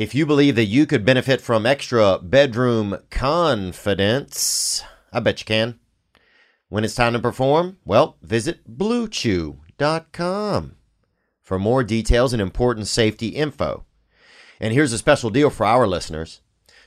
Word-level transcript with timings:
If 0.00 0.14
you 0.14 0.24
believe 0.24 0.56
that 0.56 0.64
you 0.64 0.86
could 0.86 1.04
benefit 1.04 1.42
from 1.42 1.66
extra 1.66 2.18
bedroom 2.22 2.96
confidence, 3.10 4.82
I 5.12 5.20
bet 5.20 5.40
you 5.40 5.44
can. 5.44 5.78
When 6.70 6.84
it's 6.84 6.94
time 6.94 7.12
to 7.12 7.18
perform, 7.18 7.76
well, 7.84 8.16
visit 8.22 8.66
bluechew.com 8.78 10.76
for 11.42 11.58
more 11.58 11.84
details 11.84 12.32
and 12.32 12.40
important 12.40 12.86
safety 12.86 13.28
info. 13.28 13.84
And 14.58 14.72
here's 14.72 14.94
a 14.94 14.98
special 14.98 15.28
deal 15.28 15.50
for 15.50 15.66
our 15.66 15.86
listeners. 15.86 16.40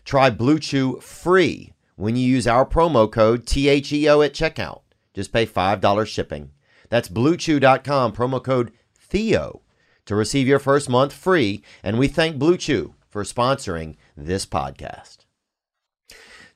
Try 0.04 0.32
Blue 0.32 0.58
Chew 0.58 1.00
free 1.00 1.74
when 1.96 2.16
you 2.16 2.26
use 2.26 2.48
our 2.48 2.66
promo 2.66 3.12
code 3.12 3.46
THEO 3.46 4.26
at 4.26 4.34
checkout. 4.34 4.82
Just 5.14 5.32
pay 5.32 5.46
$5 5.46 6.08
shipping. 6.08 6.50
That's 6.90 7.10
bluechew.com, 7.10 8.14
promo 8.14 8.44
code 8.44 8.72
THEO 9.12 9.62
to 10.06 10.16
receive 10.16 10.48
your 10.48 10.58
first 10.58 10.90
month 10.90 11.14
free. 11.14 11.62
And 11.84 12.00
we 12.00 12.08
thank 12.08 12.40
Blue 12.40 12.58
Chew 12.58 12.96
for 13.14 13.24
sponsoring 13.24 13.96
this 14.18 14.44
podcast. 14.44 15.18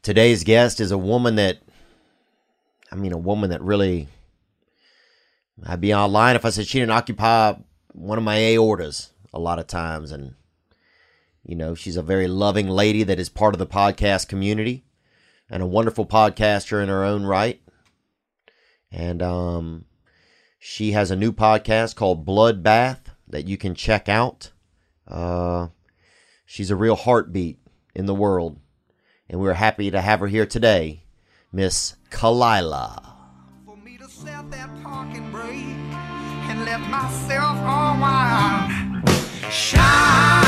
Today's 0.02 0.44
guest 0.44 0.81
is 0.81 0.90
a 0.90 0.98
woman 0.98 1.36
that, 1.36 1.59
I 2.91 2.95
mean, 2.95 3.14
a 3.14 3.18
woman 3.18 3.52
that 3.52 3.62
really, 3.62 4.08
I'd 5.67 5.80
be 5.80 5.94
online 5.94 6.36
if 6.36 6.45
I 6.45 6.50
said 6.50 6.66
she 6.66 6.80
didn't 6.80 6.94
occupy 6.94 7.54
one 7.94 8.17
of 8.17 8.23
my 8.23 8.38
aortas 8.38 9.12
a 9.31 9.38
lot 9.38 9.59
of 9.59 9.67
times. 9.67 10.12
And, 10.12 10.34
you 11.44 11.55
know, 11.55 11.76
she's 11.76 11.95
a 11.95 12.02
very 12.02 12.28
loving 12.28 12.67
lady 12.67 13.03
that 13.03 13.20
is 13.20 13.30
part 13.30 13.53
of 13.53 13.59
the 13.59 13.67
podcast 13.67 14.28
community 14.28 14.84
and 15.52 15.62
a 15.62 15.67
wonderful 15.67 16.08
podcaster 16.08 16.81
in 16.81 16.89
her 16.89 17.05
own 17.05 17.23
right. 17.23 17.62
And 18.92 19.22
um, 19.22 19.86
she 20.58 20.94
has 20.94 21.12
a 21.12 21.16
new 21.16 21.31
podcast 21.31 21.95
called 21.95 22.26
Bloodbath 22.26 23.02
that 23.28 23.48
you 23.48 23.58
can 23.58 23.76
check 23.76 24.09
out. 24.09 24.50
Uh, 25.08 25.67
she's 26.48 26.72
a 26.72 26.76
real 26.76 26.96
heartbeat 26.96 27.60
in 27.94 28.08
the 28.08 28.16
world. 28.16 28.58
And 29.30 29.40
we're 29.40 29.54
happy 29.54 29.92
to 29.92 30.02
have 30.02 30.22
her 30.22 30.28
here 30.28 30.48
today, 30.48 31.04
Miss 31.52 31.95
Khalyla. 32.09 33.14
for 39.52 40.47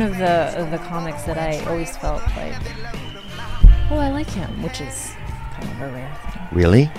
one 0.00 0.12
of 0.12 0.18
the 0.18 0.58
of 0.58 0.70
the 0.70 0.78
comics 0.78 1.24
that 1.24 1.36
I 1.36 1.62
always 1.66 1.94
felt 1.98 2.22
like, 2.34 2.54
oh, 3.90 3.98
I 3.98 4.10
like 4.10 4.30
him, 4.30 4.62
which 4.62 4.80
is 4.80 5.12
kind 5.52 5.68
of 5.68 5.80
a 5.82 5.92
rare 5.92 6.18
thing. 6.32 6.42
Really? 6.52 6.90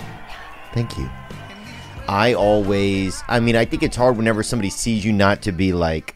Thank 0.74 0.98
you. 1.00 1.10
I 2.08 2.34
always, 2.36 3.24
I 3.28 3.40
mean, 3.40 3.56
I 3.56 3.66
think 3.66 3.82
it's 3.82 3.96
hard 3.96 4.18
whenever 4.18 4.44
somebody 4.44 4.70
sees 4.70 5.04
you 5.04 5.14
not 5.14 5.42
to 5.44 5.52
be 5.52 5.74
like, 5.74 6.16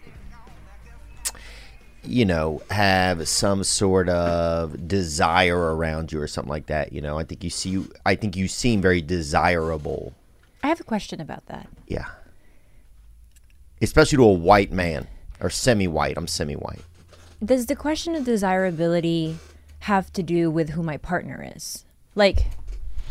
you 2.03 2.23
know, 2.23 2.61
have 2.69 3.27
some 3.27 3.63
sort 3.63 4.07
of 4.07 4.87
desire 4.87 5.75
around 5.75 6.11
you 6.11 6.21
or 6.21 6.27
something 6.27 6.51
like 6.51 6.67
that. 6.67 6.93
You 6.93 7.01
know, 7.01 7.17
I 7.17 7.23
think 7.23 7.43
you 7.43 7.49
see, 7.49 7.83
I 8.05 8.13
think 8.13 8.35
you 8.35 8.47
seem 8.47 8.79
very 8.81 9.01
desirable. 9.01 10.13
I 10.61 10.67
have 10.67 10.79
a 10.79 10.83
question 10.83 11.19
about 11.19 11.47
that. 11.47 11.67
Yeah. 11.87 12.05
Especially 13.81 14.17
to 14.17 14.23
a 14.23 14.33
white 14.33 14.71
man 14.71 15.07
or 15.39 15.49
semi 15.49 15.87
white. 15.87 16.17
I'm 16.17 16.27
semi 16.27 16.55
white. 16.55 16.81
Does 17.43 17.65
the 17.65 17.75
question 17.75 18.15
of 18.15 18.23
desirability 18.25 19.37
have 19.79 20.11
to 20.13 20.23
do 20.23 20.49
with 20.49 20.69
who 20.71 20.81
my 20.83 20.97
partner 20.97 21.45
is? 21.55 21.85
Like, 22.15 22.47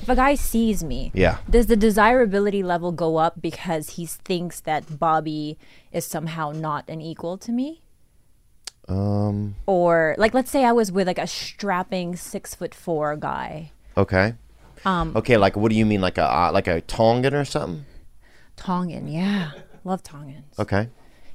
if 0.01 0.09
a 0.09 0.17
guy 0.17 0.35
sees 0.35 0.83
me, 0.83 1.13
Yeah. 1.15 1.39
does 1.49 1.67
the 1.67 1.77
desirability 1.77 2.63
level 2.63 2.91
go 2.91 3.17
up 3.19 3.41
because 3.41 3.91
he 3.91 4.07
thinks 4.07 4.61
that 4.61 4.99
Bobby 4.99 5.57
is 5.93 6.05
somehow 6.05 6.51
not 6.53 6.89
an 6.89 7.01
equal 7.01 7.39
to 7.39 7.53
me? 7.53 7.81
Um, 8.89 9.55
Or 9.67 10.15
like, 10.19 10.35
let's 10.35 10.51
say 10.51 10.65
I 10.65 10.73
was 10.73 10.93
with 10.93 11.07
like 11.07 11.19
a 11.19 11.27
strapping 11.27 12.17
six 12.17 12.55
foot 12.55 12.75
four 12.75 13.17
guy, 13.17 13.71
okay. 13.97 14.35
um, 14.85 15.13
Okay, 15.17 15.37
like 15.39 15.57
what 15.57 15.71
do 15.71 15.77
you 15.77 15.87
mean 15.87 16.01
like 16.03 16.19
a 16.19 16.25
uh, 16.25 16.51
like 16.53 16.67
a 16.67 16.81
Tongan 16.83 17.33
or 17.35 17.45
something? 17.47 17.87
Tongan, 18.57 19.09
yeah, 19.09 19.53
love 19.85 20.03
Tongans, 20.03 20.59
Okay. 20.59 20.89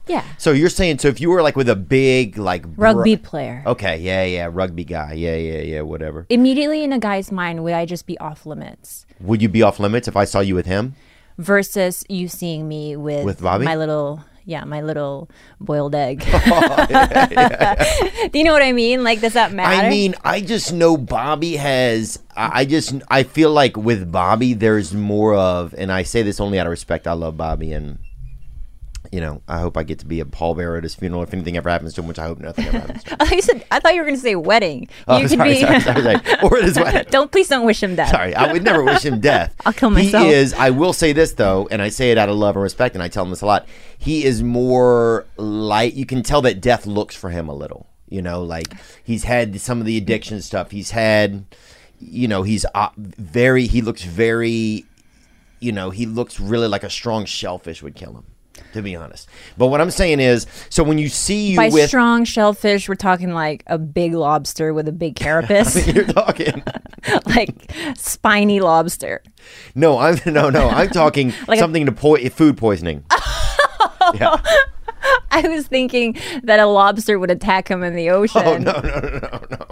Yeah, 0.10 0.26
So 0.38 0.52
you're 0.52 0.70
saying 0.70 0.98
so 1.00 1.08
if 1.08 1.22
you 1.22 1.30
were 1.30 1.42
like 1.42 1.56
with 1.56 1.70
a 1.70 1.76
big 1.76 2.38
like 2.38 2.64
br- 2.68 2.82
rugby 2.82 3.16
player. 3.16 3.64
Okay, 3.66 3.98
yeah, 4.00 4.26
yeah, 4.26 4.50
rugby 4.52 4.84
guy. 4.84 5.14
Yeah, 5.14 5.36
yeah, 5.36 5.62
yeah, 5.62 5.82
whatever. 5.82 6.26
Immediately 6.30 6.84
in 6.84 6.92
a 6.92 7.00
guy's 7.00 7.32
mind, 7.32 7.64
would 7.64 7.74
I 7.74 7.86
just 7.86 8.06
be 8.06 8.18
off 8.18 8.46
limits? 8.46 9.06
Would 9.22 9.42
you 9.42 9.48
be 9.50 9.62
off 9.62 9.80
limits 9.80 10.08
if 10.08 10.18
I 10.18 10.26
saw 10.26 10.40
you 10.42 10.56
with 10.56 10.66
him? 10.66 10.96
versus 11.38 12.04
you 12.10 12.28
seeing 12.28 12.68
me 12.68 12.98
with, 12.98 13.24
With 13.24 13.42
Bobby? 13.42 13.64
my 13.64 13.78
little 13.78 14.22
yeah 14.44 14.66
my 14.66 14.82
little 14.82 15.30
boiled 15.62 15.96
egg 15.96 16.22
Oh, 16.28 16.86
do 18.32 18.38
you 18.40 18.44
know 18.44 18.52
what 18.52 18.62
i 18.62 18.74
mean 18.74 19.04
like 19.06 19.22
does 19.22 19.34
that 19.34 19.54
matter 19.54 19.86
I 19.86 19.90
mean, 19.90 20.16
I 20.26 20.42
just 20.42 20.74
know 20.74 20.98
Bobby 20.98 21.56
has. 21.56 22.20
I 22.36 22.66
just 22.66 22.94
I 23.10 23.24
feel 23.24 23.52
like 23.52 23.78
with 23.78 24.12
Bobby, 24.12 24.54
there's 24.54 24.94
more 24.94 25.34
of, 25.36 25.74
and 25.78 25.92
I 25.92 26.04
say 26.04 26.24
this 26.24 26.40
only 26.40 26.58
out 26.60 26.68
of 26.68 26.72
respect. 26.72 27.08
I 27.08 27.14
love 27.14 27.38
Bobby, 27.38 27.72
and 27.74 28.00
you 29.12 29.20
know, 29.20 29.42
I 29.48 29.60
hope 29.60 29.76
I 29.76 29.84
get 29.84 30.00
to 30.00 30.06
be 30.06 30.20
a 30.20 30.26
pallbearer 30.26 30.78
at 30.78 30.84
his 30.84 30.94
funeral 30.94 31.24
if 31.24 31.34
anything 31.34 31.58
ever 31.58 31.70
happens 31.70 31.94
to 31.96 32.02
him, 32.02 32.08
which 32.08 32.20
I 32.20 32.26
hope 32.26 32.40
nothing 32.40 32.68
ever 32.68 32.80
happens. 32.80 33.04
to 33.04 33.10
him. 33.10 33.18
I 33.20 33.26
thought 33.26 33.36
you 33.36 33.42
said 33.42 33.66
I 33.72 33.80
thought 33.80 33.94
you 33.96 34.02
were 34.02 34.06
going 34.06 34.18
to 34.18 34.22
say 34.22 34.36
wedding. 34.36 34.88
Oh, 35.08 35.18
you 35.18 35.28
could 35.28 35.38
sorry, 35.38 35.54
be. 35.54 35.62
sorry, 35.62 35.80
sorry, 35.82 36.02
sorry. 36.04 36.16
Or 36.44 36.58
at 36.58 36.64
his 36.64 36.78
wedding. 36.78 37.06
don't 37.10 37.32
please 37.32 37.48
don't 37.48 37.66
wish 37.66 37.82
him 37.82 37.96
death. 37.96 38.10
Sorry, 38.10 38.36
I 38.36 38.52
would 38.54 38.64
never 38.64 38.84
wish 38.84 39.04
him 39.04 39.20
death. 39.20 39.56
I'll 39.66 39.74
kill 39.74 39.90
myself. 39.90 40.26
He 40.26 40.32
is. 40.32 40.54
I 40.54 40.70
will 40.70 40.94
say 40.94 41.12
this 41.14 41.34
though, 41.34 41.68
and 41.72 41.82
I 41.82 41.90
say 41.90 42.12
it 42.12 42.18
out 42.18 42.30
of 42.30 42.36
love 42.36 42.56
and 42.56 42.64
respect, 42.64 42.96
and 42.96 43.02
I 43.04 43.08
tell 43.08 43.24
him 43.24 43.32
this 43.32 43.42
a 43.42 43.46
lot. 43.46 43.68
He 43.98 44.26
is 44.26 44.44
more 44.44 45.26
light. 45.38 45.94
You 45.96 46.06
can 46.06 46.22
tell 46.22 46.42
that 46.44 46.62
death 46.62 46.86
looks 46.86 47.16
for 47.16 47.30
him 47.32 47.50
a 47.50 47.54
little. 47.54 47.88
You 48.10 48.22
know, 48.22 48.44
like 48.44 48.68
he's 49.04 49.24
had 49.24 49.60
some 49.60 49.80
of 49.80 49.86
the 49.86 49.98
addiction 49.98 50.42
stuff. 50.42 50.72
He's 50.72 50.92
had, 50.92 51.46
you 52.00 52.28
know, 52.28 52.44
he's 52.44 52.66
uh, 52.76 52.90
very. 52.98 53.66
He 53.68 53.82
looks 53.82 54.04
very. 54.04 54.86
You 55.60 55.72
know, 55.72 55.90
he 55.90 56.06
looks 56.06 56.40
really 56.40 56.68
like 56.68 56.84
a 56.84 56.90
strong 56.90 57.26
shellfish 57.26 57.84
would 57.84 57.96
kill 57.96 58.14
him. 58.14 58.26
To 58.74 58.82
be 58.82 58.96
honest, 58.96 59.28
but 59.58 59.68
what 59.68 59.82
I'm 59.82 59.92
saying 59.92 60.20
is, 60.20 60.46
so 60.70 60.84
when 60.84 60.98
you 60.98 61.10
see 61.10 61.52
you 61.52 61.58
By 61.58 61.70
with, 61.70 61.88
strong 61.88 62.24
shellfish, 62.24 62.88
we're 62.88 62.96
talking 62.96 63.34
like 63.34 63.64
a 63.68 63.78
big 63.78 64.14
lobster 64.14 64.74
with 64.74 64.88
a 64.88 64.92
big 64.92 65.16
carapace, 65.16 65.88
you're 65.94 66.06
talking. 66.06 66.64
like 67.26 67.72
spiny 67.96 68.60
lobster. 68.60 69.22
No, 69.76 69.98
I'm 69.98 70.20
no, 70.26 70.50
no. 70.50 70.70
I'm 70.70 70.90
talking 70.90 71.34
Like 71.48 71.58
a- 71.58 71.60
something 71.60 71.86
to 71.86 71.92
po- 71.92 72.18
food 72.30 72.58
poisoning. 72.58 73.04
yeah. 74.14 74.42
I 75.32 75.48
was 75.48 75.68
thinking 75.68 76.18
that 76.44 76.60
a 76.60 76.66
lobster 76.66 77.18
would 77.18 77.32
attack 77.32 77.70
him 77.70 77.84
in 77.84 77.96
the 77.96 78.10
oh, 78.10 78.24
ocean. 78.24 78.42
Oh 78.46 78.58
no, 78.58 78.74
no, 78.74 79.00
no, 79.00 79.20
no, 79.20 79.46
no. 79.52 79.66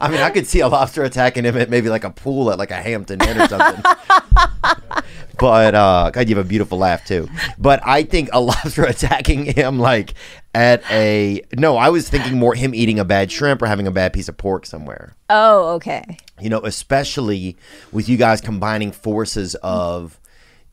I 0.00 0.08
mean, 0.08 0.20
I 0.20 0.30
could 0.30 0.46
see 0.46 0.60
a 0.60 0.68
lobster 0.68 1.02
attacking 1.04 1.44
him 1.44 1.56
at 1.56 1.68
maybe 1.68 1.88
like 1.90 2.04
a 2.04 2.10
pool 2.10 2.50
at 2.50 2.58
like 2.58 2.70
a 2.70 2.76
Hampton 2.76 3.20
Inn 3.22 3.40
or 3.40 3.48
something. 3.48 3.82
But 5.38 5.74
uh, 5.74 6.10
God, 6.10 6.28
you 6.28 6.36
have 6.36 6.44
a 6.44 6.48
beautiful 6.48 6.78
laugh 6.78 7.04
too. 7.04 7.28
But 7.58 7.80
I 7.84 8.02
think 8.02 8.30
a 8.32 8.40
lobster 8.40 8.84
attacking 8.84 9.46
him 9.46 9.78
like 9.78 10.14
at 10.54 10.82
a 10.90 11.42
no. 11.54 11.76
I 11.76 11.88
was 11.88 12.08
thinking 12.08 12.38
more 12.38 12.54
him 12.54 12.74
eating 12.74 12.98
a 12.98 13.04
bad 13.04 13.30
shrimp 13.30 13.62
or 13.62 13.66
having 13.66 13.86
a 13.86 13.90
bad 13.90 14.12
piece 14.12 14.28
of 14.28 14.36
pork 14.36 14.66
somewhere. 14.66 15.14
Oh, 15.30 15.74
okay. 15.74 16.18
You 16.40 16.50
know, 16.50 16.60
especially 16.60 17.56
with 17.92 18.08
you 18.08 18.16
guys 18.16 18.40
combining 18.40 18.92
forces 18.92 19.54
of 19.56 20.20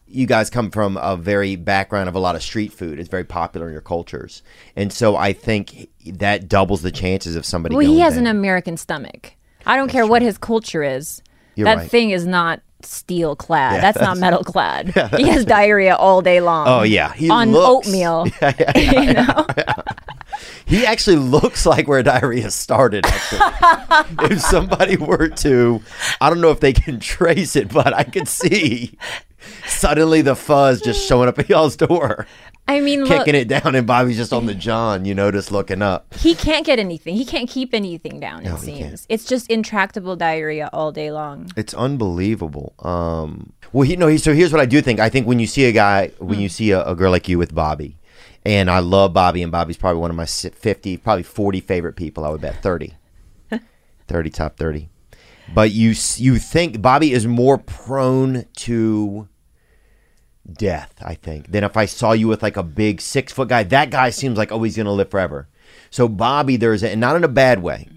you 0.07 0.27
guys 0.27 0.49
come 0.49 0.71
from 0.71 0.97
a 0.97 1.15
very 1.15 1.55
background 1.55 2.09
of 2.09 2.15
a 2.15 2.19
lot 2.19 2.35
of 2.35 2.43
street 2.43 2.73
food. 2.73 2.99
It's 2.99 3.09
very 3.09 3.23
popular 3.23 3.67
in 3.67 3.73
your 3.73 3.81
cultures, 3.81 4.43
and 4.75 4.91
so 4.91 5.15
I 5.15 5.33
think 5.33 5.89
that 6.05 6.47
doubles 6.49 6.81
the 6.81 6.91
chances 6.91 7.35
of 7.35 7.45
somebody. 7.45 7.75
Well, 7.75 7.85
he 7.85 7.99
has 7.99 8.17
an. 8.17 8.27
American 8.31 8.77
stomach. 8.77 9.33
I 9.65 9.75
don't 9.75 9.89
care 9.89 10.07
what 10.07 10.21
his 10.21 10.37
culture 10.37 10.83
is. 10.83 11.21
You're 11.55 11.65
that 11.65 11.77
right. 11.77 11.91
thing 11.91 12.11
is 12.11 12.25
not 12.25 12.61
steel 12.85 13.35
clad. 13.35 13.75
Yeah, 13.75 13.81
that's, 13.81 14.01
not 14.01 14.17
metal 14.19 14.43
clad. 14.43 14.87
he 15.17 15.27
has 15.29 15.45
diarrhea 15.45 15.95
all 15.95 16.21
day 16.21 16.41
long. 16.41 16.67
Oh 16.67 16.83
yeah, 16.83 17.13
he 17.13 17.29
on 17.29 17.51
looks, 17.51 17.87
oatmeal. 17.87 18.27
Yeah, 18.41 18.53
yeah, 18.59 18.71
yeah. 18.75 19.01
you 19.01 19.13
know? 19.13 19.45
He 20.65 20.85
actually 20.85 21.17
looks 21.17 21.65
like 21.65 21.87
where 21.87 22.01
diarrhea 22.01 22.49
started. 22.49 23.05
Actually, 23.05 24.31
if 24.31 24.41
somebody 24.41 24.95
were 24.97 25.27
to, 25.27 25.81
I 26.19 26.29
don't 26.29 26.41
know 26.41 26.51
if 26.51 26.61
they 26.61 26.73
can 26.73 26.99
trace 26.99 27.55
it, 27.55 27.71
but 27.71 27.93
I 27.93 28.03
could 28.03 28.27
see 28.27 28.97
Suddenly 29.67 30.21
the 30.21 30.35
fuzz 30.35 30.81
just 30.81 31.07
showing 31.07 31.27
up 31.29 31.39
at 31.39 31.49
y'all's 31.49 31.75
door, 31.75 32.27
I 32.67 32.79
mean, 32.79 33.03
look, 33.03 33.25
kicking 33.25 33.35
it 33.35 33.47
down, 33.47 33.75
and 33.75 33.85
Bobby's 33.87 34.17
just 34.17 34.31
on 34.31 34.45
the 34.45 34.53
John, 34.55 35.03
you 35.05 35.13
know, 35.15 35.31
just 35.31 35.51
looking 35.51 35.81
up. 35.81 36.13
he 36.13 36.35
can't 36.35 36.65
get 36.65 36.79
anything. 36.79 37.15
He 37.15 37.25
can't 37.25 37.49
keep 37.49 37.73
anything 37.73 38.19
down. 38.19 38.43
No, 38.43 38.55
it 38.55 38.59
seems 38.59 38.79
can't. 38.79 39.05
it's 39.09 39.25
just 39.25 39.49
intractable 39.49 40.15
diarrhea 40.15 40.69
all 40.71 40.91
day 40.91 41.11
long. 41.11 41.51
It's 41.57 41.73
unbelievable. 41.73 42.73
Um, 42.79 43.51
well, 43.73 43.83
he, 43.87 43.95
no, 43.95 44.07
he, 44.07 44.17
so 44.17 44.33
here's 44.33 44.51
what 44.53 44.61
I 44.61 44.65
do 44.65 44.81
think. 44.81 44.99
I 44.99 45.09
think 45.09 45.27
when 45.27 45.39
you 45.39 45.47
see 45.47 45.65
a 45.65 45.71
guy, 45.71 46.09
when 46.19 46.35
Hmm. 46.35 46.41
you 46.43 46.49
see 46.49 46.71
a, 46.71 46.83
a 46.85 46.95
girl 46.95 47.11
like 47.11 47.27
you 47.27 47.37
with 47.37 47.53
Bobby, 47.53 47.97
and 48.45 48.69
I 48.71 48.79
love 48.79 49.13
Bobby, 49.13 49.43
and 49.43 49.51
Bobby's 49.51 49.77
probably 49.77 49.99
one 49.99 50.09
of 50.11 50.15
my 50.15 50.25
50, 50.25 50.97
probably 50.97 51.23
40 51.23 51.59
favorite 51.61 51.95
people, 51.95 52.23
I 52.23 52.29
would 52.29 52.41
bet 52.41 52.61
30. 52.61 52.93
30, 54.07 54.29
top 54.29 54.57
30. 54.57 54.89
But 55.53 55.71
you, 55.71 55.93
you 56.15 56.37
think 56.39 56.81
Bobby 56.81 57.11
is 57.11 57.27
more 57.27 57.57
prone 57.57 58.45
to 58.57 59.27
death, 60.49 60.93
I 61.01 61.15
think, 61.15 61.51
than 61.51 61.63
if 61.63 61.77
I 61.77 61.85
saw 61.85 62.11
you 62.13 62.27
with 62.27 62.43
like 62.43 62.57
a 62.57 62.63
big 62.63 63.01
six 63.01 63.31
foot 63.31 63.49
guy. 63.49 63.63
That 63.63 63.89
guy 63.89 64.09
seems 64.09 64.37
like, 64.37 64.51
oh, 64.51 64.61
he's 64.63 64.75
to 64.75 64.91
live 64.91 65.11
forever. 65.11 65.47
So 65.89 66.07
Bobby, 66.07 66.57
there's 66.57 66.83
a, 66.83 66.91
and 66.91 67.01
not 67.01 67.15
in 67.15 67.23
a 67.23 67.29
bad 67.29 67.61
way. 67.61 67.87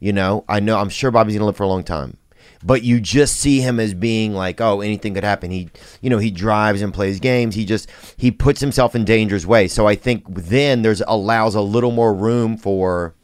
You 0.00 0.12
know, 0.12 0.44
I 0.48 0.60
know, 0.60 0.78
I'm 0.78 0.90
sure 0.90 1.10
Bobby's 1.10 1.36
to 1.36 1.44
live 1.44 1.56
for 1.56 1.64
a 1.64 1.68
long 1.68 1.84
time. 1.84 2.16
But 2.62 2.82
you 2.82 3.00
just 3.00 3.36
see 3.36 3.60
him 3.60 3.78
as 3.78 3.94
being 3.94 4.34
like, 4.34 4.60
oh, 4.60 4.80
anything 4.80 5.14
could 5.14 5.22
happen. 5.22 5.50
He, 5.52 5.68
you 6.00 6.10
know, 6.10 6.18
he 6.18 6.30
drives 6.30 6.82
and 6.82 6.92
plays 6.92 7.20
games. 7.20 7.54
He 7.54 7.64
just 7.64 7.88
he 8.16 8.32
puts 8.32 8.60
himself 8.60 8.96
in 8.96 9.04
dangerous 9.04 9.46
ways. 9.46 9.72
So 9.72 9.86
I 9.86 9.94
think 9.94 10.24
then 10.28 10.82
there's 10.82 11.00
allows 11.06 11.54
a 11.54 11.60
little 11.60 11.92
more 11.92 12.12
room 12.12 12.56
for 12.56 13.14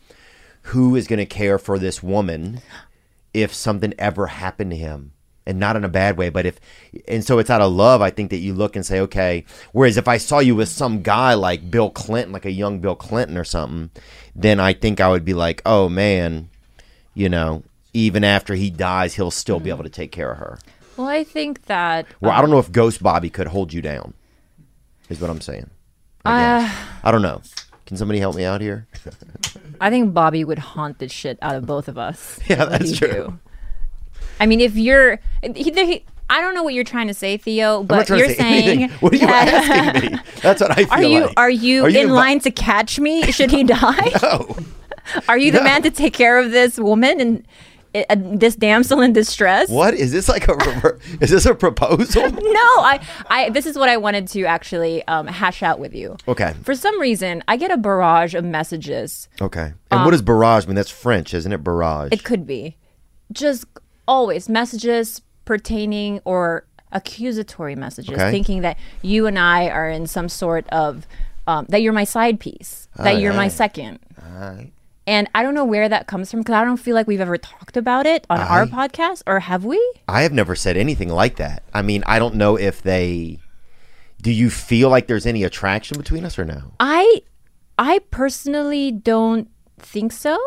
who 0.69 0.95
is 0.95 1.09
going 1.09 1.19
to 1.19 1.27
care 1.27 1.59
for 1.59 1.81
this 1.81 2.01
woman 2.01 2.61
if 3.33 3.53
something 3.53 3.93
ever 3.99 4.29
happened 4.29 4.71
to 4.71 4.77
him 4.77 5.14
and 5.47 5.59
not 5.59 5.77
in 5.77 5.85
a 5.85 5.89
bad 5.89 6.17
way 6.17 6.29
but 6.29 6.47
if 6.47 6.59
and 7.07 7.25
so 7.25 7.39
it's 7.39 7.51
out 7.51 7.61
of 7.61 7.73
love 7.73 8.01
i 8.01 8.11
think 8.11 8.31
that 8.31 8.39
you 8.39 8.55
look 8.55 8.77
and 8.77 8.85
say 8.87 9.01
okay 9.01 9.45
whereas 9.73 9.97
if 9.97 10.09
i 10.09 10.17
saw 10.17 10.39
you 10.39 10.55
with 10.55 10.69
some 10.69 11.03
guy 11.03 11.35
like 11.35 11.71
bill 11.71 11.91
clinton 11.91 12.33
like 12.33 12.45
a 12.45 12.51
young 12.51 12.81
bill 12.81 12.95
clinton 12.95 13.37
or 13.37 13.45
something 13.45 13.91
then 14.35 14.59
i 14.59 14.73
think 14.73 15.01
i 15.01 15.09
would 15.09 15.25
be 15.25 15.35
like 15.35 15.61
oh 15.67 15.89
man 15.89 16.49
you 17.15 17.29
know 17.29 17.63
even 17.93 18.25
after 18.25 18.55
he 18.55 18.71
dies 18.71 19.15
he'll 19.15 19.31
still 19.31 19.61
be 19.61 19.71
able 19.71 19.85
to 19.85 19.91
take 19.91 20.11
care 20.11 20.33
of 20.33 20.39
her 20.39 20.59
Well, 20.97 21.09
I 21.09 21.25
think 21.25 21.67
that 21.67 22.07
well 22.21 22.33
i 22.33 22.37
don't 22.37 22.47
um, 22.47 22.51
know 22.53 22.59
if 22.59 22.73
ghost 22.73 23.03
bobby 23.03 23.31
could 23.31 23.49
hold 23.49 23.73
you 23.73 23.83
down 23.83 24.15
is 25.09 25.21
what 25.21 25.31
i'm 25.31 25.41
saying 25.41 25.71
I, 26.25 26.31
uh, 26.31 26.61
guess. 26.61 26.89
I 27.03 27.11
don't 27.13 27.23
know 27.23 27.43
can 27.87 27.99
somebody 27.99 28.19
help 28.19 28.35
me 28.35 28.45
out 28.45 28.61
here 28.61 28.87
I 29.81 29.91
think 29.91 30.15
Bobby 30.15 30.45
would 30.45 30.59
haunt 30.59 30.99
the 30.99 31.09
shit 31.09 31.39
out 31.43 31.57
of 31.57 31.67
both 31.67 31.89
of 31.89 31.99
us. 31.99 32.39
Yeah, 32.49 32.65
that's 32.67 32.97
true. 32.97 33.09
do. 33.09 33.39
I 34.41 34.47
mean, 34.47 34.61
if 34.61 34.77
you're, 34.77 35.21
he, 35.43 35.71
he, 35.71 36.05
I 36.31 36.41
don't 36.41 36.55
know 36.55 36.63
what 36.63 36.75
you're 36.75 36.85
trying 36.85 37.09
to 37.09 37.15
say, 37.15 37.37
Theo, 37.37 37.83
but 37.83 38.09
you're 38.09 38.29
say 38.29 38.35
saying 38.35 38.69
anything. 38.83 38.91
what 39.01 39.13
are 39.13 39.17
you 39.17 39.27
that- 39.27 39.93
asking 39.95 40.13
me 40.13 40.19
that's 40.43 40.61
what 40.61 40.71
i 40.73 40.85
feel 40.85 40.93
Are 40.93 41.03
you 41.03 41.21
like. 41.27 41.33
are 41.37 41.51
you 41.51 41.87
in 41.87 41.93
invi- 41.95 42.11
line 42.11 42.41
to 42.41 42.51
catch 42.51 42.99
me? 42.99 43.23
Should 43.33 43.51
he 43.51 43.65
die? 43.65 44.11
no 44.23 44.57
Are 45.29 45.39
you 45.39 45.53
the 45.53 45.59
No. 45.59 45.65
man 45.65 45.83
to 45.83 45.91
take 45.91 46.15
care 46.15 46.39
of 46.39 46.51
this 46.51 46.79
woman 46.79 47.21
and 47.21 47.47
uh, 47.95 48.17
this 48.19 48.57
damsel 48.57 49.01
in 49.03 49.13
distress? 49.13 49.69
What 49.69 49.95
is 49.95 50.11
this 50.11 50.29
like 50.29 50.49
a 50.49 50.55
rever- 50.55 50.99
is 51.21 51.31
this 51.31 51.47
a 51.47 51.55
proposal? 51.55 52.29
No, 52.29 52.41
I, 52.41 53.01
I. 53.29 53.51
This 53.51 53.67
is 53.67 53.79
what 53.79 53.89
I 53.89 53.99
wanted 53.99 54.27
to 54.29 54.43
actually 54.47 55.07
um, 55.07 55.29
hash 55.29 55.63
out 55.63 55.79
with 55.79 55.95
you. 55.95 56.17
Okay. 56.27 56.55
For 56.65 56.75
some 56.75 56.99
reason, 57.01 57.45
I 57.47 57.57
get 57.57 57.71
a 57.71 57.77
barrage 57.77 58.35
of 58.35 58.45
messages. 58.45 59.29
Okay. 59.41 59.75
And 59.93 60.05
what 60.05 60.11
does 60.11 60.23
barrage 60.23 60.67
mean? 60.67 60.75
That's 60.75 60.91
French, 60.91 61.35
isn't 61.35 61.53
it? 61.53 61.63
Barrage. 61.63 62.09
It 62.11 62.25
could 62.25 62.49
be 62.49 62.77
just 63.31 63.65
always 64.07 64.49
messages 64.49 65.23
pertaining 65.45 66.21
or 66.25 66.65
accusatory 66.93 67.75
messages, 67.75 68.15
Okay. 68.15 68.31
thinking 68.31 68.61
that 68.63 68.79
you 69.03 69.27
and 69.27 69.39
I 69.39 69.69
are 69.69 69.89
in 69.91 70.07
some 70.07 70.29
sort 70.29 70.69
of 70.71 71.07
um, 71.47 71.67
that 71.69 71.83
you're 71.83 71.93
my 71.93 72.05
side 72.05 72.41
piece, 72.41 72.89
that 72.97 73.19
you're 73.21 73.35
my 73.35 73.49
second. 73.49 73.99
Alright. 74.35 74.73
And 75.07 75.29
I 75.35 75.43
don't 75.43 75.53
know 75.53 75.67
where 75.67 75.87
that 75.91 76.07
comes 76.07 76.31
from 76.31 76.41
because 76.41 76.55
I 76.55 76.65
don't 76.65 76.79
feel 76.79 76.95
like 76.95 77.07
we've 77.07 77.21
ever 77.21 77.37
talked 77.37 77.77
about 77.77 78.07
it 78.07 78.27
on 78.31 78.41
our 78.41 78.65
podcast, 78.65 79.23
or 79.27 79.41
have 79.41 79.63
we? 79.65 79.79
I 80.09 80.23
have 80.23 80.33
never 80.33 80.55
said 80.55 80.79
anything 80.79 81.11
like 81.11 81.37
that. 81.37 81.63
I 81.75 81.83
mean, 81.83 82.03
I 82.07 82.19
don't 82.19 82.37
know 82.37 82.57
if 82.57 82.81
they. 82.81 83.39
Do 84.23 84.33
you 84.33 84.49
feel 84.49 84.89
like 84.89 85.07
there's 85.07 85.27
any 85.27 85.45
attraction 85.45 85.99
between 85.99 86.25
us 86.25 86.39
or 86.39 86.47
no? 86.47 86.73
I, 86.81 87.21
I 87.79 87.99
personally 88.11 88.91
don't 88.91 89.51
think 89.79 90.13
so. 90.13 90.39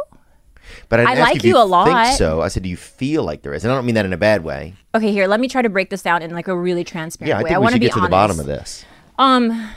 But 0.89 1.01
I 1.01 1.11
ask 1.11 1.19
like 1.19 1.35
if 1.37 1.43
you 1.45 1.57
a 1.57 1.61
Think 1.61 1.71
lot. 1.71 2.13
so 2.17 2.41
I 2.41 2.47
said, 2.47 2.63
do 2.63 2.69
you 2.69 2.77
feel 2.77 3.23
like 3.23 3.41
there 3.41 3.53
is? 3.53 3.63
And 3.63 3.71
I 3.71 3.75
don't 3.75 3.85
mean 3.85 3.95
that 3.95 4.05
in 4.05 4.13
a 4.13 4.17
bad 4.17 4.43
way. 4.43 4.73
Okay, 4.95 5.11
here, 5.11 5.27
let 5.27 5.39
me 5.39 5.47
try 5.47 5.61
to 5.61 5.69
break 5.69 5.89
this 5.89 6.01
down 6.01 6.21
in 6.21 6.31
like 6.31 6.47
a 6.47 6.57
really 6.57 6.83
transparent 6.83 7.27
way. 7.27 7.29
Yeah, 7.29 7.39
I 7.39 7.43
way. 7.43 7.49
think 7.49 7.59
we 7.59 7.63
want 7.63 7.73
to 7.73 7.79
be 7.79 7.85
get 7.85 7.93
to 7.93 7.99
honest. 7.99 8.07
the 8.07 8.11
bottom 8.11 8.39
of 8.39 8.45
this. 8.45 8.85
Um, 9.17 9.69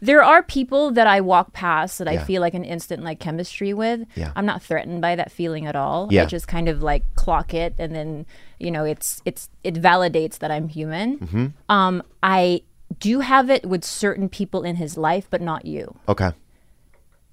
there 0.00 0.22
are 0.22 0.42
people 0.42 0.90
that 0.92 1.06
I 1.06 1.20
walk 1.20 1.52
past 1.52 1.98
that 1.98 2.08
I 2.08 2.18
feel 2.18 2.40
like 2.40 2.54
an 2.54 2.64
instant 2.64 3.02
like 3.02 3.18
chemistry 3.18 3.72
with. 3.72 4.06
Yeah. 4.14 4.32
I'm 4.36 4.46
not 4.46 4.62
threatened 4.62 5.00
by 5.00 5.16
that 5.16 5.32
feeling 5.32 5.66
at 5.66 5.76
all. 5.76 6.08
Yeah. 6.10 6.22
I 6.22 6.26
just 6.26 6.48
kind 6.48 6.68
of 6.68 6.82
like 6.82 7.02
clock 7.14 7.54
it, 7.54 7.74
and 7.78 7.94
then 7.94 8.26
you 8.58 8.70
know 8.70 8.84
it's 8.84 9.22
it's 9.24 9.48
it 9.64 9.74
validates 9.74 10.38
that 10.38 10.50
I'm 10.50 10.68
human. 10.68 11.18
Mm-hmm. 11.18 11.46
Um, 11.68 12.02
I 12.22 12.62
do 12.98 13.20
have 13.20 13.50
it 13.50 13.66
with 13.66 13.84
certain 13.84 14.28
people 14.28 14.62
in 14.62 14.76
his 14.76 14.96
life, 14.96 15.26
but 15.30 15.40
not 15.40 15.64
you. 15.64 15.96
Okay. 16.08 16.30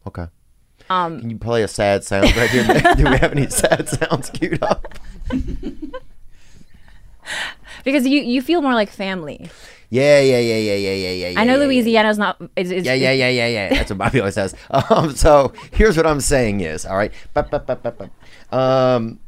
Okay. 0.07 0.27
Um, 0.89 1.19
Can 1.19 1.29
you 1.29 1.37
play 1.37 1.63
a 1.63 1.67
sad 1.67 2.03
sound 2.03 2.35
right 2.35 2.49
here? 2.49 2.63
Do 2.97 3.03
we 3.05 3.17
have 3.17 3.31
any 3.31 3.47
sad 3.47 3.87
sounds 3.89 4.29
queued 4.29 4.61
up? 4.61 4.99
Because 7.83 8.07
you 8.07 8.21
you 8.21 8.41
feel 8.41 8.61
more 8.61 8.73
like 8.73 8.89
family. 8.89 9.49
Yeah, 9.93 10.21
yeah, 10.21 10.39
yeah, 10.39 10.57
yeah, 10.57 10.73
yeah, 10.73 10.93
yeah, 10.93 11.27
yeah. 11.29 11.39
I 11.39 11.43
know 11.43 11.53
yeah, 11.69 11.81
yeah. 11.81 12.11
Not. 12.13 12.41
Is, 12.55 12.71
is, 12.71 12.83
Yeah, 12.83 12.95
yeah, 12.95 13.11
yeah, 13.11 13.29
yeah, 13.29 13.47
yeah. 13.47 13.69
That's 13.69 13.91
what 13.91 13.99
Bobby 13.99 14.21
always 14.21 14.33
says. 14.33 14.55
Um, 14.89 15.15
so 15.15 15.53
here's 15.71 15.95
what 15.95 16.07
I'm 16.07 16.19
saying 16.19 16.61
is, 16.61 16.83
all 16.83 16.97
right. 16.97 17.13
Bup, 17.35 17.51
bup, 17.51 17.67
bup, 17.67 17.83
bup, 17.83 17.99
bup. 17.99 18.09
Um, 18.51 19.19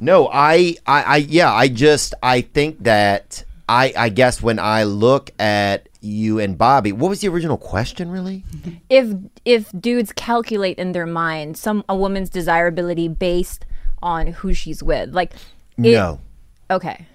no, 0.00 0.28
I, 0.32 0.74
I, 0.86 1.02
I, 1.02 1.16
yeah, 1.18 1.52
I 1.52 1.68
just, 1.68 2.14
I 2.20 2.40
think 2.40 2.82
that 2.82 3.44
I, 3.68 3.92
I 3.96 4.08
guess 4.08 4.42
when 4.42 4.58
I 4.58 4.82
look 4.82 5.30
at 5.38 5.88
you 6.06 6.38
and 6.38 6.56
Bobby, 6.56 6.92
what 6.92 7.08
was 7.08 7.20
the 7.20 7.28
original 7.28 7.56
question, 7.58 8.10
really? 8.10 8.44
if 8.88 9.14
if 9.44 9.70
dudes 9.78 10.12
calculate 10.12 10.78
in 10.78 10.92
their 10.92 11.06
mind 11.06 11.56
some 11.56 11.84
a 11.88 11.96
woman's 11.96 12.30
desirability 12.30 13.08
based 13.08 13.66
on 14.02 14.28
who 14.28 14.54
she's 14.54 14.82
with, 14.82 15.10
like 15.14 15.32
it- 15.78 15.92
no, 15.92 16.20
Okay. 16.70 17.06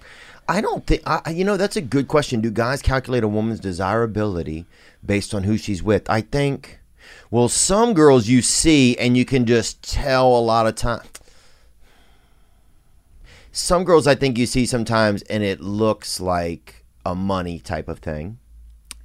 I 0.48 0.60
don't 0.60 0.86
think. 0.86 1.02
I, 1.06 1.20
I- 1.24 1.30
you 1.30 1.44
know, 1.44 1.56
that's 1.56 1.76
a 1.76 1.80
good 1.80 2.08
question. 2.08 2.40
Do 2.40 2.50
guys 2.50 2.82
calculate 2.82 3.22
a 3.22 3.28
woman's 3.28 3.60
desirability 3.60 4.66
based 5.04 5.34
on 5.34 5.44
who 5.44 5.56
she's 5.56 5.82
with? 5.82 6.08
I 6.10 6.20
think. 6.20 6.80
Well, 7.30 7.48
some 7.48 7.94
girls 7.94 8.28
you 8.28 8.42
see 8.42 8.96
and 8.98 9.16
you 9.16 9.24
can 9.24 9.46
just 9.46 9.82
tell 9.82 10.26
a 10.36 10.40
lot 10.40 10.66
of 10.66 10.74
time. 10.74 11.00
Some 13.52 13.84
girls 13.84 14.06
I 14.06 14.14
think 14.14 14.38
you 14.38 14.46
see 14.46 14.66
sometimes 14.66 15.22
and 15.22 15.42
it 15.42 15.60
looks 15.60 16.20
like 16.20 16.84
a 17.04 17.14
money 17.14 17.58
type 17.58 17.88
of 17.88 17.98
thing. 17.98 18.38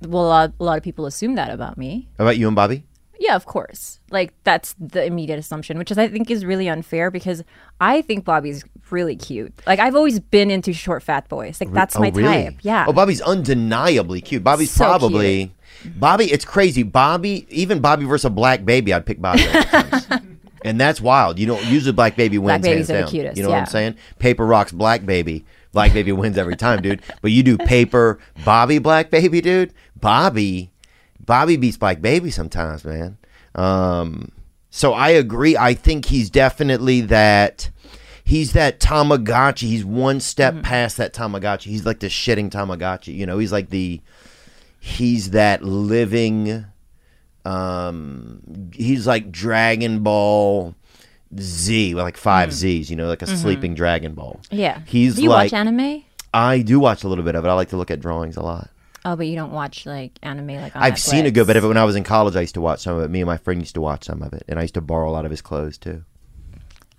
Well, 0.02 0.24
a 0.24 0.28
lot, 0.28 0.54
a 0.60 0.64
lot 0.64 0.78
of 0.78 0.84
people 0.84 1.06
assume 1.06 1.36
that 1.36 1.50
about 1.50 1.78
me. 1.78 2.08
About 2.20 2.38
you 2.38 2.48
and 2.48 2.56
Bobby? 2.56 2.84
Yeah, 3.20 3.36
of 3.36 3.46
course. 3.46 4.00
Like 4.12 4.32
that's 4.44 4.76
the 4.80 5.04
immediate 5.04 5.40
assumption, 5.40 5.78
which 5.80 5.90
is 5.90 5.98
I 5.98 6.08
think 6.08 6.30
is 6.30 6.46
really 6.46 6.70
unfair 6.70 7.10
because 7.10 7.44
I 7.82 8.04
think 8.04 8.24
Bobby's 8.26 8.64
really 8.92 9.16
cute. 9.16 9.54
Like 9.66 9.80
I've 9.80 9.96
always 9.96 10.20
been 10.20 10.52
into 10.52 10.72
short 10.72 11.02
fat 11.02 11.28
boys. 11.28 11.60
Like 11.60 11.74
that's 11.74 11.96
Oh, 11.96 12.00
my 12.00 12.10
really? 12.10 12.44
type. 12.44 12.54
Yeah. 12.62 12.86
Oh, 12.88 12.94
Bobby's 12.94 13.22
undeniably 13.22 14.22
cute. 14.22 14.44
Bobby's 14.44 14.70
So 14.72 14.86
probably 14.86 15.52
Bobby. 15.96 16.26
It's 16.32 16.46
crazy. 16.46 16.84
Bobby, 16.84 17.48
even 17.50 17.80
Bobby 17.80 18.06
versus 18.06 18.26
a 18.26 18.30
black 18.30 18.64
baby, 18.66 18.94
I'd 18.94 19.06
pick 19.06 19.20
Bobby. 19.20 19.46
all 19.48 19.54
the 19.54 19.64
times. 19.64 20.08
and 20.64 20.80
that's 20.80 21.02
wild. 21.02 21.40
You 21.40 21.48
know, 21.48 21.60
usually 21.62 21.94
black 21.94 22.16
baby 22.16 22.38
wins. 22.38 22.48
Black 22.48 22.62
babies 22.62 22.88
hands 22.88 22.90
are 22.92 22.94
the 22.94 23.00
down. 23.02 23.10
cutest, 23.10 23.38
You 23.38 23.44
know 23.44 23.50
what. 23.50 23.60
I'm 23.60 23.66
saying? 23.66 23.96
Paper 24.20 24.46
rocks 24.46 24.72
black 24.72 25.06
baby. 25.08 25.44
Black 25.74 25.92
baby 25.94 26.12
wins 26.12 26.38
every 26.38 26.56
time, 26.56 26.82
dude. 26.82 27.02
But 27.22 27.32
you 27.32 27.44
do 27.44 27.58
paper 27.58 28.20
Bobby 28.46 28.78
black 28.80 29.10
baby, 29.10 29.42
dude. 29.42 29.74
Bobby, 30.00 30.72
Bobby 31.20 31.58
beats 31.58 31.78
black 31.78 32.02
baby 32.02 32.32
sometimes, 32.32 32.84
man. 32.86 33.18
Um, 33.56 34.32
so 34.70 34.94
I 34.94 35.10
agree. 35.10 35.58
I 35.58 35.74
think 35.74 36.06
he's 36.06 36.30
definitely 36.30 37.02
that. 37.02 37.70
He's 38.24 38.54
that 38.54 38.80
Tamagotchi. 38.80 39.62
He's 39.68 39.86
one 39.86 40.20
step 40.20 40.54
Mm-hmm. 40.56 40.62
past 40.64 40.98
that 40.98 41.14
Tamagotchi. 41.14 41.64
He's 41.68 41.86
like 41.86 42.00
the 42.02 42.08
shitting 42.08 42.50
Tamagotchi. 42.52 43.16
You 43.16 43.26
know, 43.26 43.38
he's 43.38 43.52
like 43.52 43.70
the. 43.70 44.02
He's 44.80 45.32
that 45.32 45.64
living. 45.64 46.66
Um, 47.46 48.42
he's 48.74 49.08
like 49.08 49.32
Dragon 49.32 50.04
Ball 50.04 50.76
Z, 51.40 51.94
with 51.96 52.04
like 52.04 52.18
five 52.18 52.54
Z's. 52.54 52.90
You 52.90 52.96
know, 52.96 53.08
like 53.08 53.22
a 53.22 53.28
sleeping 53.28 53.74
Dragon 53.76 54.14
Ball. 54.14 54.40
Mm-hmm. 54.46 54.56
yeah. 54.56 54.82
He's 54.86 55.16
Do 55.16 55.24
you 55.24 55.30
like. 55.30 55.52
watch 55.52 55.60
anime? 55.60 56.04
I 56.34 56.60
do 56.62 56.80
watch 56.80 57.04
a 57.04 57.08
little 57.08 57.24
bit 57.24 57.36
of 57.36 57.46
it. 57.46 57.48
I 57.48 57.54
like 57.54 57.70
to 57.70 57.78
look 57.78 57.90
at 57.92 58.00
drawings 58.02 58.36
a 58.38 58.42
lot. 58.44 58.70
Oh, 59.06 59.16
but 59.16 59.28
you 59.28 59.36
don't 59.36 59.52
watch 59.52 59.86
like 59.86 60.20
anime 60.22 60.48
like 60.48 60.76
I've 60.76 61.00
seen 61.00 61.26
a 61.26 61.32
good 61.32 61.44
Netflix. 61.44 61.48
bit 61.48 61.56
of 61.58 61.64
it 61.64 61.68
when 61.68 61.78
I 61.78 61.84
was 61.86 61.96
in 61.96 62.04
college. 62.04 62.36
I 62.36 62.42
used 62.42 62.56
to 62.56 62.62
watch 62.62 62.82
some 62.82 62.98
of 62.98 63.04
it. 63.04 63.10
Me 63.10 63.22
and 63.22 63.28
my 63.28 63.38
friend 63.38 63.62
used 63.62 63.76
to 63.76 63.82
watch 63.82 64.06
some 64.06 64.22
of 64.22 64.34
it, 64.34 64.44
and 64.48 64.60
I 64.60 64.64
used 64.64 64.74
to 64.74 64.82
borrow 64.82 65.10
a 65.10 65.14
lot 65.14 65.26
of 65.26 65.32
his 65.32 65.42
clothes 65.42 65.78
too. 65.78 66.04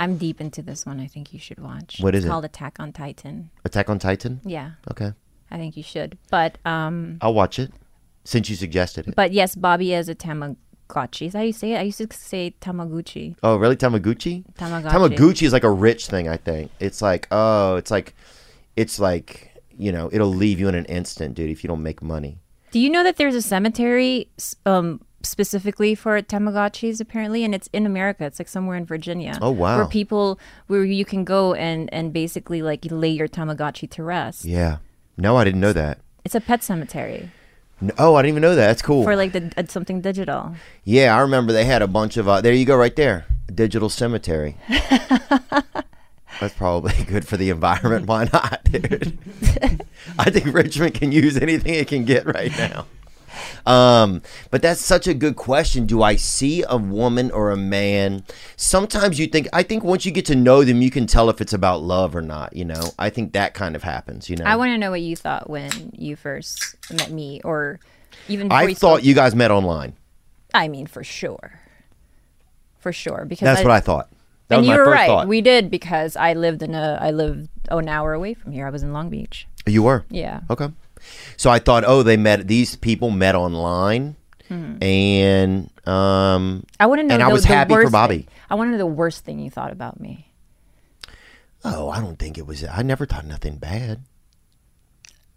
I'm 0.01 0.17
deep 0.17 0.41
into 0.41 0.63
this 0.63 0.87
one. 0.87 1.01
I 1.01 1.07
think 1.07 1.33
you 1.33 1.41
should 1.41 1.59
watch. 1.59 1.99
What 2.01 2.15
is 2.15 2.21
it's 2.25 2.27
it? 2.27 2.31
called 2.31 2.45
Attack 2.45 2.77
on 2.79 2.93
Titan. 2.93 3.51
Attack 3.65 3.91
on 3.91 3.99
Titan. 3.99 4.41
Yeah. 4.45 4.73
Okay. 4.91 5.13
I 5.51 5.57
think 5.57 5.77
you 5.77 5.83
should. 5.83 6.17
But 6.31 6.59
um, 6.65 7.19
I'll 7.21 7.35
watch 7.35 7.59
it 7.59 7.73
since 8.25 8.49
you 8.49 8.55
suggested 8.57 9.09
it. 9.09 9.17
but 9.17 9.33
yes, 9.33 9.55
Bobby 9.57 9.93
is 9.95 10.09
a 10.09 10.15
Tamagotchi. 10.15 11.27
Is 11.27 11.33
that 11.33 11.39
how 11.39 11.45
you 11.45 11.53
say 11.53 11.73
it? 11.73 11.79
I 11.79 11.83
used 11.83 11.99
to 11.99 12.09
say 12.17 12.55
Tamaguchi. 12.61 13.37
Oh, 13.43 13.57
really? 13.57 13.77
Tamaguchi? 13.77 14.45
Tamagotchi. 14.55 14.91
Tamaguchi 14.91 15.43
is 15.47 15.53
like 15.53 15.65
a 15.65 15.71
rich 15.71 16.07
thing, 16.07 16.29
I 16.29 16.37
think. 16.37 16.71
It's 16.79 17.03
like, 17.03 17.27
oh, 17.33 17.77
it's 17.77 17.91
like, 17.91 18.15
it's 18.77 18.99
like, 19.01 19.48
you 19.79 19.93
know, 19.93 20.11
it'll 20.13 20.35
leave 20.35 20.61
you 20.61 20.69
in 20.69 20.75
an 20.75 20.85
instant, 20.87 21.35
dude, 21.35 21.51
if 21.51 21.63
you 21.63 21.69
don't 21.69 21.83
make 21.83 22.03
money. 22.03 22.39
Do 22.71 22.79
you 22.79 22.91
know 22.91 23.03
that 23.03 23.17
there's 23.17 23.35
a 23.35 23.41
cemetery 23.41 24.29
um, 24.67 25.01
specifically 25.23 25.95
for 25.95 26.21
Tamagotchis 26.21 27.01
apparently, 27.01 27.45
and 27.45 27.55
it's 27.55 27.69
in 27.73 27.87
America. 27.87 28.25
It's 28.25 28.39
like 28.39 28.49
somewhere 28.49 28.77
in 28.77 28.85
Virginia. 28.85 29.39
Oh, 29.41 29.51
wow. 29.51 29.79
Where 29.79 29.87
people 29.87 30.39
where 30.67 30.85
you 30.85 31.05
can 31.05 31.25
go 31.25 31.55
and 31.55 31.93
and 31.93 32.13
basically 32.13 32.61
like 32.61 32.87
lay 32.91 33.09
your 33.09 33.29
Tamagotchi 33.29 33.89
to 33.91 34.03
rest. 34.03 34.45
Yeah. 34.45 34.79
No, 35.17 35.37
I 35.37 35.45
didn't 35.45 35.61
know 35.61 35.73
that. 35.73 36.01
It's 36.25 36.35
a 36.35 36.41
pet 36.41 36.63
cemetery 36.63 37.31
No, 37.81 37.95
oh, 37.99 38.15
I 38.15 38.23
didn't 38.23 38.35
even 38.35 38.43
know 38.43 38.55
that. 38.55 38.67
That's 38.67 38.83
cool. 38.83 39.03
for 39.03 39.17
like 39.17 39.33
the 39.33 39.53
uh, 39.57 39.65
something 39.67 40.01
digital. 40.01 40.55
yeah, 40.85 41.17
I 41.17 41.21
remember 41.21 41.53
they 41.53 41.65
had 41.65 41.83
a 41.83 41.89
bunch 41.89 42.17
of. 42.17 42.29
Uh, 42.29 42.41
there 42.41 42.53
you 42.53 42.65
go, 42.65 42.77
right 42.77 42.95
there. 42.95 43.25
Digital 43.53 43.89
cemetery. 43.89 44.57
That's 46.41 46.55
probably 46.55 47.05
good 47.07 47.27
for 47.27 47.37
the 47.37 47.51
environment. 47.51 48.07
Why 48.07 48.29
not, 48.33 48.65
dude? 48.65 49.19
I 50.19 50.31
think 50.31 50.55
Richmond 50.55 50.95
can 50.95 51.13
use 51.13 51.37
anything 51.37 51.75
it 51.75 51.89
can 51.89 52.05
get 52.05 52.27
right 52.27 52.53
now. 52.57 52.87
Um, 53.67 54.23
but 54.51 54.63
that's 54.63 54.81
such 54.81 55.07
a 55.07 55.15
good 55.15 55.37
question. 55.37 55.87
Do 55.87 56.03
I 56.03 56.17
see 56.17 56.65
a 56.69 56.77
woman 56.77 57.31
or 57.31 57.51
a 57.51 57.57
man? 57.57 58.25
Sometimes 58.57 59.19
you 59.19 59.27
think, 59.27 59.49
I 59.53 59.63
think 59.63 59.85
once 59.85 60.07
you 60.07 60.13
get 60.13 60.27
to 60.27 60.35
know 60.35 60.65
them, 60.65 60.81
you 60.83 60.91
can 60.91 61.07
tell 61.07 61.29
if 61.31 61.41
it's 61.41 61.53
about 61.53 61.83
love 61.83 62.17
or 62.17 62.23
not. 62.23 62.55
You 62.57 62.65
know, 62.65 62.91
I 62.99 63.11
think 63.11 63.33
that 63.35 63.55
kind 63.55 63.77
of 63.77 63.83
happens. 63.83 64.31
You 64.31 64.37
know, 64.37 64.45
I 64.45 64.57
want 64.57 64.71
to 64.71 64.79
know 64.79 64.91
what 64.91 65.03
you 65.03 65.17
thought 65.17 65.51
when 65.51 65.93
you 65.97 66.17
first 66.17 66.77
met 66.91 67.11
me, 67.11 67.41
or 67.45 67.81
even 68.29 68.49
before 68.49 68.59
I 68.59 68.75
thought 68.75 69.05
you 69.05 69.15
guys 69.15 69.35
met 69.35 69.51
online. 69.51 69.95
I 70.55 70.69
mean, 70.69 70.87
for 70.87 71.05
sure, 71.05 71.61
for 72.79 72.93
sure. 72.93 73.25
Because 73.27 73.45
That's 73.45 73.63
what 73.63 73.73
I 73.73 73.81
thought. 73.81 74.09
That 74.49 74.59
and 74.59 74.67
you 74.67 74.73
were 74.73 74.85
first 74.87 74.95
right. 74.95 75.07
thought. 75.07 75.29
We 75.29 75.41
did 75.41 75.71
because 75.71 76.17
I 76.17 76.33
lived 76.33 76.63
in 76.63 76.75
a. 76.75 76.99
I 77.01 77.11
lived 77.11 77.49
oh, 77.71 77.79
an 77.79 77.89
hour 77.89 78.15
away 78.15 78.35
from 78.35 78.53
here. 78.53 78.67
I 78.67 78.71
was 78.71 78.83
in 78.83 78.93
Long 78.93 79.11
Beach. 79.11 79.47
you 79.67 79.83
were. 79.83 80.05
Yeah. 80.11 80.41
Okay. 80.49 80.69
So 81.37 81.51
I 81.51 81.59
thought, 81.59 81.85
oh, 81.87 82.03
they 82.03 82.17
met. 82.17 82.49
These 82.49 82.77
people 82.77 83.11
met 83.11 83.35
online, 83.35 84.17
and 84.49 85.71
um, 85.87 86.65
I 86.81 86.87
want 86.87 87.01
to 87.01 87.07
know. 87.07 87.15
And 87.15 87.23
I 87.23 87.29
was 87.29 87.45
happy 87.45 87.75
for 87.75 87.91
Bobby. 87.91 88.19
thing- 88.19 88.29
I 88.51 88.55
want 88.55 88.69
to 88.69 88.73
know 88.73 88.79
the 88.79 88.87
worst 88.87 89.25
thing 89.25 89.39
you 89.39 89.51
thought 89.51 89.73
about 89.73 90.01
me. 90.01 90.33
oh, 91.65 91.91
I 91.91 92.01
don't 92.01 92.19
think 92.19 92.39
it 92.39 92.47
was. 92.47 92.65
I 92.65 92.83
never 92.83 93.05
thought 93.05 93.27
nothing 93.27 93.59
bad. 93.59 94.01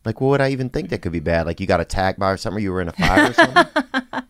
Like, 0.06 0.20
what 0.20 0.30
would 0.30 0.41
I 0.41 0.50
even 0.50 0.70
think 0.70 0.89
that 0.89 1.01
could 1.01 1.12
be 1.12 1.20
bad? 1.20 1.46
Like, 1.46 1.60
you 1.60 1.68
got 1.68 1.80
attacked 1.80 2.18
by 2.20 2.32
or 2.32 2.38
something, 2.38 2.58
or 2.58 2.62
you 2.62 2.72
were 2.72 2.82
in 2.82 2.88
a 2.88 2.94
fight 2.94 3.30
or 3.30 3.34
something. 3.34 3.68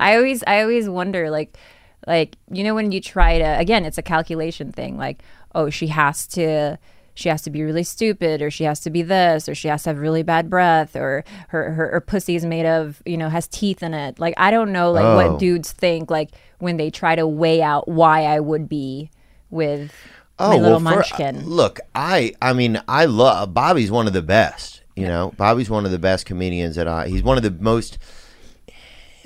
I 0.00 0.16
always, 0.16 0.42
I 0.46 0.60
always 0.60 0.88
wonder, 0.88 1.30
like, 1.30 1.56
like 2.06 2.36
you 2.50 2.62
know, 2.64 2.74
when 2.74 2.92
you 2.92 3.00
try 3.00 3.38
to, 3.38 3.58
again, 3.58 3.84
it's 3.84 3.98
a 3.98 4.02
calculation 4.02 4.72
thing. 4.72 4.96
Like, 4.96 5.22
oh, 5.54 5.70
she 5.70 5.88
has 5.88 6.26
to, 6.28 6.78
she 7.14 7.28
has 7.28 7.42
to 7.42 7.50
be 7.50 7.62
really 7.62 7.82
stupid, 7.82 8.42
or 8.42 8.50
she 8.50 8.64
has 8.64 8.80
to 8.80 8.90
be 8.90 9.02
this, 9.02 9.48
or 9.48 9.54
she 9.54 9.68
has 9.68 9.82
to 9.84 9.90
have 9.90 9.98
really 9.98 10.22
bad 10.22 10.48
breath, 10.50 10.94
or 10.96 11.24
her 11.48 11.72
her, 11.72 11.88
her 11.90 12.00
pussy 12.00 12.36
is 12.36 12.44
made 12.44 12.66
of, 12.66 13.02
you 13.06 13.16
know, 13.16 13.28
has 13.28 13.48
teeth 13.48 13.82
in 13.82 13.94
it. 13.94 14.18
Like, 14.18 14.34
I 14.36 14.50
don't 14.50 14.72
know, 14.72 14.92
like, 14.92 15.04
Oh. 15.04 15.16
what 15.30 15.38
dudes 15.40 15.72
think, 15.72 16.10
like, 16.10 16.30
when 16.58 16.76
they 16.76 16.90
try 16.90 17.16
to 17.16 17.26
weigh 17.26 17.62
out 17.62 17.88
why 17.88 18.24
I 18.24 18.40
would 18.40 18.68
be 18.68 19.10
with 19.50 19.92
my 20.38 20.54
oh, 20.54 20.58
little 20.58 20.78
for- 20.78 20.84
munchkin. 20.84 21.36
Uh, 21.38 21.40
look, 21.44 21.80
I, 21.94 22.34
I 22.42 22.52
mean, 22.52 22.80
I 22.86 23.06
love 23.06 23.54
Bobby's 23.54 23.90
one 23.90 24.06
of 24.06 24.12
the 24.12 24.22
best. 24.22 24.82
You 24.94 25.06
know, 25.06 25.34
Bobby's 25.36 25.68
one 25.68 25.84
of 25.84 25.90
the 25.90 25.98
best 25.98 26.24
comedians 26.24 26.76
that 26.76 26.88
I. 26.88 27.08
He's 27.08 27.22
one 27.22 27.36
of 27.36 27.42
the 27.42 27.50
most. 27.50 27.98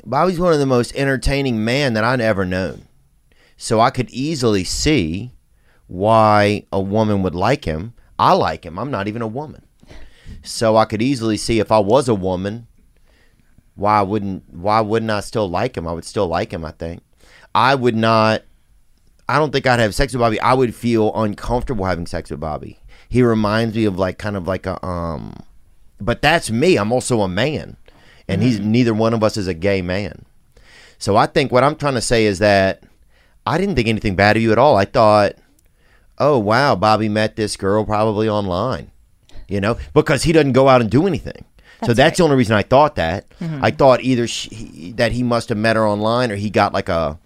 Bobby's 0.04 0.38
one 0.38 0.52
of 0.52 0.58
the 0.58 0.66
most 0.66 0.94
entertaining 0.94 1.64
man 1.64 1.94
that 1.94 2.04
I've 2.04 2.20
ever 2.20 2.44
known. 2.44 2.86
So 3.56 3.80
I 3.80 3.90
could 3.90 4.10
easily 4.10 4.64
see 4.64 5.32
why 5.86 6.64
a 6.72 6.80
woman 6.80 7.22
would 7.22 7.34
like 7.34 7.64
him. 7.64 7.94
I 8.18 8.32
like 8.32 8.64
him. 8.64 8.78
I'm 8.78 8.90
not 8.90 9.08
even 9.08 9.22
a 9.22 9.26
woman. 9.26 9.66
So 10.42 10.76
I 10.76 10.84
could 10.84 11.02
easily 11.02 11.36
see 11.36 11.58
if 11.58 11.72
I 11.72 11.78
was 11.78 12.08
a 12.08 12.14
woman, 12.14 12.66
why 13.74 14.02
wouldn't 14.02 14.44
why 14.52 14.80
wouldn't 14.80 15.10
I 15.10 15.20
still 15.20 15.48
like 15.48 15.76
him? 15.76 15.88
I 15.88 15.92
would 15.92 16.04
still 16.04 16.26
like 16.28 16.52
him, 16.52 16.64
I 16.64 16.72
think. 16.72 17.02
I 17.54 17.74
would 17.74 17.96
not 17.96 18.42
I 19.28 19.38
don't 19.38 19.52
think 19.52 19.66
I'd 19.66 19.80
have 19.80 19.94
sex 19.94 20.12
with 20.12 20.20
Bobby. 20.20 20.40
I 20.40 20.54
would 20.54 20.74
feel 20.74 21.12
uncomfortable 21.14 21.84
having 21.84 22.06
sex 22.06 22.30
with 22.30 22.40
Bobby. 22.40 22.78
He 23.08 23.22
reminds 23.22 23.74
me 23.74 23.84
of 23.84 23.98
like 23.98 24.18
kind 24.18 24.36
of 24.36 24.46
like 24.46 24.66
a 24.66 24.84
um 24.84 25.34
but 26.00 26.22
that's 26.22 26.50
me. 26.50 26.76
I'm 26.76 26.92
also 26.92 27.20
a 27.20 27.28
man. 27.28 27.76
And 28.30 28.42
he's 28.42 28.60
neither 28.60 28.94
one 28.94 29.14
of 29.14 29.22
us 29.22 29.36
is 29.36 29.46
a 29.46 29.54
gay 29.54 29.82
man. 29.82 30.24
So 30.98 31.16
I 31.16 31.26
think 31.26 31.50
what 31.50 31.64
I'm 31.64 31.76
trying 31.76 31.94
to 31.94 32.00
say 32.00 32.26
is 32.26 32.38
that 32.38 32.82
I 33.46 33.58
didn't 33.58 33.74
think 33.74 33.88
anything 33.88 34.14
bad 34.16 34.36
of 34.36 34.42
you 34.42 34.52
at 34.52 34.58
all. 34.58 34.76
I 34.76 34.84
thought, 34.84 35.32
"Oh, 36.18 36.38
wow, 36.38 36.76
Bobby 36.76 37.08
met 37.08 37.36
this 37.36 37.56
girl 37.56 37.84
probably 37.84 38.28
online." 38.28 38.90
You 39.48 39.60
know, 39.60 39.78
because 39.94 40.22
he 40.22 40.32
doesn't 40.32 40.52
go 40.52 40.68
out 40.68 40.80
and 40.80 40.88
do 40.90 41.06
anything. 41.06 41.44
so 41.84 41.94
that's 41.94 42.18
the 42.18 42.24
only 42.24 42.36
reason 42.36 42.54
I 42.54 42.62
thought 42.62 42.94
that. 42.96 43.24
I 43.40 43.70
thought 43.70 44.02
either 44.02 44.26
she, 44.28 44.92
that 44.96 45.12
he 45.12 45.22
must 45.22 45.48
have 45.48 45.58
met 45.58 45.76
her 45.76 45.88
online 45.88 46.30
or 46.30 46.36
he 46.36 46.50
got 46.50 46.72
like 46.72 46.88
a 46.88 47.18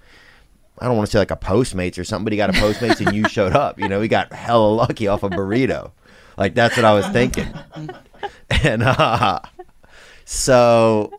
I 0.79 0.87
don't 0.87 0.97
want 0.97 1.07
to 1.09 1.13
say 1.13 1.19
like 1.19 1.31
a 1.31 1.37
Postmates 1.37 1.99
or 1.99 2.05
something, 2.05 2.25
but 2.25 2.33
he 2.33 2.37
got 2.37 2.51
a 2.51 2.55
Postmates 2.55 3.05
and 3.05 3.15
you 3.15 3.29
showed 3.29 3.53
up. 3.53 3.79
You 3.79 3.89
know, 3.89 4.01
he 4.01 4.09
got 4.09 4.33
hella 4.33 4.69
lucky 4.69 5.07
off 5.09 5.23
a 5.23 5.29
burrito. 5.29 5.91
Like 6.39 6.55
that's 6.55 6.77
what 6.77 6.85
I 6.85 6.95
was 6.95 7.07
thinking. 7.09 7.53
And 8.63 8.83
uh, 8.87 9.41
so 10.25 11.11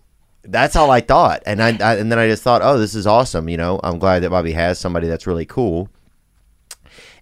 that's 0.43 0.75
all 0.75 0.91
I 0.91 1.01
thought. 1.01 1.43
And 1.45 1.61
I, 1.61 1.69
I 1.77 1.95
and 1.95 2.11
then 2.11 2.19
I 2.19 2.27
just 2.27 2.43
thought, 2.43 2.61
oh, 2.61 2.77
this 2.77 2.95
is 2.95 3.07
awesome. 3.07 3.49
You 3.49 3.57
know, 3.57 3.79
I'm 3.83 3.99
glad 3.99 4.23
that 4.23 4.29
Bobby 4.29 4.51
has 4.53 4.79
somebody 4.79 5.07
that's 5.07 5.27
really 5.27 5.45
cool. 5.45 5.89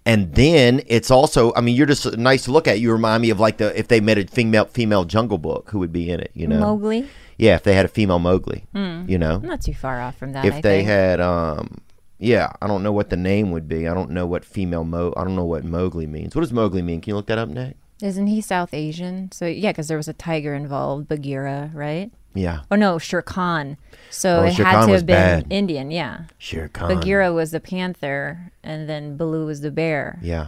And 0.05 0.35
then 0.35 0.81
it's 0.87 1.09
also, 1.09 1.53
I 1.55 1.61
mean, 1.61 1.77
you're 1.77 1.85
just 1.87 2.17
nice 2.17 2.43
to 2.43 2.51
look 2.51 2.67
at. 2.67 2.81
You 2.81 2.91
remind 2.91 3.21
me 3.21 3.29
of 3.29 3.39
like 3.39 3.57
the 3.57 3.77
if 3.77 3.87
they 3.87 4.01
met 4.01 4.17
a 4.17 4.27
female 4.27 4.65
female 4.65 5.05
Jungle 5.05 5.37
Book, 5.37 5.69
who 5.69 5.79
would 5.79 5.93
be 5.93 6.09
in 6.09 6.19
it? 6.19 6.31
You 6.33 6.45
know, 6.47 6.59
Mowgli, 6.59 7.07
yeah, 7.37 7.55
if 7.55 7.63
they 7.63 7.73
had 7.73 7.85
a 7.85 7.89
female 7.89 8.19
Mowgli, 8.19 8.65
you 8.73 9.17
know, 9.17 9.37
not 9.37 9.61
too 9.61 9.73
far 9.73 10.01
off 10.01 10.17
from 10.17 10.33
that. 10.33 10.43
if 10.43 10.55
I 10.55 10.61
they 10.61 10.77
think. 10.79 10.87
had 10.89 11.21
um 11.21 11.81
yeah 12.19 12.49
i 12.61 12.67
don't 12.67 12.83
know 12.83 12.91
what 12.91 13.09
the 13.09 13.17
name 13.17 13.51
would 13.51 13.67
be 13.67 13.85
i 13.85 13.93
don't 13.93 14.09
know 14.09 14.25
what 14.25 14.45
female 14.45 14.85
mo 14.85 15.13
i 15.17 15.23
don't 15.25 15.35
know 15.35 15.43
what 15.43 15.65
mowgli 15.65 16.07
means 16.07 16.33
what 16.33 16.41
does 16.41 16.53
mowgli 16.53 16.81
mean 16.81 17.01
can 17.01 17.11
you 17.11 17.15
look 17.15 17.25
that 17.25 17.39
up 17.39 17.49
nick 17.49 17.75
Isn't 18.03 18.27
he 18.27 18.41
South 18.41 18.73
Asian? 18.73 19.31
So 19.31 19.45
yeah, 19.45 19.71
because 19.71 19.87
there 19.87 19.97
was 19.97 20.07
a 20.09 20.13
tiger 20.13 20.53
involved, 20.53 21.07
Bagheera, 21.07 21.71
right? 21.73 22.11
yeah 22.35 22.61
Oh 22.71 22.75
no, 22.75 22.97
Shere 22.97 23.21
Khan. 23.21 23.77
So 24.09 24.39
Oh, 24.41 24.43
it 24.43 24.53
Shere 24.55 24.65
had 24.65 24.73
Khan 24.75 24.87
to 24.87 24.91
was 24.91 25.01
have 25.01 25.05
been 25.07 25.15
bad. 25.15 25.47
Indian, 25.51 25.91
yeah. 25.91 26.23
shere 26.37 26.67
khan 26.67 26.89
Bagheera 26.89 27.31
was 27.31 27.51
the 27.51 27.59
panther, 27.59 28.51
and 28.63 28.89
then 28.89 29.15
Baloo 29.17 29.45
was 29.45 29.61
the 29.61 29.71
bear. 29.71 30.19
yeah 30.21 30.47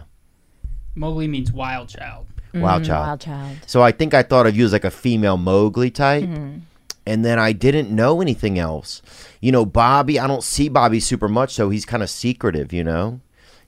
Mowgli 0.94 1.28
means 1.28 1.52
wild 1.52 1.88
child. 1.88 2.26
wild 2.54 2.82
Mm, 2.82 2.86
child 2.86 3.06
Wild 3.06 3.20
child. 3.20 3.56
so 3.66 3.82
i 3.82 3.92
think 3.92 4.14
i 4.14 4.22
thought 4.22 4.46
of 4.46 4.56
you 4.56 4.64
as 4.64 4.72
like 4.72 4.84
a 4.84 4.90
female 4.90 5.36
mowgli 5.36 5.90
type 5.90 6.24
Mm-hmm. 6.24 6.58
and 7.06 7.24
then 7.24 7.38
i 7.38 7.52
didn't 7.52 7.90
know 7.94 8.20
anything 8.22 8.58
else 8.58 9.02
you 9.40 9.52
know 9.52 9.66
bobby 9.66 10.18
i 10.18 10.26
don't 10.26 10.42
see 10.42 10.68
bobby 10.70 10.98
super 11.00 11.28
much 11.28 11.52
so 11.52 11.68
he's 11.70 11.84
kind 11.84 12.02
of 12.02 12.08
secretive 12.08 12.72
you 12.72 12.82
know 12.82 13.20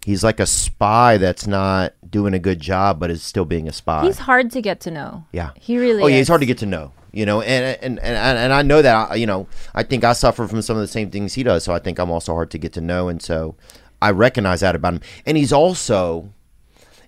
he's 0.09 0.25
like 0.25 0.41
a 0.41 0.47
spy 0.47 1.19
that's 1.19 1.47
not 1.47 1.93
doing 2.09 2.33
a 2.35 2.39
good 2.39 2.61
job 2.61 2.99
but 3.01 3.11
is 3.11 3.23
still 3.23 3.45
being 3.45 3.69
a 3.69 3.73
spy 3.73 4.05
He's 4.05 4.19
hard 4.19 4.51
to 4.53 4.61
get 4.63 4.81
to 4.87 4.91
know. 4.91 5.25
Yeah. 5.33 5.51
He 5.67 5.79
really 5.79 6.03
Oh 6.03 6.07
yeah, 6.07 6.17
is. 6.17 6.21
he's 6.23 6.29
hard 6.29 6.41
to 6.41 6.47
get 6.47 6.59
to 6.59 6.67
know. 6.67 6.93
You 7.13 7.25
know, 7.27 7.41
and 7.41 7.65
and 7.83 7.99
and 8.01 8.17
and 8.43 8.53
I 8.53 8.63
know 8.63 8.81
that. 8.83 8.95
I, 9.11 9.15
you 9.17 9.27
know, 9.27 9.49
I 9.75 9.83
think 9.83 10.05
I 10.05 10.13
suffer 10.13 10.47
from 10.47 10.61
some 10.63 10.77
of 10.77 10.83
the 10.83 10.87
same 10.97 11.11
things 11.11 11.33
he 11.35 11.43
does. 11.43 11.65
So 11.65 11.73
I 11.73 11.79
think 11.79 11.99
I'm 11.99 12.11
also 12.11 12.33
hard 12.35 12.51
to 12.51 12.59
get 12.59 12.73
to 12.75 12.81
know, 12.83 13.09
and 13.09 13.21
so 13.23 13.57
I 14.01 14.11
recognize 14.11 14.61
that 14.61 14.77
about 14.77 14.93
him. 14.95 15.01
And 15.25 15.37
he's 15.39 15.53
also, 15.53 16.33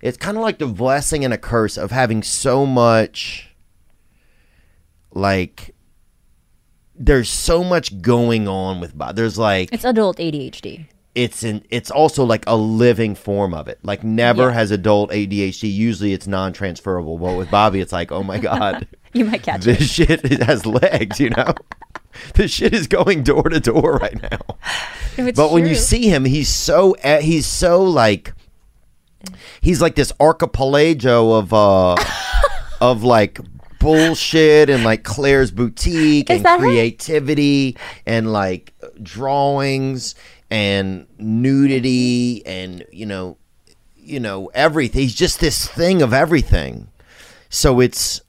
it's 0.01 0.17
kind 0.17 0.37
of 0.37 0.43
like 0.43 0.57
the 0.57 0.65
blessing 0.65 1.23
and 1.23 1.31
a 1.33 1.37
curse 1.37 1.77
of 1.77 1.91
having 1.91 2.23
so 2.23 2.65
much, 2.65 3.51
like. 5.13 5.75
There's 6.95 7.29
so 7.29 7.63
much 7.63 8.01
going 8.01 8.47
on 8.47 8.79
with 8.79 8.95
Bob. 8.97 9.15
There's 9.15 9.37
like 9.37 9.69
It's 9.71 9.85
adult 9.85 10.17
ADHD. 10.17 10.85
It's 11.13 11.43
in 11.43 11.63
it's 11.69 11.91
also 11.91 12.23
like 12.23 12.43
a 12.47 12.55
living 12.55 13.15
form 13.15 13.53
of 13.53 13.67
it. 13.67 13.79
Like 13.83 14.03
never 14.03 14.47
Yeah. 14.47 14.51
has 14.53 14.71
adult 14.71 15.11
ADHD. 15.11 15.71
Usually 15.71 16.13
it's 16.13 16.27
non-transferable, 16.27 17.17
but 17.17 17.37
with 17.37 17.51
Bobby, 17.51 17.81
it's 17.81 17.91
like, 17.91 18.11
oh 18.11 18.23
my 18.23 18.37
god, 18.49 18.87
You 19.13 19.25
might 19.25 19.43
catch 19.43 19.67
it. 19.67 19.77
this 19.77 19.89
shit 19.89 20.23
it 20.23 20.43
has 20.43 20.65
legs. 20.65 21.19
You 21.19 21.31
know, 21.31 21.53
this 22.35 22.51
shit 22.51 22.73
is 22.73 22.87
going 22.87 23.23
door 23.23 23.43
to 23.43 23.59
door 23.59 23.93
right 24.01 24.21
now. 24.21 24.39
But 25.35 25.51
when 25.51 25.65
you 25.67 25.75
see 25.75 26.07
him, 26.07 26.23
he's 26.23 26.47
so 26.47 26.93
eh, 27.01 27.19
he's 27.19 27.45
so 27.45 27.83
like 27.83 28.33
he's 29.59 29.81
like 29.81 29.95
this 29.95 30.13
archipelago 30.21 31.33
of 31.33 31.53
uh 31.53 31.95
of 32.79 33.03
like 33.03 33.37
bullshit 33.79 34.69
and 34.69 34.83
like 34.85 35.03
Claire's 35.03 35.51
boutique 35.51 36.29
Is 36.29 36.43
and 36.45 36.59
creativity 36.61 37.75
and 38.05 38.31
like 38.31 38.73
drawings 39.03 40.15
and 40.51 41.07
nudity 41.17 42.45
and 42.45 42.85
you 42.91 43.05
know 43.07 43.37
you 43.95 44.19
know 44.19 44.51
everything. 44.53 45.01
He's 45.01 45.15
just 45.15 45.39
this 45.39 45.67
thing 45.67 46.01
of 46.01 46.13
everything. 46.13 46.89
So 47.49 47.79
it's 47.79 48.21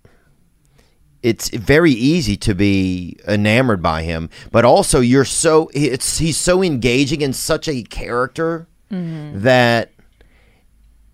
it's 1.23 1.51
very 1.51 1.93
easy 1.93 2.37
to 2.37 2.55
be 2.55 3.19
enamored 3.29 3.83
by 3.83 4.03
him, 4.03 4.31
but 4.51 4.65
also 4.65 5.01
you're 5.01 5.25
so 5.25 5.71
it's 5.75 6.19
he's 6.19 6.37
so 6.37 6.63
engaging 6.63 7.23
and 7.23 7.35
such 7.35 7.69
a 7.69 7.83
character 7.83 8.69
mm-hmm. 8.91 9.41
that 9.41 9.91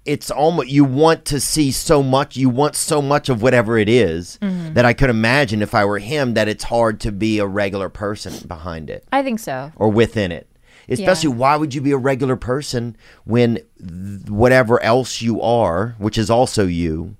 it's 0.04 0.30
almost 0.30 0.68
you 0.68 0.84
want 0.84 1.26
to 1.26 1.38
see 1.38 1.70
so 1.70 2.02
much 2.02 2.36
you 2.36 2.48
want 2.48 2.74
so 2.74 3.02
much 3.02 3.28
of 3.28 3.42
whatever 3.42 3.76
it 3.76 3.88
is 3.88 4.38
mm-hmm. 4.40 4.72
that 4.72 4.86
I 4.86 4.94
could 4.94 5.10
imagine 5.10 5.60
if 5.60 5.74
I 5.74 5.84
were 5.84 5.98
him 5.98 6.34
that 6.34 6.48
it's 6.48 6.64
hard 6.64 7.00
to 7.00 7.12
be 7.12 7.38
a 7.38 7.46
regular 7.46 7.88
person 7.88 8.46
behind 8.46 8.90
it. 8.90 9.06
I 9.12 9.22
think 9.22 9.38
so. 9.38 9.72
or 9.76 9.90
within 9.90 10.32
it. 10.32 10.48
Especially, 10.88 11.28
why 11.30 11.56
would 11.56 11.74
you 11.74 11.80
be 11.80 11.92
a 11.92 11.96
regular 11.98 12.36
person 12.36 12.96
when 13.24 13.56
th- 13.78 14.28
whatever 14.30 14.82
else 14.82 15.20
you 15.20 15.40
are, 15.42 15.94
which 15.98 16.16
is 16.18 16.30
also 16.30 16.66
you, 16.66 17.16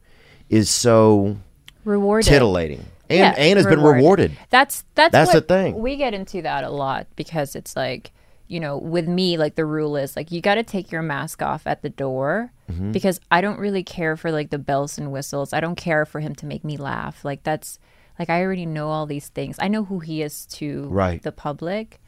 is 0.48 0.70
so 0.70 1.36
Rewarded. 1.84 2.28
titillating 2.28 2.84
and 3.10 3.18
Yeah, 3.18 3.34
and 3.36 3.56
has 3.58 3.66
been 3.66 3.82
rewarded. 3.82 4.32
That's 4.50 4.84
that's 4.94 5.12
That's 5.12 5.32
the 5.32 5.40
thing. 5.42 5.78
We 5.78 5.96
get 5.96 6.14
into 6.14 6.42
that 6.42 6.64
a 6.64 6.70
lot 6.70 7.06
because 7.16 7.54
it's 7.56 7.76
like, 7.76 8.10
you 8.46 8.60
know, 8.60 8.78
with 8.78 9.06
me, 9.08 9.36
like 9.36 9.54
the 9.56 9.66
rule 9.66 9.96
is 9.96 10.16
like 10.16 10.32
you 10.32 10.40
got 10.40 10.54
to 10.56 10.62
take 10.62 10.90
your 10.90 11.02
mask 11.02 11.42
off 11.42 11.66
at 11.66 11.82
the 11.82 11.90
door 11.90 12.52
Mm-hmm. 12.70 12.92
because 12.92 13.18
I 13.30 13.40
don't 13.40 13.58
really 13.58 13.82
care 13.82 14.14
for 14.14 14.30
like 14.30 14.50
the 14.50 14.58
bells 14.58 14.98
and 14.98 15.10
whistles. 15.10 15.54
I 15.54 15.60
don't 15.60 15.74
care 15.76 16.04
for 16.04 16.20
him 16.20 16.34
to 16.34 16.44
make 16.44 16.64
me 16.64 16.76
laugh. 16.76 17.24
Like 17.24 17.42
that's 17.42 17.78
like 18.18 18.28
I 18.28 18.42
already 18.42 18.66
know 18.66 18.88
all 18.90 19.06
these 19.06 19.28
things. 19.28 19.56
I 19.58 19.68
know 19.68 19.84
who 19.84 20.00
he 20.00 20.20
is 20.20 20.44
to 20.60 20.86
Right. 20.90 21.22
the 21.22 21.32
public. 21.32 21.98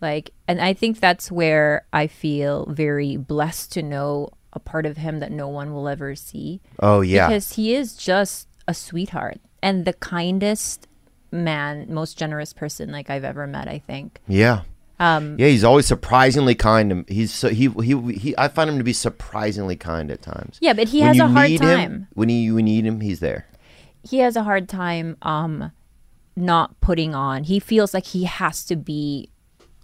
Like, 0.00 0.30
and 0.46 0.60
I 0.60 0.74
think 0.74 1.00
that's 1.00 1.30
where 1.30 1.84
I 1.92 2.06
feel 2.06 2.66
very 2.66 3.16
blessed 3.16 3.72
to 3.72 3.82
know 3.82 4.30
a 4.52 4.58
part 4.58 4.86
of 4.86 4.96
him 4.96 5.18
that 5.20 5.30
no 5.30 5.48
one 5.48 5.74
will 5.74 5.88
ever 5.88 6.14
see 6.14 6.60
Oh 6.80 7.00
yeah, 7.02 7.28
because 7.28 7.52
he 7.54 7.74
is 7.74 7.94
just 7.94 8.48
a 8.66 8.72
sweetheart 8.74 9.40
and 9.62 9.84
the 9.84 9.92
kindest 9.92 10.86
man, 11.30 11.86
most 11.92 12.16
generous 12.16 12.52
person 12.52 12.90
like 12.90 13.10
I've 13.10 13.24
ever 13.24 13.46
met. 13.46 13.68
I 13.68 13.78
think. 13.78 14.20
yeah, 14.26 14.62
Um, 14.98 15.36
yeah. 15.38 15.48
He's 15.48 15.64
always 15.64 15.86
surprisingly 15.86 16.54
kind. 16.54 17.04
He's 17.08 17.32
so, 17.32 17.48
he, 17.50 17.68
he 17.68 18.12
he. 18.12 18.34
I 18.38 18.48
find 18.48 18.70
him 18.70 18.78
to 18.78 18.84
be 18.84 18.92
surprisingly 18.94 19.76
kind 19.76 20.10
at 20.10 20.22
times. 20.22 20.58
Yeah, 20.60 20.72
but 20.72 20.88
he 20.88 21.00
When 21.00 21.08
has 21.08 21.18
a 21.18 21.28
hard 21.28 21.56
time. 21.58 21.78
Him, 21.78 22.08
when 22.14 22.28
you 22.28 22.54
when 22.54 22.66
you 22.66 22.82
need 22.82 22.86
him, 22.86 23.00
he's 23.00 23.20
there. 23.20 23.46
He 24.02 24.20
has 24.20 24.36
a 24.36 24.44
hard 24.44 24.68
time 24.68 25.16
um 25.22 25.72
not 26.36 26.80
putting 26.80 27.14
on. 27.14 27.44
He 27.44 27.58
feels 27.60 27.92
like 27.92 28.06
he 28.06 28.24
has 28.24 28.64
to 28.66 28.76
be 28.76 29.28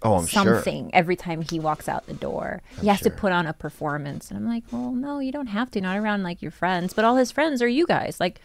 Oh, 0.05 0.17
I'm 0.17 0.27
sure. 0.27 0.57
something 0.57 0.91
every 0.95 1.17
time 1.17 1.43
he 1.43 1.59
walks 1.59 1.89
out 1.89 2.07
the 2.07 2.15
door. 2.15 2.63
he 2.81 2.89
has 2.89 3.01
to 3.01 3.11
put 3.11 3.33
on 3.33 3.47
a 3.47 3.53
performance. 3.53 4.31
And 4.31 4.39
I'm 4.39 4.47
like, 4.47 4.65
well, 4.71 4.93
no, 4.93 5.19
you 5.19 5.33
don't 5.33 5.47
have 5.47 5.71
to. 5.73 5.81
Not 5.81 5.97
around 5.97 6.23
like 6.23 6.43
your 6.43 6.51
friends, 6.51 6.93
but 6.93 7.05
all 7.05 7.17
his 7.17 7.33
friends 7.33 7.63
are 7.63 7.69
you 7.69 7.87
guys, 7.87 8.21
like 8.21 8.41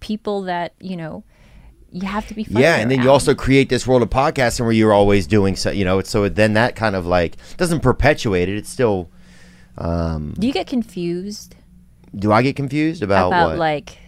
people 0.00 0.42
that 0.42 0.74
you 0.80 0.96
know. 0.96 1.24
You 1.90 2.08
have 2.08 2.26
to 2.26 2.34
be. 2.34 2.42
funny 2.42 2.60
Yeah, 2.60 2.74
and 2.78 2.90
then 2.90 3.02
you 3.02 3.08
also 3.08 3.36
create 3.36 3.68
this 3.68 3.86
world 3.86 4.02
of 4.02 4.10
podcasting 4.10 4.62
where 4.62 4.72
you're 4.72 4.92
always 4.92 5.28
doing 5.28 5.54
so. 5.54 5.70
You 5.70 5.84
know, 5.84 6.02
so 6.02 6.28
then 6.28 6.54
that 6.54 6.74
kind 6.74 6.96
of 6.96 7.06
like 7.06 7.36
doesn't 7.56 7.80
perpetuate 7.80 8.48
it. 8.48 8.56
It's 8.56 8.68
still. 8.68 9.10
Um, 9.78 10.34
Do 10.36 10.46
you 10.46 10.52
get 10.52 10.66
confused 10.66 11.54
do 12.16 12.32
I 12.32 12.42
get 12.42 12.56
confused 12.56 13.02
about, 13.02 13.28
about 13.28 13.50
what? 13.50 13.58
like 13.58 13.98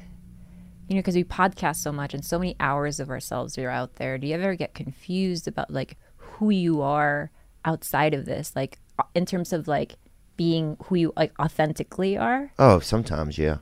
you 0.88 0.94
know 0.94 1.00
because 1.00 1.16
we 1.16 1.24
podcast 1.24 1.76
so 1.76 1.92
much 1.92 2.14
and 2.14 2.24
so 2.24 2.38
many 2.38 2.54
hours 2.60 3.00
of 3.00 3.10
ourselves 3.10 3.58
are 3.58 3.68
out 3.70 3.96
there 3.96 4.18
do 4.18 4.26
you 4.26 4.34
ever 4.34 4.54
get 4.54 4.74
confused 4.74 5.48
about 5.48 5.70
like 5.70 5.96
who 6.38 6.50
you 6.50 6.80
are 6.82 7.30
outside 7.64 8.14
of 8.14 8.24
this 8.26 8.52
like 8.56 8.78
in 9.14 9.26
terms 9.26 9.52
of 9.52 9.66
like 9.68 9.96
being 10.36 10.76
who 10.84 10.94
you 10.94 11.12
like 11.16 11.32
authentically 11.40 12.16
are 12.16 12.50
Oh, 12.58 12.78
sometimes, 12.80 13.38
yeah. 13.38 13.58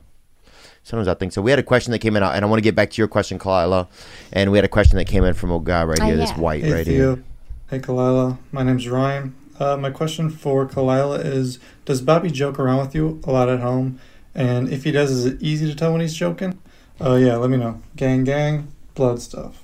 Sometimes 0.83 1.07
I 1.07 1.15
think 1.15 1.31
so. 1.33 1.41
We 1.41 1.49
had 1.51 1.59
a 1.59 1.63
question 1.63 1.91
that 1.93 1.99
came 1.99 2.15
in, 2.15 2.21
and 2.21 2.45
I 2.45 2.47
want 2.47 2.59
to 2.59 2.63
get 2.63 2.75
back 2.75 2.91
to 2.91 3.01
your 3.01 3.07
question, 3.07 3.39
Khalyla. 3.39 3.87
And 4.31 4.51
we 4.51 4.57
had 4.59 4.65
a 4.65 4.69
question 4.69 4.97
that 4.97 5.05
came 5.05 5.23
in 5.23 5.33
from 5.33 5.51
a 5.51 5.59
guy 5.59 5.83
right 5.83 5.99
Oh, 5.99 6.05
here, 6.05 6.15
this 6.15 6.31
white 6.33 6.63
Hey 6.63 6.71
right 6.73 6.85
Theo. 6.85 7.15
here. 7.15 7.23
Hey 7.69 7.79
Khalyla. 7.79 8.37
My 8.51 8.61
name's 8.61 8.87
Ryan. 8.87 9.33
Uh, 9.59 9.77
my 9.77 9.89
question 9.89 10.29
for 10.29 10.67
Khalyla 10.67 11.25
is 11.25 11.57
Does 11.85 12.01
Bobby 12.01 12.29
joke 12.29 12.59
around 12.59 12.79
with 12.85 12.93
you 12.93 13.19
a 13.23 13.31
lot 13.31 13.49
at 13.49 13.61
home? 13.61 13.99
And 14.35 14.69
if 14.69 14.83
he 14.83 14.91
does, 14.91 15.09
is 15.11 15.25
it 15.25 15.41
easy 15.41 15.65
to 15.67 15.75
tell 15.75 15.91
when 15.91 16.01
he's 16.01 16.13
joking? 16.13 16.59
Uh, 17.01 17.15
yeah, 17.15 17.35
let 17.37 17.49
me 17.49 17.57
know. 17.57 17.81
Gang, 17.95 18.23
gang, 18.23 18.67
blood 18.93 19.21
stuff. 19.21 19.61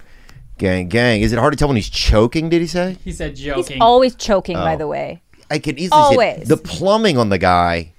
Gang, 0.61 0.89
gang. 0.89 1.21
Is 1.21 1.33
it 1.33 1.39
hard 1.39 1.53
to 1.53 1.57
tell 1.57 1.69
when 1.69 1.75
he's 1.75 1.89
choking? 1.89 2.47
Did 2.49 2.61
he 2.61 2.67
say? 2.67 2.95
He 3.03 3.11
said 3.11 3.31
he's 3.31 3.43
joking. 3.43 3.81
always 3.81 4.13
choking 4.13 4.55
by 4.57 4.75
Oh. 4.75 4.77
the 4.77 4.87
way 4.87 5.23
I 5.49 5.57
could 5.57 5.79
easily 5.79 5.87
see. 5.89 6.07
Always. 6.13 6.47
the 6.47 6.55
plumbing 6.57 7.17
on 7.17 7.29
the 7.29 7.39
guy. 7.39 7.93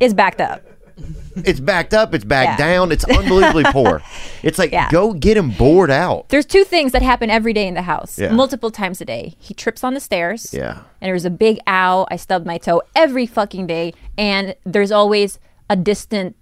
is 0.00 0.12
backed 0.12 0.40
up 0.42 0.60
It's 1.36 1.58
backed 1.60 1.94
up. 1.94 2.14
It's 2.14 2.24
backed 2.24 2.60
Yeah. 2.60 2.66
down. 2.74 2.92
It's 2.92 3.04
unbelievably 3.04 3.64
poor. 3.72 4.02
It's 4.42 4.58
like 4.58 4.70
Yeah. 4.70 4.88
go 4.90 5.14
get 5.14 5.36
him 5.38 5.48
bored 5.50 5.90
out. 5.90 6.28
there's 6.28 6.44
two 6.44 6.62
things 6.64 6.92
that 6.92 7.00
happen 7.00 7.30
every 7.30 7.54
day 7.54 7.66
in 7.66 7.72
the 7.74 7.82
house 7.82 8.18
Yeah. 8.18 8.32
multiple 8.32 8.70
times 8.70 9.00
a 9.00 9.06
day 9.06 9.34
he 9.40 9.54
trips 9.54 9.82
on 9.82 9.94
the 9.94 10.00
stairs 10.00 10.52
Yeah. 10.52 10.80
and 11.00 11.08
there's 11.08 11.24
a 11.24 11.30
big 11.30 11.58
ow. 11.66 12.06
I 12.10 12.16
stubbed 12.16 12.44
my 12.46 12.58
toe 12.58 12.82
every 12.94 13.24
fucking 13.26 13.66
day, 13.66 13.94
and 14.18 14.54
there's 14.66 14.92
always 14.92 15.38
a 15.70 15.74
distant 15.76 16.36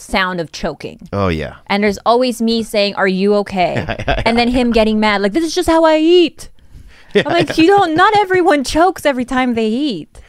sound 0.00 0.40
of 0.40 0.52
choking. 0.52 1.08
Oh 1.12 1.28
yeah. 1.28 1.58
And 1.66 1.82
there's 1.82 1.98
always 2.06 2.40
me 2.40 2.62
saying, 2.62 2.94
"Are 2.94 3.08
you 3.08 3.34
okay?" 3.36 3.84
and 4.24 4.38
then 4.38 4.48
him 4.48 4.72
getting 4.72 5.00
mad, 5.00 5.22
like, 5.22 5.32
"This 5.32 5.44
is 5.44 5.54
just 5.54 5.68
how 5.68 5.84
I 5.84 5.98
eat." 5.98 6.50
I'm 7.14 7.24
like, 7.24 7.56
"You 7.58 7.66
don't. 7.66 7.94
Not 7.94 8.16
everyone 8.16 8.64
chokes 8.64 9.04
every 9.04 9.24
time 9.24 9.54
they 9.54 9.68
eat." 9.68 10.20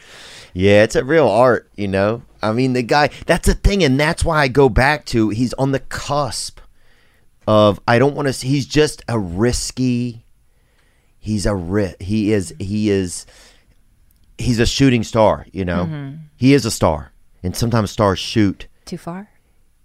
Yeah, 0.54 0.82
it's 0.82 0.96
a 0.96 1.04
real 1.04 1.28
art, 1.28 1.70
you 1.76 1.88
know. 1.88 2.22
I 2.42 2.52
mean, 2.52 2.74
the 2.74 2.82
guy, 2.82 3.08
that's 3.26 3.46
the 3.46 3.54
thing, 3.54 3.82
and 3.82 3.98
that's 3.98 4.24
why 4.24 4.40
I 4.42 4.48
go 4.48 4.68
back 4.68 5.06
to 5.06 5.30
he's 5.30 5.54
on 5.54 5.72
the 5.72 5.78
cusp 5.78 6.60
of 7.46 7.80
I 7.88 7.98
don't 7.98 8.14
want 8.14 8.32
to 8.32 8.46
he's 8.46 8.66
just 8.66 9.02
a 9.08 9.18
risky 9.18 10.22
he's 11.22 11.46
a 11.46 11.54
ri- 11.54 11.94
he 12.00 12.32
is 12.32 12.54
he 12.58 12.90
is 12.90 13.24
he's 14.36 14.58
a 14.58 14.66
shooting 14.66 15.04
star, 15.04 15.46
you 15.52 15.64
know. 15.64 15.84
Mm-hmm. 15.86 16.16
He 16.36 16.52
is 16.52 16.66
a 16.66 16.70
star. 16.70 17.12
And 17.44 17.56
sometimes 17.56 17.90
stars 17.90 18.18
shoot 18.18 18.68
Too 18.84 18.98
far, 18.98 19.30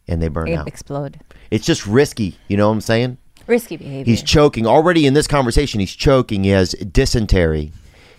and 0.08 0.22
they 0.22 0.28
burn 0.28 0.48
it 0.48 0.56
out. 0.56 0.68
explode. 0.68 1.20
It's 1.52 1.66
just 1.66 1.86
risky, 1.88 2.38
you 2.48 2.58
know 2.58 2.68
what 2.68 2.74
I'm 2.76 2.82
saying? 2.82 3.18
Risky 3.48 3.78
behavior. 3.78 4.10
He's 4.12 4.22
choking 4.24 4.68
already 4.68 5.06
in 5.08 5.14
this 5.14 5.28
conversation. 5.28 5.80
He's 5.80 5.96
choking. 5.96 6.44
He 6.44 6.50
has 6.50 6.72
dysentery. 6.74 7.72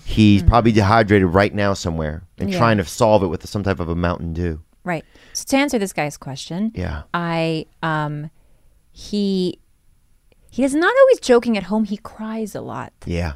He's 0.05 0.43
probably 0.43 0.73
dehydrated 0.73 1.29
right 1.29 1.53
now 1.55 1.75
somewhere 1.75 2.23
and. 2.39 2.51
Yeah. 2.51 2.57
trying 2.59 2.79
to 2.79 2.85
solve 2.87 3.23
it 3.23 3.27
with 3.27 3.47
some 3.47 3.63
type 3.63 3.79
of 3.79 3.91
a 3.91 3.95
Mountain 3.95 4.33
Dew. 4.33 4.63
right. 4.85 5.05
So 5.35 5.45
to 5.49 5.57
answer 5.59 5.79
this 5.79 5.93
guy's 5.93 6.17
question, 6.17 6.73
Yeah. 6.75 7.03
I 7.13 7.67
um, 7.83 8.31
he 8.91 9.59
he 10.51 10.65
is 10.65 10.75
not 10.75 10.95
always 11.03 11.21
joking 11.21 11.57
at 11.59 11.65
home. 11.65 11.85
He 11.85 11.99
cries 11.99 12.55
a 12.55 12.61
lot. 12.63 12.93
Yeah. 13.05 13.35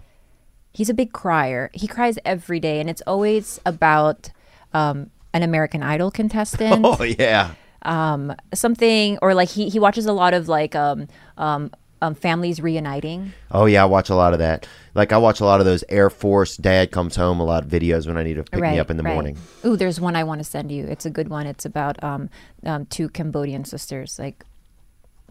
He's 0.73 0.89
a 0.89 0.95
big 0.95 1.13
crier. 1.13 1.71
He 1.75 1.87
cries 1.87 2.19
every 2.25 2.59
day, 2.59 2.81
and 2.81 2.89
it's 2.89 3.03
always 3.07 3.61
about 3.67 4.31
um, 4.73 5.11
an 5.35 5.43
American 5.43 5.83
Idol 5.83 6.11
contestant, 6.11 6.85
Oh 6.89 7.03
yeah. 7.03 7.53
Um, 7.83 8.35
something, 8.55 9.19
or 9.23 9.35
like 9.35 9.49
he, 9.51 9.69
he 9.69 9.79
watches 9.79 10.07
a 10.07 10.13
lot 10.13 10.35
of 10.35 10.49
like 10.49 10.75
um, 10.75 11.09
um, 11.37 11.71
um, 12.01 12.15
families 12.15 12.61
reuniting. 12.61 13.33
Oh 13.51 13.67
yeah. 13.67 13.83
I 13.83 13.87
watch 13.87 14.11
a 14.11 14.15
lot 14.15 14.33
of 14.33 14.39
that. 14.41 14.67
Like 14.95 15.13
I 15.13 15.19
watch 15.19 15.41
a 15.41 15.45
lot 15.45 15.61
of 15.61 15.67
those 15.67 15.85
Air 15.89 16.11
Force 16.11 16.57
dad 16.57 16.91
comes 16.91 17.17
home 17.17 17.41
a 17.41 17.45
lot 17.45 17.65
of 17.65 17.71
videos 17.71 18.07
when 18.07 18.17
I 18.19 18.23
need 18.23 18.35
to 18.35 18.45
pick 18.45 18.61
me 18.61 18.79
up 18.79 18.91
in 18.91 18.97
the 18.97 19.03
right. 19.03 19.15
morning. 19.15 19.39
Ooh, 19.65 19.77
there's 19.77 20.01
one 20.01 20.17
I 20.17 20.25
want 20.25 20.41
to 20.41 20.45
send 20.45 20.71
you. 20.73 20.85
It's 20.87 21.07
a 21.07 21.11
good 21.11 21.29
one. 21.29 21.47
It's 21.47 21.65
about 21.65 22.03
um, 22.03 22.29
um, 22.65 22.87
two 22.87 23.09
Cambodian 23.09 23.65
sisters, 23.65 24.19
like 24.19 24.45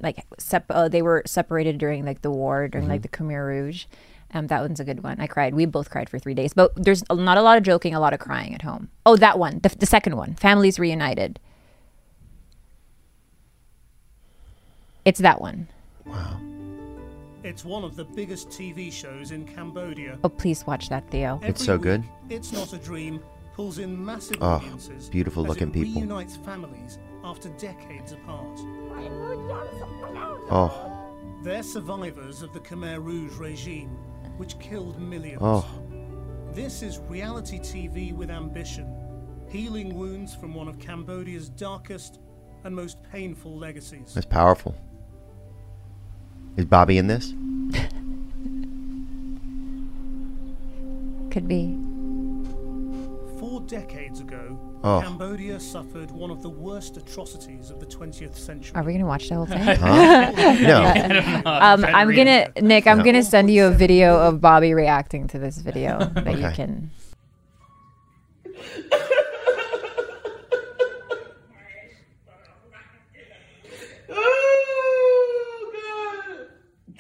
like 0.01 0.25
sep- 0.39 0.65
uh, 0.71 0.87
they 0.87 1.01
were 1.01 1.21
separated 1.27 1.77
during 1.77 2.05
like 2.05 2.21
the 2.21 2.31
war 2.31 2.67
during 2.67 2.85
Mm-hmm. 2.85 2.91
like 2.91 3.01
the 3.03 3.09
Khmer 3.09 3.45
Rouge. 3.45 3.85
Um, 4.33 4.47
that 4.47 4.61
one's 4.61 4.79
a 4.79 4.85
good 4.85 5.03
one. 5.03 5.19
I 5.19 5.27
cried. 5.27 5.53
We 5.53 5.65
both 5.65 5.89
cried 5.89 6.09
for 6.09 6.17
three 6.17 6.33
days. 6.33 6.53
But 6.53 6.71
there's 6.75 7.03
not 7.11 7.37
a 7.37 7.41
lot 7.41 7.57
of 7.57 7.63
joking, 7.63 7.93
a 7.93 7.99
lot 7.99 8.13
of 8.13 8.19
crying 8.19 8.55
at 8.55 8.61
home. 8.61 8.89
Oh, 9.05 9.17
that 9.17 9.37
one, 9.37 9.59
the, 9.61 9.69
the 9.69 9.85
second 9.85 10.15
one, 10.15 10.35
Families 10.35 10.79
Reunited. 10.79 11.37
It's 15.05 15.19
that 15.19 15.41
one. 15.41 15.67
Wow. 16.05 16.39
It's 17.43 17.65
one 17.65 17.83
of 17.83 17.95
the 17.95 18.05
biggest 18.05 18.49
TV 18.49 18.91
shows 18.91 19.31
in 19.31 19.45
Cambodia. 19.45 20.19
Oh, 20.23 20.29
please 20.29 20.65
watch 20.67 20.89
that, 20.89 21.09
Theo. 21.09 21.39
It's 21.43 21.63
so 21.65 21.73
week, 21.73 21.81
good. 21.81 22.03
It's 22.29 22.51
not 22.51 22.71
a 22.73 22.77
dream. 22.77 23.19
Pulls 23.55 23.79
in 23.79 24.03
massive 24.05 24.37
Oh, 24.41 24.51
audiences. 24.51 25.09
beautiful 25.09 25.43
as 25.43 25.49
looking 25.49 25.69
it 25.69 25.73
people. 25.73 26.01
Reunites 26.01 26.37
families 26.37 26.99
after 27.23 27.49
decades 27.49 28.13
apart. 28.13 28.59
Oh. 30.49 31.07
They're 31.43 31.63
survivors 31.63 32.43
of 32.43 32.53
the 32.53 32.59
Khmer 32.59 33.03
Rouge 33.03 33.33
regime, 33.37 33.89
which 34.37 34.57
killed 34.59 34.99
millions. 35.01 35.41
Oh. 35.41 35.67
This 36.53 36.81
is 36.83 36.99
reality 36.99 37.59
TV 37.59 38.13
with 38.13 38.29
ambition, 38.29 38.93
healing 39.49 39.95
wounds 39.95 40.35
from 40.35 40.53
one 40.53 40.67
of 40.67 40.77
Cambodia's 40.79 41.49
darkest 41.49 42.19
and 42.63 42.75
most 42.75 43.01
painful 43.11 43.57
legacies. 43.57 44.13
That's 44.13 44.25
powerful. 44.27 44.75
Is 46.57 46.65
Bobby 46.65 46.97
in 46.97 47.07
this? 47.07 47.33
Could 51.31 51.47
be. 51.47 51.77
Four 53.39 53.61
decades 53.61 54.19
ago, 54.19 54.59
Oh. 54.83 54.99
Cambodia 55.03 55.59
suffered 55.59 56.09
one 56.09 56.31
of 56.31 56.41
the 56.41 56.49
worst 56.49 56.97
atrocities 56.97 57.69
of 57.69 57.79
the 57.79 57.85
20th 57.85 58.35
century. 58.35 58.71
Are 58.75 58.83
we 58.83 58.93
gonna 58.93 59.05
watch 59.05 59.29
the 59.29 59.35
whole 59.35 59.45
thing? 59.45 59.59
No. 60.63 61.41
Um, 61.45 61.85
I'm 61.85 62.13
gonna 62.15 62.47
Nick. 62.61 62.87
I'm 62.87 63.03
gonna 63.03 63.23
send 63.23 63.51
you 63.51 63.65
a 63.67 63.71
video 63.71 64.17
of 64.19 64.41
Bobby 64.41 64.73
reacting 64.73 65.27
to 65.29 65.39
this 65.39 65.57
video 65.59 65.99
that 66.15 66.37
you 66.39 66.49
can. 66.51 66.89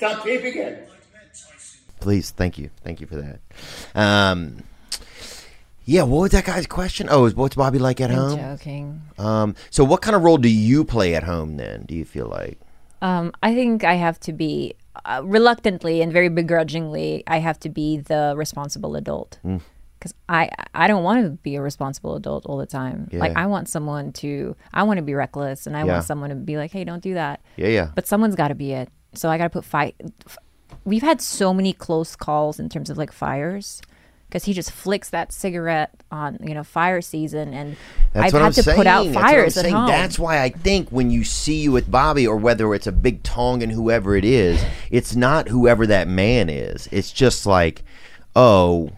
Stop 0.01 0.23
taping 0.23 0.57
it. 0.57 0.89
Please, 1.99 2.31
thank 2.31 2.57
you, 2.57 2.71
thank 2.83 2.99
you 3.01 3.05
for 3.05 3.17
that. 3.17 3.39
Um, 3.93 4.63
yeah, 5.85 6.01
what 6.01 6.21
was 6.21 6.31
that 6.31 6.43
guy's 6.43 6.65
question? 6.65 7.07
Oh, 7.11 7.25
is 7.25 7.35
what's 7.35 7.55
Bobby 7.55 7.77
like 7.77 8.01
at 8.01 8.09
I'm 8.09 8.17
home? 8.17 8.39
joking. 8.39 9.01
Um, 9.19 9.55
so 9.69 9.83
what 9.83 10.01
kind 10.01 10.15
of 10.15 10.23
role 10.23 10.39
do 10.39 10.49
you 10.49 10.83
play 10.85 11.13
at 11.13 11.21
home 11.21 11.57
then? 11.57 11.83
Do 11.83 11.93
you 11.93 12.03
feel 12.03 12.25
like? 12.25 12.59
Um, 13.03 13.31
I 13.43 13.53
think 13.53 13.83
I 13.83 13.93
have 13.93 14.19
to 14.21 14.33
be 14.33 14.73
uh, 15.05 15.21
reluctantly 15.23 16.01
and 16.01 16.11
very 16.11 16.29
begrudgingly. 16.29 17.23
I 17.27 17.37
have 17.37 17.59
to 17.59 17.69
be 17.69 17.97
the 17.97 18.33
responsible 18.35 18.95
adult 18.95 19.37
Mm. 19.45 19.61
because 19.99 20.15
I 20.27 20.49
I 20.73 20.87
don't 20.87 21.03
want 21.03 21.23
to 21.23 21.29
be 21.29 21.57
a 21.57 21.61
responsible 21.61 22.15
adult 22.15 22.47
all 22.47 22.57
the 22.57 22.65
time. 22.65 23.07
Like 23.13 23.35
I 23.37 23.45
want 23.45 23.69
someone 23.69 24.13
to 24.13 24.55
I 24.73 24.81
want 24.81 24.97
to 24.97 25.03
be 25.03 25.13
reckless 25.13 25.67
and 25.67 25.77
I 25.77 25.81
Yeah. 25.85 25.93
want 25.93 26.05
someone 26.05 26.29
to 26.31 26.35
be 26.35 26.57
like, 26.57 26.71
hey, 26.71 26.85
don't 26.85 27.03
do 27.03 27.13
that. 27.13 27.41
Yeah, 27.55 27.67
yeah. 27.67 27.91
But 27.93 28.07
someone's 28.07 28.35
got 28.35 28.47
to 28.47 28.55
be 28.55 28.71
it. 28.71 28.89
So 29.13 29.29
I 29.29 29.37
got 29.37 29.45
to 29.45 29.49
put 29.49 29.65
fight. 29.65 29.95
f- 30.25 30.37
We've 30.85 31.01
had 31.01 31.21
so 31.21 31.53
many 31.53 31.73
close 31.73 32.15
calls 32.15 32.59
in 32.59 32.69
terms 32.69 32.89
of 32.89 32.97
like 32.97 33.11
fires. 33.11 33.81
Because 34.27 34.45
he 34.45 34.53
just 34.53 34.71
flicks 34.71 35.09
that 35.09 35.33
cigarette 35.33 35.91
on, 36.09 36.37
you 36.41 36.53
know, 36.53 36.63
fire 36.63 37.01
season, 37.01 37.53
and 37.53 37.75
That's 38.13 38.27
I've 38.27 38.31
had 38.31 38.41
I'm 38.43 38.51
to 38.53 38.63
saying. 38.63 38.77
put 38.77 38.87
out 38.87 39.03
That's 39.03 39.13
fires 39.13 39.57
at 39.57 39.69
home. 39.69 39.87
That's 39.87 40.17
why 40.17 40.41
I 40.41 40.47
think 40.47 40.87
when 40.89 41.11
you 41.11 41.25
see 41.25 41.63
you 41.63 41.73
with 41.73 41.91
Bobby, 41.91 42.25
or 42.25 42.37
whether 42.37 42.73
it's 42.73 42.87
a 42.87 42.93
big 42.93 43.23
Tongan 43.23 43.71
whoever 43.71 44.15
it 44.15 44.23
is, 44.23 44.63
it's 44.89 45.17
not 45.17 45.49
whoever 45.49 45.85
that 45.85 46.07
man 46.07 46.49
is. 46.49 46.87
It's 46.93 47.11
just 47.11 47.45
like, 47.45 47.83
oh, 48.33 48.91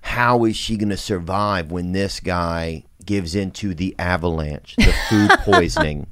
how 0.00 0.44
is 0.44 0.56
she 0.56 0.76
going 0.76 0.88
to 0.88 0.96
survive 0.96 1.70
when 1.70 1.92
this 1.92 2.18
guy 2.18 2.82
gives 3.06 3.36
into 3.36 3.74
the 3.74 3.94
avalanche, 3.96 4.74
the 4.74 4.92
food 5.08 5.30
poisoning? 5.44 6.08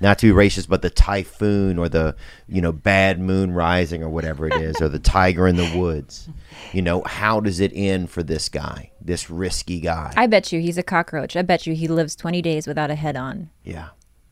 Not 0.00 0.18
to 0.18 0.26
be 0.32 0.38
racist, 0.38 0.68
but 0.68 0.82
the 0.82 0.90
typhoon 0.90 1.78
or 1.78 1.88
the 1.88 2.16
you 2.48 2.60
know 2.60 2.72
bad 2.72 3.18
moon 3.20 3.52
rising 3.52 4.02
or 4.02 4.08
whatever 4.10 4.46
it 4.46 4.54
is, 4.54 4.80
or 4.80 4.88
the 4.88 4.98
tiger 5.16 5.46
in 5.46 5.56
the 5.56 5.72
woods. 5.76 6.28
You 6.72 6.82
know, 6.82 7.02
how 7.04 7.40
does 7.40 7.60
it 7.60 7.72
end 7.74 8.10
for 8.10 8.22
this 8.22 8.48
guy, 8.48 8.90
this 9.00 9.30
risky 9.30 9.80
guy? 9.80 10.12
I 10.16 10.26
bet 10.26 10.52
you 10.52 10.60
he's 10.60 10.78
a 10.78 10.82
cockroach. 10.82 11.36
I 11.36 11.42
bet 11.42 11.66
you 11.66 11.74
he 11.74 11.88
lives 11.88 12.14
20 12.16 12.42
days 12.42 12.66
without 12.66 12.90
a 12.90 12.94
head 12.94 13.16
on. 13.16 13.50
yeah. 13.64 13.88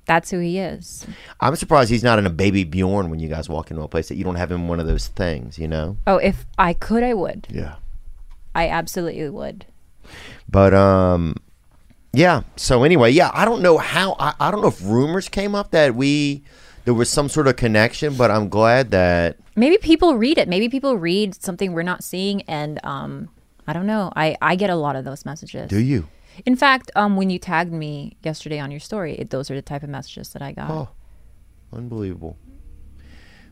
That's 0.06 0.30
who 0.30 0.38
he 0.38 0.58
is. 0.58 1.06
I'm 1.40 1.56
surprised 1.56 1.88
he's 1.88 2.04
not 2.04 2.18
in 2.18 2.26
a 2.26 2.30
BabyBjörn 2.30 3.08
when 3.08 3.20
you 3.20 3.28
guys 3.30 3.48
walk 3.48 3.70
into 3.70 3.82
a 3.82 3.88
place 3.88 4.08
that 4.08 4.16
you 4.16 4.24
don't 4.24 4.34
have 4.34 4.52
him 4.52 4.60
in 4.60 4.68
one 4.68 4.78
of 4.78 4.86
those 4.86 5.06
things, 5.08 5.58
you 5.58 5.66
know? 5.66 5.96
Oh, 6.06 6.18
if 6.18 6.44
I 6.58 6.74
could, 6.74 7.02
I 7.02 7.14
would. 7.14 7.46
Yeah. 7.48 7.76
I 8.54 8.68
absolutely 8.68 9.30
would. 9.30 9.64
But 10.46 10.74
um 10.74 11.36
yeah, 12.14 12.42
so 12.56 12.84
anyway, 12.84 13.10
yeah, 13.10 13.30
I 13.32 13.44
don't 13.44 13.62
know 13.62 13.78
how 13.78 14.16
I, 14.18 14.34
I 14.40 14.50
don't 14.50 14.62
know 14.62 14.68
if 14.68 14.82
rumors 14.82 15.28
came 15.28 15.54
up 15.54 15.70
that 15.72 15.94
we 15.94 16.42
there 16.84 16.94
was 16.94 17.08
some 17.08 17.28
sort 17.28 17.46
of 17.46 17.56
connection, 17.56 18.14
but 18.14 18.30
I'm 18.30 18.48
glad 18.48 18.90
that 18.90 19.36
Maybe 19.56 19.78
people 19.78 20.16
read 20.16 20.38
it. 20.38 20.48
Maybe 20.48 20.68
people 20.68 20.96
read 20.98 21.40
something 21.40 21.72
we're 21.72 21.82
not 21.82 22.02
seeing, 22.02 22.42
and 22.42 22.84
um, 22.84 23.28
I 23.66 23.72
don't 23.72 23.86
know. 23.86 24.12
I 24.16 24.36
I 24.42 24.56
get 24.56 24.70
a 24.70 24.76
lot 24.76 24.96
of 24.96 25.04
those 25.04 25.24
messages. 25.24 25.68
do 25.68 25.78
you? 25.78 26.08
In 26.44 26.56
fact, 26.56 26.90
um, 26.96 27.16
when 27.16 27.30
you 27.30 27.38
tagged 27.38 27.72
me 27.72 28.16
yesterday 28.22 28.58
on 28.58 28.70
your 28.70 28.80
story, 28.80 29.14
it, 29.14 29.30
those 29.30 29.50
are 29.50 29.54
the 29.54 29.62
type 29.62 29.84
of 29.84 29.88
messages 29.88 30.30
that 30.30 30.42
I 30.42 30.50
got. 30.52 30.70
Oh. 30.70 30.88
Unbelievable. 31.72 32.36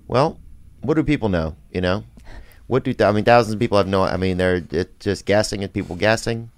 Well, 0.07 0.41
what 0.81 0.95
do 0.95 1.03
people 1.03 1.29
know, 1.29 1.57
you 1.71 1.81
know? 1.81 2.05
What 2.69 2.85
do 2.85 2.95
th- 2.95 3.07
I 3.07 3.13
mean 3.13 3.25
thousands 3.25 3.55
of 3.55 3.61
people 3.61 3.77
have 3.77 3.89
no 3.89 4.03
I 4.03 4.17
mean 4.17 4.37
they're 4.37 4.61
just 5.01 5.27
guessing 5.27 5.63
and 5.63 5.73
people 5.73 5.97
guessing. 5.97 6.51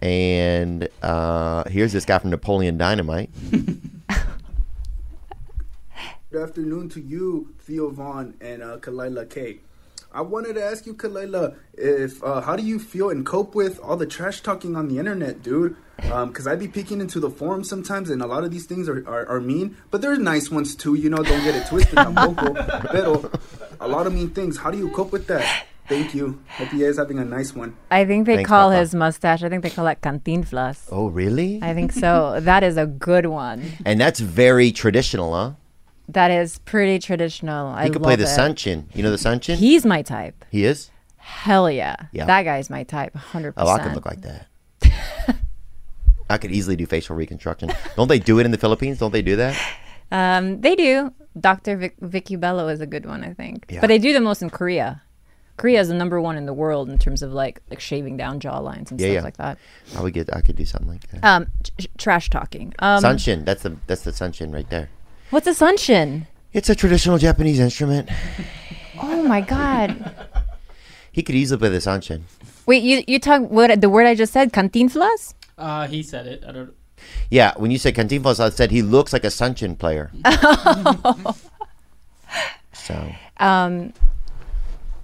And 0.00 0.88
uh 1.02 1.64
here's 1.68 1.92
this 1.92 2.04
guy 2.04 2.18
from 2.18 2.30
Napoleon 2.30 2.78
Dynamite. 2.78 3.30
Good 6.30 6.42
afternoon 6.42 6.88
to 6.90 7.00
you, 7.00 7.54
Theo 7.60 7.88
Von 7.90 8.34
and 8.40 8.62
uh, 8.62 8.76
Khalyla 8.78 9.30
K. 9.30 9.60
I 10.12 10.22
wanted 10.22 10.54
to 10.54 10.64
ask 10.64 10.84
you, 10.86 10.94
Khalyla, 10.94 11.54
if 11.74 12.22
uh, 12.22 12.40
how 12.40 12.56
do 12.56 12.62
you 12.62 12.78
feel 12.78 13.10
and 13.10 13.24
cope 13.24 13.54
with 13.54 13.78
all 13.80 13.96
the 13.96 14.06
trash 14.06 14.40
talking 14.40 14.74
on 14.76 14.88
the 14.88 14.98
internet, 14.98 15.42
dude? 15.42 15.76
Because 15.96 16.46
I'd 16.46 16.58
be 16.58 16.68
peeking 16.68 17.00
into 17.00 17.20
the 17.20 17.30
forums 17.30 17.68
sometimes, 17.68 18.10
and 18.10 18.20
a 18.20 18.26
lot 18.26 18.42
of 18.44 18.50
these 18.50 18.66
things 18.66 18.88
are, 18.88 19.06
are, 19.08 19.26
are 19.26 19.40
mean, 19.40 19.76
but 19.90 20.02
there's 20.02 20.18
nice 20.18 20.50
ones 20.50 20.74
too. 20.74 20.94
You 20.94 21.10
know, 21.10 21.22
don't 21.22 21.44
get 21.44 21.54
it 21.54 21.66
twisted. 21.68 21.96
tampoco. 21.96 22.90
Pero 22.90 23.30
a 23.80 23.88
lot 23.88 24.06
of 24.06 24.14
mean 24.14 24.30
things. 24.30 24.58
How 24.58 24.70
do 24.70 24.78
you 24.78 24.90
cope 24.90 25.12
with 25.12 25.26
that? 25.28 25.66
Thank 25.88 26.14
you. 26.14 26.42
Hope 26.48 26.72
you 26.72 26.84
guys 26.86 26.96
having 26.98 27.18
a 27.18 27.24
nice 27.24 27.54
one. 27.54 27.76
I 27.90 28.04
think 28.04 28.26
they 28.26 28.36
Thanks, 28.36 28.48
call 28.48 28.70
Papa. 28.70 28.80
his 28.80 28.94
mustache. 28.94 29.42
I 29.42 29.48
think 29.48 29.62
they 29.62 29.70
call 29.70 29.86
it 29.86 30.00
cantinflas. 30.00 30.88
Oh, 30.90 31.08
really? 31.08 31.60
I 31.62 31.74
think 31.74 31.92
so. 31.92 32.38
that 32.40 32.62
is 32.64 32.76
a 32.76 32.86
good 32.86 33.26
one. 33.26 33.62
And 33.84 34.00
that's 34.00 34.20
very 34.20 34.72
traditional, 34.72 35.32
huh? 35.32 35.52
That 36.08 36.30
is 36.30 36.58
pretty 36.60 36.98
traditional. 36.98 37.68
I 37.68 37.88
could 37.90 38.02
play 38.02 38.16
the 38.16 38.24
it. 38.24 38.38
Sanchin. 38.38 38.86
You 38.94 39.02
know 39.02 39.10
the 39.10 39.16
Sanchin? 39.16 39.56
He's 39.56 39.84
my 39.84 40.02
type. 40.02 40.44
he 40.50 40.64
is? 40.64 40.90
Hell 41.16 41.68
yeah. 41.70 41.96
Yeah. 42.12 42.26
That 42.26 42.42
guy's 42.44 42.70
my 42.70 42.84
type. 42.84 43.12
100%. 43.14 43.54
Oh, 43.56 43.68
I 43.68 43.80
could 43.80 43.94
look 43.94 44.06
like 44.06 44.22
that. 44.22 44.46
I 46.30 46.38
could 46.38 46.50
easily 46.52 46.76
do 46.76 46.86
facial 46.86 47.16
reconstruction. 47.16 47.72
Don't 47.96 48.08
they 48.08 48.18
do 48.18 48.38
it 48.38 48.44
in 48.46 48.50
the 48.52 48.58
Philippines? 48.58 48.98
Don't 48.98 49.12
they 49.12 49.22
do 49.22 49.36
that? 49.36 49.56
Um, 50.10 50.60
they 50.60 50.74
do. 50.76 51.12
Dr. 51.38 51.76
Vic- 51.76 51.96
Vicki 52.00 52.36
Belo 52.36 52.72
is 52.72 52.80
a 52.80 52.86
good 52.86 53.06
one, 53.06 53.22
I 53.24 53.32
think. 53.34 53.66
Yeah. 53.68 53.80
But 53.80 53.88
they 53.88 53.98
do 53.98 54.12
the 54.12 54.20
most 54.20 54.42
in 54.42 54.50
Korea. 54.50 55.02
Korea 55.56 55.80
is 55.80 55.88
the 55.88 55.94
number 55.94 56.20
one 56.20 56.36
in 56.36 56.44
the 56.46 56.52
world 56.52 56.90
in 56.90 56.98
terms 56.98 57.22
of 57.22 57.32
like 57.32 57.60
like 57.70 57.80
shaving 57.80 58.16
down 58.16 58.40
jawlines 58.40 58.90
and 58.90 59.00
Yeah, 59.00 59.06
stuff 59.08 59.14
yeah. 59.14 59.20
like 59.22 59.36
that. 59.38 59.58
I 59.96 60.02
would 60.02 60.12
get. 60.14 60.28
I 60.34 60.40
could 60.42 60.56
do 60.56 60.64
something 60.64 60.88
like 60.90 61.06
that. 61.10 61.24
Um, 61.24 61.46
tr- 61.78 61.86
trash 61.98 62.28
talking. 62.30 62.74
Um, 62.78 63.02
Sanchin. 63.02 63.44
That's 63.44 63.62
the 63.62 63.76
that's 63.86 64.02
the 64.02 64.10
Sanchin 64.12 64.52
right 64.52 64.68
there. 64.70 64.90
what's 65.30 65.46
a 65.46 65.50
sunshin? 65.50 66.26
It's 66.52 66.68
a 66.70 66.74
traditional 66.74 67.18
Japanese 67.18 67.58
instrument. 67.60 68.08
Oh 69.00 69.22
my 69.22 69.40
god! 69.40 70.14
He 71.12 71.22
could 71.22 71.34
easily 71.34 71.58
play 71.58 71.68
the 71.70 71.78
Sanchin. 71.78 72.22
Wait, 72.66 72.82
you 72.82 73.02
you 73.06 73.18
talk 73.18 73.42
what 73.50 73.80
the 73.80 73.88
word 73.90 74.06
I 74.06 74.14
just 74.14 74.32
said? 74.32 74.52
Cantinflas? 74.52 75.34
Uh, 75.58 75.86
he 75.86 76.02
said 76.02 76.26
it. 76.26 76.44
I 76.46 76.52
don't. 76.52 76.72
Yeah, 77.30 77.52
when 77.56 77.70
you 77.70 77.78
say 77.78 77.92
Cantinflas, 77.92 78.40
I 78.40 78.48
said 78.50 78.70
he 78.70 78.82
looks 78.82 79.12
like 79.12 79.24
a 79.24 79.28
Sanchin 79.28 79.78
player. 79.78 80.10
so 82.72 83.12
Um, 83.38 83.92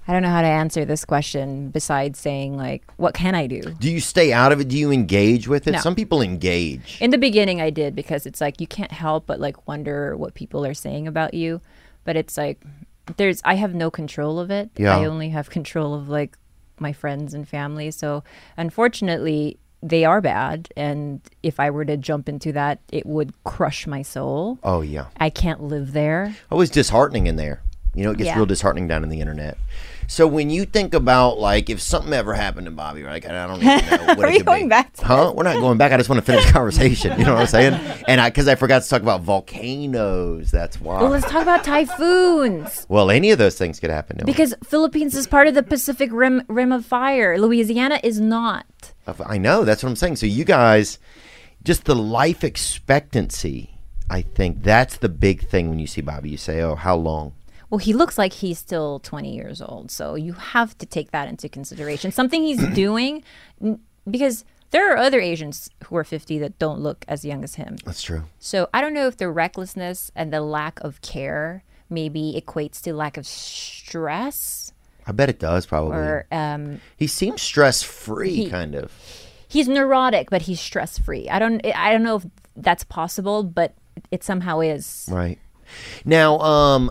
I 0.06 0.12
don't 0.12 0.22
know 0.22 0.30
how 0.30 0.42
to 0.42 0.48
answer 0.48 0.84
this 0.84 1.04
question 1.04 1.70
besides 1.70 2.18
saying 2.18 2.56
like, 2.56 2.82
what 2.96 3.14
can 3.14 3.34
I 3.34 3.46
do? 3.46 3.60
do 3.60 3.90
you 3.90 4.00
stay 4.00 4.32
out 4.32 4.50
of 4.52 4.60
it? 4.60 4.68
Do 4.68 4.76
you 4.76 4.90
engage 4.90 5.46
with 5.46 5.68
it? 5.68 5.72
No. 5.72 5.78
Some 5.78 5.94
people 5.94 6.20
engage. 6.20 6.98
In 7.00 7.10
the 7.10 7.18
beginning, 7.18 7.60
I 7.60 7.70
did 7.70 7.94
because 7.94 8.26
it's 8.26 8.40
like 8.40 8.60
you 8.60 8.66
can't 8.66 8.92
help 8.92 9.26
but 9.26 9.38
like 9.38 9.68
wonder 9.68 10.16
what 10.16 10.34
people 10.34 10.66
are 10.66 10.74
saying 10.74 11.06
about 11.06 11.34
you. 11.34 11.60
But 12.04 12.16
it's 12.16 12.36
like 12.36 12.62
there's 13.16 13.40
I 13.44 13.54
have 13.54 13.74
no 13.74 13.90
control 13.90 14.40
of 14.40 14.50
it. 14.50 14.70
Yeah. 14.76 14.96
I 14.96 15.04
only 15.04 15.28
have 15.30 15.50
control 15.50 15.94
of 15.94 16.08
like 16.08 16.36
my 16.78 16.92
friends 16.92 17.32
and 17.32 17.48
family. 17.48 17.90
So 17.92 18.24
unfortunately, 18.56 19.58
they 19.82 20.04
are 20.04 20.20
bad. 20.20 20.68
And 20.76 21.20
if 21.42 21.60
I 21.60 21.70
were 21.70 21.84
to 21.84 21.96
jump 21.96 22.28
into 22.28 22.52
that, 22.52 22.80
it 22.90 23.04
would 23.06 23.32
crush 23.44 23.86
my 23.86 24.02
soul. 24.02 24.58
Oh 24.62 24.80
yeah. 24.80 25.06
I 25.18 25.30
can't 25.30 25.62
live 25.62 25.92
there. 25.92 26.34
always 26.50 26.70
disheartening 26.70 27.26
in 27.26 27.36
there. 27.36 27.62
You 27.94 28.04
know, 28.04 28.10
it 28.12 28.18
gets 28.18 28.28
Yeah. 28.28 28.36
real 28.36 28.46
disheartening 28.46 28.88
down 28.88 29.02
in 29.02 29.08
the 29.10 29.20
internet. 29.20 29.58
So 30.08 30.26
when 30.26 30.50
you 30.50 30.64
think 30.66 30.92
about 30.94 31.38
like 31.38 31.70
if 31.70 31.80
something 31.80 32.12
ever 32.12 32.34
happened 32.34 32.66
to 32.66 32.70
Bobby, 32.70 33.02
right? 33.02 33.24
I 33.24 33.46
don't 33.46 33.62
even 33.62 33.66
know 34.06 34.06
what 34.14 34.18
Are 34.18 34.28
it 34.28 34.38
could 34.38 34.46
going 34.46 34.64
be. 34.64 34.68
back 34.70 34.92
to 34.94 35.04
Huh? 35.06 35.32
We're 35.34 35.44
not 35.44 35.56
going 35.60 35.78
back. 35.78 35.92
I 35.92 35.96
just 35.96 36.08
want 36.10 36.18
to 36.20 36.26
finish 36.26 36.44
the 36.44 36.52
conversation. 36.52 37.18
You 37.18 37.24
know 37.24 37.34
what 37.34 37.42
I'm 37.42 37.46
saying? 37.46 37.74
And 38.08 38.20
I 38.20 38.28
because 38.28 38.48
I 38.48 38.56
forgot 38.56 38.82
to 38.82 38.88
talk 38.88 39.00
about 39.00 39.22
volcanoes. 39.22 40.50
That's 40.50 40.80
why. 40.80 41.00
Well, 41.00 41.10
let's 41.10 41.30
talk 41.30 41.42
about 41.42 41.64
typhoons. 41.64 42.84
Well, 42.88 43.10
any 43.10 43.30
of 43.30 43.38
those 43.38 43.56
things 43.56 43.78
could 43.80 43.90
happen 43.90 44.16
to 44.16 44.22
him. 44.22 44.26
Because 44.26 44.54
Philippines 44.64 45.14
is 45.14 45.26
part 45.26 45.46
of 45.46 45.54
the 45.54 45.62
Pacific 45.62 46.10
Rim 46.12 46.42
Rim 46.48 46.72
of 46.72 46.84
Fire. 46.84 47.38
Louisiana 47.38 48.00
is 48.02 48.20
not. 48.20 48.66
I 49.26 49.38
know. 49.38 49.64
That's 49.64 49.82
what 49.82 49.88
I'm 49.90 49.96
saying. 49.96 50.16
So 50.16 50.26
you 50.26 50.44
guys, 50.44 50.98
just 51.62 51.84
the 51.84 51.94
life 51.96 52.44
expectancy. 52.44 53.70
I 54.10 54.22
think 54.22 54.62
that's 54.62 54.96
the 54.98 55.08
big 55.08 55.46
thing 55.48 55.70
when 55.70 55.78
you 55.78 55.86
see 55.86 56.00
Bobby. 56.02 56.30
You 56.30 56.36
say, 56.36 56.60
"Oh, 56.60 56.74
how 56.74 56.96
long?" 56.96 57.32
Well, 57.72 57.78
he 57.78 57.94
looks 57.94 58.18
like 58.18 58.34
he's 58.34 58.58
still 58.58 58.98
20 59.00 59.34
years 59.34 59.62
old. 59.62 59.90
So 59.90 60.14
you 60.14 60.34
have 60.34 60.76
to 60.76 60.84
take 60.84 61.10
that 61.12 61.26
into 61.26 61.48
consideration. 61.48 62.12
Something 62.12 62.42
he's 62.42 62.62
doing, 62.74 63.24
because 64.10 64.44
there 64.72 64.92
are 64.92 64.98
other 64.98 65.20
Asians 65.20 65.70
who 65.84 65.96
are 65.96 66.04
50 66.04 66.38
that 66.40 66.58
don't 66.58 66.80
look 66.80 67.06
as 67.08 67.24
young 67.24 67.42
as 67.42 67.54
him. 67.54 67.76
That's 67.86 68.02
true. 68.02 68.24
So 68.38 68.68
I 68.74 68.82
don't 68.82 68.92
know 68.92 69.06
if 69.06 69.16
the 69.16 69.30
recklessness 69.30 70.12
and 70.14 70.30
the 70.30 70.42
lack 70.42 70.80
of 70.80 71.00
care 71.00 71.64
maybe 71.88 72.38
equates 72.38 72.82
to 72.82 72.92
lack 72.92 73.16
of 73.16 73.26
stress 73.26 74.74
I 75.06 75.12
bet 75.12 75.30
it 75.30 75.38
does. 75.38 75.64
Probably. 75.64 75.96
or 75.96 76.26
um, 76.30 76.78
he 76.98 77.06
seems 77.06 77.40
stress 77.40 77.82
free, 77.82 78.50
kind 78.50 78.74
of. 78.74 78.92
he's 79.48 79.66
neurotic, 79.66 80.28
but 80.28 80.42
he's 80.42 80.60
stress 80.60 80.98
free. 80.98 81.26
I 81.30 81.38
don't 81.38 81.64
I 81.66 81.90
don't 81.90 82.02
know 82.02 82.16
if 82.16 82.26
that's 82.54 82.84
possible, 82.84 83.42
but 83.42 83.74
it 84.10 84.22
somehow 84.22 84.60
is. 84.60 85.08
Right. 85.10 85.38
Now, 86.04 86.38
um, 86.38 86.90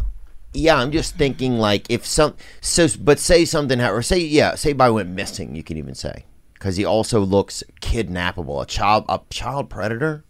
yeah, 0.53 0.75
I'm 0.75 0.91
just 0.91 1.15
thinking 1.15 1.57
like 1.57 1.89
if 1.89 2.05
some 2.05 2.35
so, 2.59 2.87
but 2.99 3.19
say 3.19 3.45
something 3.45 3.79
or 3.81 4.01
say 4.01 4.19
yeah, 4.19 4.55
say 4.55 4.73
by 4.73 4.89
went 4.89 5.09
missing. 5.09 5.55
You 5.55 5.63
can 5.63 5.77
even 5.77 5.95
say 5.95 6.25
because 6.53 6.75
he 6.75 6.85
also 6.85 7.21
looks 7.21 7.63
kidnappable, 7.81 8.61
a 8.61 8.65
child, 8.65 9.05
a 9.09 9.19
child 9.29 9.69
predator. 9.69 10.25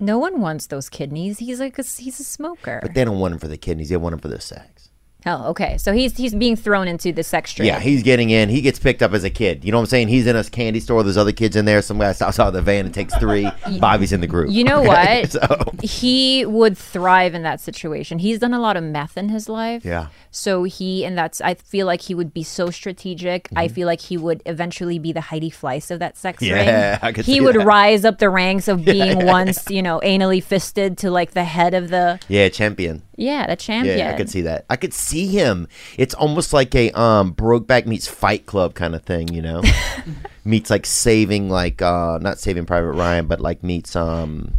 No 0.00 0.18
one 0.18 0.40
wants 0.40 0.66
those 0.66 0.88
kidneys. 0.88 1.38
He's 1.38 1.60
like 1.60 1.78
a, 1.78 1.82
he's 1.82 2.18
a 2.18 2.24
smoker. 2.24 2.80
But 2.82 2.94
they 2.94 3.04
don't 3.04 3.20
want 3.20 3.34
him 3.34 3.38
for 3.38 3.48
the 3.48 3.58
kidneys; 3.58 3.88
they 3.88 3.96
want 3.96 4.14
him 4.14 4.18
for 4.18 4.28
the 4.28 4.40
sex. 4.40 4.90
Oh, 5.26 5.50
okay. 5.50 5.78
So 5.78 5.92
he's 5.92 6.16
he's 6.16 6.34
being 6.34 6.56
thrown 6.56 6.88
into 6.88 7.12
the 7.12 7.22
sex 7.22 7.52
trade. 7.52 7.66
Yeah, 7.66 7.78
he's 7.80 8.02
getting 8.02 8.30
in. 8.30 8.48
He 8.48 8.60
gets 8.60 8.78
picked 8.78 9.02
up 9.02 9.12
as 9.12 9.24
a 9.24 9.30
kid. 9.30 9.64
You 9.64 9.70
know 9.72 9.78
what 9.78 9.82
I'm 9.82 9.86
saying? 9.86 10.08
He's 10.08 10.26
in 10.26 10.34
a 10.36 10.44
candy 10.44 10.80
store. 10.80 11.02
There's 11.02 11.16
other 11.16 11.32
kids 11.32 11.56
in 11.56 11.64
there. 11.64 11.80
Some 11.82 11.98
guy 11.98 12.12
stops 12.12 12.40
out 12.40 12.48
of 12.48 12.54
the 12.54 12.62
van 12.62 12.84
and 12.86 12.94
takes 12.94 13.14
three. 13.16 13.48
Bobby's 13.80 14.12
in 14.12 14.20
the 14.20 14.26
group. 14.26 14.50
You 14.50 14.64
know 14.64 14.80
Okay? 14.80 15.20
what? 15.22 15.30
so 15.32 15.72
He 15.82 16.44
would 16.46 16.76
thrive 16.76 17.34
in 17.34 17.42
that 17.42 17.60
situation. 17.60 18.18
He's 18.18 18.38
done 18.38 18.52
a 18.54 18.60
lot 18.60 18.76
of 18.76 18.82
meth 18.84 19.16
in 19.16 19.28
his 19.28 19.48
life. 19.48 19.84
yeah, 19.84 20.08
So 20.30 20.64
he 20.64 21.04
and 21.04 21.16
that's 21.16 21.40
I 21.40 21.54
feel 21.54 21.86
like 21.86 22.00
he 22.02 22.14
would 22.14 22.32
be 22.34 22.42
so 22.42 22.70
strategic. 22.70 23.48
I 23.54 23.66
Mm-hmm. 23.66 23.74
feel 23.74 23.86
like 23.86 24.00
he 24.00 24.16
would 24.16 24.42
eventually 24.46 24.98
be 24.98 25.12
the 25.12 25.20
Heidi 25.20 25.50
Fleiss 25.50 25.90
of 25.90 25.98
that 26.00 26.16
sex 26.18 26.42
Yeah, 26.42 26.90
ring. 26.92 26.98
I 27.02 27.12
could 27.12 27.24
he 27.26 27.40
would 27.40 27.56
that. 27.56 27.64
rise 27.66 28.04
up 28.04 28.18
the 28.18 28.28
ranks 28.30 28.66
of 28.68 28.84
being 28.84 29.24
once, 29.26 29.70
you 29.70 29.82
know, 29.82 30.00
anally 30.04 30.42
fisted 30.42 30.98
to 30.98 31.10
like 31.10 31.30
the 31.32 31.44
head 31.44 31.74
of 31.74 31.90
the 31.90 32.18
yeah, 32.28 32.48
champion. 32.48 33.02
Yeah, 33.22 33.46
the 33.46 33.56
champion. 33.56 33.98
Yeah, 33.98 34.10
I 34.10 34.16
could 34.16 34.28
see 34.28 34.42
that. 34.42 34.64
I 34.68 34.76
could 34.76 34.92
see 34.92 35.28
him. 35.28 35.68
It's 35.96 36.14
almost 36.14 36.52
like 36.52 36.74
a 36.74 36.90
um 36.98 37.34
Brokeback 37.34 37.86
meets 37.86 38.08
Fight 38.08 38.46
Club 38.46 38.74
kind 38.74 38.94
of 38.94 39.02
thing, 39.04 39.28
you 39.28 39.40
know. 39.40 39.62
meets 40.44 40.70
like 40.70 40.84
saving 40.84 41.48
like 41.48 41.80
uh 41.80 42.18
not 42.20 42.38
saving 42.38 42.66
Private 42.66 42.92
Ryan, 42.92 43.26
but 43.26 43.40
like 43.40 43.62
meets 43.62 43.94
um 43.94 44.54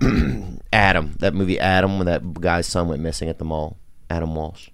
Adam. 0.72 1.16
That 1.20 1.34
movie 1.34 1.58
Adam 1.58 1.98
when 1.98 2.06
that 2.06 2.34
guy's 2.34 2.66
son 2.66 2.88
went 2.88 3.00
missing 3.02 3.28
at 3.28 3.38
the 3.38 3.44
mall. 3.44 3.78
Adam 4.10 4.34
Walsh. 4.34 4.68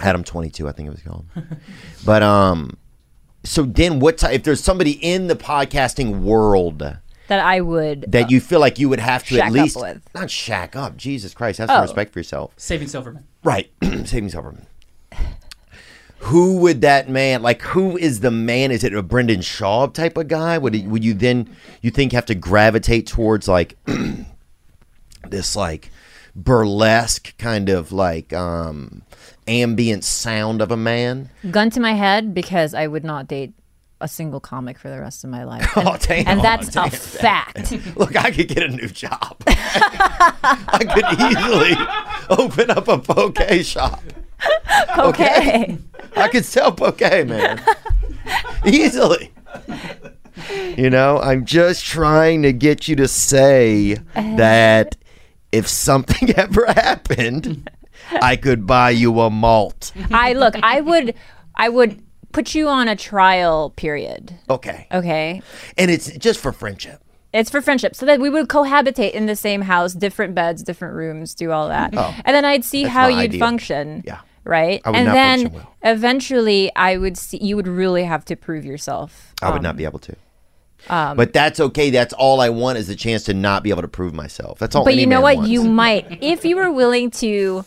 Adam 0.00 0.24
22, 0.24 0.68
I 0.68 0.72
think 0.72 0.88
it 0.88 0.90
was 0.90 1.02
called. 1.02 1.26
but 2.04 2.22
um 2.24 2.76
so 3.44 3.62
then 3.62 4.00
what 4.00 4.18
ti 4.18 4.28
if 4.28 4.42
there's 4.42 4.62
somebody 4.62 4.92
in 4.92 5.28
the 5.28 5.36
podcasting 5.36 6.22
world 6.22 6.98
That 7.28 7.40
I 7.40 7.60
would 7.60 8.04
that 8.08 8.30
you 8.30 8.40
feel 8.40 8.60
like 8.60 8.78
you 8.78 8.88
would 8.88 9.00
have 9.00 9.22
to 9.24 9.34
shack 9.36 9.44
at 9.44 9.46
up 9.48 9.52
least 9.52 9.80
with. 9.80 10.02
not 10.14 10.30
shack 10.30 10.76
up, 10.76 10.96
Jesus 10.96 11.32
Christ, 11.34 11.58
have 11.58 11.68
some 11.68 11.78
Oh. 11.78 11.82
respect 11.82 12.12
for 12.12 12.18
yourself. 12.18 12.52
Saving 12.56 12.88
Silverman. 12.88 13.24
Right. 13.44 13.70
Saving 14.04 14.28
Silverman. 14.28 14.66
Who 16.26 16.58
would 16.58 16.82
that 16.82 17.08
man 17.08 17.42
like? 17.42 17.62
Who 17.62 17.96
is 17.96 18.20
the 18.20 18.30
man? 18.30 18.70
Is 18.70 18.84
it 18.84 18.94
a 18.94 19.02
Brendan 19.02 19.40
Schaub 19.40 19.92
type 19.92 20.16
of 20.16 20.28
guy? 20.28 20.56
Would 20.56 20.74
it, 20.74 20.84
would 20.86 21.04
you 21.04 21.14
then 21.14 21.48
you 21.80 21.90
think 21.90 22.12
have 22.12 22.26
to 22.26 22.34
gravitate 22.36 23.08
towards 23.08 23.48
like 23.48 23.76
this 25.28 25.56
like 25.56 25.90
burlesque 26.36 27.36
kind 27.38 27.68
of 27.68 27.92
like 27.92 28.32
um 28.32 29.02
ambient 29.48 30.04
sound 30.04 30.62
of 30.62 30.70
a 30.70 30.76
man? 30.76 31.28
gun 31.50 31.70
to 31.70 31.80
my 31.80 31.94
head 31.94 32.32
because 32.34 32.72
I 32.72 32.86
would 32.86 33.04
not 33.04 33.26
date 33.26 33.52
a 34.02 34.08
single 34.08 34.40
comic 34.40 34.78
for 34.78 34.90
the 34.90 35.00
rest 35.00 35.24
of 35.24 35.30
my 35.30 35.44
life. 35.44 35.66
Oh, 35.76 35.92
And, 35.92 36.00
damn. 36.00 36.28
and 36.28 36.40
that's 36.42 36.68
Damn. 36.68 36.86
a 36.86 36.90
fact. 36.90 37.72
Look, 37.96 38.16
I 38.16 38.30
could 38.30 38.48
get 38.48 38.62
a 38.62 38.68
new 38.68 38.88
job. 38.88 39.36
I 39.46 40.84
could 40.92 42.36
easily 42.38 42.38
open 42.44 42.70
up 42.70 42.88
a 42.88 42.98
bouquet 42.98 43.62
shop. 43.62 44.02
Okay. 44.98 45.78
I 46.16 46.28
could 46.28 46.44
sell 46.44 46.70
bouquet, 46.72 47.24
man. 47.24 47.62
Easily. 48.66 49.32
You 50.76 50.90
know, 50.90 51.18
I'm 51.20 51.44
just 51.44 51.84
trying 51.84 52.42
to 52.42 52.52
get 52.52 52.88
you 52.88 52.96
to 52.96 53.06
say 53.08 53.94
that 54.14 54.96
if 55.52 55.68
something 55.68 56.30
ever 56.36 56.66
happened, 56.66 57.70
I 58.10 58.36
could 58.36 58.66
buy 58.66 58.90
you 58.90 59.20
a 59.20 59.30
malt. 59.30 59.92
I 60.10 60.32
look, 60.32 60.54
I 60.62 60.80
would 60.80 61.14
I 61.54 61.68
would 61.68 62.02
put 62.32 62.54
you 62.54 62.68
on 62.68 62.88
a 62.88 62.96
trial 62.96 63.70
period. 63.70 64.34
Okay. 64.50 64.86
Okay. 64.92 65.42
And 65.78 65.90
it's 65.90 66.10
just 66.16 66.40
for 66.40 66.52
friendship. 66.52 67.00
It's 67.32 67.48
for 67.50 67.62
friendship. 67.62 67.94
So 67.94 68.04
that 68.06 68.20
we 68.20 68.28
would 68.28 68.48
cohabitate 68.48 69.12
in 69.12 69.26
the 69.26 69.36
same 69.36 69.62
house, 69.62 69.94
different 69.94 70.34
beds, 70.34 70.62
different 70.62 70.94
rooms, 70.94 71.34
do 71.34 71.50
all 71.50 71.68
that. 71.68 71.94
And 71.94 72.34
then 72.34 72.44
I'd 72.44 72.64
see 72.64 72.82
how 72.84 73.06
you'd 73.08 73.18
ideal. 73.30 73.40
function. 73.40 74.02
Yeah. 74.06 74.20
Right? 74.44 74.82
I 74.84 74.90
would 74.90 74.96
and 74.96 75.06
not 75.06 75.12
then 75.14 75.38
function 75.44 75.54
well. 75.54 75.74
eventually 75.84 76.72
I 76.74 76.96
would 76.96 77.16
see 77.16 77.38
you 77.40 77.54
would 77.56 77.68
really 77.68 78.04
have 78.04 78.24
to 78.26 78.36
prove 78.36 78.64
yourself. 78.64 79.32
I 79.40 79.48
would 79.50 79.58
Um, 79.58 79.62
not 79.62 79.76
be 79.76 79.84
able 79.84 80.00
to. 80.00 80.16
but 80.88 81.32
that's 81.32 81.60
okay. 81.60 81.90
That's 81.90 82.12
all 82.12 82.40
I 82.40 82.48
want 82.48 82.76
is 82.78 82.88
the 82.88 82.96
chance 82.96 83.22
to 83.24 83.34
not 83.34 83.62
be 83.62 83.70
able 83.70 83.82
to 83.82 83.88
prove 83.88 84.12
myself. 84.14 84.58
That's 84.58 84.74
all. 84.74 84.84
But 84.84 84.96
you 84.96 85.06
know 85.06 85.20
what? 85.20 85.36
wants. 85.36 85.50
You 85.50 85.62
might 85.64 86.18
if 86.22 86.44
you 86.44 86.56
were 86.56 86.72
willing 86.72 87.10
to 87.12 87.64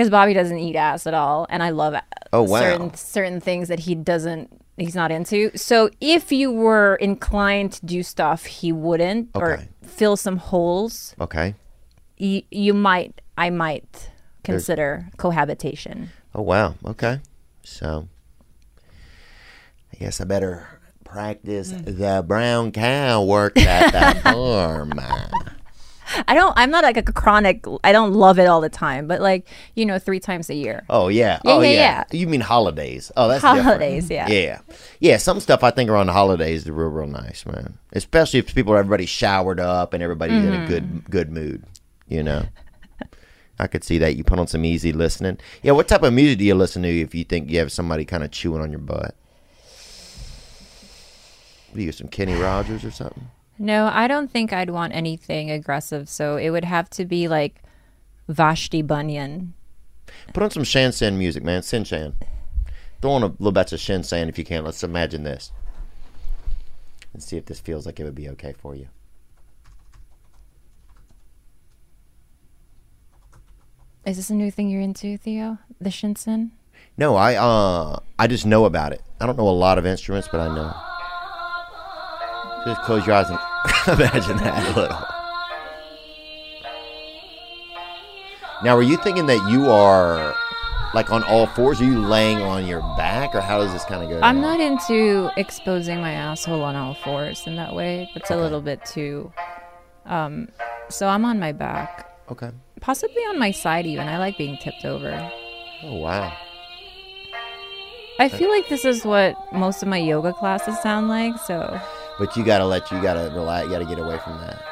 because 0.00 0.08
Bobby 0.08 0.32
doesn't 0.32 0.56
eat 0.56 0.76
ass 0.76 1.06
at 1.06 1.12
all, 1.12 1.46
and 1.50 1.62
I 1.62 1.68
love 1.68 1.94
Oh, 2.32 2.44
wow. 2.44 2.58
certain 2.60 2.94
certain 2.94 3.38
things 3.38 3.68
that 3.68 3.80
he 3.80 3.94
doesn't. 3.94 4.50
He's 4.78 4.94
not 4.94 5.12
into. 5.12 5.50
So 5.58 5.90
if 6.00 6.32
you 6.32 6.50
were 6.50 6.94
inclined 6.94 7.72
to 7.74 7.84
do 7.84 8.02
stuff 8.02 8.46
he 8.46 8.72
wouldn't, 8.72 9.28
or 9.34 9.60
fill 9.82 10.16
some 10.16 10.38
holes, 10.38 11.14
Okay. 11.20 11.54
you, 12.16 12.40
you 12.50 12.72
might. 12.72 13.20
I 13.36 13.50
might 13.50 14.10
consider 14.42 15.10
cohabitation. 15.18 16.08
Oh 16.34 16.40
wow. 16.40 16.76
Okay. 16.86 17.20
So 17.62 18.08
I 19.92 19.96
guess 19.98 20.18
I 20.18 20.24
better 20.24 20.66
practice 21.04 21.72
mm. 21.74 21.98
the 21.98 22.24
brown 22.26 22.72
cow 22.72 23.22
work 23.22 23.58
at 23.58 24.14
the 24.14 24.20
farm. 24.32 24.98
I 26.28 26.34
don't. 26.34 26.52
I'm 26.56 26.70
not 26.70 26.82
like 26.84 26.96
a 26.96 27.02
chronic. 27.02 27.64
I 27.84 27.92
don't 27.92 28.12
love 28.12 28.38
it 28.38 28.46
all 28.46 28.60
the 28.60 28.68
time, 28.68 29.06
but 29.06 29.20
like 29.20 29.46
you 29.74 29.86
know, 29.86 29.98
three 29.98 30.20
times 30.20 30.50
a 30.50 30.54
year. 30.54 30.84
Oh 30.90 31.08
yeah. 31.08 31.40
Yeah, 31.44 31.52
oh 31.52 31.60
yeah, 31.60 31.70
yeah. 31.70 32.04
You 32.12 32.26
mean 32.26 32.40
holidays? 32.40 33.12
Oh, 33.16 33.28
that's 33.28 33.42
Holidays, 33.42 34.08
different. 34.08 34.30
yeah. 34.32 34.40
Yeah. 34.42 34.60
Yeah. 35.00 35.16
Some 35.18 35.40
stuff 35.40 35.62
I 35.62 35.70
think 35.70 35.90
around 35.90 36.06
the 36.06 36.12
holidays 36.12 36.62
is 36.62 36.70
real, 36.70 36.88
real 36.88 37.06
nice, 37.06 37.44
man. 37.46 37.78
Especially 37.92 38.38
if 38.40 38.54
people, 38.54 38.74
everybody's 38.76 39.08
showered 39.08 39.60
up 39.60 39.94
and 39.94 40.02
everybody's 40.02 40.44
in 40.44 40.52
a 40.54 40.66
good, 40.66 40.84
Mm-hmm. 40.84 41.10
good 41.10 41.30
mood. 41.30 41.64
You 42.08 42.22
know. 42.22 42.44
I 43.58 43.66
could 43.66 43.84
see 43.84 43.98
that. 43.98 44.16
You 44.16 44.24
put 44.24 44.38
on 44.38 44.46
some 44.46 44.64
easy 44.64 44.90
listening. 44.92 45.36
Yeah. 45.62 45.72
What 45.72 45.86
type 45.86 46.02
of 46.02 46.12
music 46.14 46.38
do 46.38 46.44
you 46.44 46.54
listen 46.54 46.82
to 46.82 46.88
if 46.88 47.14
you 47.14 47.24
think 47.24 47.50
you 47.50 47.58
have 47.58 47.70
somebody 47.70 48.04
kind 48.06 48.24
of 48.24 48.30
chewing 48.30 48.62
on 48.62 48.70
your 48.70 48.80
butt? 48.80 49.14
What 51.70 51.76
do 51.76 51.82
you 51.82 51.92
some 51.92 52.08
Kenny 52.08 52.34
Rogers 52.34 52.84
or 52.84 52.90
something? 52.90 53.28
No, 53.60 53.90
I 53.92 54.08
don't 54.08 54.30
think 54.30 54.54
I'd 54.54 54.70
want 54.70 54.94
anything 54.94 55.50
aggressive. 55.50 56.08
So 56.08 56.38
it 56.38 56.48
would 56.48 56.64
have 56.64 56.88
to 56.90 57.04
be 57.04 57.28
like 57.28 57.62
Vashti 58.26 58.80
Bunyan. 58.80 59.52
Put 60.32 60.42
on 60.42 60.50
some 60.50 60.62
Shansan 60.62 61.18
music, 61.18 61.44
man. 61.44 61.60
Sinshan. 61.60 62.14
Throw 63.02 63.10
on 63.10 63.22
a 63.22 63.26
little 63.26 63.52
batch 63.52 63.74
of 63.74 63.78
Shansan 63.78 64.30
if 64.30 64.38
you 64.38 64.44
can. 64.44 64.64
Let's 64.64 64.82
imagine 64.82 65.24
this. 65.24 65.52
And 67.12 67.22
see 67.22 67.36
if 67.36 67.44
this 67.44 67.60
feels 67.60 67.84
like 67.84 68.00
it 68.00 68.04
would 68.04 68.14
be 68.14 68.30
okay 68.30 68.54
for 68.54 68.74
you. 68.74 68.88
Is 74.06 74.16
this 74.16 74.30
a 74.30 74.34
new 74.34 74.50
thing 74.50 74.70
you're 74.70 74.80
into, 74.80 75.18
Theo? 75.18 75.58
The 75.78 75.90
Shinsen? 75.90 76.52
No, 76.96 77.14
I 77.14 77.34
uh 77.34 77.98
I 78.18 78.26
just 78.26 78.46
know 78.46 78.64
about 78.64 78.94
it. 78.94 79.02
I 79.20 79.26
don't 79.26 79.36
know 79.36 79.48
a 79.48 79.50
lot 79.50 79.76
of 79.76 79.84
instruments, 79.84 80.28
but 80.32 80.40
I 80.40 80.54
know. 80.54 80.74
Just 82.64 82.82
close 82.82 83.06
your 83.06 83.16
eyes 83.16 83.28
and 83.28 83.38
imagine 83.88 84.36
that 84.38 84.76
a 84.76 84.80
little. 84.80 84.98
Now, 88.62 88.76
are 88.76 88.82
you 88.82 88.96
thinking 88.98 89.26
that 89.26 89.48
you 89.50 89.70
are 89.70 90.34
like 90.92 91.10
on 91.10 91.22
all 91.24 91.46
fours? 91.46 91.80
Are 91.80 91.84
you 91.84 91.98
laying 92.00 92.42
on 92.42 92.66
your 92.66 92.80
back, 92.96 93.34
or 93.34 93.40
how 93.40 93.58
does 93.58 93.72
this 93.72 93.84
kind 93.84 94.02
of 94.02 94.10
go? 94.10 94.20
I'm 94.22 94.40
down? 94.40 94.58
not 94.58 94.60
into 94.60 95.30
exposing 95.38 96.00
my 96.00 96.12
asshole 96.12 96.62
on 96.62 96.76
all 96.76 96.94
fours 96.94 97.46
in 97.46 97.56
that 97.56 97.74
way. 97.74 98.10
That's 98.14 98.30
a 98.30 98.36
little 98.36 98.60
bit 98.60 98.84
too. 98.84 99.32
Um, 100.04 100.48
so 100.90 101.08
I'm 101.08 101.24
on 101.24 101.38
my 101.38 101.52
back, 101.52 102.06
Okay. 102.30 102.50
possibly 102.80 103.22
on 103.24 103.38
my 103.38 103.50
side 103.50 103.86
even. 103.86 104.08
I 104.08 104.18
like 104.18 104.36
being 104.36 104.58
tipped 104.58 104.84
over. 104.84 105.30
Oh 105.84 105.96
wow. 105.96 106.32
I 108.18 108.28
feel 108.28 108.50
like 108.50 108.68
this 108.68 108.84
is 108.84 109.04
what 109.06 109.34
most 109.54 109.82
of 109.82 109.88
my 109.88 109.96
yoga 109.96 110.34
classes 110.34 110.78
sound 110.82 111.08
like. 111.08 111.38
So 111.46 111.80
But 112.20 112.36
you 112.36 112.44
gotta 112.44 112.66
let 112.66 112.90
you 112.90 113.00
gotta 113.02 113.32
relax. 113.34 113.64
You 113.64 113.72
gotta 113.72 113.86
get 113.86 113.98
away 113.98 114.18
from 114.18 114.38
that. 114.40 114.62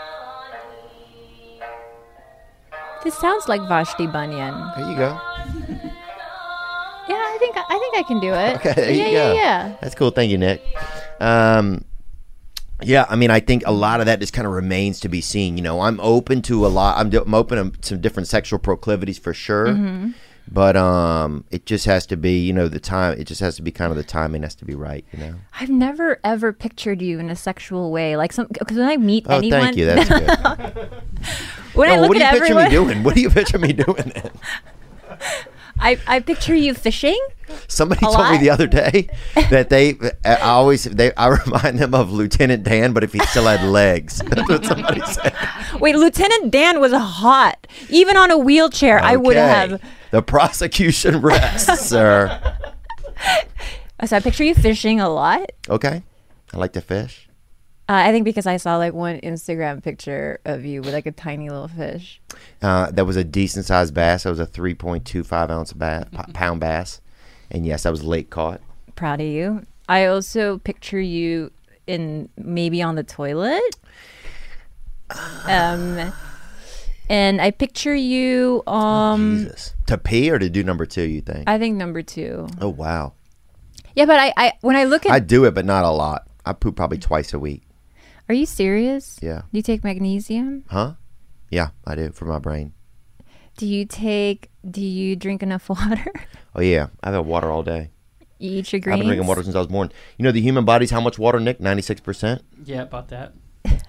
this 3.03 3.17
sounds 3.17 3.49
like 3.49 3.63
Vashti 3.69 4.07
Bunyan. 4.07 4.55
There 4.77 4.91
you 4.91 4.97
go. 4.97 5.19
Yeah, 7.09 7.15
I 7.17 7.37
think 7.39 7.57
I 7.57 7.79
think 7.79 7.97
I 7.97 8.03
can 8.07 8.21
do 8.21 8.35
it. 8.35 8.57
Okay, 8.57 8.73
there 8.75 8.91
yeah, 8.91 9.07
you 9.07 9.13
yeah, 9.13 9.29
go. 9.29 9.35
yeah. 9.35 9.77
That's 9.81 9.95
cool. 9.95 10.11
Thank 10.11 10.31
you, 10.31 10.37
Nick. 10.37 10.63
Um, 11.21 11.87
yeah, 12.83 13.07
I 13.09 13.17
mean, 13.17 13.31
I 13.31 13.41
think 13.41 13.63
a 13.65 13.73
lot 13.73 14.01
of 14.01 14.07
that 14.07 14.21
just 14.21 14.35
kind 14.35 14.47
of 14.47 14.53
remains 14.53 15.01
to 15.01 15.09
be 15.09 15.23
seen. 15.23 15.57
You 15.57 15.63
know, 15.63 15.81
I'm 15.81 15.99
open 16.01 16.43
to 16.43 16.67
a 16.67 16.69
lot. 16.69 16.99
I'm, 16.99 17.11
I'm 17.15 17.33
open 17.35 17.71
to 17.71 17.87
some 17.87 18.01
different 18.03 18.29
sexual 18.29 18.59
proclivities 18.59 19.19
for 19.19 19.33
sure. 19.33 19.69
Mm-hmm. 19.69 20.11
But 20.51 20.77
um, 20.77 21.45
it 21.51 21.67
just 21.67 21.85
has 21.87 22.07
to 22.07 22.17
be, 22.17 22.39
you 22.39 22.53
know, 22.53 22.69
the 22.69 22.81
time. 22.81 23.19
It 23.19 23.25
just 23.25 23.41
has 23.41 23.57
to 23.57 23.63
be 23.63 23.71
kind 23.71 23.91
of 23.91 23.97
the 23.97 24.05
timing 24.05 24.43
has 24.43 24.55
to 24.57 24.65
be 24.65 24.75
right, 24.75 25.05
you 25.13 25.19
know. 25.19 25.35
I've 25.61 25.69
never 25.69 26.19
ever 26.25 26.53
pictured 26.53 27.03
you 27.03 27.19
in 27.19 27.29
a 27.31 27.37
sexual 27.37 27.91
way. 27.91 28.17
Like 28.17 28.33
some 28.33 28.47
because 28.51 28.77
when 28.77 28.89
I 28.89 28.97
meet 28.97 29.27
Oh, 29.29 29.37
anyone, 29.37 29.61
thank 29.61 29.77
you. 29.77 29.87
That's 29.87 30.09
good. 30.09 30.21
when 31.75 31.91
I 31.91 31.97
No, 31.97 32.01
look 32.03 32.09
what 32.09 32.15
do 32.15 32.21
you 32.21 32.25
at 32.25 32.33
picture 32.33 32.45
everyone, 32.45 32.65
me 32.65 32.71
doing? 32.71 33.03
What 33.03 33.15
do 33.15 33.21
you 33.21 33.31
picture 33.31 33.59
me 33.59 33.73
doing? 33.73 34.13
Then? 34.15 34.31
I 35.81 35.99
I 36.07 36.21
picture 36.21 36.55
you 36.55 36.75
fishing. 36.75 37.19
Somebody 37.67 38.05
A 38.07 38.11
told 38.11 38.31
me 38.31 38.39
the 38.39 38.51
other 38.51 38.67
day 38.67 39.09
that 39.51 39.71
they, 39.71 39.95
uh, 39.99 40.11
I 40.25 40.37
always, 40.41 40.85
they, 40.85 41.15
I 41.15 41.29
remind 41.29 41.79
them 41.79 41.95
of 41.95 42.13
Lieutenant 42.13 42.63
Dan, 42.63 42.93
but 42.93 43.05
if 43.05 43.13
he 43.13 43.21
still 43.21 43.45
had 43.45 43.63
legs. 43.63 44.19
That's 44.27 44.49
what 44.49 44.65
somebody 44.65 45.01
said. 45.01 45.35
Wait, 45.81 45.97
Lieutenant 45.97 46.51
Dan 46.51 46.81
was 46.81 46.93
hot. 46.93 47.67
Even 47.89 48.17
on 48.17 48.31
a 48.31 48.39
wheelchair, 48.39 49.01
I 49.03 49.17
would 49.17 49.37
have. 49.37 49.81
The 50.11 50.23
prosecution 50.23 51.21
rests, 51.23 51.87
sir. 51.87 52.57
So 54.05 54.17
I 54.17 54.21
picture 54.21 54.45
you 54.45 54.55
fishing 54.55 55.01
a 55.01 55.09
lot. 55.09 55.51
Okay. 55.69 56.03
I 56.53 56.57
like 56.57 56.73
to 56.75 56.81
fish. 56.81 57.28
Uh, 57.91 58.03
I 58.05 58.13
think 58.13 58.27
because 58.27 58.47
I 58.47 58.59
saw 58.59 58.77
like 58.77 58.93
one 58.93 59.19
Instagram 59.21 59.83
picture 59.83 60.41
of 60.45 60.65
you 60.67 60.83
with 60.83 60.93
like 60.93 61.07
a 61.07 61.13
tiny 61.13 61.49
little 61.49 61.69
fish. 61.69 62.21
Uh, 62.61 62.91
that 62.91 63.07
was 63.07 63.17
a 63.17 63.25
decent 63.25 63.65
sized 63.65 63.95
bass. 63.95 64.25
That 64.25 64.31
was 64.31 64.41
a 64.41 64.47
3.25 64.47 65.51
ounce 65.51 65.73
bass, 65.73 66.05
p- 66.13 66.33
pound 66.33 66.61
bass. 66.61 67.01
And 67.51 67.65
yes, 67.65 67.85
that 67.85 67.91
was 67.91 68.05
late 68.05 68.29
caught. 68.29 68.61
Proud 68.95 69.23
of 69.23 69.27
you. 69.27 69.65
I 69.89 70.05
also 70.05 70.59
picture 70.59 71.01
you 71.01 71.51
in 71.87 72.29
maybe 72.37 72.83
on 72.83 72.95
the 72.95 73.05
toilet. 73.05 73.63
Um, 75.47 76.13
and 77.09 77.41
I 77.41 77.51
picture 77.51 77.95
you. 77.95 78.63
Um, 78.67 79.45
Jesus. 79.45 79.75
To 79.87 79.97
pee 79.97 80.31
or 80.31 80.39
to 80.39 80.51
do 80.51 80.63
number 80.63 80.85
two, 80.85 81.05
you 81.05 81.23
think? 81.23 81.49
I 81.49 81.59
think 81.59 81.77
number 81.77 82.03
two. 82.03 82.47
oh, 82.61 82.69
wow. 82.69 83.15
Yeah, 83.97 84.05
but 84.05 84.21
I, 84.21 84.35
I 84.37 84.53
when 84.61 84.77
I 84.77 84.85
look 84.85 85.07
at, 85.07 85.13
I 85.13 85.19
do 85.21 85.47
it, 85.47 85.55
but 85.55 85.65
not 85.65 85.85
a 85.85 85.91
lot. 85.91 86.29
I 86.45 86.53
poop 86.53 86.77
probably 86.77 86.99
twice 86.99 87.33
a 87.33 87.39
week. 87.39 87.63
Are 88.29 88.35
you 88.35 88.47
serious? 88.47 89.19
Yeah. 89.23 89.43
Do 89.53 89.59
you 89.59 89.63
take 89.63 89.83
magnesium? 89.85 90.65
Huh? 90.69 90.95
Yeah, 91.51 91.71
I 91.87 91.95
do 91.95 92.11
for 92.13 92.25
my 92.27 92.39
brain. 92.39 92.75
Do 93.57 93.67
you 93.67 93.87
take? 93.87 94.51
Do 94.69 94.81
you 94.83 95.17
drink 95.17 95.43
enough 95.43 95.69
water? 95.69 96.13
Oh, 96.55 96.61
yeah. 96.61 96.89
I've 97.03 97.15
had 97.15 97.27
water 97.27 97.51
all 97.51 97.63
day. 97.63 97.91
you 98.39 98.59
eat 98.59 98.73
your 98.73 98.81
I've 98.81 98.99
been 98.99 99.07
drinking 99.07 99.27
water 99.27 99.43
since 99.43 99.57
I 99.57 99.59
was 99.59 99.67
born. 99.69 99.91
You 100.19 100.25
know, 100.25 100.33
the 100.33 100.41
human 100.41 100.65
body's 100.65 100.91
how 100.91 101.01
much 101.01 101.19
water, 101.19 101.41
Nick? 101.41 101.59
96%? 101.59 102.41
Yeah, 102.65 102.83
about 102.83 103.09
that. 103.09 103.33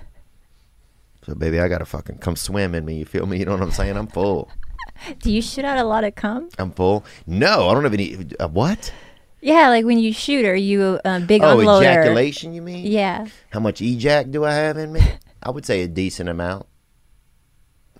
So, 1.25 1.35
baby, 1.35 1.59
I 1.59 1.67
got 1.67 1.79
to 1.79 1.85
fucking 1.85 2.19
come 2.19 2.35
swim 2.37 2.73
in 2.73 2.85
me. 2.85 2.97
You 2.99 3.05
feel 3.05 3.25
me? 3.27 3.37
You 3.37 3.45
know 3.45 3.51
what 3.51 3.61
I'm 3.61 3.71
saying? 3.71 3.97
I'm 3.97 4.07
full. 4.07 4.49
Do 5.21 5.31
you 5.31 5.41
shoot 5.41 5.65
out 5.65 5.77
a 5.77 5.83
lot 5.83 6.03
of 6.03 6.15
cum? 6.15 6.49
I'm 6.57 6.71
full. 6.71 7.05
No, 7.27 7.67
I 7.69 7.73
don't 7.73 7.83
have 7.83 7.93
any. 7.93 8.25
Uh, 8.39 8.47
what? 8.47 8.91
Yeah, 9.41 9.69
like 9.69 9.85
when 9.85 9.99
you 9.99 10.11
shoot, 10.13 10.45
are 10.45 10.55
you 10.55 10.99
a 11.05 11.19
big 11.21 11.41
Oh, 11.43 11.57
unloader? 11.57 11.81
ejaculation, 11.81 12.53
you 12.53 12.61
mean? 12.61 12.85
Yeah. 12.85 13.25
How 13.51 13.59
much 13.59 13.79
ejac 13.79 14.31
do 14.31 14.43
I 14.45 14.53
have 14.53 14.77
in 14.77 14.91
me? 14.91 15.01
I 15.43 15.51
would 15.51 15.65
say 15.65 15.81
a 15.81 15.87
decent 15.87 16.27
amount. 16.29 16.65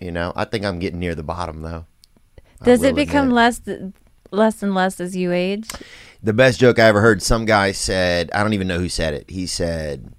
You 0.02 0.12
know, 0.12 0.34
I 0.36 0.45
think 0.45 0.65
I'm 0.65 0.80
getting 0.80 0.99
near 0.99 1.15
the 1.15 1.23
bottom 1.23 1.62
though. 1.62 1.86
Does 2.63 2.84
it 2.84 2.93
become 2.95 3.30
admit. 3.30 3.36
less, 3.36 3.62
less 4.32 4.62
and 4.63 4.75
less 4.75 4.99
as 4.99 5.15
you 5.15 5.32
age? 5.32 5.69
The 6.21 6.34
best 6.34 6.60
joke 6.60 6.78
I 6.80 6.84
ever 6.88 6.99
heard. 6.99 7.21
Some 7.21 7.45
guy 7.45 7.71
said, 7.71 8.30
I 8.34 8.43
don't 8.43 8.54
even 8.54 8.67
know 8.67 8.80
who 8.80 8.89
said 8.89 9.13
it. 9.13 9.30
He 9.30 9.47
said, 9.47 10.13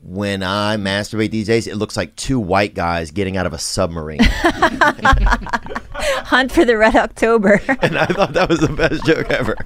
"When 0.00 0.44
I 0.44 0.76
masturbate 0.76 1.32
these 1.32 1.48
days, 1.48 1.66
it 1.66 1.74
looks 1.76 1.96
like 1.96 2.14
two 2.14 2.38
white 2.38 2.74
guys 2.74 3.10
getting 3.10 3.36
out 3.36 3.46
of 3.46 3.52
a 3.52 3.58
submarine." 3.58 4.20
Hunt 6.26 6.52
for 6.52 6.64
the 6.64 6.76
Red 6.76 6.94
October. 6.94 7.60
and 7.82 7.98
I 7.98 8.06
thought 8.06 8.32
that 8.34 8.48
was 8.48 8.60
the 8.60 8.68
best 8.68 9.04
joke 9.04 9.30
ever. 9.30 9.56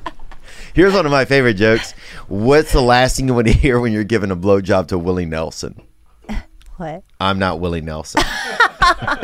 Here's 0.78 0.94
one 0.94 1.06
of 1.06 1.10
my 1.10 1.24
favorite 1.24 1.54
jokes. 1.54 1.90
What's 2.28 2.70
the 2.70 2.80
last 2.80 3.16
thing 3.16 3.26
you 3.26 3.34
want 3.34 3.48
to 3.48 3.52
hear 3.52 3.80
when 3.80 3.92
you're 3.92 4.04
giving 4.04 4.30
a 4.30 4.36
blowjob 4.36 4.86
to 4.86 4.96
Willie 4.96 5.26
Nelson? 5.26 5.82
what? 6.76 7.02
I'm 7.18 7.40
not 7.40 7.58
Willie 7.58 7.80
Nelson. 7.80 8.22
Ah, 8.24 9.18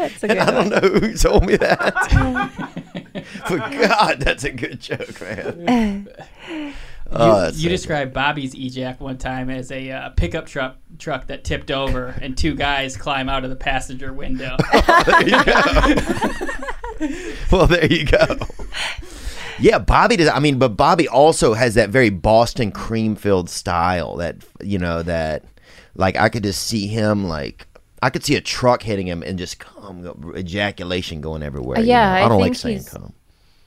that's 0.00 0.22
a 0.22 0.28
good 0.28 0.36
I 0.38 0.50
don't 0.50 0.68
know 0.68 1.00
who 1.00 1.14
told 1.14 1.46
me 1.46 1.56
that. 1.56 1.94
but 3.48 3.70
God, 3.70 4.20
that's 4.20 4.44
a 4.44 4.52
good 4.52 4.82
joke, 4.82 5.18
man. 5.18 6.10
Oh, 7.12 7.26
you 7.36 7.40
that's 7.42 7.58
you 7.58 7.68
described 7.68 8.12
Bobby's 8.14 8.54
ejac 8.54 9.00
one 9.00 9.18
time 9.18 9.50
as 9.50 9.72
a 9.72 9.90
uh, 9.90 10.10
pickup 10.10 10.46
truck 10.46 10.76
truck 10.98 11.26
that 11.26 11.42
tipped 11.44 11.70
over 11.70 12.14
and 12.20 12.36
two 12.38 12.54
guys 12.54 12.96
climb 12.96 13.28
out 13.28 13.42
of 13.44 13.50
the 13.50 13.56
passenger 13.56 14.12
window. 14.12 14.56
good. 14.72 14.84
There 15.06 15.26
you 15.26 15.44
go. 15.44 17.34
well, 17.56 17.66
there 17.66 17.86
you 17.86 18.04
go. 18.04 18.36
Yeah, 19.58 19.78
Bobby 19.78 20.16
does. 20.16 20.28
I 20.28 20.38
mean, 20.38 20.58
but 20.58 20.76
Bobby 20.76 21.08
also 21.08 21.54
has 21.54 21.74
that 21.74 21.90
very 21.90 22.10
Boston 22.10 22.70
cream 22.72 23.16
filled 23.16 23.50
style. 23.50 24.16
That 24.16 24.36
you 24.62 24.78
know 24.78 25.02
that, 25.02 25.44
like, 25.94 26.16
I 26.16 26.28
could 26.28 26.42
just 26.42 26.62
see 26.66 26.86
him 26.86 27.24
like. 27.24 27.66
I 28.02 28.08
could 28.08 28.24
see 28.24 28.34
a 28.36 28.40
truck 28.40 28.82
hitting 28.82 29.06
him 29.06 29.22
and 29.22 29.38
just 29.38 29.58
come 29.58 30.32
ejaculation 30.34 31.20
going 31.20 31.42
everywhere. 31.42 31.80
you 31.80 31.86
Yeah, 31.88 32.06
know? 32.06 32.12
I 32.14 32.24
I 32.24 32.28
don't 32.30 32.40
like 32.40 32.46
think 32.52 32.56
saying 32.56 32.76
he's- 32.78 32.88
cum. 32.88 33.12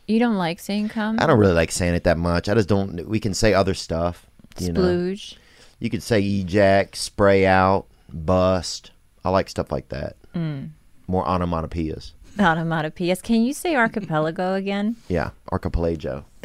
You 0.08 0.20
don't 0.20 0.36
like 0.38 0.60
saying 0.60 0.90
cum? 0.90 1.18
I 1.20 1.26
don't 1.28 1.40
really 1.40 1.54
like 1.54 1.72
saying 1.72 1.96
it 1.96 2.04
that 2.04 2.18
much. 2.18 2.50
I 2.50 2.54
just 2.56 2.68
don't. 2.68 3.08
We 3.08 3.20
can 3.20 3.34
say 3.34 3.54
other 3.54 3.74
stuff. 3.74 4.26
You 4.60 4.72
know, 4.74 4.82
Splooge. 4.82 5.36
you 5.80 5.90
could 5.90 6.04
say 6.04 6.22
ejac, 6.22 6.96
spray 6.96 7.46
out, 7.46 7.88
bust. 8.12 8.92
I 9.24 9.30
like 9.30 9.50
stuff 9.50 9.72
like 9.72 9.90
that. 9.90 10.18
Mm. 10.36 10.72
More 11.08 11.26
onomatopoeias. 11.26 12.12
Onomatopoeias. 12.38 13.22
Can 13.22 13.44
you 13.44 13.54
say 13.54 13.76
archipelago 13.76 14.54
again? 14.56 14.96
Yeah, 15.08 15.30
archipelago. 15.52 16.26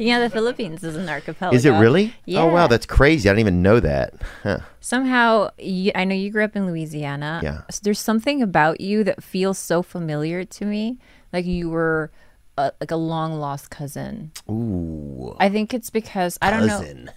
Yeah, 0.00 0.18
the 0.18 0.30
Philippines 0.30 0.82
is 0.82 0.96
an 0.96 1.10
archipelago. 1.10 1.54
Is 1.54 1.66
it 1.66 1.72
really? 1.72 2.14
Yeah. 2.24 2.40
Oh 2.42 2.46
wow, 2.46 2.66
that's 2.66 2.86
crazy. 2.86 3.28
I 3.28 3.32
didn't 3.32 3.40
even 3.40 3.62
know 3.62 3.80
that. 3.80 4.14
Huh. 4.42 4.60
Somehow, 4.80 5.50
you, 5.58 5.92
I 5.94 6.04
know 6.04 6.14
you 6.14 6.30
grew 6.30 6.42
up 6.42 6.56
in 6.56 6.66
Louisiana. 6.66 7.40
Yeah. 7.42 7.62
So 7.70 7.80
there's 7.82 8.00
something 8.00 8.40
about 8.40 8.80
you 8.80 9.04
that 9.04 9.22
feels 9.22 9.58
so 9.58 9.82
familiar 9.82 10.44
to 10.44 10.64
me. 10.64 10.98
Like 11.34 11.44
you 11.44 11.68
were 11.68 12.10
a, 12.56 12.72
like 12.80 12.90
a 12.90 12.96
long 12.96 13.38
lost 13.38 13.70
cousin. 13.70 14.32
Ooh, 14.48 15.36
I 15.38 15.50
think 15.50 15.74
it's 15.74 15.90
because 15.90 16.38
I 16.40 16.50
don't 16.50 16.66
know, 16.66 16.78
cousin. 16.78 17.10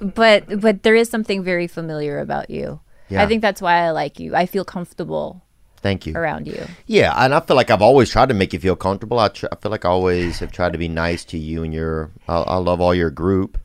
but 0.14 0.60
but 0.60 0.84
there 0.84 0.94
is 0.94 1.10
something 1.10 1.42
very 1.42 1.66
familiar 1.66 2.20
about 2.20 2.50
you. 2.50 2.78
Yeah. 3.08 3.22
I 3.22 3.26
think 3.26 3.42
that's 3.42 3.60
why 3.60 3.78
I 3.78 3.90
like 3.90 4.20
you. 4.20 4.36
I 4.36 4.46
feel 4.46 4.64
comfortable 4.64 5.42
Thank 5.86 6.04
you. 6.04 6.16
around 6.16 6.48
you. 6.48 6.66
Yeah, 6.86 7.14
and 7.16 7.32
I 7.32 7.38
feel 7.38 7.54
like 7.54 7.70
I've 7.70 7.80
always 7.80 8.10
tried 8.10 8.28
to 8.30 8.34
make 8.34 8.52
you 8.52 8.58
feel 8.58 8.74
comfortable. 8.74 9.20
I, 9.20 9.28
tr- 9.28 9.46
I 9.52 9.54
feel 9.54 9.70
like 9.70 9.84
I 9.84 9.88
always 9.88 10.40
have 10.40 10.50
tried 10.50 10.72
to 10.72 10.78
be 10.78 10.88
nice 10.88 11.24
to 11.26 11.38
you 11.38 11.62
and 11.62 11.72
your. 11.72 12.10
I, 12.26 12.38
I 12.38 12.56
love 12.56 12.80
all 12.80 12.92
your 12.92 13.10
group. 13.10 13.56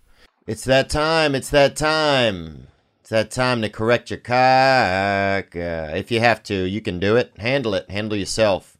It's 0.45 0.63
that 0.65 0.87
time. 0.87 1.33
It's 1.33 1.49
that 1.49 1.75
time. 1.75 2.67
It's 2.99 3.09
that 3.09 3.31
time 3.31 3.63
to 3.63 3.69
correct 3.69 4.11
your 4.11 4.19
cock. 4.19 5.55
Uh, 5.55 5.97
if 5.97 6.11
you 6.11 6.19
have 6.19 6.43
to, 6.43 6.53
you 6.53 6.79
can 6.79 6.99
do 6.99 7.15
it. 7.15 7.33
Handle 7.37 7.73
it. 7.73 7.89
Handle 7.89 8.17
yourself. 8.17 8.77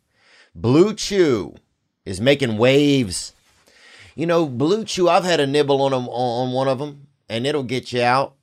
Blue 0.53 0.93
Chew 0.93 1.55
is 2.05 2.21
making 2.21 2.57
waves. 2.59 3.33
You 4.15 4.27
know, 4.27 4.45
Blue 4.45 4.85
Chew. 4.85 5.09
I've 5.09 5.23
had 5.23 5.39
a 5.39 5.47
nibble 5.47 5.81
on 5.81 5.93
'em- 5.93 6.09
on 6.09 6.51
one 6.51 6.67
of 6.67 6.77
them, 6.77 7.07
and 7.27 7.47
it'll 7.47 7.63
get 7.63 7.91
you 7.91 8.03
out. 8.03 8.35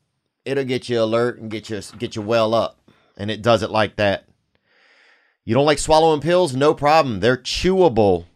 It'll 0.45 0.65
get 0.65 0.89
you 0.89 1.01
alert 1.01 1.39
and 1.39 1.51
get 1.51 1.71
you 1.71 1.81
get 1.99 2.17
you 2.17 2.23
well 2.23 2.53
up, 2.53 2.81
and 3.17 3.31
it 3.31 3.43
does 3.43 3.63
it 3.63 3.71
like 3.71 3.95
that. 3.97 4.25
You 5.49 5.55
don't 5.55 5.65
like 5.65 5.79
swallowing 5.79 6.21
pills? 6.21 6.55
No 6.55 6.75
problem. 6.75 7.21
They're 7.21 7.39
chewable. 7.39 8.27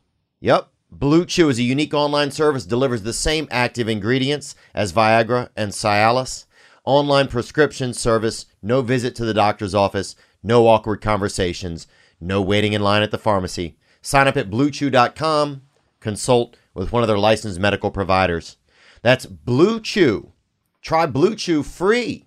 Yep. 0.41 0.69
Blue 0.91 1.27
Chew 1.27 1.51
is 1.51 1.59
a 1.59 1.63
unique 1.63 1.93
online 1.93 2.31
service 2.31 2.65
delivers 2.65 3.03
the 3.03 3.13
same 3.13 3.47
active 3.51 3.87
ingredients 3.87 4.55
as 4.73 4.95
Viagra 4.95 5.51
and 5.55 5.73
Cialis. 5.73 6.47
Online 6.87 7.29
prescription 7.29 7.93
service, 7.93 8.47
no 8.63 8.81
visit 8.81 9.15
to 9.17 9.27
the 9.27 9.35
doctor's 9.35 9.75
office, 9.75 10.17
no 10.43 10.67
awkward 10.67 11.03
conversations, 11.03 11.87
no 12.19 12.41
waiting 12.41 12.73
in 12.73 12.81
line 12.81 13.03
at 13.03 13.11
the 13.11 13.19
pharmacy. 13.19 13.77
Sign 14.01 14.27
up 14.27 14.39
at 14.39 14.49
bluechew.com. 14.49 15.61
Consult 16.01 16.57
with 16.73 16.93
one 16.93 17.03
of 17.03 17.09
their 17.09 17.19
licensed 17.19 17.61
medical 17.61 17.91
providers. 17.91 18.57
That's 19.03 19.27
Blue 19.27 19.81
Chew. 19.81 20.33
Try 20.81 21.05
Blue 21.05 21.35
Chew 21.35 21.63
free 21.63 22.25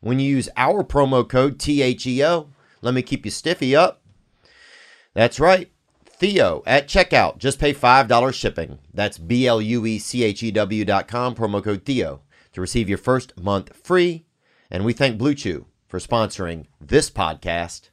when 0.00 0.18
you 0.18 0.28
use 0.28 0.48
our 0.56 0.82
promo 0.82 1.22
code 1.28 1.60
THEO. 1.60 2.48
Let 2.82 2.94
me 2.94 3.02
keep 3.02 3.24
you 3.24 3.30
stiffy 3.30 3.76
up. 3.76 4.00
That's 5.14 5.40
right. 5.40 5.70
Theo 6.04 6.62
at 6.66 6.88
checkout. 6.88 7.38
Just 7.38 7.58
pay 7.58 7.72
$5 7.72 8.34
shipping. 8.34 8.78
That's 8.92 9.18
B 9.18 9.46
L 9.46 9.60
U 9.60 9.86
E 9.86 9.98
C 9.98 10.22
H 10.22 10.42
E 10.42 10.50
W 10.50 10.84
dot 10.84 11.08
com, 11.08 11.34
promo 11.34 11.62
code 11.62 11.84
Theo, 11.84 12.20
to 12.52 12.60
receive 12.60 12.88
your 12.88 12.98
first 12.98 13.40
month 13.40 13.74
free. 13.76 14.26
And 14.70 14.84
we 14.84 14.92
thank 14.92 15.18
Blue 15.18 15.34
Chew 15.34 15.66
for 15.86 15.98
sponsoring 15.98 16.66
this 16.80 17.10
podcast. 17.10 17.90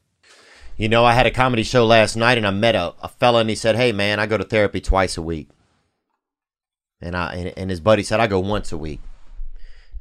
You 0.78 0.89
know, 0.89 1.05
I 1.05 1.13
had 1.13 1.26
a 1.26 1.32
comedy 1.32 1.63
show 1.63 1.86
last 1.86 2.15
night 2.15 2.38
and 2.38 2.47
I 2.47 2.51
met 2.51 2.76
a, 2.76 2.93
a 3.01 3.07
fella 3.07 3.41
and 3.41 3.49
he 3.49 3.55
said, 3.55 3.76
Hey, 3.76 3.91
man, 3.91 4.19
I 4.19 4.26
go 4.26 4.38
to 4.38 4.43
therapy 4.43 4.82
twice 4.82 5.17
a 5.17 5.22
week. 5.22 5.49
And, 7.01 7.15
I, 7.15 7.34
and, 7.34 7.53
and 7.57 7.69
his 7.69 7.80
buddy 7.80 8.03
said, 8.03 8.19
I 8.19 8.28
go 8.28 8.39
once 8.39 8.72
a 8.72 8.78
week. 8.78 9.01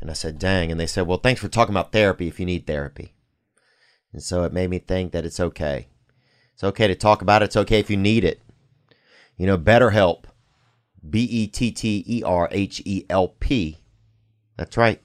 And 0.00 0.10
I 0.10 0.14
said, 0.14 0.38
dang. 0.38 0.70
And 0.70 0.80
they 0.80 0.86
said, 0.86 1.06
well, 1.06 1.18
thanks 1.18 1.40
for 1.40 1.48
talking 1.48 1.74
about 1.74 1.92
therapy 1.92 2.28
if 2.28 2.40
you 2.40 2.46
need 2.46 2.66
therapy. 2.66 3.14
And 4.12 4.22
so 4.22 4.44
it 4.44 4.52
made 4.52 4.70
me 4.70 4.78
think 4.78 5.12
that 5.12 5.24
it's 5.24 5.40
okay. 5.40 5.88
It's 6.60 6.64
okay 6.64 6.88
to 6.88 6.94
talk 6.94 7.22
about 7.22 7.40
it. 7.40 7.46
It's 7.46 7.56
okay 7.56 7.80
if 7.80 7.88
you 7.88 7.96
need 7.96 8.22
it. 8.22 8.42
You 9.38 9.46
know, 9.46 9.56
BetterHelp, 9.56 10.24
B 11.08 11.22
E 11.22 11.46
T 11.46 11.72
T 11.72 12.04
E 12.06 12.22
R 12.22 12.50
H 12.52 12.82
E 12.84 13.06
L 13.08 13.28
P. 13.28 13.78
That's 14.58 14.76
right. 14.76 15.00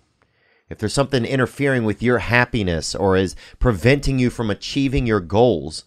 If 0.70 0.80
there's 0.80 0.93
something 0.93 1.24
interfering 1.24 1.86
with 1.86 2.03
your 2.03 2.18
happiness 2.18 2.93
or 2.93 3.16
is 3.16 3.38
preventing 3.58 4.20
you 4.20 4.30
from 4.30 4.49
achieving 4.49 5.08
your 5.08 5.22
goals, 5.22 5.86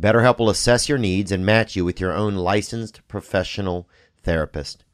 BetterHelp 0.00 0.38
will 0.38 0.48
assess 0.48 0.88
your 0.88 0.96
needs 0.96 1.30
and 1.30 1.44
match 1.44 1.76
you 1.76 1.84
with 1.84 2.00
your 2.00 2.14
own 2.14 2.34
licensed 2.34 3.06
professional 3.06 3.86
therapist. 4.22 4.84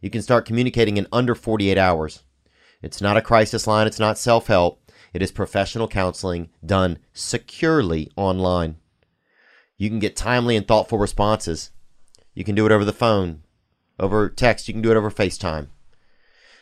You 0.00 0.10
can 0.10 0.20
start 0.20 0.46
communicating 0.46 0.96
in 0.96 1.06
under 1.12 1.36
48 1.36 1.78
hours. 1.78 2.24
It's 2.82 3.00
not 3.00 3.16
a 3.16 3.22
crisis 3.22 3.68
line, 3.68 3.86
it's 3.86 4.00
not 4.00 4.18
self 4.18 4.48
help. 4.48 4.82
It 5.14 5.22
is 5.22 5.30
professional 5.30 5.86
counseling 5.86 6.48
done 6.64 6.98
securely 7.12 8.10
online. 8.16 8.78
You 9.76 9.88
can 9.88 9.98
get 9.98 10.16
timely 10.16 10.56
and 10.56 10.66
thoughtful 10.66 10.98
responses. 10.98 11.70
You 12.34 12.44
can 12.44 12.54
do 12.54 12.66
it 12.66 12.72
over 12.72 12.84
the 12.84 12.92
phone, 12.92 13.42
over 13.98 14.28
text, 14.28 14.68
you 14.68 14.74
can 14.74 14.82
do 14.82 14.90
it 14.90 14.96
over 14.96 15.10
FaceTime. 15.10 15.68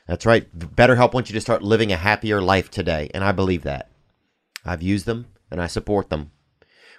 That's 0.06 0.26
right. 0.26 0.52
BetterHelp 0.56 1.14
wants 1.14 1.30
you 1.30 1.34
to 1.34 1.40
start 1.40 1.62
living 1.62 1.90
a 1.90 1.96
happier 1.96 2.40
life 2.40 2.70
today, 2.70 3.10
and 3.14 3.24
I 3.24 3.32
believe 3.32 3.62
that. 3.62 3.90
I've 4.64 4.82
used 4.82 5.06
them 5.06 5.26
and 5.50 5.60
I 5.60 5.66
support 5.66 6.10
them. 6.10 6.30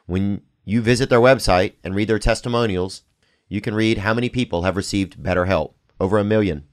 When 0.05 0.41
you 0.63 0.81
visit 0.81 1.09
their 1.09 1.19
website 1.19 1.73
and 1.83 1.95
read 1.95 2.07
their 2.07 2.19
testimonials, 2.19 3.03
you 3.47 3.61
can 3.61 3.75
read 3.75 3.99
how 3.99 4.13
many 4.13 4.29
people 4.29 4.63
have 4.63 4.75
received 4.75 5.21
BetterHelp. 5.21 5.73
Over 5.99 6.17
a 6.17 6.25
million. 6.25 6.65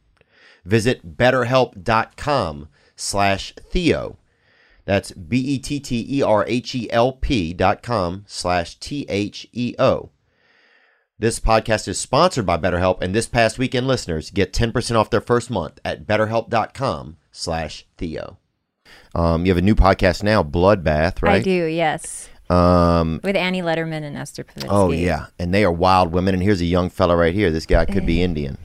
Visit 0.64 1.16
betterhelp.com 1.16 2.68
slash 2.96 3.54
Theo. 3.70 4.18
That's 4.84 5.12
B-E-T-T-E-R-H-E-L-P 5.12 6.22
dot 7.54 7.82
com 7.82 8.24
slash 8.26 8.76
T-H-E-O. 8.78 10.10
This 11.18 11.38
podcast 11.38 11.86
is 11.86 12.00
sponsored 12.00 12.46
by 12.46 12.56
BetterHelp, 12.56 13.00
and 13.00 13.14
this 13.14 13.28
past 13.28 13.58
weekend 13.58 13.86
listeners 13.86 14.30
get 14.30 14.52
10% 14.52 14.96
off 14.96 15.10
their 15.10 15.20
first 15.20 15.50
month 15.50 15.78
at 15.84 16.04
betterhelp.com 16.04 17.18
slash 17.30 17.86
Theo. 17.96 18.38
Um, 19.14 19.46
you 19.46 19.52
have 19.52 19.58
a 19.58 19.62
new 19.62 19.76
podcast 19.76 20.24
now, 20.24 20.42
Bloodbath, 20.42 21.22
right? 21.22 21.36
I 21.36 21.42
do, 21.42 21.66
yes. 21.66 22.28
Um, 22.50 23.20
With 23.22 23.36
Annie 23.36 23.62
Lederman 23.62 24.02
and 24.02 24.16
Esther 24.16 24.42
Povitsky. 24.42 24.66
oh, 24.68 24.90
yeah. 24.90 25.26
And 25.38 25.54
they 25.54 25.64
are 25.64 25.72
wild 25.72 26.12
women. 26.12 26.34
And 26.34 26.42
here's 26.42 26.60
a 26.60 26.64
young 26.66 26.90
fella 26.90 27.16
right 27.16 27.34
here. 27.34 27.50
This 27.52 27.66
guy 27.66 27.84
could 27.84 28.04
be 28.04 28.20
Indian. 28.20 28.58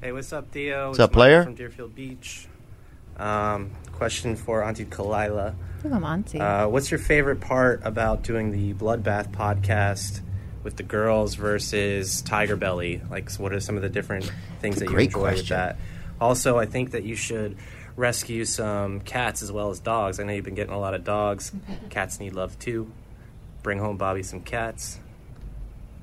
Hey, 0.00 0.12
what's 0.12 0.32
up, 0.32 0.50
Theo? 0.50 0.88
What's 0.88 0.98
It's 0.98 1.04
up, 1.04 1.10
Mike 1.10 1.14
player? 1.14 1.42
From 1.42 1.54
Deerfield 1.56 1.94
Beach. 1.94 2.46
Um, 3.18 3.72
question 4.00 4.34
for 4.34 4.62
Auntie 4.64 4.86
Khalyla. 4.86 5.54
Ooh, 5.84 5.92
I'm 5.92 6.04
auntie. 6.04 6.40
Uh, 6.40 6.66
what's 6.68 6.90
your 6.90 6.96
favorite 6.96 7.42
part 7.42 7.82
about 7.84 8.22
doing 8.22 8.50
the 8.50 8.72
Bloodbath 8.72 9.30
podcast 9.30 10.22
with 10.62 10.78
the 10.78 10.82
girls 10.82 11.34
versus 11.34 12.22
Tiger 12.22 12.56
Belly? 12.56 13.02
Like, 13.10 13.30
what 13.32 13.52
are 13.52 13.60
some 13.60 13.76
of 13.76 13.82
the 13.82 13.90
different 13.90 14.24
things 14.62 14.76
That's 14.76 14.78
that 14.78 14.84
you 14.86 14.94
great 14.94 15.08
enjoy 15.08 15.32
with 15.34 15.48
that? 15.48 15.76
Also, 16.18 16.58
I 16.58 16.64
think 16.64 16.92
that 16.92 17.04
you 17.04 17.14
should 17.14 17.58
rescue 17.94 18.46
some 18.46 19.02
cats 19.02 19.42
as 19.42 19.52
well 19.52 19.68
as 19.68 19.80
dogs. 19.80 20.18
I 20.18 20.22
know 20.22 20.32
you've 20.32 20.46
been 20.46 20.54
getting 20.54 20.72
a 20.72 20.80
lot 20.80 20.94
of 20.94 21.04
dogs. 21.04 21.52
Cats 21.90 22.20
need 22.20 22.32
love 22.32 22.58
too. 22.58 22.90
Bring 23.62 23.80
home 23.80 23.98
Bobby 23.98 24.22
some 24.22 24.40
cats. 24.40 24.98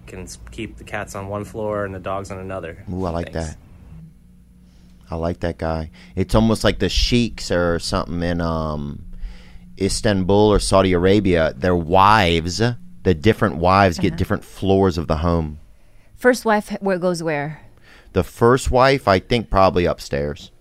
Can 0.06 0.28
keep 0.52 0.78
the 0.78 0.84
cats 0.84 1.16
on 1.16 1.30
one 1.30 1.46
floor 1.46 1.84
and 1.84 1.96
the 1.96 2.00
dogs 2.00 2.30
on 2.30 2.38
another. 2.38 2.86
Ooh, 2.94 3.06
I 3.06 3.10
like 3.10 3.34
Thanks. 3.34 3.56
that. 3.56 3.58
I 5.10 5.16
like 5.16 5.40
that 5.40 5.58
guy. 5.58 5.90
It's 6.16 6.36
almost 6.36 6.64
like 6.64 6.80
the 6.80 6.90
sheiks 6.90 7.50
or 7.52 7.80
something 7.80 8.22
in 8.24 8.42
um, 8.42 9.06
Istanbul 9.80 10.36
or 10.54 10.60
Saudi 10.60 10.94
Arabia. 10.94 11.54
Their 11.56 11.76
wives, 11.76 12.58
the 13.04 13.14
different 13.14 13.56
wives, 13.58 13.98
Uh-huh. 13.98 14.10
get 14.10 14.18
different 14.18 14.44
floors 14.44 14.98
of 14.98 15.08
the 15.08 15.18
home. 15.18 15.60
First 16.16 16.46
wife, 16.46 16.76
where 16.82 16.98
goes 16.98 17.22
where? 17.24 17.62
The 18.14 18.24
first 18.24 18.72
wife, 18.72 19.08
I 19.08 19.20
think, 19.20 19.50
probably 19.50 19.86
upstairs. 19.86 20.52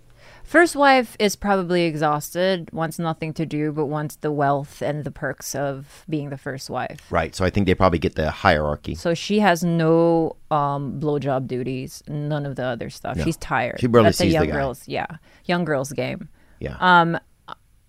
First 0.47 0.77
wife 0.77 1.17
is 1.19 1.35
probably 1.35 1.83
exhausted, 1.87 2.73
wants 2.73 3.01
nothing 3.01 3.35
to 3.35 3.45
do, 3.45 3.73
but 3.73 3.87
wants 3.87 4.15
the 4.15 4.31
wealth 4.31 4.81
and 4.81 5.03
the 5.03 5.11
perks 5.11 5.57
of 5.57 6.05
being 6.09 6.31
the 6.31 6.39
first 6.39 6.71
wife. 6.71 7.01
Right. 7.11 7.35
So 7.35 7.45
I 7.45 7.51
think 7.51 7.67
they 7.67 7.75
probably 7.75 7.99
get 7.99 8.15
the 8.15 8.31
hierarchy. 8.31 8.95
So 8.95 9.13
she 9.13 9.41
has 9.41 9.65
no 9.65 10.37
um, 10.53 11.01
blowjob 11.01 11.49
duties, 11.49 12.01
none 12.07 12.47
of 12.47 12.55
the 12.55 12.65
other 12.65 12.91
stuff. 12.91 13.17
No. 13.17 13.25
She's 13.25 13.37
tired. 13.39 13.81
She 13.81 13.89
barely 13.89 14.07
That's 14.07 14.21
a 14.21 14.23
sees 14.23 14.35
the 14.35 14.47
guy. 14.47 14.53
girls, 14.53 14.87
yeah, 14.87 15.07
young 15.47 15.65
girls 15.65 15.91
game. 15.91 16.29
Yeah. 16.61 16.77
Um, 16.79 17.19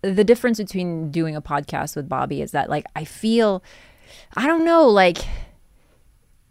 the 0.02 0.24
difference 0.24 0.58
between 0.58 1.12
doing 1.12 1.36
a 1.36 1.42
podcast 1.44 1.96
with 1.96 2.10
Bobby 2.10 2.42
is 2.42 2.52
that 2.52 2.72
like 2.72 2.86
I 2.96 3.04
feel, 3.04 3.64
I 4.36 4.48
don't 4.48 4.66
know, 4.66 4.88
like 4.88 5.20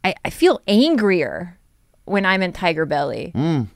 I, 0.04 0.14
I 0.24 0.30
feel 0.30 0.60
angrier 0.68 1.58
when 2.04 2.24
I'm 2.24 2.42
in 2.42 2.52
Tiger 2.52 2.86
Belly. 2.86 3.32
Mm. 3.34 3.66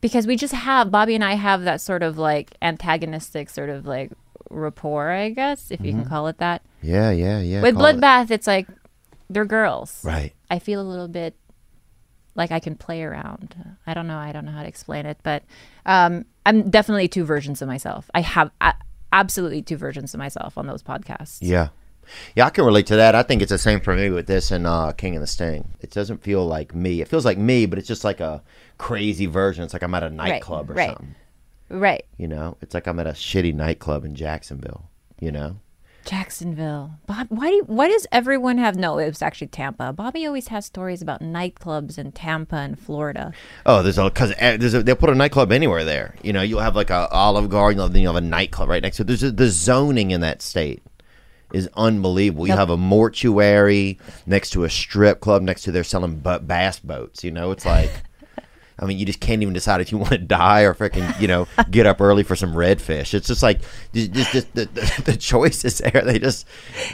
Because 0.00 0.26
we 0.26 0.36
just 0.36 0.54
have 0.54 0.90
Bobby 0.90 1.14
and 1.14 1.24
I 1.24 1.34
have 1.34 1.64
that 1.64 1.80
sort 1.80 2.02
of 2.02 2.18
like 2.18 2.54
antagonistic 2.62 3.50
sort 3.50 3.70
of 3.70 3.86
like 3.86 4.12
rapport, 4.50 5.10
I 5.10 5.30
guess, 5.30 5.70
if 5.70 5.80
you 5.80 5.92
can 5.92 6.04
call 6.04 6.28
it 6.28 6.38
that. 6.38 6.62
yeah, 6.82 7.10
yeah, 7.10 7.40
yeah. 7.40 7.62
With 7.62 7.74
call 7.76 7.86
it. 7.86 7.96
Bloodbath, 7.96 8.30
it's 8.30 8.46
like 8.46 8.68
they're 9.28 9.44
girls. 9.44 10.04
Right. 10.04 10.32
I 10.50 10.58
feel 10.58 10.80
a 10.80 10.86
little 10.88 11.08
bit 11.08 11.34
like 12.34 12.52
I 12.52 12.60
can 12.60 12.76
play 12.76 13.02
around. 13.02 13.54
I 13.86 13.94
don't 13.94 14.06
know. 14.06 14.18
I 14.18 14.32
don't 14.32 14.44
know 14.44 14.52
how 14.52 14.62
to 14.62 14.68
explain 14.68 15.06
it, 15.06 15.18
but 15.22 15.42
um, 15.86 16.26
I'm 16.44 16.70
definitely 16.70 17.08
two 17.08 17.24
versions 17.24 17.62
of 17.62 17.68
myself. 17.68 18.10
I 18.14 18.20
have 18.20 18.50
absolutely 19.12 19.62
two 19.62 19.76
versions 19.76 20.14
of 20.14 20.18
myself 20.18 20.58
on 20.58 20.66
those 20.66 20.82
podcasts. 20.82 21.38
Yeah. 21.40 21.68
Yeah, 22.36 22.46
I 22.46 22.50
can 22.50 22.64
relate 22.64 22.86
to 22.86 22.96
that. 22.96 23.16
I 23.16 23.24
think 23.24 23.42
it's 23.42 23.50
the 23.50 23.58
same 23.58 23.80
for 23.80 23.96
me 23.96 24.10
with 24.10 24.28
this 24.28 24.52
and 24.52 24.64
uh, 24.64 24.92
King 24.92 25.14
and 25.14 25.22
the 25.22 25.26
Sting. 25.26 25.74
It 25.80 25.90
doesn't 25.90 26.22
feel 26.22 26.46
like 26.46 26.72
me. 26.72 27.00
It 27.00 27.08
feels 27.08 27.24
like 27.24 27.36
me, 27.36 27.66
but 27.66 27.80
it's 27.80 27.88
just 27.88 28.04
like 28.04 28.20
a 28.20 28.44
crazy 28.78 29.26
version. 29.26 29.64
It's 29.64 29.72
like 29.72 29.82
I'm 29.82 29.94
at 29.94 30.02
a 30.02 30.10
nightclub 30.10 30.70
or 30.70 30.74
right. 30.74 30.88
something. 30.90 31.14
Right. 31.68 32.04
You 32.16 32.28
know, 32.28 32.56
it's 32.60 32.74
like 32.74 32.86
I'm 32.86 32.98
at 33.00 33.06
a 33.06 33.12
shitty 33.12 33.54
nightclub 33.54 34.04
in 34.04 34.14
Jacksonville. 34.14 34.88
You 35.18 35.32
know, 35.32 35.56
Jacksonville. 36.06 36.92
Bob, 37.06 37.26
why 37.30 37.48
do 37.48 37.56
you, 37.56 37.64
why 37.64 37.88
does 37.88 38.06
everyone 38.12 38.58
have 38.58 38.76
no? 38.76 38.98
It 38.98 39.08
was 39.08 39.22
actually 39.22 39.48
Tampa. 39.48 39.92
Bobby 39.92 40.24
always 40.24 40.48
has 40.48 40.64
stories 40.64 41.02
about 41.02 41.20
nightclubs 41.20 41.98
in 41.98 42.12
Tampa 42.12 42.56
and 42.56 42.78
Florida. 42.78 43.32
oh, 43.66 43.82
there's 43.82 43.98
a 43.98 44.04
because 44.04 44.32
eh, 44.38 44.56
there's 44.56 44.72
a, 44.72 44.82
they'll 44.82 44.96
put 44.96 45.10
a 45.10 45.14
nightclub 45.14 45.52
anywhere 45.52 45.84
there. 45.84 46.14
You 46.22 46.32
know, 46.32 46.42
you'll 46.42 46.60
have 46.60 46.76
like 46.76 46.90
a 46.90 47.08
Olive 47.10 47.50
Garden, 47.50 47.92
then 47.92 48.02
you'll 48.02 48.14
have 48.14 48.22
a 48.22 48.26
nightclub 48.26 48.68
right 48.68 48.82
next 48.82 48.98
to 48.98 49.02
it. 49.02 49.08
There's 49.08 49.24
a, 49.24 49.32
the 49.32 49.48
zoning 49.48 50.12
in 50.12 50.20
that 50.20 50.42
state 50.42 50.82
is 51.52 51.68
unbelievable. 51.74 52.46
You 52.46 52.54
have 52.54 52.70
a 52.70 52.76
mortuary 52.76 53.98
next 54.26 54.50
to 54.50 54.64
a 54.64 54.70
strip 54.70 55.20
club 55.20 55.42
next 55.42 55.62
to 55.62 55.72
they're 55.72 55.84
selling 55.84 56.20
bass 56.20 56.78
boats. 56.78 57.24
You 57.24 57.32
know, 57.32 57.50
it's 57.50 57.66
like. 57.66 57.90
I 58.78 58.84
mean, 58.84 58.98
you 58.98 59.06
just 59.06 59.20
can't 59.20 59.42
even 59.42 59.54
decide 59.54 59.80
if 59.80 59.90
you 59.90 59.98
want 59.98 60.10
to 60.10 60.18
die 60.18 60.62
or 60.62 60.74
freaking, 60.74 61.18
you 61.20 61.28
know, 61.28 61.48
get 61.70 61.86
up 61.86 62.00
early 62.00 62.22
for 62.22 62.36
some 62.36 62.52
redfish. 62.52 63.14
It's 63.14 63.28
just 63.28 63.42
like, 63.42 63.60
just, 63.92 64.12
just, 64.12 64.54
the, 64.54 64.66
the, 64.66 65.02
the 65.12 65.16
choice 65.16 65.64
is 65.64 65.78
there. 65.78 66.02
They 66.04 66.18
just, 66.18 66.46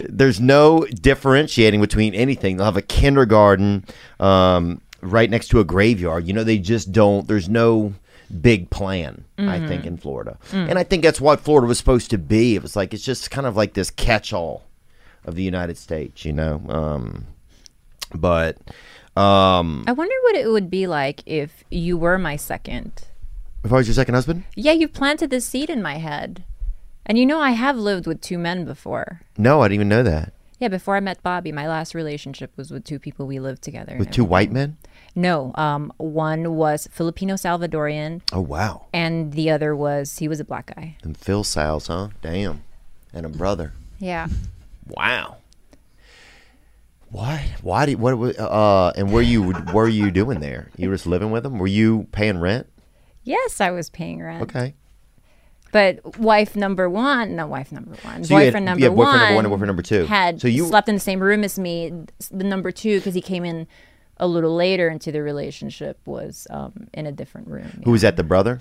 there's 0.09 0.41
no 0.41 0.85
differentiating 0.87 1.81
between 1.81 2.15
anything. 2.15 2.57
They'll 2.57 2.67
have 2.67 2.77
a 2.77 2.83
kindergarten 2.83 3.85
um, 4.21 4.81
right 5.01 5.29
next 5.29 5.49
to 5.49 5.61
a 5.61 5.65
graveyard. 5.65 6.27
You 6.27 6.33
know, 6.33 6.45
they 6.45 6.59
just 6.59 6.93
don't, 6.93 7.27
there's 7.27 7.49
no 7.49 7.95
big 8.41 8.71
plan, 8.71 9.25
I 9.37 9.67
think, 9.67 9.85
in 9.85 9.97
Florida. 9.97 10.39
And 10.71 10.79
I 10.79 10.85
think 10.85 11.03
that's 11.03 11.21
what 11.21 11.41
Florida 11.41 11.67
was 11.67 11.79
supposed 11.79 12.11
to 12.11 12.19
be. 12.19 12.55
It 12.55 12.63
was 12.63 12.77
like, 12.77 12.95
it's 12.95 13.05
just 13.05 13.31
kind 13.31 13.47
of 13.47 13.57
like 13.57 13.75
this 13.75 13.91
catch 13.91 14.33
all 14.33 14.63
of 15.25 15.35
the 15.35 15.43
United 15.43 15.77
States, 15.77 16.25
you 16.25 16.33
know? 16.33 16.63
Um, 16.69 17.27
but, 18.15 18.57
um, 19.17 19.85
I 19.87 19.93
wonder 19.93 20.15
what 20.23 20.37
it 20.37 20.49
would 20.51 20.71
be 20.71 20.87
like 20.87 21.23
if 21.27 21.65
you 21.71 21.97
were 21.97 22.19
my 22.19 22.37
second. 22.37 22.93
if 23.65 23.73
I 23.73 23.77
was 23.77 23.87
your 23.87 23.95
second 23.95 24.15
husband? 24.15 24.45
Yeah, 24.57 24.73
you 24.73 24.89
planted 24.89 25.31
this 25.31 25.45
seed 25.47 25.69
in 25.71 25.83
my 25.83 25.99
head. 25.99 26.45
And 27.05 27.19
you 27.19 27.27
know, 27.27 27.41
I 27.41 27.51
have 27.51 27.77
lived 27.77 28.07
with 28.07 28.21
two 28.21 28.39
men 28.39 28.65
before. 28.65 29.21
No, 29.37 29.61
I 29.61 29.67
didn't 29.67 29.75
even 29.75 29.89
know 29.89 30.03
that. 30.05 30.33
Yeah, 30.61 30.69
before 30.69 30.95
I 30.95 31.01
met 31.01 31.21
Bobby, 31.25 31.51
my 31.51 31.67
last 31.67 31.93
relationship 31.95 32.53
was 32.57 32.71
with 32.71 32.85
two 32.85 33.01
people 33.01 33.27
we 33.27 33.41
lived 33.41 33.63
together. 33.63 33.97
With 33.99 34.13
two 34.13 34.25
white 34.25 34.53
men? 34.53 34.77
No, 35.17 35.51
um, 35.57 35.93
one 35.99 36.55
was 36.55 36.89
Filipino 36.93 37.35
Salvadorian, 37.35 38.23
Oh, 38.33 38.41
wow. 38.41 38.87
and 38.95 39.33
the 39.33 39.51
other 39.51 39.75
was 39.75 40.19
he 40.19 40.29
was 40.29 40.39
a 40.39 40.45
black 40.45 40.75
guy. 40.75 40.97
And 41.03 41.19
Phil 41.19 41.43
Sales, 41.43 41.89
huh? 41.89 42.09
Damn. 42.23 42.63
And 43.13 43.27
a 43.27 43.29
brother. 43.29 43.73
Yeah. 43.99 44.29
Wow. 44.87 45.39
Why? 47.13 47.55
Why 47.63 47.87
did 47.87 48.01
what? 48.01 48.39
Uh, 48.39 48.93
and 48.97 49.13
where 49.13 49.23
you 49.23 49.53
were 49.73 49.87
you 49.89 50.11
doing 50.11 50.41
there? 50.41 50.71
You 50.77 50.89
were 50.89 50.95
just 50.95 51.07
living 51.07 51.31
with 51.31 51.43
them? 51.43 51.59
Were 51.59 51.67
you 51.67 52.09
paying 52.11 52.41
rent? 52.41 52.67
Yes, 53.23 53.61
I 53.61 53.71
was 53.71 53.91
paying 53.91 54.21
rent. 54.23 54.43
Okay. 54.43 54.75
But 55.73 56.19
wife 56.19 56.57
number 56.57 56.89
one, 56.91 57.37
no, 57.37 57.47
wife 57.47 57.71
number 57.73 57.97
one, 58.03 58.25
So 58.25 58.35
you 58.35 58.41
had- 58.41 58.47
boyfriend 58.49 58.67
number 58.67 58.91
boyfriend 58.91 58.97
one, 58.97 59.21
number 59.21 59.35
one 59.37 59.45
and 59.45 59.51
boyfriend 59.53 59.69
number 59.69 59.83
two. 59.83 60.05
had 60.07 60.41
So 60.41 60.49
you- 60.49 60.67
slept 60.67 60.89
in 60.89 60.95
the 60.97 61.01
same 61.01 61.21
room 61.21 61.45
as 61.45 61.59
me. 61.59 61.93
The 62.31 62.45
number 62.45 62.71
two, 62.73 62.99
because 62.99 63.15
he 63.15 63.23
came 63.23 63.45
in 63.45 63.67
a 64.19 64.27
little 64.27 64.55
later 64.55 64.89
into 64.91 65.11
the 65.13 65.23
relationship, 65.23 65.99
was 66.07 66.47
um, 66.51 66.89
in 66.93 67.07
a 67.07 67.13
different 67.13 67.49
room. 67.49 67.83
Who 67.85 67.91
was 67.93 68.03
that? 68.03 68.17
The 68.17 68.25
brother? 68.25 68.59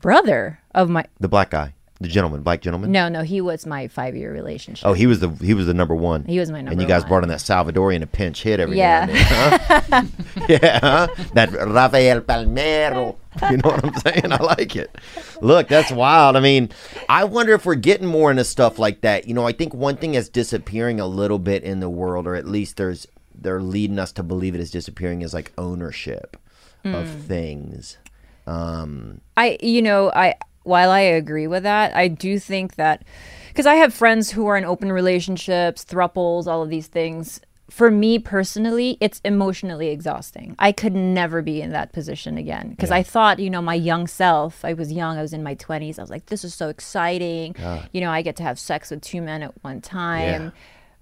brother 0.00 0.60
of 0.74 0.88
my 0.88 1.04
The 1.20 1.28
black 1.28 1.50
guy, 1.50 1.74
the 2.00 2.08
gentleman, 2.08 2.42
black 2.42 2.60
gentleman. 2.60 2.92
no 2.92 3.08
no 3.08 3.22
he 3.22 3.40
was 3.40 3.64
my 3.66 3.88
five 3.88 4.14
year 4.14 4.32
relationship 4.32 4.86
Oh, 4.86 4.92
he 4.92 5.06
was 5.06 5.20
the 5.20 5.30
he 5.30 5.54
was 5.54 5.66
the 5.66 5.74
number 5.74 5.94
one. 5.94 6.24
He 6.24 6.38
was 6.38 6.50
my 6.50 6.58
And 6.58 6.80
you 6.80 6.86
guys 6.86 7.02
one. 7.02 7.08
brought 7.08 7.22
in 7.22 7.28
that 7.30 7.38
Salvadorian 7.40 8.00
to 8.00 8.06
pinch 8.06 8.42
hit 8.42 8.60
every 8.60 8.76
Yeah. 8.76 9.06
now 9.06 9.12
and 9.12 9.88
then, 9.88 9.88
huh? 9.90 10.02
yeah, 10.48 10.78
huh? 10.80 11.08
that 11.34 11.52
Rafael 11.52 12.20
Palmeiro. 12.20 13.16
You 13.50 13.56
know 13.58 13.70
what 13.70 13.84
I'm 13.84 13.94
saying? 14.00 14.32
I 14.32 14.42
like 14.42 14.76
it. 14.76 14.94
Look, 15.42 15.68
that's 15.68 15.90
wild. 15.92 16.36
I 16.36 16.40
mean, 16.40 16.70
I 17.08 17.24
wonder 17.24 17.52
if 17.52 17.66
we're 17.66 17.74
getting 17.74 18.06
more 18.06 18.30
into 18.30 18.44
stuff 18.44 18.78
like 18.78 19.02
that. 19.02 19.28
You 19.28 19.34
know, 19.34 19.46
I 19.46 19.52
think 19.52 19.74
one 19.74 19.96
thing 19.98 20.12
that's 20.12 20.28
disappearing 20.30 21.00
a 21.00 21.06
little 21.06 21.38
bit 21.38 21.62
in 21.62 21.80
the 21.80 21.90
world, 21.90 22.26
or 22.26 22.34
at 22.34 22.46
least 22.46 22.76
there's 22.78 23.06
they're 23.38 23.60
leading 23.60 23.98
us 23.98 24.12
to 24.12 24.22
believe 24.22 24.54
it 24.54 24.60
is 24.60 24.70
disappearing, 24.70 25.20
is 25.22 25.34
like 25.34 25.52
ownership 25.58 26.36
of 26.84 27.08
Hmm. 27.10 27.18
things. 27.20 27.98
Um, 28.46 29.20
I, 29.36 29.58
you 29.60 29.82
know, 29.82 30.10
I 30.14 30.34
while 30.66 30.90
I 30.90 31.00
agree 31.00 31.46
with 31.46 31.62
that, 31.62 31.94
I 31.94 32.08
do 32.08 32.38
think 32.38 32.74
that 32.76 33.04
because 33.48 33.66
I 33.66 33.76
have 33.76 33.94
friends 33.94 34.30
who 34.30 34.46
are 34.46 34.56
in 34.56 34.64
open 34.64 34.92
relationships, 34.92 35.84
thruples, 35.84 36.46
all 36.46 36.62
of 36.62 36.68
these 36.70 36.88
things. 36.88 37.40
For 37.68 37.90
me 37.90 38.18
personally, 38.20 38.96
it's 39.00 39.20
emotionally 39.24 39.88
exhausting. 39.88 40.54
I 40.58 40.70
could 40.70 40.94
never 40.94 41.42
be 41.42 41.60
in 41.60 41.70
that 41.72 41.92
position 41.92 42.38
again 42.38 42.70
because 42.70 42.92
I 42.92 43.02
thought, 43.02 43.40
you 43.40 43.50
know, 43.50 43.60
my 43.60 43.74
young 43.74 44.06
self, 44.06 44.64
I 44.64 44.72
was 44.74 44.92
young, 44.92 45.18
I 45.18 45.22
was 45.22 45.32
in 45.32 45.42
my 45.42 45.56
20s. 45.56 45.98
I 45.98 46.02
was 46.02 46.10
like, 46.10 46.26
this 46.26 46.44
is 46.44 46.54
so 46.54 46.68
exciting. 46.68 47.56
You 47.92 48.00
know, 48.02 48.10
I 48.10 48.22
get 48.22 48.36
to 48.36 48.44
have 48.44 48.58
sex 48.60 48.90
with 48.90 49.00
two 49.02 49.20
men 49.20 49.42
at 49.42 49.52
one 49.64 49.80
time. 49.80 50.42
Yeah. 50.44 50.50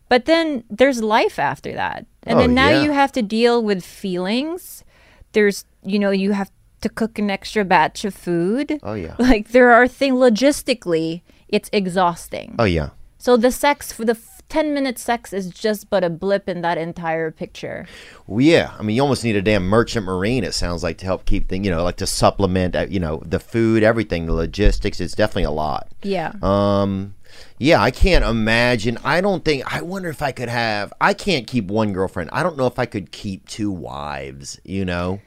But 0.09 0.25
then 0.27 0.65
there's 0.71 1.03
life 1.03 1.39
after 1.39 1.73
that. 1.73 2.07
And 2.23 2.39
Oh, 2.39 2.43
then 2.43 2.55
now 2.55 2.71
yeah. 2.71 2.83
you 2.85 2.93
have 2.93 3.13
to 3.13 3.23
deal 3.23 3.63
with 3.63 3.85
feelings. 3.85 4.85
There's, 5.33 5.67
you 5.83 5.99
know, 5.99 6.13
you 6.13 6.33
have 6.33 6.51
to 6.85 6.89
cook 6.91 7.19
an 7.19 7.31
extra 7.31 7.65
batch 7.65 8.05
of 8.05 8.15
food. 8.15 8.79
Oh, 8.83 8.93
yeah. 8.95 9.17
Like 9.19 9.49
there 9.57 9.73
are 9.73 9.89
things 9.89 10.17
logistically, 10.17 11.23
it's 11.49 11.71
exhausting. 11.73 12.55
oh 12.59 12.65
yeah. 12.65 12.91
So 13.17 13.39
the 13.39 13.51
sex 13.51 13.91
for 13.91 14.05
the 14.05 14.15
10 14.49 14.75
minute 14.75 14.99
sex 14.99 15.33
is 15.33 15.51
just 15.51 15.91
but 15.91 16.05
a 16.05 16.11
blip 16.11 16.49
in 16.49 16.61
that 16.63 16.79
entire 16.79 17.31
picture. 17.31 17.87
Well, 18.27 18.41
yeah. 18.41 18.75
I 18.79 18.83
mean, 18.83 18.97
you 18.97 19.03
almost 19.03 19.25
need 19.25 19.37
a 19.37 19.43
damn 19.43 19.67
merchant 19.67 20.07
marine. 20.07 20.45
It 20.45 20.55
sounds 20.55 20.83
like 20.83 20.99
to 20.99 21.07
help 21.07 21.25
keep 21.25 21.49
things, 21.49 21.65
you 21.65 21.71
know, 21.71 21.83
like 21.83 21.97
to 21.97 22.07
supplement, 22.07 22.77
uh, 22.77 22.87
you 22.89 23.01
know, 23.01 23.23
the 23.25 23.41
food, 23.41 23.83
everything, 23.83 24.27
the 24.27 24.33
logistics. 24.33 25.01
It's 25.01 25.15
definitely 25.15 25.45
a 25.45 25.51
lot. 25.51 25.89
Yeah. 26.03 26.33
Um, 26.43 27.15
yeah, 27.59 27.81
I 27.81 27.91
can't 27.91 28.25
imagine. 28.25 28.99
I 29.05 29.21
don't 29.21 29.45
think. 29.45 29.73
I 29.73 29.83
wonder 29.83 30.09
if 30.09 30.23
I 30.23 30.33
could 30.33 30.49
have. 30.49 30.93
I 31.01 31.15
can't 31.15 31.47
keep 31.47 31.67
one 31.67 31.93
girlfriend. 31.93 32.31
I 32.33 32.43
don't 32.43 32.57
know 32.57 32.67
if 32.67 32.79
I 32.79 32.87
could 32.87 33.13
keep 33.13 33.49
two 33.49 33.71
wives. 33.71 34.61
You 34.65 34.85
know, 34.85 35.21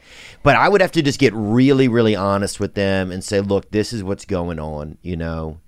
but 0.44 0.56
I 0.56 0.70
would 0.70 0.82
have 0.82 0.92
to 0.94 1.02
just 1.02 1.20
get 1.20 1.34
really, 1.34 1.88
really 1.88 2.16
honest 2.16 2.60
with 2.60 2.76
them 2.76 3.12
and 3.12 3.24
say, 3.24 3.42
look, 3.42 3.72
this 3.72 3.94
is 3.94 4.04
what's 4.04 4.26
going 4.26 4.60
on. 4.60 4.98
You 5.02 5.18
know, 5.18 5.60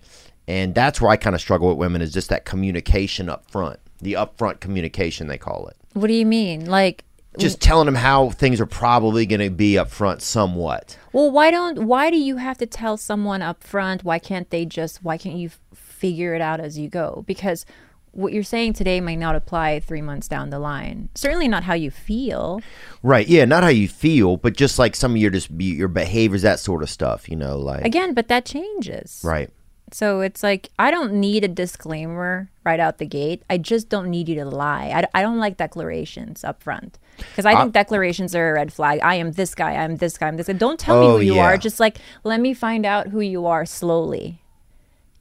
and 0.49 0.73
that's 0.73 0.99
where 0.99 1.11
I 1.11 1.15
kind 1.15 1.35
of 1.35 1.41
struggle 1.41 1.69
with 1.69 1.77
women 1.77 2.01
is 2.01 2.11
just 2.11 2.29
that 2.29 2.43
communication 2.43 3.29
up 3.29 3.49
front, 3.49 3.79
the 3.99 4.13
upfront 4.13 4.59
communication 4.59 5.27
they 5.27 5.37
call 5.37 5.67
it 5.67 5.77
What 5.93 6.07
do 6.07 6.13
you 6.13 6.25
mean? 6.25 6.65
Like 6.65 7.05
just 7.37 7.61
telling 7.61 7.85
them 7.85 7.95
how 7.95 8.31
things 8.31 8.59
are 8.59 8.65
probably 8.65 9.25
going 9.25 9.39
to 9.39 9.51
be 9.51 9.77
up 9.77 9.89
front 9.89 10.21
somewhat. 10.21 10.97
Well, 11.13 11.29
why 11.29 11.51
don't 11.51 11.85
why 11.85 12.09
do 12.09 12.17
you 12.17 12.37
have 12.37 12.57
to 12.57 12.65
tell 12.65 12.97
someone 12.97 13.41
up 13.41 13.63
front? 13.63 14.03
Why 14.03 14.17
can't 14.17 14.49
they 14.49 14.65
just 14.65 15.03
why 15.03 15.17
can't 15.17 15.37
you 15.37 15.49
f- 15.49 15.59
figure 15.73 16.33
it 16.33 16.41
out 16.41 16.59
as 16.59 16.77
you 16.79 16.89
go? 16.89 17.23
Because 17.27 17.65
what 18.11 18.33
you're 18.33 18.41
saying 18.41 18.73
today 18.73 18.99
might 18.99 19.19
not 19.19 19.35
apply 19.35 19.79
3 19.81 20.01
months 20.01 20.27
down 20.27 20.49
the 20.49 20.57
line. 20.57 21.09
Certainly 21.13 21.47
not 21.47 21.63
how 21.63 21.75
you 21.75 21.91
feel. 21.91 22.59
Right. 23.03 23.27
Yeah, 23.27 23.45
not 23.45 23.61
how 23.61 23.69
you 23.69 23.87
feel, 23.87 24.35
but 24.37 24.57
just 24.57 24.79
like 24.79 24.95
some 24.95 25.11
of 25.11 25.17
your 25.17 25.29
just 25.29 25.51
your 25.51 25.87
behaviors 25.87 26.41
that 26.41 26.59
sort 26.59 26.81
of 26.81 26.89
stuff, 26.89 27.29
you 27.29 27.35
know, 27.35 27.57
like 27.57 27.85
Again, 27.85 28.15
but 28.15 28.27
that 28.29 28.45
changes. 28.45 29.21
Right. 29.23 29.51
So 29.93 30.21
it's 30.21 30.43
like 30.43 30.69
I 30.77 30.91
don't 30.91 31.13
need 31.13 31.43
a 31.43 31.47
disclaimer 31.47 32.49
right 32.65 32.79
out 32.79 32.97
the 32.97 33.05
gate. 33.05 33.43
I 33.49 33.57
just 33.57 33.89
don't 33.89 34.09
need 34.09 34.29
you 34.29 34.35
to 34.35 34.45
lie. 34.45 34.91
I, 35.13 35.19
I 35.19 35.21
don't 35.21 35.39
like 35.39 35.57
declarations 35.57 36.43
up 36.43 36.61
front 36.61 36.99
because 37.17 37.45
I 37.45 37.55
think 37.59 37.73
declarations 37.73 38.35
are 38.35 38.51
a 38.51 38.53
red 38.53 38.71
flag. 38.71 38.99
I 39.03 39.15
am 39.15 39.31
this 39.33 39.55
guy. 39.55 39.75
I'm 39.75 39.97
this 39.97 40.17
guy. 40.17 40.27
I'm 40.27 40.37
this 40.37 40.47
guy. 40.47 40.53
Don't 40.53 40.79
tell 40.79 40.99
me 41.01 41.07
Oh, 41.07 41.17
who 41.17 41.23
you 41.23 41.35
yeah. 41.35 41.45
are. 41.45 41.57
Just 41.57 41.79
like 41.79 41.97
let 42.23 42.39
me 42.39 42.53
find 42.53 42.85
out 42.85 43.07
who 43.07 43.19
you 43.21 43.45
are 43.45 43.65
slowly. 43.65 44.41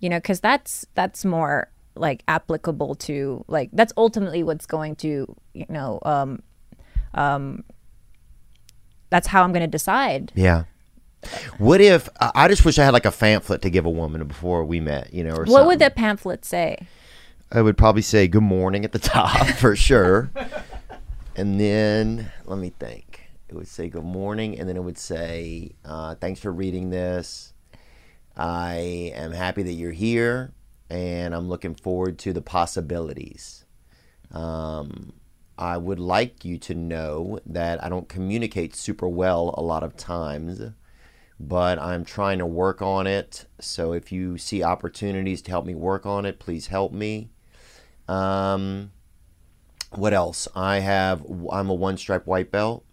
You 0.00 0.08
know, 0.10 0.18
because 0.18 0.40
that's 0.40 0.86
that's 0.94 1.24
more 1.24 1.70
like 1.94 2.22
applicable 2.28 2.94
to 2.94 3.44
like 3.48 3.70
that's 3.72 3.92
ultimately 3.96 4.42
what's 4.44 4.66
going 4.66 4.94
to 4.96 5.34
you 5.54 5.66
know 5.68 5.98
um 6.04 6.40
um 7.14 7.64
that's 9.10 9.26
how 9.26 9.42
I'm 9.42 9.52
going 9.52 9.62
to 9.62 9.66
decide. 9.66 10.32
Yeah. 10.34 10.64
What 11.58 11.80
if 11.80 12.08
I 12.20 12.30
I 12.34 12.48
just 12.48 12.64
wish 12.64 12.78
I 12.78 12.84
had 12.84 12.92
like 12.92 13.04
a 13.06 13.10
pamphlet 13.12 13.62
to 13.62 13.70
give 13.70 13.84
a 13.86 13.90
woman 13.90 14.26
before 14.26 14.64
we 14.64 14.80
met, 14.80 15.12
you 15.12 15.24
know, 15.24 15.34
or 15.34 15.38
What 15.40 15.48
something. 15.48 15.66
would 15.66 15.78
that 15.80 15.96
pamphlet 15.96 16.44
say? 16.44 16.86
I 17.50 17.62
would 17.62 17.76
probably 17.78 18.02
say 18.02 18.28
good 18.28 18.42
morning 18.42 18.84
at 18.84 18.92
the 18.92 18.98
top 18.98 19.46
for 19.56 19.74
sure. 19.74 20.30
and 21.36 21.58
then 21.60 22.30
let 22.44 22.58
me 22.58 22.72
think. 22.78 23.22
It 23.48 23.54
would 23.54 23.66
say 23.68 23.88
good 23.88 24.04
morning 24.04 24.58
and 24.58 24.68
then 24.68 24.76
it 24.76 24.82
would 24.84 24.98
say 24.98 25.72
uh, 25.84 26.14
thanks 26.16 26.38
for 26.40 26.52
reading 26.52 26.90
this. 26.90 27.52
I 28.36 29.12
am 29.14 29.32
happy 29.32 29.62
that 29.64 29.72
you're 29.72 29.90
here 29.92 30.52
and 30.90 31.34
I'm 31.34 31.48
looking 31.48 31.74
forward 31.74 32.18
to 32.20 32.32
the 32.32 32.42
possibilities. 32.42 33.64
Um, 34.30 35.14
I 35.56 35.76
would 35.78 35.98
like 35.98 36.44
you 36.44 36.58
to 36.58 36.74
know 36.74 37.40
that 37.46 37.82
I 37.82 37.88
don't 37.88 38.08
communicate 38.08 38.76
super 38.76 39.08
well 39.08 39.54
a 39.56 39.62
lot 39.62 39.82
of 39.82 39.96
times, 39.96 40.60
but 41.40 41.78
I'm 41.78 42.04
trying 42.04 42.38
to 42.38 42.46
work 42.46 42.82
on 42.82 43.06
it. 43.06 43.46
So 43.60 43.92
if 43.92 44.10
you 44.10 44.38
see 44.38 44.62
opportunities 44.62 45.42
to 45.42 45.50
help 45.50 45.66
me 45.66 45.74
work 45.74 46.06
on 46.06 46.24
it, 46.24 46.38
please 46.38 46.68
help 46.68 46.92
me. 46.92 47.30
Um, 48.08 48.92
what 49.90 50.12
else? 50.12 50.48
I 50.54 50.80
have. 50.80 51.24
I'm 51.50 51.70
a 51.70 51.74
one 51.74 51.96
stripe 51.96 52.26
white 52.26 52.50
belt. 52.50 52.84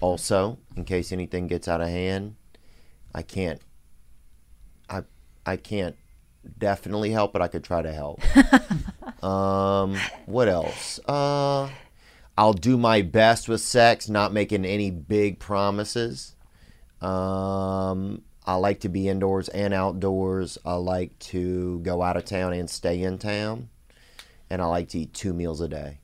Also, 0.00 0.58
in 0.76 0.84
case 0.84 1.12
anything 1.12 1.46
gets 1.46 1.66
out 1.66 1.80
of 1.80 1.88
hand, 1.88 2.36
I 3.14 3.22
can't. 3.22 3.60
I 4.88 5.02
I 5.46 5.56
can't 5.56 5.96
definitely 6.58 7.10
help, 7.10 7.32
but 7.32 7.42
I 7.42 7.48
could 7.48 7.64
try 7.64 7.82
to 7.82 7.92
help. 7.92 8.20
um, 9.24 9.96
what 10.26 10.48
else? 10.48 11.00
Uh, 11.06 11.68
I'll 12.36 12.52
do 12.52 12.76
my 12.76 13.02
best 13.02 13.48
with 13.48 13.60
sex, 13.60 14.08
not 14.08 14.32
making 14.32 14.64
any 14.64 14.90
big 14.90 15.38
promises. 15.38 16.33
Um, 17.00 18.22
I 18.46 18.56
like 18.56 18.80
to 18.80 18.88
be 18.88 19.08
indoors 19.08 19.48
and 19.48 19.72
outdoors. 19.72 20.58
I 20.64 20.74
like 20.74 21.18
to 21.30 21.80
go 21.80 22.02
out 22.02 22.16
of 22.16 22.24
town 22.24 22.52
and 22.52 22.68
stay 22.68 23.02
in 23.02 23.18
town. 23.18 23.68
And 24.50 24.60
I 24.60 24.66
like 24.66 24.88
to 24.90 24.98
eat 25.00 25.14
two 25.14 25.32
meals 25.32 25.60
a 25.60 25.68
day. 25.68 25.98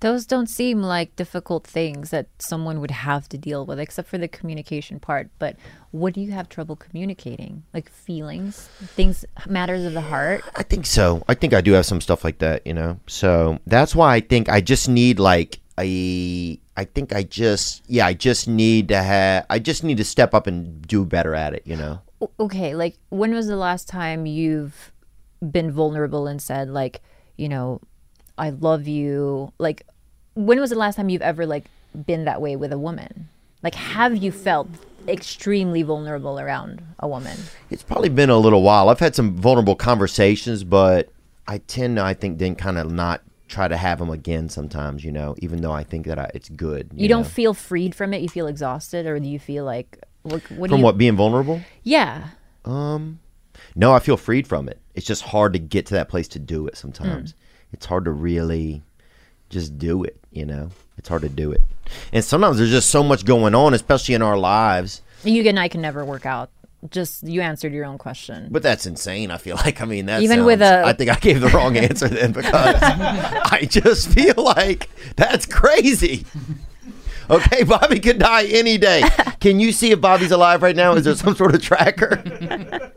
Those 0.00 0.26
don't 0.26 0.46
seem 0.46 0.80
like 0.80 1.16
difficult 1.16 1.66
things 1.66 2.10
that 2.10 2.28
someone 2.38 2.80
would 2.80 2.92
have 2.92 3.28
to 3.30 3.38
deal 3.38 3.66
with, 3.66 3.80
except 3.80 4.08
for 4.08 4.16
the 4.16 4.28
communication 4.28 5.00
part. 5.00 5.28
But 5.40 5.56
what 5.90 6.14
do 6.14 6.20
you 6.20 6.30
have 6.30 6.48
trouble 6.48 6.76
communicating? 6.76 7.64
Like 7.74 7.90
feelings, 7.90 8.68
things, 8.94 9.24
matters 9.48 9.84
of 9.84 9.94
the 9.94 10.00
heart. 10.00 10.44
I 10.54 10.62
think 10.62 10.86
so. 10.86 11.24
I 11.26 11.34
think 11.34 11.52
I 11.52 11.60
do 11.60 11.72
have 11.72 11.84
some 11.84 12.00
stuff 12.00 12.22
like 12.22 12.38
that, 12.38 12.64
you 12.64 12.74
know. 12.74 13.00
So 13.08 13.58
that's 13.66 13.96
why 13.96 14.14
I 14.14 14.20
think 14.20 14.48
I 14.48 14.60
just 14.60 14.88
need 14.88 15.18
like 15.18 15.58
a. 15.80 16.60
I 16.78 16.84
think 16.84 17.12
I 17.12 17.24
just 17.24 17.82
yeah 17.88 18.06
I 18.06 18.14
just 18.14 18.46
need 18.46 18.86
to 18.88 19.02
have 19.02 19.46
I 19.50 19.58
just 19.58 19.82
need 19.82 19.96
to 19.96 20.04
step 20.04 20.32
up 20.32 20.46
and 20.46 20.80
do 20.86 21.04
better 21.04 21.34
at 21.34 21.52
it, 21.52 21.62
you 21.66 21.74
know. 21.74 22.00
Okay, 22.38 22.76
like 22.76 22.96
when 23.08 23.34
was 23.34 23.48
the 23.48 23.56
last 23.56 23.88
time 23.88 24.26
you've 24.26 24.92
been 25.50 25.72
vulnerable 25.72 26.28
and 26.28 26.40
said 26.40 26.70
like, 26.70 27.02
you 27.36 27.48
know, 27.48 27.80
I 28.38 28.50
love 28.50 28.86
you? 28.86 29.52
Like, 29.58 29.82
when 30.34 30.60
was 30.60 30.70
the 30.70 30.78
last 30.78 30.94
time 30.94 31.08
you've 31.08 31.20
ever 31.20 31.46
like 31.46 31.64
been 32.06 32.26
that 32.26 32.40
way 32.40 32.54
with 32.54 32.72
a 32.72 32.78
woman? 32.78 33.28
Like, 33.60 33.74
have 33.74 34.16
you 34.16 34.30
felt 34.30 34.68
extremely 35.08 35.82
vulnerable 35.82 36.38
around 36.38 36.80
a 37.00 37.08
woman? 37.08 37.36
It's 37.70 37.82
probably 37.82 38.08
been 38.08 38.30
a 38.30 38.38
little 38.38 38.62
while. 38.62 38.88
I've 38.88 39.00
had 39.00 39.16
some 39.16 39.34
vulnerable 39.34 39.74
conversations, 39.74 40.62
but 40.62 41.08
I 41.48 41.58
tend 41.58 41.96
to 41.96 42.04
I 42.04 42.14
think 42.14 42.38
then 42.38 42.54
kind 42.54 42.78
of 42.78 42.92
not 42.92 43.22
try 43.48 43.66
to 43.66 43.76
have 43.76 43.98
them 43.98 44.10
again 44.10 44.48
sometimes, 44.48 45.04
you 45.04 45.10
know, 45.10 45.34
even 45.38 45.60
though 45.62 45.72
I 45.72 45.82
think 45.82 46.06
that 46.06 46.18
I, 46.18 46.30
it's 46.34 46.48
good. 46.48 46.90
You, 46.94 47.08
don't 47.08 47.22
know. 47.22 47.28
feel 47.28 47.54
freed 47.54 47.94
from 47.94 48.14
it. 48.14 48.22
You 48.22 48.28
feel 48.28 48.46
exhausted, 48.46 49.06
or 49.06 49.18
do 49.18 49.28
you 49.28 49.38
feel 49.38 49.64
like 49.64 49.98
what? 50.22 50.42
what 50.52 50.70
from 50.70 50.78
you, 50.78 50.84
what 50.84 50.98
being 50.98 51.16
vulnerable? 51.16 51.60
Yeah. 51.82 52.28
Um, 52.64 53.20
no, 53.74 53.92
I 53.92 53.98
feel 53.98 54.16
freed 54.16 54.46
from 54.46 54.68
it. 54.68 54.78
It's 54.94 55.06
just 55.06 55.22
hard 55.22 55.54
to 55.54 55.58
get 55.58 55.86
to 55.86 55.94
that 55.94 56.08
place 56.08 56.28
to 56.28 56.38
do 56.38 56.66
it 56.66 56.76
sometimes. 56.76 57.34
It's 57.72 57.86
hard 57.86 58.04
to 58.04 58.10
really 58.10 58.82
just 59.50 59.78
do 59.78 60.04
it, 60.04 60.18
you 60.30 60.44
know? 60.44 60.70
It's 60.96 61.08
hard 61.08 61.22
to 61.22 61.28
do 61.28 61.52
it. 61.52 61.62
And 62.12 62.24
sometimes 62.24 62.58
there's 62.58 62.70
just 62.70 62.90
so 62.90 63.02
much 63.02 63.24
going 63.24 63.54
on, 63.54 63.74
especially 63.74 64.14
in 64.14 64.22
our 64.22 64.36
lives. 64.36 65.02
You 65.24 65.42
and 65.44 65.58
I 65.58 65.68
can 65.68 65.80
never 65.80 66.04
work 66.04 66.26
out. 66.26 66.50
Just 66.90 67.24
you 67.24 67.40
answered 67.40 67.72
your 67.72 67.84
own 67.84 67.98
question. 67.98 68.48
But 68.50 68.62
that's 68.62 68.86
insane. 68.86 69.30
I 69.32 69.36
feel 69.38 69.56
like, 69.56 69.80
I 69.82 69.84
mean, 69.84 70.06
that 70.06 70.22
Even 70.22 70.44
with 70.44 70.62
a- 70.62 70.84
I 70.84 70.92
think 70.92 71.10
I 71.10 71.16
gave 71.16 71.40
the 71.40 71.48
wrong 71.48 71.76
answer 71.76 72.06
then 72.08 72.30
because 72.32 72.76
I 72.82 73.66
just 73.68 74.08
feel 74.10 74.34
like 74.36 74.88
that's 75.16 75.44
crazy. 75.44 76.24
Okay, 77.30 77.64
Bobby 77.64 77.98
could 78.00 78.18
die 78.18 78.44
any 78.44 78.78
day. 78.78 79.02
Can 79.40 79.58
you 79.60 79.72
see 79.72 79.90
if 79.90 80.00
Bobby's 80.00 80.30
alive 80.30 80.62
right 80.62 80.76
now? 80.76 80.94
Is 80.94 81.04
there 81.04 81.14
some 81.16 81.34
sort 81.34 81.54
of 81.54 81.62
tracker? 81.62 82.22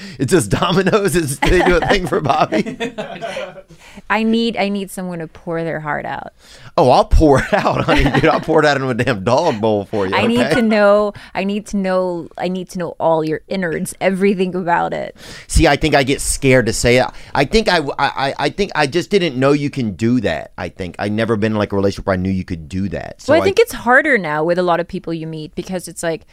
it's 0.18 0.32
just 0.32 0.50
dominoes. 0.50 1.16
Is 1.16 1.38
they 1.40 1.62
do 1.62 1.76
a 1.76 1.86
thing 1.86 2.06
for 2.06 2.20
Bobby? 2.20 2.76
I 4.10 4.22
need 4.22 4.56
I 4.56 4.68
need 4.68 4.90
someone 4.90 5.20
to 5.20 5.26
pour 5.26 5.62
their 5.64 5.80
heart 5.80 6.04
out. 6.04 6.32
Oh, 6.76 6.90
I'll 6.90 7.04
pour 7.04 7.40
it 7.40 7.52
out, 7.52 7.84
honey. 7.84 8.04
Dude, 8.04 8.26
I'll 8.26 8.40
pour 8.40 8.60
it 8.60 8.66
out 8.66 8.76
into 8.76 8.88
a 8.88 8.94
damn 8.94 9.24
dog 9.24 9.60
bowl 9.60 9.84
for 9.86 10.06
you. 10.06 10.14
I 10.14 10.26
need 10.26 10.50
to 10.50 10.62
know 10.62 11.12
I 11.34 11.44
need 11.44 11.66
to 11.68 11.76
know 11.76 12.28
I 12.38 12.48
need 12.48 12.68
to 12.70 12.78
know 12.78 12.90
all 13.00 13.24
your 13.24 13.40
innards, 13.48 13.94
everything 14.00 14.54
about 14.54 14.92
it. 14.92 15.16
See, 15.48 15.66
I 15.66 15.76
think 15.76 15.94
I 15.94 16.02
get 16.02 16.20
scared 16.20 16.66
to 16.66 16.72
say 16.72 16.98
it. 16.98 17.06
I 17.34 17.44
think 17.44 17.68
I, 17.68 17.78
I, 17.98 18.34
I 18.38 18.50
think 18.50 18.72
I 18.74 18.86
just 18.86 19.10
didn't 19.10 19.38
know 19.38 19.52
you 19.52 19.70
can 19.70 19.92
do 19.92 20.20
that. 20.20 20.52
I 20.58 20.68
think 20.68 20.96
I 20.98 21.08
never 21.08 21.36
been 21.36 21.52
in 21.52 21.58
like 21.58 21.72
a 21.72 21.76
relationship 21.76 22.06
where 22.06 22.14
I 22.14 22.16
knew 22.16 22.30
you 22.30 22.44
could 22.44 22.68
do 22.68 22.88
that. 22.90 23.20
So 23.22 23.32
well, 23.32 23.42
I 23.42 23.44
think 23.44 23.58
it's 23.58 23.72
harder 23.72 24.18
now 24.18 24.44
with 24.44 24.58
a 24.58 24.62
lot 24.62 24.80
of 24.80 24.88
people 24.88 25.14
you 25.14 25.26
meet 25.26 25.54
because 25.54 25.88
it's 25.88 26.02
like, 26.02 26.26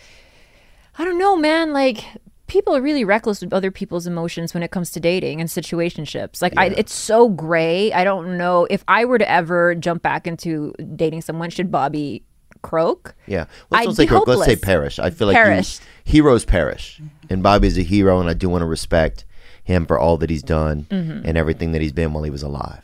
I 0.97 1.05
don't 1.05 1.17
know, 1.17 1.35
man. 1.35 1.73
Like 1.73 2.03
people 2.47 2.75
are 2.75 2.81
really 2.81 3.03
reckless 3.05 3.41
with 3.41 3.53
other 3.53 3.71
people's 3.71 4.05
emotions 4.05 4.53
when 4.53 4.63
it 4.63 4.71
comes 4.71 4.91
to 4.91 4.99
dating 4.99 5.39
and 5.39 5.49
situationships. 5.49 6.41
Like, 6.41 6.53
I, 6.57 6.67
it's 6.67 6.93
so 6.93 7.29
gray. 7.29 7.91
I 7.93 8.03
don't 8.03 8.37
know 8.37 8.67
if 8.69 8.83
I 8.87 9.05
were 9.05 9.17
to 9.17 9.29
ever 9.29 9.75
jump 9.75 10.01
back 10.03 10.27
into 10.27 10.73
dating 10.95 11.21
someone. 11.21 11.49
Should 11.49 11.71
Bobby 11.71 12.23
croak? 12.61 13.15
yeah. 13.27 13.45
Let's 13.69 13.87
I'd 13.87 13.95
say 13.95 14.05
croak. 14.05 14.27
Let's 14.27 14.45
say 14.45 14.55
perish. 14.55 14.99
I 14.99 15.09
feel 15.09 15.27
like 15.27 15.35
you- 15.37 15.79
heroes 16.05 16.45
perish, 16.45 17.01
and 17.29 17.41
Bobby's 17.41 17.77
a 17.77 17.81
hero, 17.83 18.19
and 18.19 18.29
I 18.29 18.33
do 18.33 18.49
want 18.49 18.61
to 18.61 18.65
respect 18.67 19.25
him 19.63 19.85
for 19.85 19.97
all 19.97 20.17
that 20.17 20.29
he's 20.29 20.43
done 20.43 20.85
Mm-hmm. 20.89 21.25
and 21.25 21.37
everything 21.37 21.71
that 21.71 21.81
he's 21.81 21.93
been 21.93 22.11
while 22.13 22.23
he 22.23 22.29
was 22.29 22.43
alive. 22.43 22.83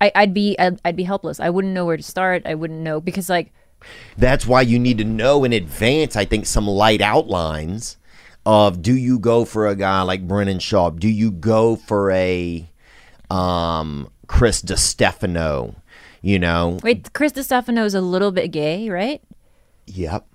I, 0.00 0.10
I'd 0.14 0.34
be 0.34 0.58
I'd, 0.58 0.80
I'd 0.84 0.96
be 0.96 1.04
helpless. 1.04 1.38
I 1.40 1.50
wouldn't 1.50 1.74
know 1.74 1.84
where 1.86 1.96
to 1.96 2.02
start. 2.02 2.42
I 2.46 2.54
wouldn't 2.56 2.80
know 2.80 3.00
because 3.00 3.28
like 3.28 3.52
That's 4.18 4.46
why 4.46 4.62
you 4.62 4.78
need 4.78 4.98
to 4.98 5.04
know 5.04 5.44
in 5.44 5.52
advance, 5.52 6.16
I 6.16 6.24
think, 6.24 6.46
some 6.46 6.66
light 6.66 7.00
outlines 7.00 7.96
of 8.46 8.82
do 8.82 8.96
you 8.96 9.18
go 9.18 9.44
for 9.44 9.66
a 9.66 9.76
guy 9.76 10.02
like 10.02 10.26
Brendan 10.26 10.58
Schaub? 10.58 11.00
Do 11.00 11.08
you 11.08 11.30
go 11.30 11.76
for 11.76 12.10
a 12.10 12.68
um, 13.30 14.10
Chris 14.26 14.62
DiStefano? 14.62 15.76
You 16.22 16.38
know? 16.38 16.78
wait, 16.82 17.12
Chris 17.14 17.32
Stefano 17.34 17.84
is 17.84 17.94
a 17.94 18.00
little 18.00 18.30
bit 18.30 18.48
gay, 18.48 18.90
right? 18.90 19.22
Yep. 19.86 20.26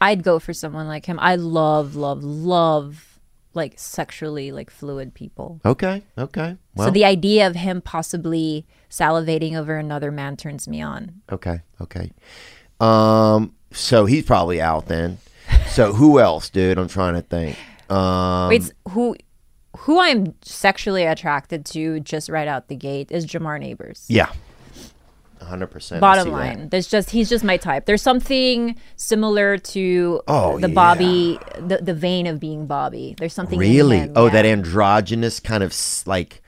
I'd 0.00 0.22
go 0.22 0.38
for 0.38 0.52
someone 0.52 0.88
like 0.88 1.06
him. 1.06 1.18
I 1.20 1.36
love 1.36 1.96
love 1.96 2.22
love 2.22 3.20
like 3.54 3.74
sexually 3.76 4.52
like 4.52 4.70
fluid 4.70 5.14
people. 5.14 5.60
Okay. 5.64 6.02
Okay. 6.16 6.56
Well, 6.74 6.88
so 6.88 6.90
the 6.90 7.04
idea 7.04 7.46
of 7.46 7.56
him 7.56 7.80
possibly 7.80 8.66
salivating 8.90 9.54
over 9.54 9.76
another 9.76 10.10
man 10.10 10.36
turns 10.36 10.68
me 10.68 10.80
on. 10.82 11.22
okay. 11.30 11.60
Okay. 11.80 12.12
Um, 12.80 13.54
so 13.72 14.06
he's 14.06 14.24
probably 14.24 14.60
out 14.60 14.86
then. 14.86 15.18
So 15.70 15.92
who 15.92 16.18
else, 16.18 16.50
dude? 16.50 16.78
I'm 16.78 16.88
trying 16.88 17.14
to 17.14 17.22
think. 17.22 17.56
Um, 17.90 18.48
Wait, 18.48 18.72
who 18.90 19.16
who 19.78 20.00
I'm 20.00 20.34
sexually 20.42 21.04
attracted 21.04 21.64
to 21.66 22.00
just 22.00 22.28
right 22.28 22.48
out 22.48 22.68
the 22.68 22.74
gate 22.74 23.12
is 23.12 23.24
Jamar 23.26 23.60
Neighbors. 23.60 24.04
yeah. 24.08 24.30
100%. 25.40 26.00
Bottom 26.00 26.24
see 26.24 26.30
that. 26.30 26.36
line, 26.36 26.68
there's 26.70 26.88
just 26.88 27.10
he's 27.10 27.28
just 27.28 27.44
my 27.44 27.56
type. 27.56 27.86
There's 27.86 28.02
something 28.02 28.74
similar 28.96 29.56
to 29.56 30.20
Oh, 30.26 30.58
the 30.58 30.68
yeah. 30.68 30.74
Bobby, 30.74 31.38
the, 31.60 31.78
the 31.78 31.94
vein 31.94 32.26
of 32.26 32.40
being 32.40 32.66
Bobby. 32.66 33.14
There's 33.18 33.34
something 33.34 33.56
Really? 33.58 33.98
him, 34.00 34.12
oh, 34.16 34.26
yeah. 34.26 34.32
that 34.32 34.44
androgynous 34.46 35.38
kind 35.38 35.62
of 35.62 35.72
like. 36.06 36.42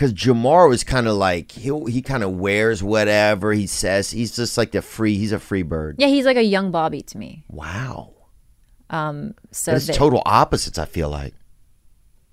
Because 0.00 0.14
Jamar 0.14 0.66
was 0.66 0.82
kind 0.82 1.06
of 1.06 1.16
like 1.16 1.52
he 1.52 1.78
he 1.90 2.00
kind 2.00 2.22
of 2.22 2.30
wears 2.30 2.82
whatever 2.82 3.52
he 3.52 3.66
says. 3.66 4.10
He's 4.10 4.34
just 4.34 4.56
like 4.56 4.70
the 4.72 4.80
free. 4.80 5.18
He's 5.18 5.30
a 5.30 5.38
free 5.38 5.60
bird. 5.62 5.96
Yeah, 5.98 6.06
he's 6.06 6.24
like 6.24 6.38
a 6.38 6.42
young 6.42 6.70
Bobby 6.70 7.02
to 7.02 7.18
me. 7.18 7.44
Wow. 7.48 8.14
Um. 8.88 9.34
So 9.50 9.74
It's 9.74 9.88
total 9.88 10.22
opposites. 10.24 10.78
I 10.78 10.86
feel 10.86 11.10
like. 11.10 11.34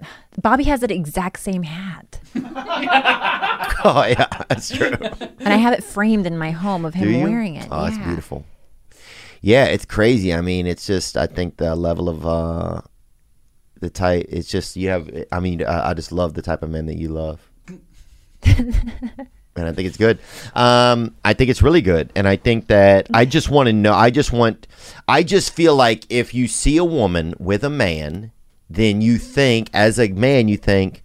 Bobby 0.42 0.64
has 0.64 0.80
that 0.80 0.92
exact 0.92 1.42
same 1.42 1.64
hat, 1.64 2.22
Oh 2.36 4.06
yeah, 4.08 4.28
that's 4.48 4.70
true. 4.74 4.94
and 4.94 5.50
I 5.50 5.58
have 5.58 5.74
it 5.74 5.84
framed 5.84 6.26
in 6.26 6.38
my 6.38 6.52
home 6.52 6.86
of 6.86 6.94
him 6.94 7.22
wearing 7.22 7.56
it. 7.56 7.68
Oh, 7.70 7.84
that's 7.84 7.98
beautiful. 7.98 8.46
Yeah, 9.42 9.66
it's 9.66 9.84
crazy. 9.84 10.34
I 10.34 10.40
mean, 10.40 10.68
it's 10.68 10.88
just 10.88 11.18
I 11.18 11.28
think 11.28 11.58
the 11.58 11.76
level 11.76 12.08
of 12.08 12.26
uh 12.26 12.80
the 13.82 13.90
type. 13.90 14.26
It's 14.30 14.50
just 14.50 14.78
you 14.78 14.88
have. 14.88 15.10
I 15.34 15.42
mean, 15.42 15.66
I, 15.66 15.90
I 15.90 15.94
just 15.96 16.14
love 16.14 16.34
the 16.34 16.42
type 16.42 16.64
of 16.64 16.70
men 16.70 16.86
that 16.86 16.96
you 16.96 17.10
love. 17.10 17.47
and 19.58 19.68
I 19.68 19.72
think 19.72 19.88
it's 19.88 19.98
good. 19.98 20.20
Um, 20.56 21.16
I 21.26 21.34
think 21.34 21.50
it's 21.50 21.62
really 21.62 21.82
good, 21.82 22.12
and 22.16 22.28
I 22.28 22.36
think 22.36 22.68
that 22.68 23.08
I 23.14 23.26
just 23.26 23.50
want 23.50 23.68
to 23.68 23.74
know. 23.74 23.94
I 23.94 24.10
just 24.10 24.32
want. 24.32 24.68
I 25.08 25.24
just 25.24 25.54
feel 25.54 25.76
like 25.76 26.06
if 26.10 26.34
you 26.34 26.48
see 26.48 26.78
a 26.78 26.86
woman 26.86 27.34
with 27.40 27.64
a 27.64 27.70
man, 27.70 28.32
then 28.70 29.02
you 29.02 29.18
think, 29.18 29.70
as 29.74 30.00
a 30.00 30.10
man, 30.10 30.48
you 30.48 30.58
think. 30.58 31.04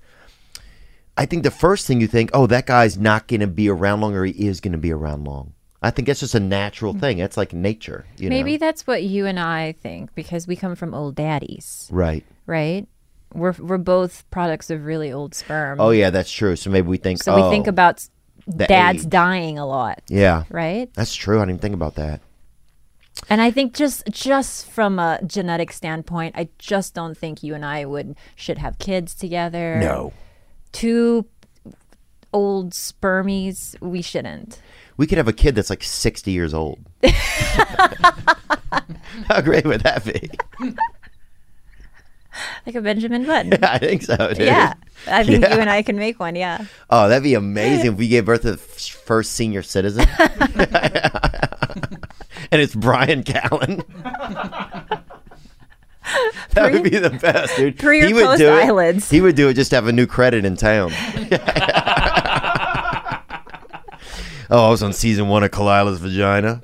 I 1.14 1.26
think 1.26 1.42
the 1.42 1.50
first 1.50 1.86
thing 1.86 2.00
you 2.00 2.06
think, 2.06 2.30
oh, 2.32 2.46
that 2.46 2.64
guy's 2.64 2.96
not 2.96 3.28
going 3.28 3.40
to 3.40 3.46
be 3.46 3.68
around 3.68 4.00
long, 4.00 4.14
or 4.14 4.24
he 4.24 4.46
is 4.46 4.60
going 4.60 4.72
to 4.72 4.78
be 4.78 4.92
around 4.92 5.24
long. 5.24 5.52
I 5.82 5.90
think 5.90 6.06
that's 6.06 6.20
just 6.20 6.34
a 6.34 6.40
natural 6.40 6.94
thing. 6.94 7.18
That's 7.18 7.36
like 7.36 7.52
nature. 7.52 8.06
You 8.16 8.28
Maybe 8.28 8.52
know? 8.52 8.58
that's 8.58 8.86
what 8.86 9.02
you 9.02 9.26
and 9.26 9.38
I 9.38 9.72
think 9.72 10.14
because 10.14 10.46
we 10.46 10.54
come 10.54 10.76
from 10.76 10.94
old 10.94 11.16
daddies, 11.16 11.88
right. 11.90 12.24
right? 12.46 12.86
We're 13.34 13.54
we're 13.58 13.78
both 13.78 14.28
products 14.30 14.70
of 14.70 14.84
really 14.84 15.12
old 15.12 15.34
sperm. 15.34 15.80
Oh 15.80 15.90
yeah, 15.90 16.10
that's 16.10 16.30
true. 16.30 16.56
So 16.56 16.70
maybe 16.70 16.88
we 16.88 16.96
think. 16.98 17.22
so 17.22 17.34
oh, 17.34 17.44
we 17.44 17.50
think 17.50 17.66
oh, 17.66 17.70
about 17.70 18.06
dads 18.56 19.04
age. 19.04 19.10
dying 19.10 19.58
a 19.58 19.66
lot, 19.66 20.02
Yeah, 20.08 20.44
right? 20.50 20.92
that's 20.94 21.14
true. 21.14 21.38
I 21.38 21.42
didn't 21.42 21.50
even 21.50 21.60
think 21.60 21.74
about 21.74 21.94
that. 21.94 22.20
And 23.28 23.40
I 23.40 23.50
think 23.50 23.74
just 23.74 24.04
just 24.10 24.68
from 24.70 24.98
a 24.98 25.20
genetic 25.26 25.70
standpoint, 25.72 26.34
I 26.36 26.48
just 26.58 26.92
don't 26.94 27.16
think 27.16 27.42
you 27.42 27.54
and 27.54 27.64
I 27.64 27.84
would 27.84 28.16
should 28.34 28.58
have 28.58 28.78
kids 28.78 29.14
together. 29.14 29.78
No, 29.80 30.12
Two 30.72 31.26
old 32.32 32.70
spermies, 32.72 33.78
we 33.80 34.00
shouldn't. 34.02 34.60
we 34.96 35.06
could 35.06 35.18
have 35.18 35.28
a 35.28 35.32
kid 35.32 35.54
that's 35.54 35.70
like 35.70 35.82
sixty 35.82 36.30
years 36.32 36.52
old. 36.54 36.80
How 39.28 39.40
great 39.42 39.64
would 39.66 39.82
that 39.82 40.04
be? 40.04 40.30
Like 42.66 42.74
a 42.76 42.80
Benjamin 42.80 43.26
Button. 43.26 43.52
Yeah, 43.52 43.58
I 43.72 43.78
think 43.78 44.02
so. 44.02 44.16
Dude. 44.16 44.38
yeah. 44.46 44.72
I 45.06 45.24
think 45.24 45.42
Yeah. 45.42 45.54
you 45.54 45.60
and 45.60 45.68
I 45.68 45.82
can 45.82 45.96
make 45.96 46.18
one, 46.20 46.34
yeah. 46.36 46.64
Oh, 46.90 47.08
that'd 47.08 47.22
be 47.24 47.34
amazing 47.34 47.92
if 47.92 47.98
we 47.98 48.08
gave 48.08 48.24
birth 48.24 48.42
to 48.42 48.52
the 48.52 48.56
first 48.56 49.32
senior 49.32 49.62
citizen. 49.62 50.06
and 50.18 50.30
it's 52.52 52.74
Brian 52.74 53.22
Callen. 53.24 53.84
that 56.54 56.72
would 56.72 56.84
be 56.84 56.98
the 56.98 57.10
best, 57.10 57.56
dude. 57.56 57.82
or 57.84 57.92
he 57.92 58.12
would 58.14 58.38
do 58.38 58.48
it. 58.48 58.64
eyelids? 58.64 59.10
He 59.10 59.20
would 59.20 59.34
do 59.36 59.48
it 59.48 59.54
just 59.54 59.70
to 59.70 59.76
have 59.76 59.86
a 59.88 59.92
new 59.92 60.06
credit 60.06 60.44
in 60.44 60.56
town. 60.56 60.92
oh, 64.50 64.66
I 64.66 64.70
was 64.70 64.82
on 64.82 64.92
season 64.92 65.28
one 65.28 65.42
of 65.44 65.50
Khalyla's 65.50 65.98
vagina. 65.98 66.60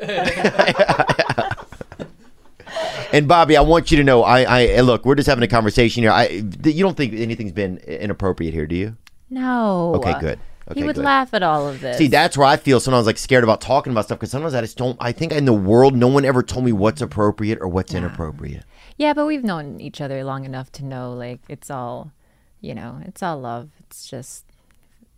And 3.13 3.27
Bobby, 3.29 3.57
I 3.57 3.61
want 3.63 3.91
you 3.91 3.97
to 3.99 4.05
know, 4.05 4.23
I, 4.23 4.43
I 4.77 4.81
look, 4.81 5.05
we're 5.05 5.15
just 5.15 5.29
having 5.29 5.45
a 5.45 5.49
conversation 5.49 6.03
here. 6.03 6.11
I, 6.13 6.27
you 6.65 6.83
don't 6.83 6.97
think 6.97 7.15
anything's 7.15 7.53
been 7.53 7.79
inappropriate 7.79 8.55
here, 8.55 8.67
do 8.67 8.75
you? 8.77 8.97
No. 9.31 9.95
Okay, 9.97 10.19
good. 10.21 10.39
Okay, 10.71 10.81
he 10.81 10.87
would 10.87 10.97
good. 10.97 11.05
laugh 11.05 11.33
at 11.33 11.43
all 11.43 11.67
of 11.67 11.81
this. 11.81 11.97
See, 11.97 12.09
that's 12.09 12.37
where 12.37 12.47
I 12.47 12.57
feel 12.59 12.79
sometimes 12.79 13.07
like 13.07 13.17
scared 13.17 13.43
about 13.43 13.61
talking 13.63 13.91
about 13.91 14.05
stuff 14.05 14.19
because 14.19 14.31
sometimes 14.31 14.53
I 14.55 14.61
just 14.61 14.77
don't. 14.77 14.99
I 15.01 15.13
think 15.13 15.33
in 15.33 15.47
the 15.47 15.53
world, 15.55 15.97
no 15.97 16.09
one 16.09 16.27
ever 16.27 16.43
told 16.43 16.65
me 16.65 16.73
what's 16.73 17.01
appropriate 17.01 17.59
or 17.63 17.69
what's 17.69 17.95
inappropriate. 17.95 18.65
yeah, 18.99 19.15
but 19.15 19.25
we've 19.27 19.45
known 19.45 19.81
each 19.81 20.01
other 20.03 20.23
long 20.25 20.45
enough 20.45 20.71
to 20.73 20.85
know, 20.85 21.15
like, 21.15 21.41
it's 21.49 21.71
all, 21.71 22.13
you 22.61 22.75
know, 22.75 23.01
it's 23.07 23.23
all 23.23 23.41
love. 23.41 23.71
It's 23.81 24.07
just, 24.11 24.45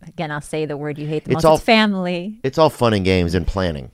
again, 0.07 0.31
I'll 0.31 0.39
say 0.39 0.65
the 0.65 0.77
word 0.77 0.97
you 0.97 1.07
hate 1.07 1.25
the 1.25 1.31
It's 1.31 1.35
most. 1.43 1.45
all- 1.45 1.55
it's 1.55 1.65
family. 1.65 2.39
It's 2.43 2.57
all 2.57 2.69
fun 2.69 2.93
and 2.93 3.03
games 3.03 3.33
and 3.33 3.45
planning. 3.45 3.91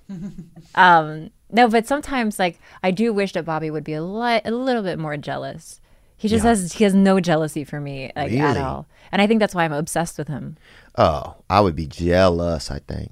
Um, 0.76 1.32
No, 1.52 1.68
but 1.70 1.88
sometimes, 1.88 2.39
like, 2.39 2.60
I 2.84 2.91
do 2.91 3.14
wish 3.14 3.34
that 3.34 3.45
Bobby 3.45 3.70
would 3.72 3.84
be 3.84 3.93
a, 3.93 4.04
li- 4.04 4.41
a 4.43 4.52
little 4.52 4.84
bit 4.84 5.00
more 5.00 5.16
jealous. 5.18 5.80
He 6.20 6.28
just 6.28 6.43
has 6.43 6.74
he 6.74 6.84
has 6.84 6.95
no 6.95 7.20
jealousy 7.20 7.64
for 7.64 7.80
me 7.80 8.12
like 8.16 8.32
at 8.34 8.58
all, 8.58 8.88
and 9.12 9.22
I 9.22 9.28
think 9.28 9.39
that's 9.39 9.54
why 9.54 9.64
I'm 9.66 9.72
obsessed 9.72 10.18
with 10.18 10.28
him. 10.28 10.58
Oh, 10.98 11.36
I 11.48 11.62
would 11.62 11.76
be 11.76 11.86
jealous. 11.86 12.72
I 12.72 12.80
think 12.80 13.12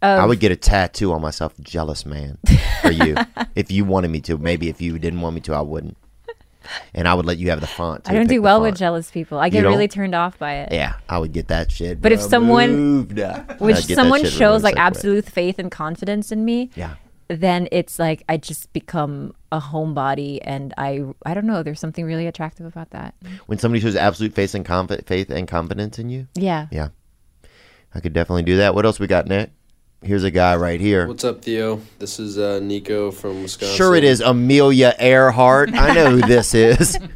I 0.00 0.24
would 0.24 0.40
get 0.40 0.52
a 0.52 0.56
tattoo 0.56 1.12
on 1.12 1.20
myself, 1.20 1.52
jealous 1.60 2.06
man, 2.06 2.38
for 2.80 2.90
you. 2.92 3.14
if 3.54 3.70
you 3.70 3.84
wanted 3.84 4.08
me 4.08 4.20
to, 4.22 4.38
maybe 4.38 4.70
if 4.70 4.80
you 4.80 4.98
didn't 4.98 5.20
want 5.20 5.34
me 5.34 5.42
to, 5.42 5.52
I 5.54 5.60
wouldn't. 5.60 5.98
And 6.94 7.06
I 7.06 7.14
would 7.14 7.26
let 7.26 7.36
you 7.38 7.50
have 7.50 7.60
the 7.60 7.66
font. 7.66 8.08
I 8.08 8.12
don't 8.14 8.22
pick 8.22 8.30
do 8.36 8.42
well 8.42 8.60
with 8.60 8.76
jealous 8.76 9.10
people. 9.10 9.38
I 9.38 9.50
get 9.50 9.64
really 9.64 9.86
turned 9.88 10.14
off 10.14 10.38
by 10.38 10.54
it. 10.54 10.72
Yeah, 10.72 10.94
I 11.08 11.18
would 11.18 11.32
get 11.32 11.48
that 11.48 11.70
shit. 11.70 12.00
But 12.00 12.12
if 12.12 12.20
someone-. 12.22 13.06
Which 13.58 13.84
someone 13.84 14.24
shows 14.24 14.62
like 14.64 14.76
absolute 14.76 15.26
faith 15.26 15.58
and 15.58 15.70
confidence 15.70 16.32
in 16.32 16.44
me, 16.44 16.70
Yeah. 16.74 16.94
Then 17.28 17.68
it's 17.72 17.98
like 17.98 18.22
I 18.28 18.36
just 18.36 18.72
become 18.72 19.34
a 19.50 19.60
homebody, 19.60 20.38
and 20.42 20.72
I 20.78 21.04
I 21.24 21.34
don't 21.34 21.46
know. 21.46 21.62
There's 21.62 21.80
something 21.80 22.04
really 22.04 22.26
attractive 22.26 22.66
about 22.66 22.90
that. 22.90 23.14
When 23.46 23.58
somebody 23.58 23.80
shows 23.80 23.96
absolute 23.96 24.32
faith 24.34 24.54
and 24.54 24.64
confi- 24.64 25.04
faith 25.06 25.30
and 25.30 25.48
confidence 25.48 25.98
in 25.98 26.08
you, 26.10 26.28
Yeah. 26.34 26.66
Yeah. 26.70 26.88
I 27.94 28.00
could 28.00 28.12
definitely 28.12 28.42
do 28.42 28.58
that. 28.58 28.74
What 28.74 28.84
else 28.84 29.00
we 29.00 29.06
got, 29.06 29.26
Nick? 29.26 29.50
here's 30.02 30.24
a 30.24 30.30
guy 30.30 30.54
right 30.54 30.78
here. 30.80 31.08
What's 31.08 31.24
up, 31.24 31.42
Theo? 31.42 31.80
This 31.98 32.20
is 32.20 32.38
uh, 32.38 32.60
Nico 32.62 33.10
from 33.10 33.42
Wisconsin. 33.42 33.76
Sure, 33.76 33.94
it 33.96 34.04
is 34.04 34.20
Amelia 34.20 34.94
Earhart. 35.00 35.74
I 35.74 35.94
know 35.94 36.10
who 36.10 36.20
this 36.20 36.54
is. 36.54 36.98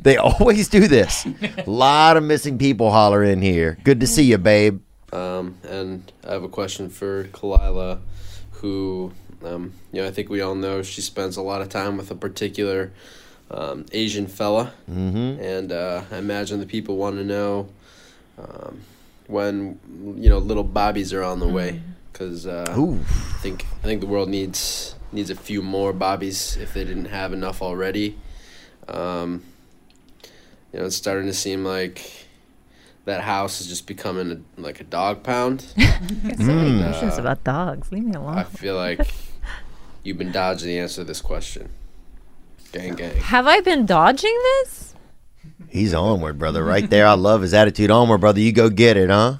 They 0.00 0.16
always 0.16 0.68
do 0.68 0.88
this. 0.88 1.26
A 1.26 1.68
lot 1.70 2.16
of 2.16 2.22
missing 2.24 2.58
people 2.58 2.90
holler 2.90 3.22
in 3.22 3.40
here. 3.42 3.78
Good 3.84 4.00
to 4.00 4.06
see 4.06 4.22
you, 4.24 4.38
babe. 4.38 4.80
Um, 5.12 5.56
and 5.68 6.10
I 6.26 6.32
have 6.32 6.42
a 6.42 6.48
question 6.48 6.88
for 6.88 7.24
Khalyla, 7.28 8.00
who, 8.52 9.12
um, 9.44 9.72
you 9.92 10.00
know, 10.02 10.08
I 10.08 10.10
think 10.10 10.28
we 10.28 10.40
all 10.40 10.54
know 10.54 10.82
she 10.82 11.00
spends 11.00 11.36
a 11.36 11.42
lot 11.42 11.62
of 11.62 11.68
time 11.68 11.96
with 11.96 12.10
a 12.10 12.14
particular 12.14 12.92
um, 13.50 13.86
Asian 13.92 14.26
fella. 14.26 14.72
Mm-hmm. 14.90 15.42
And 15.42 15.72
uh, 15.72 16.02
I 16.10 16.18
imagine 16.18 16.60
the 16.60 16.66
people 16.66 16.96
want 16.96 17.16
to 17.16 17.24
know 17.24 17.68
um, 18.38 18.80
when, 19.26 19.78
you 20.16 20.28
know, 20.28 20.38
little 20.38 20.64
Bobbies 20.64 21.12
are 21.12 21.22
on 21.22 21.40
the 21.40 21.48
way. 21.48 21.80
Because 22.12 22.46
uh, 22.46 22.66
I 22.68 23.38
think 23.40 23.66
I 23.82 23.86
think 23.86 24.00
the 24.00 24.06
world 24.06 24.28
needs 24.28 24.94
needs 25.12 25.30
a 25.30 25.34
few 25.34 25.62
more 25.62 25.92
Bobbies 25.92 26.56
if 26.58 26.74
they 26.74 26.84
didn't 26.84 27.06
have 27.06 27.32
enough 27.32 27.62
already. 27.62 28.18
Um, 28.86 29.42
you 30.72 30.80
know, 30.80 30.86
it's 30.86 30.96
starting 30.96 31.26
to 31.26 31.32
seem 31.32 31.64
like 31.64 32.26
that 33.04 33.22
house 33.22 33.60
is 33.60 33.66
just 33.66 33.86
becoming 33.86 34.44
a, 34.58 34.60
like 34.60 34.80
a 34.80 34.84
dog 34.84 35.22
pound. 35.22 35.62
so 35.62 35.74
Mm. 35.76 36.82
Questions 36.88 37.18
about 37.18 37.44
dogs. 37.44 37.90
Leave 37.92 38.04
me 38.04 38.14
alone. 38.14 38.38
I 38.38 38.44
feel 38.44 38.76
like 38.76 39.00
you've 40.04 40.18
been 40.18 40.32
dodging 40.32 40.68
the 40.68 40.78
answer 40.78 41.02
to 41.02 41.04
this 41.04 41.20
question. 41.20 41.70
Gang, 42.72 42.94
gang. 42.94 43.16
Have 43.16 43.46
I 43.46 43.60
been 43.60 43.84
dodging 43.86 44.34
this? 44.42 44.94
He's 45.68 45.94
onward, 45.94 46.38
brother. 46.38 46.62
Right 46.62 46.88
there. 46.88 47.06
I 47.06 47.14
love 47.14 47.40
his 47.42 47.54
attitude. 47.54 47.90
Onward, 47.90 48.20
brother. 48.20 48.40
You 48.40 48.52
go 48.52 48.68
get 48.68 48.96
it, 48.98 49.08
huh? 49.08 49.36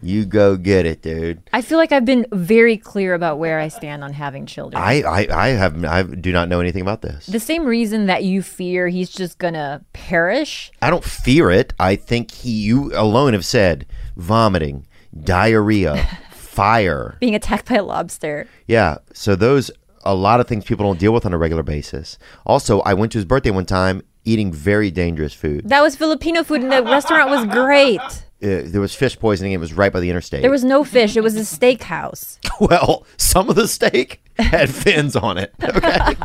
You 0.00 0.24
go 0.24 0.56
get 0.56 0.86
it, 0.86 1.02
dude. 1.02 1.42
I 1.52 1.60
feel 1.60 1.78
like 1.78 1.90
I've 1.90 2.04
been 2.04 2.24
very 2.32 2.76
clear 2.76 3.14
about 3.14 3.38
where 3.38 3.58
I 3.58 3.66
stand 3.68 4.04
on 4.04 4.12
having 4.12 4.46
children. 4.46 4.80
I, 4.80 5.02
I, 5.02 5.26
I 5.32 5.48
have 5.48 5.84
I 5.84 6.04
do 6.04 6.30
not 6.30 6.48
know 6.48 6.60
anything 6.60 6.82
about 6.82 7.02
this. 7.02 7.26
the 7.26 7.40
same 7.40 7.64
reason 7.64 8.06
that 8.06 8.22
you 8.22 8.42
fear 8.42 8.86
he's 8.88 9.10
just 9.10 9.38
gonna 9.38 9.84
perish. 9.92 10.70
I 10.80 10.90
don't 10.90 11.02
fear 11.04 11.50
it. 11.50 11.72
I 11.80 11.96
think 11.96 12.30
he 12.30 12.50
you 12.52 12.92
alone 12.96 13.32
have 13.32 13.44
said 13.44 13.86
vomiting, 14.16 14.86
diarrhea, 15.24 16.06
fire. 16.30 17.16
Being 17.18 17.34
attacked 17.34 17.68
by 17.68 17.76
a 17.76 17.82
lobster. 17.84 18.46
Yeah. 18.68 18.98
So 19.12 19.34
those 19.34 19.72
a 20.06 20.14
lot 20.14 20.40
of 20.40 20.46
things 20.48 20.64
people 20.64 20.86
don't 20.86 20.98
deal 20.98 21.12
with 21.12 21.26
on 21.26 21.32
a 21.32 21.38
regular 21.38 21.62
basis. 21.62 22.18
Also, 22.44 22.80
I 22.80 22.94
went 22.94 23.12
to 23.12 23.18
his 23.18 23.24
birthday 23.24 23.50
one 23.50 23.66
time 23.66 24.02
eating 24.24 24.52
very 24.52 24.90
dangerous 24.90 25.32
food. 25.32 25.68
That 25.68 25.82
was 25.82 25.96
Filipino 25.96 26.42
food, 26.42 26.62
and 26.62 26.72
the 26.72 26.82
restaurant 26.82 27.30
was 27.30 27.44
great. 27.46 28.00
Uh, 28.42 28.62
there 28.64 28.80
was 28.80 28.94
fish 28.94 29.18
poisoning. 29.18 29.52
It 29.52 29.60
was 29.60 29.72
right 29.72 29.92
by 29.92 30.00
the 30.00 30.10
interstate. 30.10 30.42
There 30.42 30.50
was 30.50 30.64
no 30.64 30.84
fish. 30.84 31.16
It 31.16 31.22
was 31.22 31.36
a 31.36 31.40
steakhouse. 31.40 32.38
well, 32.60 33.06
some 33.16 33.48
of 33.48 33.56
the 33.56 33.66
steak 33.66 34.20
had 34.38 34.68
fins 34.68 35.16
on 35.16 35.38
it. 35.38 35.54
Okay. 35.62 36.16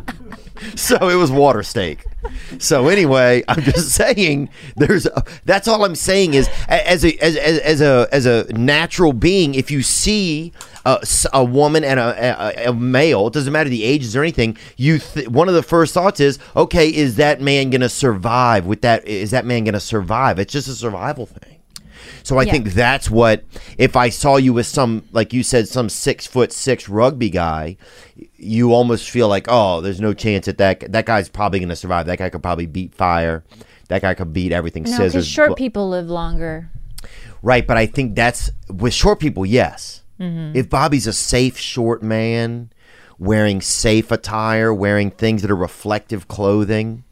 so 0.76 1.10
it 1.10 1.16
was 1.16 1.32
water 1.32 1.64
steak. 1.64 2.06
So 2.60 2.88
anyway, 2.88 3.44
I'm 3.48 3.62
just 3.62 3.90
saying 3.96 4.50
there's 4.76 5.06
a, 5.08 5.24
that's 5.46 5.68
all 5.68 5.84
I'm 5.84 5.96
saying 5.96 6.34
is 6.36 6.50
as 6.68 7.04
a 7.04 7.18
as, 7.18 7.36
as, 7.36 7.58
as 7.60 7.82
a 7.82 8.08
as 8.12 8.26
a 8.26 8.46
natural 8.54 9.14
being 9.14 9.56
if 9.56 9.72
you 9.72 9.82
see 9.82 10.54
a, 10.86 11.04
a 11.34 11.44
woman 11.44 11.84
and 11.84 12.00
a, 12.00 12.66
a, 12.66 12.70
a 12.70 12.74
male 12.74 13.28
it 13.28 13.34
doesn't 13.34 13.54
matter 13.54 13.70
the 13.70 13.84
ages 13.84 14.16
or 14.16 14.22
anything 14.22 14.58
you 14.78 14.98
th- 15.00 15.28
one 15.30 15.48
of 15.48 15.54
the 15.54 15.62
first 15.64 15.94
thoughts 15.94 16.20
is 16.20 16.40
okay 16.56 16.90
is 16.90 17.18
that 17.18 17.40
man 17.40 17.70
going 17.70 17.82
to 17.82 17.90
survive 17.90 18.66
with 18.66 18.82
that 18.82 19.06
is 19.08 19.30
that 19.32 19.46
man 19.46 19.64
going 19.64 19.74
to 19.76 19.80
survive 19.80 20.40
it's 20.40 20.52
just 20.52 20.68
a 20.68 20.74
survival 20.74 21.28
thing 21.28 21.60
so 22.24 22.38
I 22.38 22.44
Yeah. 22.44 22.52
think 22.54 22.74
that's 22.74 23.10
what 23.12 23.44
if 23.78 23.96
I 23.96 24.10
saw 24.10 24.38
you 24.38 24.54
with 24.54 24.66
some 24.68 25.04
like 25.12 25.34
you 25.34 25.44
said 25.44 25.68
some 25.68 25.90
six 25.90 26.26
foot 26.28 26.52
six 26.52 26.88
rugby 26.88 27.30
guy, 27.32 27.78
you 28.42 28.74
almost 28.74 29.10
feel 29.10 29.28
like 29.28 29.46
oh 29.48 29.82
there's 29.82 30.02
no 30.02 30.14
chance 30.14 30.48
that 30.48 30.58
that 30.58 30.92
that 30.92 31.06
guy's 31.06 31.30
probably 31.30 31.60
going 31.60 31.70
to 31.70 31.76
survive. 31.76 32.08
That 32.08 32.18
guy 32.18 32.30
could 32.30 32.42
probably 32.42 32.66
beat 32.66 32.94
fire. 32.96 33.44
That 33.90 34.02
guy 34.02 34.14
could 34.14 34.34
beat 34.34 34.52
everything. 34.52 34.84
No, 34.84 34.98
because 34.98 35.28
short 35.28 35.50
bl- 35.50 35.56
people 35.56 35.90
live 35.90 36.10
longer. 36.10 36.70
right? 37.42 37.66
But 37.66 37.78
I 37.78 37.86
think 37.86 38.16
that's 38.16 38.50
with 38.70 38.94
short 38.94 39.20
people. 39.20 39.46
Yes, 39.46 40.04
mm-hmm. 40.20 40.56
if 40.56 40.70
Bobby's 40.70 41.08
a 41.08 41.14
safe 41.14 41.58
short 41.58 42.02
man, 42.02 42.72
wearing 43.20 43.62
safe 43.62 44.12
attire, 44.12 44.74
wearing 44.74 45.12
things 45.12 45.42
that 45.42 45.52
are 45.52 45.56
reflective 45.56 46.28
clothing. 46.28 47.04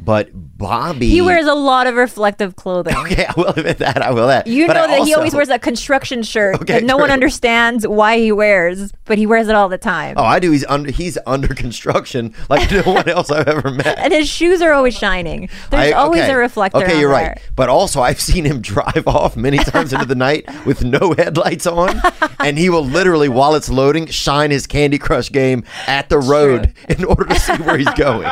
But 0.00 0.30
Bobby, 0.32 1.08
He 1.08 1.20
wears 1.20 1.46
a 1.46 1.54
lot 1.54 1.86
of 1.86 1.94
reflective 1.94 2.56
clothing. 2.56 2.94
Okay, 3.02 3.24
I 3.26 3.32
will 3.36 3.48
admit 3.48 3.78
that. 3.78 4.00
I 4.02 4.10
will 4.12 4.26
that. 4.28 4.46
You 4.46 4.66
But 4.66 4.72
know 4.74 4.84
I 4.84 4.86
that 4.98 5.06
he 5.06 5.14
always 5.14 5.34
wears 5.34 5.48
a 5.48 5.58
construction 5.58 6.22
shirt 6.22 6.56
Okay, 6.56 6.74
that 6.74 6.84
no 6.84 6.96
one 6.96 7.10
understands 7.10 7.86
why 7.86 8.18
he 8.18 8.32
wears, 8.32 8.92
but 9.04 9.18
he 9.18 9.26
wears 9.26 9.48
it 9.48 9.54
all 9.54 9.68
the 9.68 9.78
time. 9.78 10.14
Oh, 10.16 10.24
I 10.24 10.38
do. 10.40 10.50
He's 10.50 10.64
under. 10.66 10.90
He's 10.90 11.18
under 11.26 11.48
construction 11.54 12.34
like 12.48 12.70
no 12.70 12.82
one 12.82 13.08
else 13.08 13.30
I've 13.30 13.48
ever 13.48 13.70
met. 13.72 13.98
And 13.98 14.12
his 14.12 14.28
shoes 14.28 14.60
are 14.62 14.72
always 14.72 14.96
shining. 14.96 15.48
There's 15.70 15.92
I- 15.92 15.96
always 15.96 16.22
okay. 16.22 16.32
a 16.32 16.36
reflector. 16.36 16.78
Okay, 16.78 16.98
you're 17.00 17.12
there. 17.12 17.28
right. 17.30 17.50
But 17.54 17.68
also, 17.68 18.00
I've 18.00 18.20
seen 18.20 18.44
him 18.44 18.60
drive 18.72 19.04
off 19.06 19.36
many 19.36 19.58
times 19.58 19.92
into 19.92 20.06
the 20.06 20.14
night 20.14 20.46
with 20.66 20.84
no 20.84 21.12
headlights 21.12 21.66
on, 21.66 22.00
and 22.40 22.58
he 22.58 22.68
will 22.70 22.84
literally, 22.84 23.28
while 23.28 23.54
it's 23.54 23.68
loading, 23.68 24.06
shine 24.06 24.50
his 24.50 24.66
Candy 24.66 24.98
Crush 24.98 25.30
game 25.30 25.64
at 25.86 26.08
the 26.08 26.18
road 26.18 26.72
in 26.88 27.04
order 27.04 27.24
to 27.26 27.38
see 27.38 27.54
where 27.62 27.76
he's 27.78 27.92
going. 27.94 28.28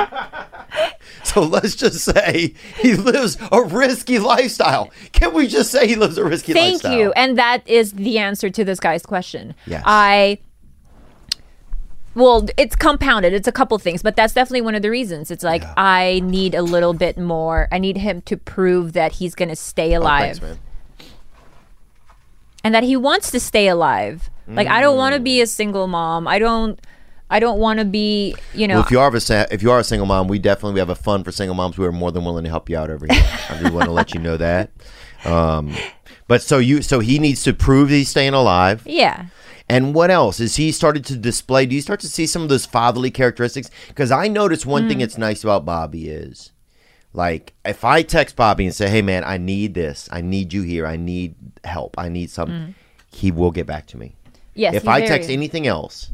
So 1.30 1.42
let's 1.42 1.76
just 1.76 2.00
say 2.00 2.54
he 2.80 2.94
lives 2.94 3.38
a 3.52 3.62
risky 3.62 4.18
lifestyle. 4.18 4.90
Can 5.12 5.32
we 5.32 5.46
just 5.46 5.70
say 5.70 5.86
he 5.86 5.94
lives 5.94 6.18
a 6.18 6.24
risky 6.24 6.52
Thank 6.52 6.72
lifestyle? 6.72 6.90
Thank 6.90 7.00
you. 7.00 7.12
And 7.12 7.38
that 7.38 7.66
is 7.68 7.92
the 7.92 8.18
answer 8.18 8.50
to 8.50 8.64
this 8.64 8.80
guy's 8.80 9.06
question. 9.06 9.54
Yes. 9.64 9.84
I 9.86 10.38
well, 12.16 12.48
it's 12.56 12.74
compounded. 12.74 13.32
It's 13.32 13.46
a 13.46 13.52
couple 13.52 13.78
things, 13.78 14.02
but 14.02 14.16
that's 14.16 14.34
definitely 14.34 14.62
one 14.62 14.74
of 14.74 14.82
the 14.82 14.90
reasons. 14.90 15.30
It's 15.30 15.44
like 15.44 15.62
I 15.76 16.20
need 16.24 16.56
a 16.56 16.62
little 16.62 16.94
bit 16.94 17.16
more. 17.16 17.68
I 17.70 17.78
need 17.78 17.96
him 17.96 18.22
to 18.22 18.36
prove 18.36 18.94
that 18.94 19.12
he's 19.12 19.36
going 19.36 19.50
to 19.50 19.56
stay 19.56 19.96
Oh, 19.96 20.00
alive 20.00 20.38
thanks, 20.38 20.42
man. 20.42 20.58
and 22.64 22.74
that 22.74 22.82
he 22.82 22.96
wants 22.96 23.30
to 23.30 23.38
stay 23.38 23.68
alive. 23.68 24.30
Like 24.48 24.66
I 24.66 24.80
don't 24.80 24.96
want 24.96 25.14
to 25.14 25.20
be 25.20 25.38
mm. 25.38 25.42
a 25.42 25.46
single 25.46 25.86
mom. 25.86 26.26
I 26.26 26.40
don't 26.40 26.80
I 27.32 27.38
don't 27.40 27.58
want 27.60 27.78
to 27.78 27.84
be, 27.84 28.34
you 28.54 28.66
know, 28.66 28.74
Well, 28.74 28.84
if 28.84 28.90
you 28.90 28.98
are 29.00 29.08
a 29.14 29.54
if 29.54 29.62
you 29.62 29.70
are 29.70 29.78
a 29.78 29.84
single 29.84 30.06
mom, 30.06 30.26
we 30.28 30.38
definitely 30.38 30.74
we 30.74 30.80
have 30.80 30.90
a 30.90 30.94
fund 30.96 31.24
for 31.24 31.30
single 31.32 31.54
moms. 31.54 31.78
We 31.78 31.86
are 31.86 31.92
more 31.92 32.10
than 32.12 32.24
willing 32.24 32.44
to 32.44 32.50
help 32.50 32.68
you 32.68 32.76
out 32.76 32.90
over 32.90 33.06
here. 33.08 33.22
I 33.48 33.58
just 33.60 33.72
want 33.72 33.84
to 33.86 33.92
let 33.92 34.12
you 34.14 34.20
know 34.20 34.36
that. 34.36 34.70
Um, 35.24 35.74
but 36.26 36.42
so 36.42 36.58
you 36.58 36.82
so 36.82 36.98
he 37.00 37.18
needs 37.18 37.42
to 37.44 37.52
prove 37.54 37.88
he's 37.90 38.08
staying 38.08 38.34
alive. 38.34 38.82
yeah. 38.84 39.26
And 39.68 39.94
what 39.94 40.10
else 40.10 40.40
is 40.40 40.56
he 40.56 40.72
started 40.72 41.04
to 41.04 41.16
display? 41.16 41.64
Do 41.64 41.76
you 41.76 41.80
start 41.80 42.00
to 42.00 42.08
see 42.08 42.26
some 42.26 42.42
of 42.42 42.48
those 42.48 42.66
fatherly 42.66 43.12
characteristics? 43.12 43.70
Because 43.86 44.10
I 44.10 44.26
noticed 44.26 44.66
one 44.66 44.84
Mm. 44.84 44.88
thing 44.88 44.98
that's 44.98 45.16
nice 45.16 45.44
about 45.44 45.64
Bobby 45.64 46.08
is, 46.08 46.50
like, 47.12 47.52
if 47.64 47.84
I 47.84 48.02
text 48.02 48.34
Bobby 48.34 48.66
and 48.66 48.74
say, 48.74 48.88
"Hey, 48.90 49.00
man, 49.00 49.22
I 49.22 49.36
need 49.36 49.74
this. 49.74 50.08
I 50.10 50.22
need 50.22 50.52
you 50.52 50.62
here. 50.62 50.88
I 50.88 50.96
need 50.96 51.36
help. 51.62 51.94
I 51.96 52.08
need 52.08 52.30
something," 52.30 52.74
he 53.12 53.30
will 53.30 53.52
get 53.52 53.68
back 53.68 53.86
to 53.88 53.96
me. 53.96 54.06
Mm. 54.06 54.40
Yes. 54.56 54.74
if 54.74 54.88
I 54.88 54.98
very- 54.98 55.08
text 55.08 55.30
anything 55.30 55.68
else, 55.68 56.10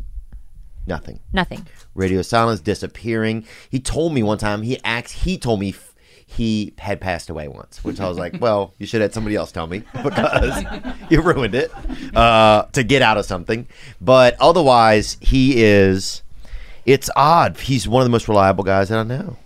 nothing 0.86 1.20
nothing. 1.32 1.66
radio 1.94 2.22
silence 2.22 2.60
disappearing 2.60 3.44
he 3.70 3.78
told 3.80 4.12
me 4.12 4.22
one 4.22 4.38
time 4.38 4.62
he 4.62 4.78
asked 4.84 5.12
he 5.12 5.36
told 5.38 5.60
me 5.60 5.70
f- 5.70 5.94
he 6.28 6.72
had 6.78 7.00
passed 7.00 7.28
away 7.30 7.46
once 7.48 7.82
which 7.84 8.00
i 8.00 8.08
was 8.08 8.18
like 8.18 8.40
well 8.40 8.72
you 8.78 8.86
should 8.86 9.00
have 9.00 9.12
somebody 9.14 9.36
else 9.36 9.52
tell 9.52 9.66
me 9.66 9.82
because 10.02 10.64
you 11.10 11.20
ruined 11.22 11.54
it 11.54 11.70
uh, 12.16 12.62
to 12.72 12.82
get 12.82 13.02
out 13.02 13.16
of 13.16 13.24
something 13.24 13.66
but 14.00 14.36
otherwise 14.40 15.16
he 15.20 15.62
is 15.62 16.22
it's 16.84 17.10
odd 17.16 17.56
he's 17.58 17.86
one 17.88 18.00
of 18.02 18.06
the 18.06 18.10
most 18.10 18.28
reliable 18.28 18.64
guys 18.64 18.88
that 18.88 18.98
i 18.98 19.02
know 19.02 19.36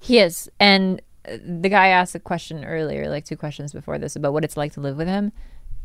He 0.00 0.18
is. 0.18 0.48
And 0.60 1.00
uh, 1.28 1.38
the 1.44 1.68
guy 1.68 1.88
asked 1.88 2.14
a 2.14 2.20
question 2.20 2.64
earlier, 2.64 3.08
like 3.08 3.24
two 3.24 3.36
questions 3.36 3.72
before 3.72 3.98
this, 3.98 4.14
about 4.14 4.32
what 4.32 4.44
it's 4.44 4.56
like 4.56 4.72
to 4.74 4.80
live 4.80 4.96
with 4.96 5.08
him. 5.08 5.32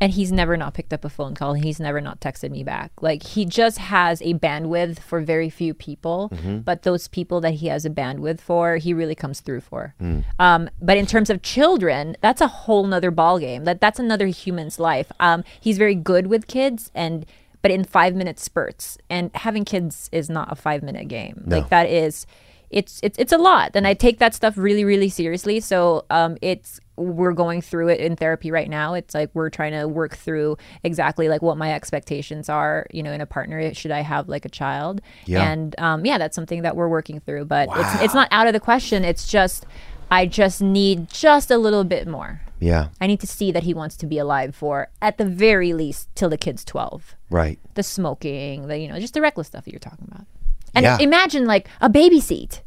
And 0.02 0.12
he's 0.12 0.32
never 0.32 0.56
not 0.56 0.74
picked 0.74 0.92
up 0.92 1.04
a 1.04 1.08
phone 1.08 1.34
call. 1.36 1.54
He's 1.54 1.78
never 1.78 2.00
not 2.00 2.18
texted 2.20 2.50
me 2.50 2.64
back. 2.64 2.90
Like 3.00 3.22
he 3.22 3.44
just 3.44 3.78
has 3.78 4.20
a 4.22 4.34
bandwidth 4.34 4.98
for 4.98 5.20
very 5.20 5.48
few 5.48 5.74
people, 5.74 6.28
but 6.64 6.82
those 6.82 7.06
people 7.06 7.40
that 7.42 7.54
he 7.54 7.68
has 7.68 7.84
a 7.86 7.90
bandwidth 7.90 8.40
for, 8.40 8.78
he 8.78 8.92
really 8.92 9.14
comes 9.14 9.38
through 9.40 9.60
for. 9.60 9.94
Um, 10.40 10.68
but 10.80 10.96
in 10.96 11.06
terms 11.06 11.30
of 11.30 11.40
children, 11.42 12.16
that's 12.20 12.40
a 12.40 12.48
whole 12.48 12.84
nother 12.84 13.12
ballgame. 13.12 13.64
That 13.64 13.80
that's 13.80 14.00
another 14.00 14.26
human's 14.26 14.80
life. 14.80 15.12
Um, 15.20 15.44
he's 15.60 15.78
very 15.78 15.94
good 15.94 16.26
with 16.26 16.48
kids 16.48 16.90
and 16.96 17.24
but 17.62 17.70
in 17.70 17.84
five 17.84 18.16
minute 18.16 18.40
spurts. 18.40 18.98
And 19.08 19.30
having 19.36 19.64
kids 19.64 20.08
is 20.10 20.28
not 20.28 20.50
a 20.50 20.56
five 20.56 20.82
minute 20.82 21.06
game. 21.06 21.44
Like 21.46 21.68
that 21.68 21.88
is 21.88 22.26
it's 22.72 22.98
it's 23.02 23.18
it's 23.18 23.32
a 23.32 23.38
lot 23.38 23.70
and 23.74 23.86
i 23.86 23.94
take 23.94 24.18
that 24.18 24.34
stuff 24.34 24.56
really 24.56 24.84
really 24.84 25.08
seriously 25.08 25.60
so 25.60 26.04
um 26.10 26.36
it's 26.42 26.80
we're 26.96 27.32
going 27.32 27.60
through 27.60 27.88
it 27.88 28.00
in 28.00 28.16
therapy 28.16 28.50
right 28.50 28.68
now 28.70 28.94
it's 28.94 29.14
like 29.14 29.30
we're 29.34 29.50
trying 29.50 29.72
to 29.72 29.86
work 29.86 30.16
through 30.16 30.56
exactly 30.82 31.28
like 31.28 31.42
what 31.42 31.56
my 31.56 31.72
expectations 31.72 32.48
are 32.48 32.86
you 32.92 33.02
know 33.02 33.12
in 33.12 33.20
a 33.20 33.26
partner 33.26 33.72
should 33.74 33.90
i 33.90 34.00
have 34.00 34.28
like 34.28 34.44
a 34.44 34.48
child 34.48 35.00
Yeah. 35.26 35.50
and 35.50 35.78
um 35.78 36.04
yeah 36.06 36.18
that's 36.18 36.34
something 36.34 36.62
that 36.62 36.74
we're 36.76 36.88
working 36.88 37.20
through 37.20 37.44
but 37.44 37.68
it's 37.72 38.02
it's 38.02 38.14
not 38.14 38.28
out 38.30 38.46
of 38.46 38.52
the 38.52 38.60
question 38.60 39.04
it's 39.04 39.26
just 39.28 39.66
i 40.10 40.26
just 40.26 40.60
need 40.62 41.08
just 41.10 41.50
a 41.50 41.58
little 41.58 41.84
bit 41.84 42.06
more 42.08 42.40
Yeah. 42.60 42.88
I 43.00 43.06
need 43.08 43.18
to 43.20 43.26
see 43.26 43.50
that 43.52 43.64
he 43.64 43.74
wants 43.74 43.96
to 43.96 44.06
be 44.06 44.18
alive 44.18 44.54
for 44.54 44.88
at 45.00 45.18
the 45.18 45.24
very 45.24 45.72
least 45.72 46.08
till 46.14 46.28
the 46.30 46.38
kid's 46.38 46.64
12. 46.64 47.16
Right. 47.28 47.58
The 47.74 47.82
smoking, 47.82 48.68
the 48.68 48.78
you 48.78 48.86
know, 48.86 49.00
just 49.00 49.14
the 49.14 49.20
reckless 49.20 49.48
stuff 49.48 49.64
that 49.64 49.72
you're 49.72 49.80
talking 49.90 50.06
about. 50.12 50.26
And 50.74 50.84
Yeah. 50.84 50.98
imagine 51.00 51.44
like 51.46 51.68
a 51.80 51.88
baby 51.88 52.20
seat. 52.20 52.62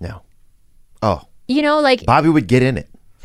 No. 0.00 0.22
Oh, 1.02 1.22
You 1.48 1.62
know, 1.62 1.80
like 1.80 2.04
Bobby 2.06 2.28
would 2.28 2.46
get 2.46 2.62
in 2.62 2.76
it. 2.78 2.88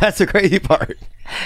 That's 0.00 0.18
the 0.18 0.26
crazy 0.26 0.58
part. 0.58 0.96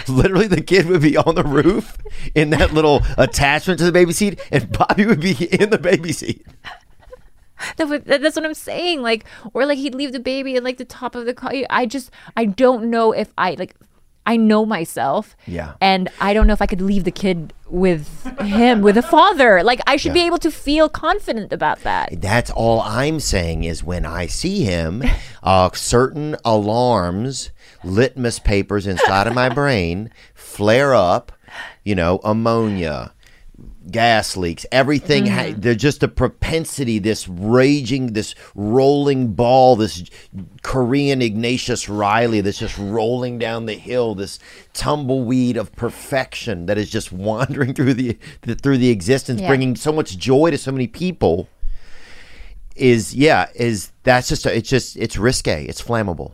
Literally, 0.09 0.47
the 0.47 0.61
kid 0.61 0.87
would 0.87 1.01
be 1.01 1.17
on 1.17 1.35
the 1.35 1.43
roof 1.45 1.97
in 2.35 2.51
that 2.51 2.73
little 2.75 3.03
attachment 3.17 3.79
to 3.79 3.85
the 3.87 3.93
baby 3.93 4.13
seat, 4.13 4.41
and 4.53 4.71
Bobby 4.73 5.07
would 5.07 5.21
be 5.21 5.33
in 5.61 5.71
the 5.71 5.79
baby 5.79 6.13
seat. 6.13 6.45
That 7.77 7.89
would- 7.89 8.05
that's 8.05 8.37
what 8.37 8.45
I'm 8.45 8.55
saying. 8.55 9.03
Like, 9.03 9.25
or 9.55 9.65
like 9.67 9.79
he'd 9.79 9.95
leave 9.95 10.13
the 10.13 10.21
baby 10.21 10.57
in 10.57 10.65
like 10.65 10.77
the 10.79 10.85
top 10.85 11.15
of 11.15 11.25
the 11.27 11.33
car. 11.35 11.53
I 11.71 11.87
just, 11.87 12.11
I 12.37 12.45
don't 12.45 12.91
know 12.91 13.13
if 13.13 13.33
I 13.39 13.55
like, 13.59 13.75
I 14.25 14.37
know 14.37 14.65
myself. 14.65 15.37
Yeah. 15.47 15.75
And 15.81 16.09
I 16.21 16.33
don't 16.33 16.47
know 16.47 16.53
if 16.53 16.63
I 16.63 16.67
could 16.67 16.81
leave 16.81 17.05
the 17.05 17.11
kid 17.11 17.53
with 17.69 18.25
him, 18.41 18.83
with 18.83 18.97
a 18.97 19.03
father. 19.03 19.63
Like, 19.63 19.81
I 19.87 19.97
should 19.97 20.13
be 20.13 20.27
able 20.27 20.39
to 20.39 20.51
feel 20.51 20.89
confident 20.89 21.53
about 21.53 21.81
that. 21.81 22.21
That's 22.21 22.51
all 22.51 22.81
I'm 22.83 23.19
saying 23.19 23.65
is 23.65 23.83
when 23.83 24.05
I 24.05 24.27
see 24.27 24.65
him, 24.65 25.03
uh, 25.43 25.71
certain 25.75 26.37
alarms, 26.45 27.51
litmus 27.83 28.39
papers 28.39 28.87
inside 28.87 29.27
of 29.27 29.35
my 29.35 29.49
brain 29.49 30.11
flare 30.35 30.95
up. 30.95 31.33
You 31.85 31.95
know, 31.95 32.21
ammonia, 32.23 33.13
gas 33.91 34.37
leaks, 34.37 34.65
everything. 34.71 35.27
Ha- 35.27 35.41
mm-hmm. 35.45 35.61
they're 35.61 35.75
just 35.75 36.03
a 36.03 36.09
propensity, 36.09 36.99
this 36.99 37.29
raging, 37.29 38.13
this 38.13 38.35
rolling 38.55 39.33
ball, 39.35 39.77
this 39.77 40.05
Korean 40.63 41.23
Ignatius 41.23 41.89
Reilly 41.89 42.41
that's 42.41 42.59
just 42.59 42.79
rolling 42.79 43.39
down 43.39 43.67
the 43.67 43.75
hill, 43.75 44.15
this 44.15 44.39
tumbleweed 44.73 45.57
of 45.57 45.73
perfection 45.73 46.67
that 46.67 46.79
is 46.79 46.91
just 46.91 47.13
wandering 47.13 47.75
through 47.75 47.95
the, 47.95 48.19
the 48.43 48.55
through 48.55 48.79
the 48.79 48.91
existence, 48.91 49.41
Yeah. 49.41 49.49
bringing 49.49 49.77
so 49.77 49.93
much 49.93 50.17
joy 50.17 50.51
to 50.51 50.59
so 50.59 50.73
many 50.73 50.87
people. 50.87 51.49
Is 52.75 53.15
yeah, 53.15 53.49
is 53.55 53.93
that's 54.03 54.29
just 54.29 54.47
a, 54.47 54.57
it's 54.57 54.69
just 54.69 54.97
it's 54.97 55.19
risque, 55.19 55.67
it's 55.67 55.83
flammable. 55.83 56.33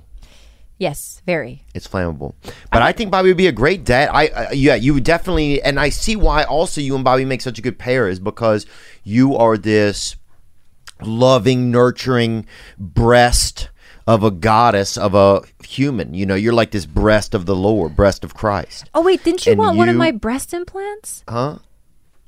Yes, 0.79 1.23
very. 1.27 1.65
It's 1.75 1.89
flammable. 1.89 2.35
But 2.71 2.83
I, 2.83 2.93
think 2.93 3.11
Bobby 3.11 3.29
would 3.29 3.37
be 3.37 3.49
a 3.49 3.53
great 3.53 3.85
dad. 3.85 4.11
I, 4.13 4.29
I 4.29 4.53
yeah, 4.53 4.77
you 4.77 4.95
would 4.95 5.05
definitely 5.05 5.61
and 5.61 5.79
I 5.79 5.89
see 5.89 6.15
why 6.15 6.45
also 6.45 6.81
you 6.81 6.95
and 6.95 7.05
Bobby 7.05 7.25
make 7.25 7.41
such 7.41 7.59
a 7.59 7.63
good 7.63 7.79
pair 7.79 8.09
is 8.09 8.21
because 8.21 8.65
you 9.03 9.37
are 9.37 9.59
this 9.59 10.17
loving, 11.03 11.71
nurturing 11.73 12.47
breast 12.79 13.71
of 14.07 14.23
a 14.23 14.31
goddess 14.31 14.97
of 14.97 15.15
a 15.15 15.43
human. 15.65 16.15
You 16.15 16.27
know, 16.27 16.37
you're 16.37 16.53
like 16.53 16.71
this 16.71 16.87
breast 16.87 17.35
of 17.35 17.45
the 17.45 17.57
Lord, 17.57 17.97
breast 17.97 18.23
of 18.23 18.35
Christ. 18.35 18.89
Oh 18.95 19.03
wait, 19.03 19.25
didn't 19.25 19.47
you 19.47 19.53
And 19.53 19.59
want 19.59 19.77
one 19.77 19.89
of 19.89 19.97
my 19.97 20.13
breast 20.13 20.55
implants? 20.55 21.25
Huh? 21.29 21.59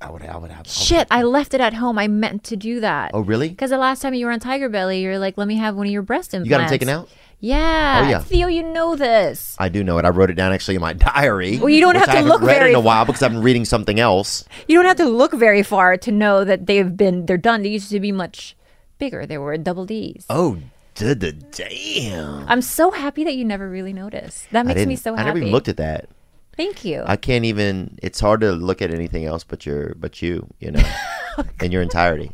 I 0.03 0.11
would 0.11 0.22
I 0.22 0.36
would 0.36 0.51
have 0.51 0.66
Shit, 0.66 1.07
I 1.11 1.22
left 1.22 1.53
it 1.55 1.61
at 1.61 1.74
home. 1.74 1.98
I 1.98 2.09
meant 2.09 2.42
to 2.44 2.57
do 2.57 2.80
that. 2.80 3.12
Oh 3.14 3.20
really? 3.20 3.51
Because 3.51 3.70
the 3.70 3.78
last 3.78 4.01
time 4.03 4.14
you 4.14 4.26
were 4.26 4.32
on 4.32 4.40
Tiger 4.40 4.68
Belly, 4.68 5.03
you're 5.03 5.18
like, 5.18 5.36
"Let 5.36 5.46
me 5.46 5.57
have 5.57 5.76
one 5.76 5.86
of 5.86 5.92
your 5.92 6.03
breast 6.03 6.32
implants." 6.32 6.46
You 6.46 6.51
got 6.51 6.59
them 6.59 6.68
taken 6.68 6.88
out? 6.88 7.09
Yeah. 7.41 8.03
Oh, 8.05 8.11
yeah. 8.11 8.18
Theo, 8.20 8.49
you 8.49 8.62
know 8.62 8.97
this. 8.97 9.57
I 9.59 9.68
do 9.68 9.82
know 9.82 9.99
it. 9.99 10.05
I 10.05 10.11
wrote 10.11 10.30
it 10.30 10.34
down 10.34 10.53
actually 10.53 10.74
in 10.76 10.80
my 10.80 10.93
diary. 11.14 11.59
Well, 11.59 11.70
you 11.70 11.80
don't 11.80 11.97
have 11.97 12.05
to 12.07 12.12
I 12.12 12.14
haven't 12.16 12.30
look 12.30 12.43
read 12.43 12.59
very 12.59 12.70
in 12.70 12.76
a 12.76 12.80
while 12.80 13.05
because 13.05 13.22
I've 13.22 13.32
been 13.32 13.43
reading 13.43 13.64
something 13.64 13.99
else. 13.99 14.45
You 14.68 14.76
don't 14.76 14.86
have 14.86 14.97
to 14.99 15.07
look 15.07 15.32
very 15.32 15.62
far 15.62 15.97
to 15.97 16.12
know 16.12 16.45
that 16.45 16.66
they've 16.66 16.97
been 16.97 17.26
they're 17.26 17.38
done. 17.38 17.62
They 17.62 17.70
used 17.70 17.91
to 17.91 18.01
be 18.01 18.12
much 18.12 18.57
bigger. 18.99 19.26
They 19.26 19.38
were 19.38 19.57
double 19.57 19.86
D's. 19.86 20.26
Oh, 20.28 20.59
did 20.95 21.20
the 21.20 21.32
damn. 21.32 22.47
I'm 22.47 22.62
so 22.62 22.91
happy 22.91 23.24
that 23.24 23.34
you 23.34 23.45
never 23.45 23.68
really 23.68 23.93
noticed. 23.93 24.51
That 24.51 24.66
makes 24.66 24.86
me 24.86 24.97
so 24.97 25.14
happy. 25.14 25.22
I 25.22 25.24
never 25.24 25.38
even 25.38 25.51
looked 25.51 25.68
at 25.68 25.78
that. 25.78 26.09
Thank 26.57 26.84
you. 26.84 27.03
I 27.07 27.16
can't 27.16 27.47
even. 27.47 27.99
It's 28.03 28.20
hard 28.20 28.43
to 28.43 28.53
look 28.53 28.82
at 28.82 28.93
anything 28.93 29.24
else 29.24 29.45
but 29.45 29.64
your, 29.64 29.95
but 29.99 30.20
you, 30.20 30.47
you 30.59 30.72
know, 30.72 30.82
in 31.62 31.72
your 31.72 31.80
entirety. 31.80 32.32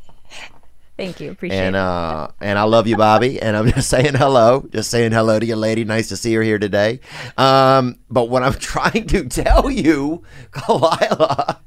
Thank 0.97 1.21
you. 1.21 1.31
Appreciate 1.31 1.59
And 1.59 1.77
it. 1.77 1.79
uh, 1.79 2.29
and 2.41 2.59
I 2.59 2.63
love 2.63 2.87
you, 2.87 2.97
Bobby. 2.97 3.41
And 3.41 3.57
I'm 3.57 3.71
just 3.73 3.91
saying 3.91 4.15
hello, 4.15 4.67
just 4.71 4.91
saying 4.91 5.13
hello 5.13 5.39
to 5.39 5.45
your 5.45 5.57
lady. 5.59 5.85
Nice 5.85 6.09
to 6.09 6.17
see 6.17 6.33
her 6.35 6.43
here 6.43 6.59
today. 6.59 7.01
Um, 7.37 7.99
but 8.11 8.31
what 8.31 8.43
I'm 8.43 8.55
trying 8.59 9.07
to 9.09 9.29
tell 9.29 9.71
you, 9.71 10.23
Khalyla, 10.53 11.59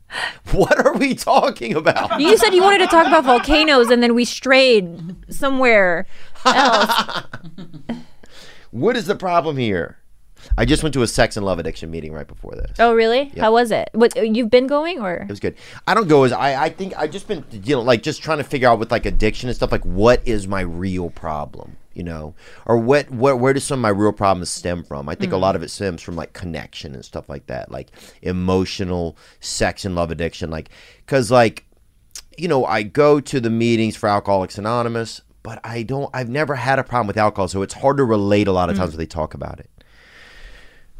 what 0.52 0.84
are 0.84 0.94
we 0.96 1.14
talking 1.14 1.74
about? 1.76 2.20
You 2.20 2.36
said 2.36 2.54
you 2.54 2.62
wanted 2.62 2.78
to 2.80 2.86
talk 2.88 3.06
about 3.06 3.24
volcanoes, 3.24 3.88
and 3.90 4.02
then 4.02 4.14
we 4.14 4.24
strayed 4.24 5.14
somewhere 5.32 6.06
else. 6.44 7.22
What 8.72 8.96
is 8.96 9.06
the 9.06 9.14
problem 9.14 9.58
here? 9.58 9.98
I 10.56 10.64
just 10.64 10.82
went 10.82 10.92
to 10.94 11.02
a 11.02 11.06
sex 11.06 11.36
and 11.36 11.46
love 11.46 11.58
addiction 11.58 11.90
meeting 11.90 12.12
right 12.12 12.26
before 12.26 12.52
this. 12.54 12.72
oh, 12.78 12.94
really? 12.94 13.32
How 13.38 13.52
was 13.52 13.70
it? 13.70 13.90
What 13.92 14.14
you've 14.16 14.50
been 14.50 14.66
going, 14.66 15.00
or 15.00 15.14
It 15.14 15.28
was 15.28 15.40
good. 15.40 15.56
I 15.86 15.94
don't 15.94 16.08
go 16.08 16.24
as 16.24 16.32
I. 16.32 16.64
I 16.64 16.68
think 16.68 16.94
I've 16.96 17.10
just 17.10 17.28
been 17.28 17.44
you 17.50 17.76
know 17.76 17.82
like 17.82 18.02
just 18.02 18.22
trying 18.22 18.38
to 18.38 18.44
figure 18.44 18.68
out 18.68 18.78
with 18.78 18.90
like 18.90 19.06
addiction 19.06 19.48
and 19.48 19.56
stuff 19.56 19.72
like 19.72 19.84
what 19.84 20.26
is 20.26 20.46
my 20.46 20.60
real 20.60 21.10
problem, 21.10 21.76
you 21.94 22.02
know, 22.02 22.34
or 22.66 22.78
what 22.78 23.10
where 23.10 23.36
where 23.36 23.52
does 23.52 23.64
some 23.64 23.80
of 23.80 23.82
my 23.82 23.88
real 23.88 24.12
problems 24.12 24.50
stem 24.50 24.84
from? 24.84 25.08
I 25.08 25.14
think 25.14 25.32
a 25.32 25.36
lot 25.36 25.54
mm. 25.54 25.56
of 25.56 25.62
it 25.62 25.70
stems 25.70 26.02
from 26.02 26.16
like 26.16 26.32
connection 26.32 26.94
and 26.94 27.04
stuff 27.04 27.28
like 27.28 27.46
that, 27.46 27.70
like 27.70 27.90
emotional 28.22 29.16
sex 29.40 29.84
and 29.84 29.94
love 29.94 30.10
addiction, 30.10 30.50
like 30.50 30.70
because 30.98 31.30
like 31.30 31.64
you 32.36 32.48
know 32.48 32.64
I 32.64 32.82
go 32.82 33.20
to 33.20 33.40
the 33.40 33.50
meetings 33.50 33.96
for 33.96 34.08
Alcoholics 34.08 34.58
Anonymous, 34.58 35.22
but 35.42 35.60
I 35.64 35.82
don't. 35.82 36.10
I've 36.14 36.28
never 36.28 36.54
had 36.54 36.78
a 36.78 36.84
problem 36.84 37.06
with 37.06 37.16
alcohol, 37.16 37.48
so 37.48 37.62
it's 37.62 37.74
hard 37.74 37.96
to 37.96 38.04
relate 38.04 38.48
a 38.48 38.52
lot 38.52 38.70
of 38.70 38.76
times 38.76 38.90
mm. 38.90 38.94
when 38.94 38.98
they 38.98 39.06
talk 39.06 39.34
about 39.34 39.58
it 39.60 39.68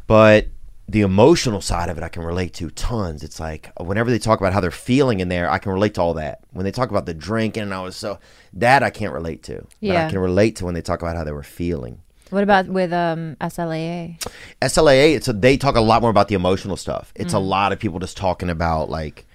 but 0.07 0.47
the 0.89 1.01
emotional 1.01 1.61
side 1.61 1.89
of 1.89 1.97
it 1.97 2.03
I 2.03 2.09
can 2.09 2.23
relate 2.23 2.53
to 2.55 2.69
tons. 2.69 3.23
It's 3.23 3.39
like 3.39 3.71
whenever 3.79 4.11
they 4.11 4.19
talk 4.19 4.39
about 4.39 4.51
how 4.53 4.59
they're 4.59 4.69
feeling 4.71 5.21
in 5.21 5.29
there, 5.29 5.49
I 5.49 5.57
can 5.57 5.71
relate 5.71 5.93
to 5.95 6.01
all 6.01 6.13
that. 6.15 6.41
When 6.51 6.65
they 6.65 6.71
talk 6.71 6.89
about 6.89 7.05
the 7.05 7.13
drinking 7.13 7.63
and 7.63 7.73
I 7.73 7.81
was 7.81 7.95
so 7.95 8.19
that 8.53 8.83
I 8.83 8.89
can't 8.89 9.13
relate 9.13 9.43
to. 9.43 9.61
But 9.61 9.67
Yeah. 9.79 10.07
I 10.07 10.09
can 10.09 10.19
relate 10.19 10.57
to 10.57 10.65
when 10.65 10.73
they 10.73 10.81
talk 10.81 11.01
about 11.01 11.15
how 11.15 11.23
they 11.23 11.31
were 11.31 11.41
feeling. 11.43 11.99
what 12.31 12.43
about 12.43 12.67
with 12.67 12.91
um 12.91 13.37
SLAA? 13.39 14.21
SLAA, 14.61 15.15
it's 15.15 15.27
a, 15.29 15.33
they 15.33 15.55
talk 15.55 15.75
a 15.75 15.81
lot 15.81 16.01
more 16.01 16.11
about 16.11 16.27
the 16.27 16.35
emotional 16.35 16.75
stuff. 16.77 17.13
It's 17.15 17.33
a 17.33 17.39
lot 17.39 17.71
of 17.71 17.79
people 17.79 17.99
just 17.99 18.17
talking 18.17 18.49
about 18.49 18.89
like 18.89 19.25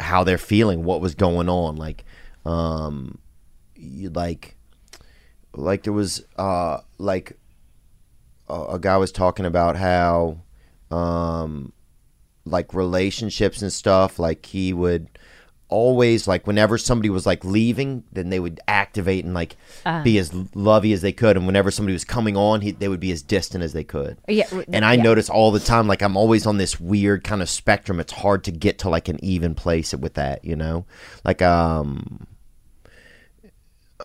how 0.00 0.22
they're 0.24 0.36
feeling, 0.38 0.84
what 0.84 1.00
was 1.00 1.14
going 1.14 1.48
on, 1.48 1.76
like 1.76 2.04
um 2.44 3.18
you, 3.74 4.10
like 4.10 4.56
like 5.54 5.84
there 5.84 5.92
was 5.92 6.24
uh 6.36 6.78
like 6.98 7.38
a, 8.48 8.78
guy 8.78 8.96
was 8.96 9.12
talking 9.12 9.46
about 9.46 9.76
how 9.76 10.38
um 10.90 11.72
like 12.44 12.74
relationships 12.74 13.62
and 13.62 13.72
stuff 13.72 14.18
like 14.18 14.44
he 14.46 14.72
would 14.72 15.08
always 15.68 16.28
like 16.28 16.46
whenever 16.46 16.76
somebody 16.76 17.08
was 17.08 17.24
like 17.24 17.42
leaving 17.44 18.04
then 18.12 18.28
they 18.28 18.38
would 18.38 18.60
activate 18.68 19.24
and 19.24 19.32
like 19.32 19.56
be 20.04 20.18
as 20.18 20.32
lovey 20.54 20.92
as 20.92 21.00
they 21.00 21.10
could. 21.12 21.36
And 21.36 21.46
whenever 21.46 21.70
somebody 21.70 21.94
was 21.94 22.04
coming 22.04 22.36
on 22.36 22.60
he, 22.60 22.70
they 22.70 22.86
would 22.86 23.00
be 23.00 23.10
as 23.10 23.22
distant 23.22 23.64
as 23.64 23.72
they 23.72 23.82
could. 23.82 24.18
Yeah, 24.28 24.46
and 24.68 24.84
i 24.84 24.92
yeah. 24.92 25.02
notice 25.02 25.30
all 25.30 25.50
the 25.50 25.60
time 25.60 25.88
like 25.88 26.02
i'm 26.02 26.16
always 26.16 26.46
on 26.46 26.58
this 26.58 26.78
weird 26.78 27.24
kind 27.24 27.42
of 27.42 27.48
spectrum. 27.48 27.98
It's 27.98 28.12
hard 28.12 28.44
to 28.44 28.52
get 28.52 28.78
to 28.80 28.88
like 28.88 29.08
an 29.08 29.22
even 29.24 29.54
place 29.54 29.94
with 29.94 30.14
that 30.14 30.44
you 30.44 30.54
know? 30.54 30.84
Like 31.24 31.40
um 31.40 32.26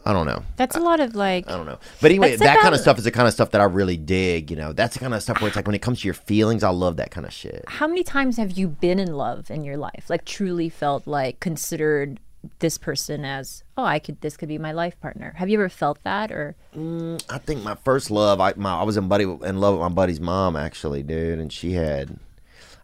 i 0.06 0.14
don't 0.14 0.26
know 0.26 0.44
That's 0.56 0.76
a 0.76 0.80
lot 0.80 1.00
of 1.00 1.16
like. 1.16 1.50
I 1.50 1.56
don't 1.56 1.66
know. 1.66 1.80
But 2.02 2.12
anyway, 2.12 2.36
that 2.36 2.60
kind 2.62 2.74
of 2.74 2.82
stuff 2.82 2.98
is 2.98 3.04
the 3.04 3.12
kind 3.12 3.28
of 3.28 3.34
stuff 3.34 3.52
that 3.52 3.62
I 3.62 3.66
really 3.66 3.98
dig, 3.98 4.50
you 4.52 4.58
know. 4.58 4.74
That's 4.74 4.94
the 4.94 5.00
kind 5.00 5.14
of 5.14 5.22
stuff 5.22 5.40
where 5.42 5.48
it's 5.48 5.56
like 5.56 5.68
when 5.68 5.76
it 5.76 5.82
comes 5.82 6.02
to 6.02 6.08
your 6.08 6.14
feelings, 6.14 6.64
I 6.64 6.70
love 6.70 6.98
that 6.98 7.12
kind 7.12 7.26
of 7.26 7.34
shit. 7.34 7.64
How 7.68 7.88
many 7.88 8.04
times 8.04 8.38
have 8.38 8.52
you 8.52 8.68
been 8.68 9.00
in 9.00 9.14
love 9.14 9.52
in 9.52 9.64
your 9.64 9.78
life? 9.78 10.06
Like 10.10 10.26
truly 10.26 10.70
felt 10.70 11.08
like 11.08 11.40
considered 11.40 12.20
this 12.60 12.78
person 12.78 13.26
as 13.26 13.64
oh 13.78 13.84
I 13.84 14.00
could 14.00 14.22
this 14.22 14.38
could 14.38 14.48
be 14.48 14.58
my 14.58 14.72
life 14.72 15.00
partner. 15.02 15.34
Have 15.38 15.50
you 15.50 15.60
ever 15.60 15.70
felt 15.70 16.02
that 16.04 16.32
or 16.32 16.56
mm, 16.76 17.22
I 17.30 17.38
think 17.38 17.64
my 17.64 17.76
first 17.76 18.10
love, 18.10 18.40
I 18.40 18.54
my, 18.56 18.80
I 18.80 18.84
was 18.84 18.96
in 18.98 19.08
buddy 19.08 19.26
in 19.26 19.60
love 19.60 19.74
with 19.76 19.82
my 19.82 19.90
buddy's 19.90 20.22
mom 20.22 20.56
actually, 20.56 21.04
dude, 21.04 21.40
and 21.40 21.52
she 21.52 21.74
had 21.74 22.18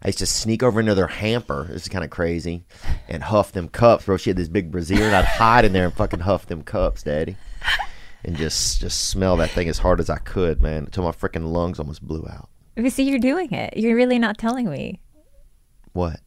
I 0.02 0.08
used 0.08 0.18
to 0.18 0.26
sneak 0.26 0.62
over 0.62 0.78
into 0.80 0.94
their 0.94 1.06
hamper. 1.08 1.66
This 1.70 1.82
is 1.82 1.88
kind 1.88 2.04
of 2.04 2.10
crazy, 2.10 2.64
and 3.08 3.22
huff 3.22 3.52
them 3.52 3.68
cups, 3.68 4.04
bro. 4.06 4.16
She 4.16 4.30
had 4.30 4.36
this 4.36 4.48
big 4.48 4.70
brazier, 4.70 5.04
and 5.04 5.14
I'd 5.16 5.24
hide 5.24 5.64
in 5.64 5.72
there 5.72 5.84
and 5.86 5.94
fucking 5.94 6.20
huff 6.20 6.46
them 6.46 6.62
cups, 6.62 7.02
daddy, 7.02 7.36
and 8.24 8.36
just 8.36 8.80
just 8.80 9.06
smell 9.08 9.36
that 9.38 9.50
thing 9.50 9.68
as 9.68 9.78
hard 9.78 9.98
as 10.00 10.08
I 10.10 10.18
could, 10.18 10.60
man, 10.62 10.84
until 10.84 11.04
my 11.04 11.10
freaking 11.12 11.50
lungs 11.52 11.78
almost 11.78 12.02
blew 12.02 12.26
out. 12.28 12.48
you 12.76 12.90
see 12.90 13.04
you're 13.04 13.18
doing 13.18 13.52
it. 13.52 13.76
You're 13.76 13.96
really 13.96 14.18
not 14.18 14.38
telling 14.38 14.68
me. 14.70 15.00
What? 15.92 16.20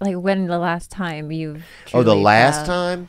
Like 0.00 0.16
when 0.16 0.46
the 0.46 0.58
last 0.58 0.90
time 0.90 1.32
you've 1.32 1.64
Oh, 1.92 2.02
the 2.04 2.14
last 2.14 2.66
time. 2.66 3.08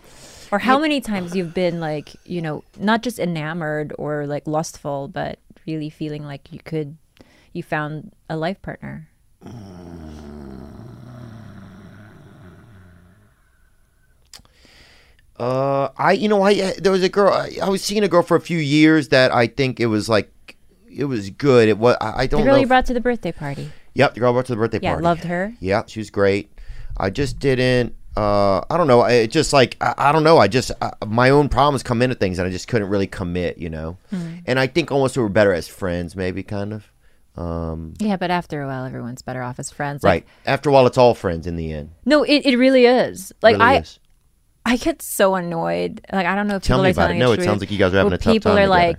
or 0.51 0.57
how 0.59 0.79
many 0.79 1.01
times 1.01 1.35
you've 1.35 1.53
been 1.53 1.79
like 1.79 2.15
you 2.25 2.41
know 2.41 2.63
not 2.79 3.03
just 3.03 3.19
enamored 3.19 3.93
or 3.99 4.25
like 4.25 4.47
lustful 4.47 5.07
but 5.07 5.37
really 5.67 5.91
feeling 5.91 6.23
like 6.23 6.51
you 6.51 6.59
could 6.65 6.97
you 7.53 7.61
found 7.61 8.11
a 8.27 8.35
life 8.35 8.59
partner 8.63 9.07
Uh, 15.39 15.89
I 15.97 16.11
you 16.13 16.27
know 16.27 16.41
I 16.43 16.73
there 16.73 16.91
was 16.91 17.01
a 17.03 17.07
girl 17.09 17.31
I, 17.31 17.51
I 17.63 17.69
was 17.69 17.81
seeing 17.81 18.03
a 18.03 18.09
girl 18.09 18.23
for 18.23 18.35
a 18.35 18.41
few 18.41 18.57
years 18.57 19.07
that 19.09 19.33
I 19.33 19.47
think 19.47 19.79
it 19.79 19.85
was 19.85 20.09
like 20.09 20.57
it 20.91 21.05
was 21.05 21.29
good. 21.29 21.69
It 21.69 21.77
was. 21.77 21.95
I, 22.01 22.23
I 22.23 22.27
don't 22.27 22.41
The 22.41 22.45
girl 22.45 22.55
know. 22.55 22.59
you 22.61 22.67
brought 22.67 22.85
to 22.87 22.93
the 22.93 22.99
birthday 22.99 23.31
party. 23.31 23.71
Yep, 23.93 24.15
the 24.15 24.19
girl 24.19 24.31
I 24.31 24.33
brought 24.33 24.45
to 24.47 24.51
the 24.53 24.57
birthday 24.57 24.79
Yeah, 24.81 24.91
party. 24.93 25.03
loved 25.03 25.23
her. 25.25 25.53
Yeah, 25.61 25.83
she 25.87 25.99
was 25.99 26.09
great. 26.09 26.51
I 26.97 27.09
just 27.09 27.39
didn't. 27.39 27.95
Uh, 28.17 28.59
I 28.69 28.75
don't 28.75 28.87
know. 28.87 29.01
I- 29.01 29.11
It 29.13 29.31
just 29.31 29.53
like 29.53 29.77
I, 29.79 29.93
I 29.97 30.11
don't 30.11 30.23
know. 30.25 30.39
I 30.39 30.49
just 30.49 30.71
uh, 30.81 30.91
my 31.07 31.29
own 31.29 31.47
problems 31.47 31.83
come 31.83 32.01
into 32.01 32.15
things, 32.15 32.37
and 32.37 32.45
I 32.47 32.51
just 32.51 32.67
couldn't 32.67 32.89
really 32.89 33.07
commit. 33.07 33.57
You 33.59 33.69
know. 33.69 33.97
Hmm. 34.09 34.39
And 34.45 34.59
I 34.59 34.67
think 34.67 34.91
almost 34.91 35.15
we 35.15 35.23
were 35.23 35.29
better 35.29 35.53
as 35.53 35.69
friends, 35.69 36.17
maybe 36.17 36.43
kind 36.43 36.73
of. 36.73 36.91
Um, 37.35 37.93
Yeah, 37.99 38.17
but 38.17 38.31
after 38.31 38.61
a 38.61 38.67
while, 38.67 38.85
everyone's 38.85 39.21
better 39.21 39.41
off 39.41 39.59
as 39.59 39.69
friends. 39.71 40.03
right. 40.03 40.25
Like, 40.25 40.27
After 40.45 40.69
a 40.69 40.73
while, 40.73 40.85
it's 40.87 40.97
all 40.97 41.13
friends 41.13 41.47
in 41.47 41.55
the 41.55 41.71
end. 41.71 41.91
No, 42.05 42.23
it, 42.23 42.45
it 42.45 42.57
really 42.57 42.85
is. 42.85 43.31
Like 43.41 43.53
Really 43.55 43.65
I, 43.65 43.77
is. 43.79 43.99
I 44.65 44.75
get 44.77 45.01
so 45.01 45.35
annoyed. 45.35 46.01
Like 46.11 46.25
I 46.27 46.35
don't 46.35 46.47
know 46.47 46.57
if 46.57 46.63
Tell 46.63 46.77
people 46.77 46.83
me 46.83 46.89
are 46.89 46.91
about 46.91 47.11
it. 47.11 47.15
No, 47.15 47.31
it 47.31 47.43
sounds 47.43 47.61
like 47.61 47.71
you 47.71 47.77
guys 47.77 47.93
are 47.93 47.97
having 47.97 48.13
a 48.13 48.17
tough 48.17 48.33
people 48.33 48.51
time 48.55 48.69
are 48.71 48.85
together. 48.87 48.97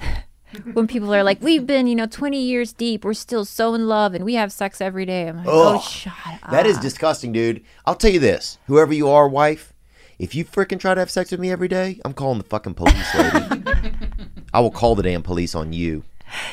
like, 0.00 0.24
when 0.74 0.86
people 0.88 1.14
are 1.14 1.22
like, 1.22 1.40
we've 1.42 1.66
been, 1.66 1.86
you 1.86 1.94
know, 1.94 2.06
twenty 2.06 2.42
years 2.42 2.72
deep. 2.72 3.04
We're 3.04 3.14
still 3.14 3.44
so 3.44 3.74
in 3.74 3.86
love, 3.86 4.14
and 4.14 4.24
we 4.24 4.34
have 4.34 4.52
sex 4.52 4.80
every 4.80 5.06
day. 5.06 5.28
I'm 5.28 5.36
like, 5.38 5.46
oh, 5.48 5.76
Ugh. 5.76 5.82
shut 5.82 6.12
up. 6.42 6.50
That 6.50 6.66
is 6.66 6.76
disgusting, 6.78 7.32
dude. 7.32 7.62
I'll 7.86 7.94
tell 7.94 8.10
you 8.10 8.18
this: 8.18 8.58
whoever 8.66 8.92
you 8.92 9.08
are, 9.08 9.28
wife, 9.28 9.72
if 10.18 10.34
you 10.34 10.44
freaking 10.44 10.80
try 10.80 10.92
to 10.94 11.00
have 11.00 11.10
sex 11.10 11.30
with 11.30 11.38
me 11.40 11.50
every 11.52 11.68
day, 11.68 12.00
I'm 12.04 12.12
calling 12.12 12.38
the 12.38 12.44
fucking 12.44 12.74
police, 12.74 13.14
lady. 13.14 13.62
I 14.52 14.60
will 14.60 14.72
call 14.72 14.96
the 14.96 15.04
damn 15.04 15.22
police 15.22 15.54
on 15.54 15.72
you. 15.72 16.02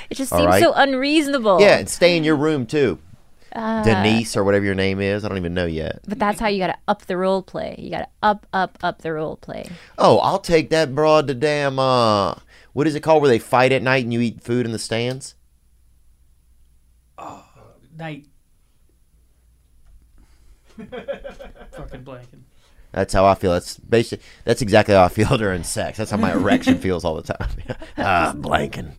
It 0.09 0.15
just 0.15 0.31
All 0.31 0.39
seems 0.39 0.47
right? 0.47 0.63
so 0.63 0.73
unreasonable. 0.73 1.59
Yeah, 1.61 1.77
and 1.77 1.89
stay 1.89 2.17
in 2.17 2.23
your 2.23 2.35
room 2.35 2.65
too. 2.65 2.99
Uh, 3.53 3.83
Denise 3.83 4.35
or 4.37 4.43
whatever 4.43 4.65
your 4.65 4.75
name 4.75 4.99
is. 4.99 5.25
I 5.25 5.29
don't 5.29 5.37
even 5.37 5.53
know 5.53 5.65
yet. 5.65 5.99
But 6.07 6.19
that's 6.19 6.39
how 6.39 6.47
you 6.47 6.59
got 6.59 6.67
to 6.67 6.77
up 6.87 7.05
the 7.05 7.17
role 7.17 7.41
play. 7.41 7.75
You 7.79 7.89
got 7.89 7.99
to 7.99 8.07
up, 8.21 8.45
up, 8.53 8.77
up 8.83 9.01
the 9.01 9.13
role 9.13 9.35
play. 9.37 9.69
Oh, 9.97 10.19
I'll 10.19 10.39
take 10.39 10.69
that 10.69 10.93
broad 10.93 11.27
to 11.27 11.33
damn 11.33 11.79
uh 11.79 12.35
what 12.73 12.85
is 12.85 12.93
it 12.93 13.01
called 13.01 13.21
where 13.23 13.29
they 13.29 13.39
fight 13.39 13.71
at 13.71 13.81
night 13.81 14.03
and 14.03 14.13
you 14.13 14.21
eat 14.21 14.43
food 14.43 14.65
in 14.65 14.71
the 14.71 14.79
stands? 14.79 15.33
Night. 17.97 18.27
Fucking 20.77 22.03
blanking. 22.03 22.43
That's 22.97 23.13
how 23.13 23.25
I 23.25 23.35
feel. 23.35 23.51
That's 23.51 23.77
basic 23.77 24.21
that's 24.43 24.63
exactly 24.63 24.95
how 24.95 25.03
I 25.03 25.09
feel 25.09 25.37
during 25.37 25.63
sex. 25.63 25.99
That's 25.99 26.09
how 26.09 26.17
my 26.17 26.33
erection 26.33 26.77
feels 26.79 27.05
all 27.05 27.21
the 27.21 27.33
time. 27.33 27.49
ah, 27.97 28.33
blanking. 28.35 28.93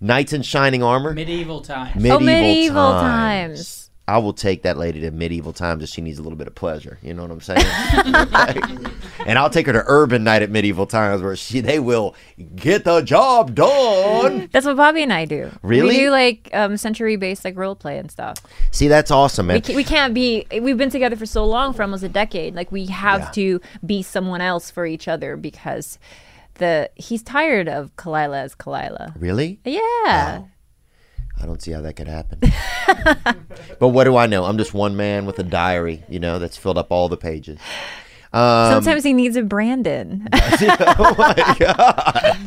Knights 0.00 0.32
in 0.32 0.40
shining 0.40 0.82
armor. 0.82 1.12
Medieval 1.12 1.60
times. 1.60 1.96
Medieval, 1.96 2.16
oh, 2.16 2.20
medieval 2.20 2.90
times. 2.92 3.58
times. 3.58 3.79
I 4.10 4.18
will 4.18 4.32
take 4.32 4.62
that 4.62 4.76
lady 4.76 5.00
to 5.02 5.10
medieval 5.10 5.52
times 5.52 5.82
if 5.84 5.88
she 5.88 6.00
needs 6.00 6.18
a 6.18 6.22
little 6.22 6.36
bit 6.36 6.46
of 6.46 6.54
pleasure. 6.54 6.98
You 7.02 7.14
know 7.14 7.22
what 7.22 7.30
I'm 7.30 7.40
saying? 7.40 7.64
And 9.26 9.38
I'll 9.38 9.50
take 9.50 9.66
her 9.66 9.72
to 9.74 9.84
urban 9.86 10.24
night 10.24 10.40
at 10.40 10.50
medieval 10.50 10.86
times 10.86 11.20
where 11.20 11.36
she 11.36 11.60
they 11.60 11.78
will 11.78 12.14
get 12.56 12.84
the 12.84 13.02
job 13.02 13.54
done. 13.54 14.48
That's 14.50 14.64
what 14.64 14.76
Bobby 14.78 15.02
and 15.02 15.12
I 15.12 15.26
do. 15.26 15.50
Really? 15.62 15.88
We 15.88 15.96
do 16.04 16.10
like 16.10 16.48
um, 16.54 16.78
century 16.78 17.16
based 17.16 17.44
like 17.44 17.54
role 17.54 17.74
play 17.76 17.98
and 17.98 18.10
stuff. 18.10 18.38
See, 18.70 18.88
that's 18.88 19.10
awesome, 19.10 19.48
man. 19.48 19.56
We, 19.56 19.60
ca- 19.60 19.76
we 19.76 19.84
can't 19.84 20.14
be. 20.14 20.46
We've 20.62 20.78
been 20.78 20.88
together 20.88 21.16
for 21.16 21.26
so 21.26 21.44
long, 21.44 21.74
for 21.74 21.82
almost 21.82 22.02
a 22.02 22.08
decade. 22.08 22.54
Like 22.54 22.72
we 22.72 22.86
have 22.86 23.20
Yeah. 23.20 23.30
to 23.32 23.60
be 23.84 24.02
someone 24.02 24.40
else 24.40 24.70
for 24.70 24.86
each 24.86 25.06
other 25.06 25.36
because 25.36 25.98
the 26.54 26.90
he's 26.96 27.22
tired 27.22 27.68
of 27.68 27.94
Khalyla 27.96 28.38
as 28.44 28.54
Khalyla. 28.54 29.12
Really? 29.20 29.60
Yeah. 29.66 30.44
I 31.40 31.46
don't 31.46 31.62
see 31.62 31.72
how 31.72 31.80
that 31.80 31.96
could 31.96 32.08
happen. 32.08 32.40
but 33.78 33.88
what 33.88 34.04
do 34.04 34.16
I 34.16 34.26
know? 34.26 34.44
I'm 34.44 34.58
just 34.58 34.74
one 34.74 34.96
man 34.96 35.24
with 35.24 35.38
a 35.38 35.42
diary, 35.42 36.04
you 36.08 36.18
know, 36.18 36.38
that's 36.38 36.56
filled 36.56 36.76
up 36.76 36.92
all 36.92 37.08
the 37.08 37.16
pages. 37.16 37.58
Um, 38.32 38.74
Sometimes 38.74 39.02
he 39.02 39.12
needs 39.12 39.36
a 39.36 39.42
Brendan. 39.42 40.28
oh 40.32 41.14
my 41.18 41.56
god! 41.58 42.36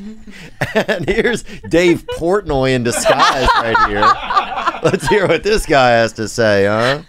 And 0.76 1.08
here's 1.08 1.44
Dave 1.70 2.04
Portnoy 2.18 2.74
in 2.74 2.84
disguise 2.84 3.48
right 3.56 3.90
here. 3.90 4.82
Let's 4.82 5.08
hear 5.08 5.28
what 5.28 5.44
this 5.44 5.68
guy 5.68 5.92
has 5.92 6.14
to 6.14 6.28
say, 6.28 6.66
huh? 6.66 7.04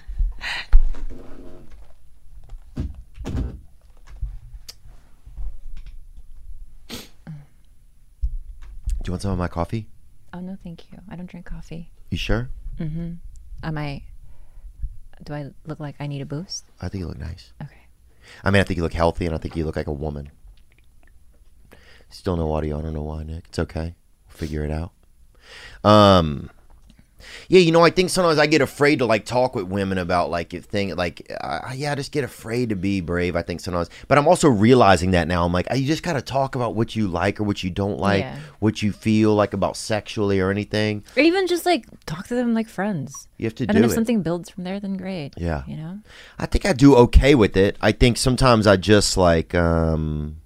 Do 9.05 9.09
you 9.09 9.12
want 9.12 9.22
some 9.22 9.30
of 9.30 9.39
my 9.39 9.49
coffee? 9.49 9.87
Oh 10.35 10.41
no, 10.41 10.59
thank 10.62 10.93
you. 10.93 10.99
I 11.09 11.16
don't 11.16 11.26
drink 11.26 11.47
coffee. 11.47 11.91
You 12.11 12.18
sure? 12.18 12.51
Mm-hmm. 12.78 13.12
Am 13.62 13.78
I? 13.78 14.03
Do 15.22 15.32
I 15.32 15.51
look 15.64 15.80
like 15.80 15.95
I 16.01 16.07
need 16.07 16.20
a 16.20 16.26
boost? 16.26 16.64
I 16.80 16.89
think 16.89 17.01
you 17.01 17.07
look 17.07 17.18
nice. 17.18 17.53
Okay. 17.62 17.87
I 18.43 18.51
mean, 18.51 18.61
I 18.61 18.64
think 18.64 18.76
you 18.76 18.82
look 18.82 18.93
healthy, 18.93 19.26
and 19.26 19.35
I 19.35 19.39
think 19.39 19.57
you 19.57 19.64
look 19.64 19.76
like 19.76 19.87
a 19.87 19.93
woman. 19.93 20.30
Still 22.11 22.37
no 22.37 22.53
audio. 22.53 22.78
I 22.78 22.82
don't 22.82 22.95
know 22.95 23.03
why, 23.03 23.22
Nick. 23.22 23.45
It's 23.49 23.59
okay. 23.59 23.95
We'll 24.28 24.37
figure 24.37 24.64
it 24.64 24.70
out. 24.70 24.93
Um, 25.82 26.51
yeah, 27.49 27.61
you 27.61 27.73
know, 27.73 27.83
I 27.83 27.91
think 27.91 28.11
sometimes 28.11 28.39
I 28.39 28.47
get 28.47 28.61
afraid 28.61 28.99
to 28.99 29.07
like 29.07 29.25
talk 29.25 29.55
with 29.55 29.65
women 29.67 29.99
about 29.99 30.31
like 30.31 30.53
if 30.53 30.65
thing 30.65 30.95
like 30.95 31.31
uh, 31.41 31.73
yeah, 31.75 31.93
I 31.93 31.95
just 31.95 32.12
get 32.12 32.25
afraid 32.25 32.69
to 32.69 32.77
be 32.77 33.01
brave. 33.01 33.35
I 33.37 33.43
think 33.43 33.61
sometimes, 33.61 33.89
but 34.09 34.19
I'm 34.19 34.29
also 34.29 34.49
realizing 34.49 35.12
that 35.12 35.27
now. 35.29 35.45
I'm 35.45 35.53
like, 35.53 35.67
you 35.75 35.87
just 35.87 36.03
gotta 36.03 36.21
talk 36.23 36.55
about 36.55 36.75
what 36.75 36.95
you 36.97 37.09
like 37.09 37.41
or 37.41 37.45
what 37.45 37.62
you 37.65 37.71
don't 37.71 37.99
like, 37.99 38.21
Yeah. 38.25 38.39
what 38.59 38.83
you 38.83 38.93
feel 38.93 39.35
like 39.35 39.55
about 39.55 39.77
sexually 39.77 40.41
or 40.41 40.51
anything. 40.51 41.05
Or 41.17 41.23
even 41.23 41.47
just 41.47 41.65
like 41.65 41.87
talk 42.07 42.27
to 42.29 42.35
them 42.35 42.53
like 42.55 42.69
friends. 42.69 43.27
You 43.39 43.47
have 43.47 43.55
to 43.57 43.65
and 43.65 43.69
do 43.69 43.75
then 43.75 43.85
if 43.85 43.91
it. 43.93 43.95
something 43.95 44.23
builds 44.23 44.51
from 44.51 44.65
there, 44.65 44.79
then 44.81 44.97
great. 44.97 45.35
Yeah. 45.37 45.62
You 45.67 45.77
know. 45.77 46.01
I 46.39 46.47
think 46.47 46.67
I 46.67 46.73
do 46.73 46.95
okay 46.97 47.35
with 47.35 47.57
it. 47.57 47.77
I 47.81 47.93
think 47.93 48.17
sometimes 48.19 48.67
I 48.67 48.77
just 48.77 49.17
like 49.17 49.55
um 49.55 50.37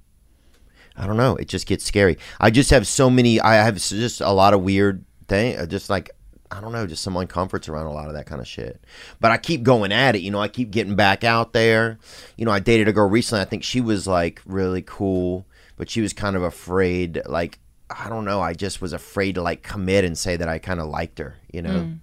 I 0.97 1.07
don't 1.07 1.17
know, 1.17 1.37
it 1.37 1.49
just 1.49 1.67
gets 1.67 1.85
scary. 1.85 2.19
I 2.41 2.51
just 2.51 2.71
have 2.71 2.87
so 2.87 3.09
many 3.11 3.41
I 3.41 3.55
have 3.57 3.77
just 3.77 4.21
a 4.21 4.31
lot 4.31 4.55
of 4.55 4.63
weird 4.63 5.05
thing 5.29 5.57
just 5.69 5.91
like 5.91 6.11
I 6.51 6.61
don't 6.61 6.73
know, 6.73 6.87
just 6.87 7.03
some 7.03 7.17
uncomforts 7.17 7.69
around 7.69 7.87
a 7.87 7.93
lot 7.93 8.09
of 8.09 8.15
that 8.15 8.27
kind 8.27 8.41
of 8.41 8.47
shit. 8.47 8.83
But 9.21 9.31
I 9.31 9.37
keep 9.37 9.63
going 9.63 9.93
at 9.93 10.17
it, 10.17 10.21
you 10.21 10.31
know, 10.31 10.41
I 10.41 10.49
keep 10.49 10.71
getting 10.71 10.97
back 10.97 11.25
out 11.25 11.53
there. 11.53 11.99
You 12.37 12.45
know, 12.45 12.51
I 12.51 12.61
dated 12.61 12.89
a 12.89 12.93
girl 12.93 13.09
recently. 13.09 13.43
I 13.43 13.45
think 13.45 13.63
she 13.63 13.81
was 13.81 14.07
like 14.07 14.41
really 14.47 14.83
cool, 14.83 15.47
but 15.77 15.91
she 15.91 16.01
was 16.01 16.13
kind 16.13 16.37
of 16.37 16.43
afraid 16.43 17.23
like 17.27 17.59
I 17.91 18.09
don't 18.09 18.25
know, 18.25 18.41
I 18.41 18.53
just 18.53 18.83
was 18.83 18.93
afraid 18.93 19.37
to 19.37 19.43
like 19.43 19.63
commit 19.63 20.05
and 20.05 20.17
say 20.17 20.37
that 20.37 20.49
I 20.49 20.59
kind 20.59 20.81
of 20.81 20.89
liked 20.89 21.19
her, 21.19 21.37
you 21.51 21.63
know. 21.63 21.81
Mm. 21.81 21.99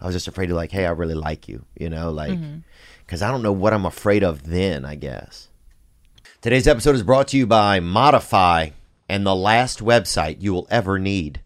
I 0.00 0.06
was 0.06 0.14
just 0.14 0.28
afraid 0.28 0.46
to 0.48 0.54
like, 0.54 0.72
hey, 0.72 0.86
I 0.86 0.90
really 0.90 1.14
like 1.14 1.48
you, 1.48 1.64
you 1.78 1.88
know, 1.88 2.10
like 2.10 2.32
mm-hmm. 2.32 2.58
because 3.04 3.22
I 3.22 3.30
don't 3.30 3.42
know 3.42 3.52
what 3.52 3.72
I'm 3.72 3.86
afraid 3.86 4.22
of 4.22 4.44
then, 4.44 4.84
I 4.84 4.94
guess. 4.94 5.48
Today's 6.40 6.68
episode 6.68 6.94
is 6.94 7.02
brought 7.02 7.28
to 7.28 7.36
you 7.36 7.46
by 7.46 7.80
Modiphy 7.80 8.72
and 9.08 9.26
the 9.26 9.34
last 9.34 9.82
website 9.82 10.42
you 10.42 10.52
will 10.52 10.66
ever 10.70 10.98
need. 10.98 11.40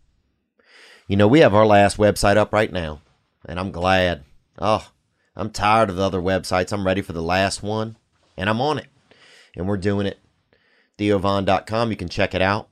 You 1.10 1.16
know, 1.16 1.26
we 1.26 1.40
have 1.40 1.54
our 1.54 1.66
last 1.66 1.96
website 1.96 2.36
up 2.36 2.52
right 2.52 2.72
now, 2.72 3.00
and 3.44 3.58
I'm 3.58 3.72
glad. 3.72 4.22
Oh, 4.60 4.92
I'm 5.34 5.50
tired 5.50 5.90
of 5.90 5.96
the 5.96 6.04
other 6.04 6.20
websites. 6.20 6.72
I'm 6.72 6.86
ready 6.86 7.02
for 7.02 7.12
the 7.12 7.20
last 7.20 7.64
one, 7.64 7.96
and 8.36 8.48
I'm 8.48 8.60
on 8.60 8.78
it. 8.78 8.86
And 9.56 9.66
we're 9.66 9.76
doing 9.76 10.06
it. 10.06 10.20
TheoVon.com, 10.98 11.90
you 11.90 11.96
can 11.96 12.08
check 12.08 12.32
it 12.32 12.40
out. 12.40 12.68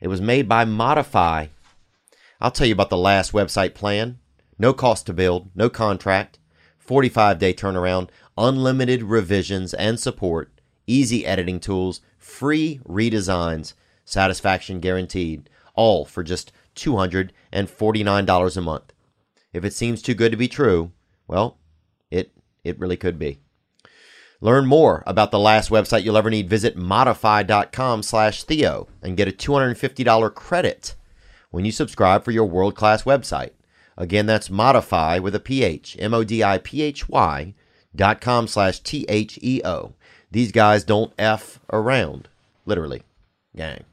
It 0.00 0.06
was 0.06 0.20
made 0.20 0.48
by 0.48 0.64
Modiphy. 0.64 1.48
I'll 2.40 2.52
tell 2.52 2.68
you 2.68 2.74
about 2.74 2.90
the 2.90 2.96
last 2.96 3.32
website 3.32 3.74
plan. 3.74 4.20
No 4.56 4.72
cost 4.72 5.06
to 5.06 5.12
build, 5.12 5.50
no 5.56 5.68
contract, 5.68 6.38
45 6.78 7.40
day 7.40 7.52
turnaround, 7.52 8.08
unlimited 8.38 9.02
revisions 9.02 9.74
and 9.74 9.98
support, 9.98 10.60
easy 10.86 11.26
editing 11.26 11.58
tools, 11.58 12.02
free 12.18 12.78
redesigns, 12.88 13.74
satisfaction 14.04 14.78
guaranteed, 14.78 15.50
all 15.74 16.04
for 16.04 16.22
just 16.22 16.52
$249 16.74 18.56
a 18.56 18.60
month. 18.60 18.92
If 19.52 19.64
it 19.64 19.72
seems 19.72 20.02
too 20.02 20.14
good 20.14 20.32
to 20.32 20.36
be 20.36 20.48
true, 20.48 20.92
well, 21.28 21.58
it 22.10 22.32
it 22.64 22.78
really 22.78 22.96
could 22.96 23.18
be. 23.18 23.40
Learn 24.40 24.66
more 24.66 25.02
about 25.06 25.30
the 25.30 25.38
last 25.38 25.70
website 25.70 26.04
you'll 26.04 26.18
ever 26.18 26.28
need. 26.28 26.50
Visit 26.50 26.76
modiphy.com 26.76 28.02
slash 28.02 28.42
Theo 28.42 28.88
and 29.02 29.16
get 29.16 29.28
a 29.28 29.32
$250 29.32 30.34
credit 30.34 30.94
when 31.50 31.64
you 31.64 31.72
subscribe 31.72 32.24
for 32.24 32.30
your 32.30 32.44
world-class 32.44 33.04
website. 33.04 33.52
Again, 33.96 34.26
that's 34.26 34.50
modify 34.50 35.18
with 35.18 35.34
a 35.34 35.40
PH, 35.40 35.96
M-O-D-I-P-H-Y 36.00 37.54
dot 37.94 38.20
com 38.20 38.48
slash 38.48 38.80
T-H-E-O. 38.80 39.94
These 40.30 40.52
guys 40.52 40.84
don't 40.84 41.12
F 41.16 41.60
around, 41.72 42.28
literally, 42.66 43.02
gang. 43.56 43.84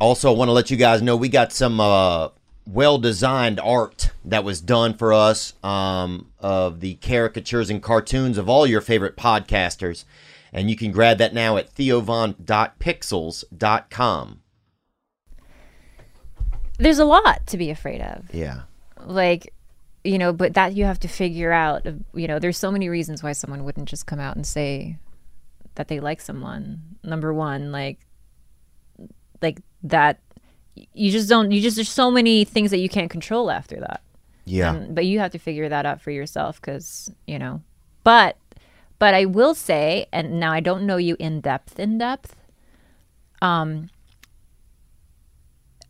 Also, 0.00 0.32
I 0.32 0.36
want 0.36 0.48
to 0.48 0.52
let 0.52 0.70
you 0.70 0.76
guys 0.76 1.02
know 1.02 1.16
we 1.16 1.28
got 1.28 1.52
some 1.52 1.80
uh, 1.80 2.28
well 2.66 2.98
designed 2.98 3.60
art 3.60 4.10
that 4.24 4.44
was 4.44 4.60
done 4.60 4.94
for 4.94 5.12
us 5.12 5.54
um, 5.62 6.30
of 6.40 6.80
the 6.80 6.94
caricatures 6.96 7.70
and 7.70 7.82
cartoons 7.82 8.38
of 8.38 8.48
all 8.48 8.66
your 8.66 8.80
favorite 8.80 9.16
podcasters. 9.16 10.04
And 10.52 10.68
you 10.70 10.76
can 10.76 10.90
grab 10.92 11.18
that 11.18 11.34
now 11.34 11.56
at 11.56 11.74
theovon.pixels.com. 11.74 14.40
There's 16.78 16.98
a 16.98 17.04
lot 17.04 17.46
to 17.48 17.56
be 17.56 17.70
afraid 17.70 18.00
of. 18.00 18.32
Yeah. 18.34 18.62
like 19.04 19.52
you 20.02 20.18
know 20.18 20.32
but 20.34 20.52
that 20.54 20.74
you 20.74 20.84
have 20.84 20.98
to 21.00 21.08
figure 21.08 21.50
out 21.52 21.86
you 22.14 22.28
know 22.28 22.38
there's 22.38 22.58
so 22.58 22.70
many 22.70 22.88
reasons 22.90 23.22
why 23.22 23.32
someone 23.32 23.64
wouldn't 23.64 23.88
just 23.88 24.06
come 24.06 24.20
out 24.20 24.36
and 24.36 24.46
say 24.46 24.98
that 25.76 25.88
they 25.88 25.98
like 25.98 26.20
someone 26.20 26.78
number 27.02 27.32
one 27.32 27.72
like 27.72 27.98
like 29.40 29.60
that 29.84 30.18
you 30.92 31.12
just 31.12 31.28
don't. 31.28 31.52
You 31.52 31.60
just 31.60 31.76
there's 31.76 31.88
so 31.88 32.10
many 32.10 32.44
things 32.44 32.70
that 32.72 32.78
you 32.78 32.88
can't 32.88 33.10
control 33.10 33.50
after 33.50 33.78
that. 33.80 34.02
Yeah. 34.44 34.70
Um, 34.70 34.94
but 34.94 35.06
you 35.06 35.20
have 35.20 35.30
to 35.32 35.38
figure 35.38 35.68
that 35.68 35.86
out 35.86 36.00
for 36.00 36.10
yourself 36.10 36.60
because 36.60 37.12
you 37.26 37.38
know. 37.38 37.62
But 38.02 38.36
but 38.98 39.14
I 39.14 39.24
will 39.26 39.54
say, 39.54 40.06
and 40.12 40.40
now 40.40 40.52
I 40.52 40.60
don't 40.60 40.84
know 40.86 40.96
you 40.96 41.16
in 41.18 41.40
depth. 41.40 41.78
In 41.78 41.98
depth, 41.98 42.34
um, 43.40 43.90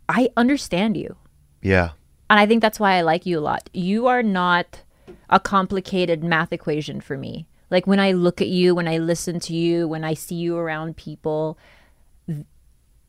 I 0.09 0.29
understand 0.37 0.97
you. 0.97 1.17
yeah. 1.63 1.91
And 2.31 2.41
I 2.41 2.47
think 2.47 2.63
that's 2.63 2.81
why 2.81 2.95
I 2.95 3.03
like 3.03 3.27
you 3.27 3.39
a 3.39 3.41
lot. 3.43 3.69
You 3.75 4.07
are 4.07 4.23
not 4.23 4.81
a 5.29 5.39
complicated 5.39 6.25
math 6.25 6.53
equation 6.55 7.01
for 7.03 7.19
me. 7.19 7.47
Like 7.71 7.87
when 7.87 8.01
I 8.01 8.13
look 8.13 8.41
at 8.41 8.49
you, 8.49 8.75
when 8.75 8.89
I 8.89 8.97
listen 8.99 9.39
to 9.41 9.55
you, 9.55 9.87
when 9.87 10.05
I 10.05 10.15
see 10.15 10.37
you 10.37 10.57
around 10.57 10.97
people, 10.97 11.59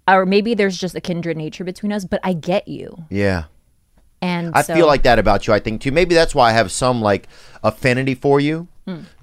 or 0.08 0.26
maybe 0.26 0.54
there's 0.54 0.78
just 0.78 0.96
a 0.96 1.02
kindred 1.02 1.38
nature 1.38 1.64
between 1.64 1.92
us, 1.92 2.06
but 2.06 2.20
I 2.24 2.34
get 2.34 2.68
you. 2.68 3.06
Yeah. 3.10 3.46
And 4.22 4.54
I 4.56 4.62
so- 4.62 4.74
feel 4.74 4.88
like 4.88 5.04
that 5.04 5.20
about 5.20 5.46
you. 5.48 5.54
I 5.54 5.60
think 5.60 5.82
too. 5.82 5.92
Maybe 5.92 6.16
that's 6.16 6.34
why 6.36 6.50
I 6.50 6.54
have 6.54 6.72
some 6.72 7.02
like 7.02 7.28
affinity 7.64 8.16
for 8.16 8.40
you. 8.40 8.68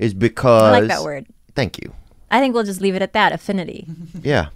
Is 0.01 0.13
because 0.13 0.71
Hmm. 0.71 0.75
I 0.75 0.81
like 0.81 0.89
that 0.89 1.03
word. 1.05 1.27
Thank 1.55 1.79
you. 1.79 1.93
I 2.33 2.41
think 2.41 2.53
we'll 2.55 2.65
just 2.65 2.81
leave 2.81 2.97
it 2.97 3.03
at 3.03 3.13
that 3.13 3.33
affinity. 3.33 3.87
Yeah. 4.23 4.47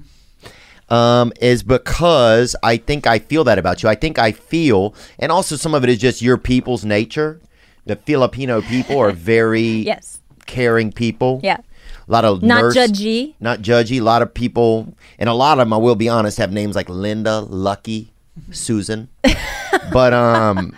Um, 0.88 1.32
is 1.40 1.62
because 1.64 2.54
I 2.62 2.76
think 2.76 3.06
I 3.08 3.18
feel 3.18 3.42
that 3.44 3.58
about 3.58 3.82
you. 3.82 3.88
I 3.88 3.96
think 3.96 4.18
I 4.20 4.30
feel, 4.32 4.94
and 5.18 5.32
also 5.32 5.56
some 5.56 5.74
of 5.74 5.82
it 5.82 5.90
is 5.90 5.98
just 5.98 6.22
your 6.22 6.38
people's 6.38 6.84
nature. 6.84 7.40
The 7.86 7.96
Filipino 7.96 8.62
people 8.62 8.98
are 8.98 9.10
very 9.34 9.62
yes. 9.62 10.20
caring 10.46 10.92
people. 10.92 11.40
Yeah. 11.42 11.58
A 12.08 12.12
lot 12.12 12.24
of 12.24 12.42
Not 12.42 12.62
nurse- 12.62 12.76
judgy. 12.76 13.34
Not 13.40 13.60
judgy. 13.60 13.98
A 13.98 14.04
lot 14.04 14.22
of 14.22 14.32
people, 14.32 14.94
and 15.18 15.28
a 15.28 15.32
lot 15.34 15.58
of 15.58 15.66
them, 15.66 15.72
I 15.72 15.76
will 15.76 15.96
be 15.96 16.08
honest, 16.08 16.38
have 16.38 16.52
names 16.52 16.76
like 16.76 16.88
Linda, 16.88 17.40
Lucky, 17.40 18.12
Susan. 18.52 19.08
but 19.92 20.12
um, 20.12 20.76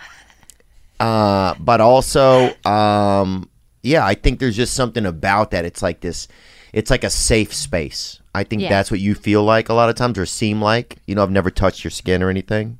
uh, 0.99 1.53
but 1.59 1.81
also 1.81 2.53
um, 2.65 3.47
yeah, 3.83 4.05
I 4.05 4.15
think 4.15 4.39
there's 4.39 4.55
just 4.55 4.73
something 4.73 5.05
about 5.05 5.51
that. 5.51 5.65
It's 5.65 5.81
like 5.81 6.01
this. 6.01 6.27
It's 6.73 6.89
like 6.91 7.03
a 7.03 7.09
safe 7.09 7.53
space. 7.53 8.19
I 8.35 8.43
think 8.43 8.61
Yeah. 8.61 8.69
that's 8.69 8.91
what 8.91 8.99
you 8.99 9.15
feel 9.15 9.43
like 9.43 9.69
a 9.69 9.73
lot 9.73 9.89
of 9.89 9.95
times, 9.95 10.17
or 10.19 10.25
seem 10.25 10.61
like. 10.61 10.97
You 11.07 11.15
know, 11.15 11.23
I've 11.23 11.31
never 11.31 11.49
touched 11.49 11.83
your 11.83 11.89
skin 11.91 12.21
or 12.21 12.29
anything, 12.29 12.77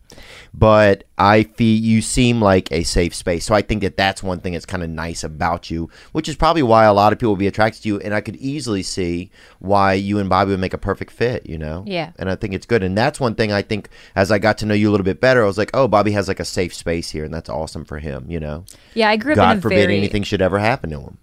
but 0.53 1.05
I 1.17 1.41
feel 1.43 1.75
you 1.79 2.03
seem 2.03 2.39
like 2.39 2.71
a 2.71 2.83
safe 2.83 3.15
space. 3.15 3.45
So 3.45 3.55
I 3.55 3.63
think 3.63 3.81
that 3.81 3.97
that's 3.97 4.21
one 4.21 4.39
thing 4.41 4.53
that's 4.53 4.67
kind 4.67 4.83
of 4.83 4.91
nice 4.91 5.23
about 5.23 5.71
you, 5.71 5.89
which 6.11 6.29
is 6.29 6.35
probably 6.35 6.61
why 6.61 6.85
a 6.85 6.93
lot 6.93 7.13
of 7.13 7.19
people 7.19 7.31
would 7.33 7.39
be 7.39 7.47
attracted 7.47 7.81
to 7.81 7.87
you. 7.89 7.99
And 7.99 8.13
I 8.13 8.21
could 8.21 8.35
easily 8.35 8.83
see 8.83 9.31
why 9.57 9.93
you 9.93 10.19
and 10.19 10.29
Bobby 10.29 10.51
would 10.51 10.59
make 10.59 10.75
a 10.75 10.77
perfect 10.77 11.11
fit. 11.11 11.47
You 11.47 11.57
know, 11.57 11.83
Yeah. 11.87 12.11
And 12.19 12.29
I 12.29 12.35
think 12.35 12.53
it's 12.53 12.67
good. 12.67 12.83
And 12.83 12.95
that's 12.95 13.19
one 13.19 13.33
thing 13.33 13.51
I 13.51 13.63
think 13.63 13.89
as 14.15 14.31
I 14.31 14.37
got 14.37 14.59
to 14.59 14.67
know 14.67 14.75
you 14.75 14.89
a 14.89 14.91
little 14.91 15.03
bit 15.03 15.19
better, 15.19 15.43
I 15.43 15.47
was 15.47 15.57
like, 15.57 15.71
oh, 15.73 15.87
Bobby 15.87 16.11
has 16.11 16.27
like 16.27 16.39
a 16.39 16.45
safe 16.45 16.75
space 16.75 17.09
here, 17.09 17.25
and 17.25 17.33
that's 17.33 17.49
awesome 17.49 17.85
for 17.85 17.97
him. 17.97 18.25
You 18.29 18.39
know, 18.39 18.65
Yeah, 18.93 19.09
I 19.09 19.17
grew 19.17 19.31
up 19.33 19.37
God 19.37 19.51
in 19.53 19.57
a 19.57 19.61
forbid 19.61 19.75
very 19.79 19.97
anything 19.97 20.21
should 20.21 20.43
ever 20.43 20.59
happen 20.59 20.91
to 20.91 20.99
him. 20.99 21.17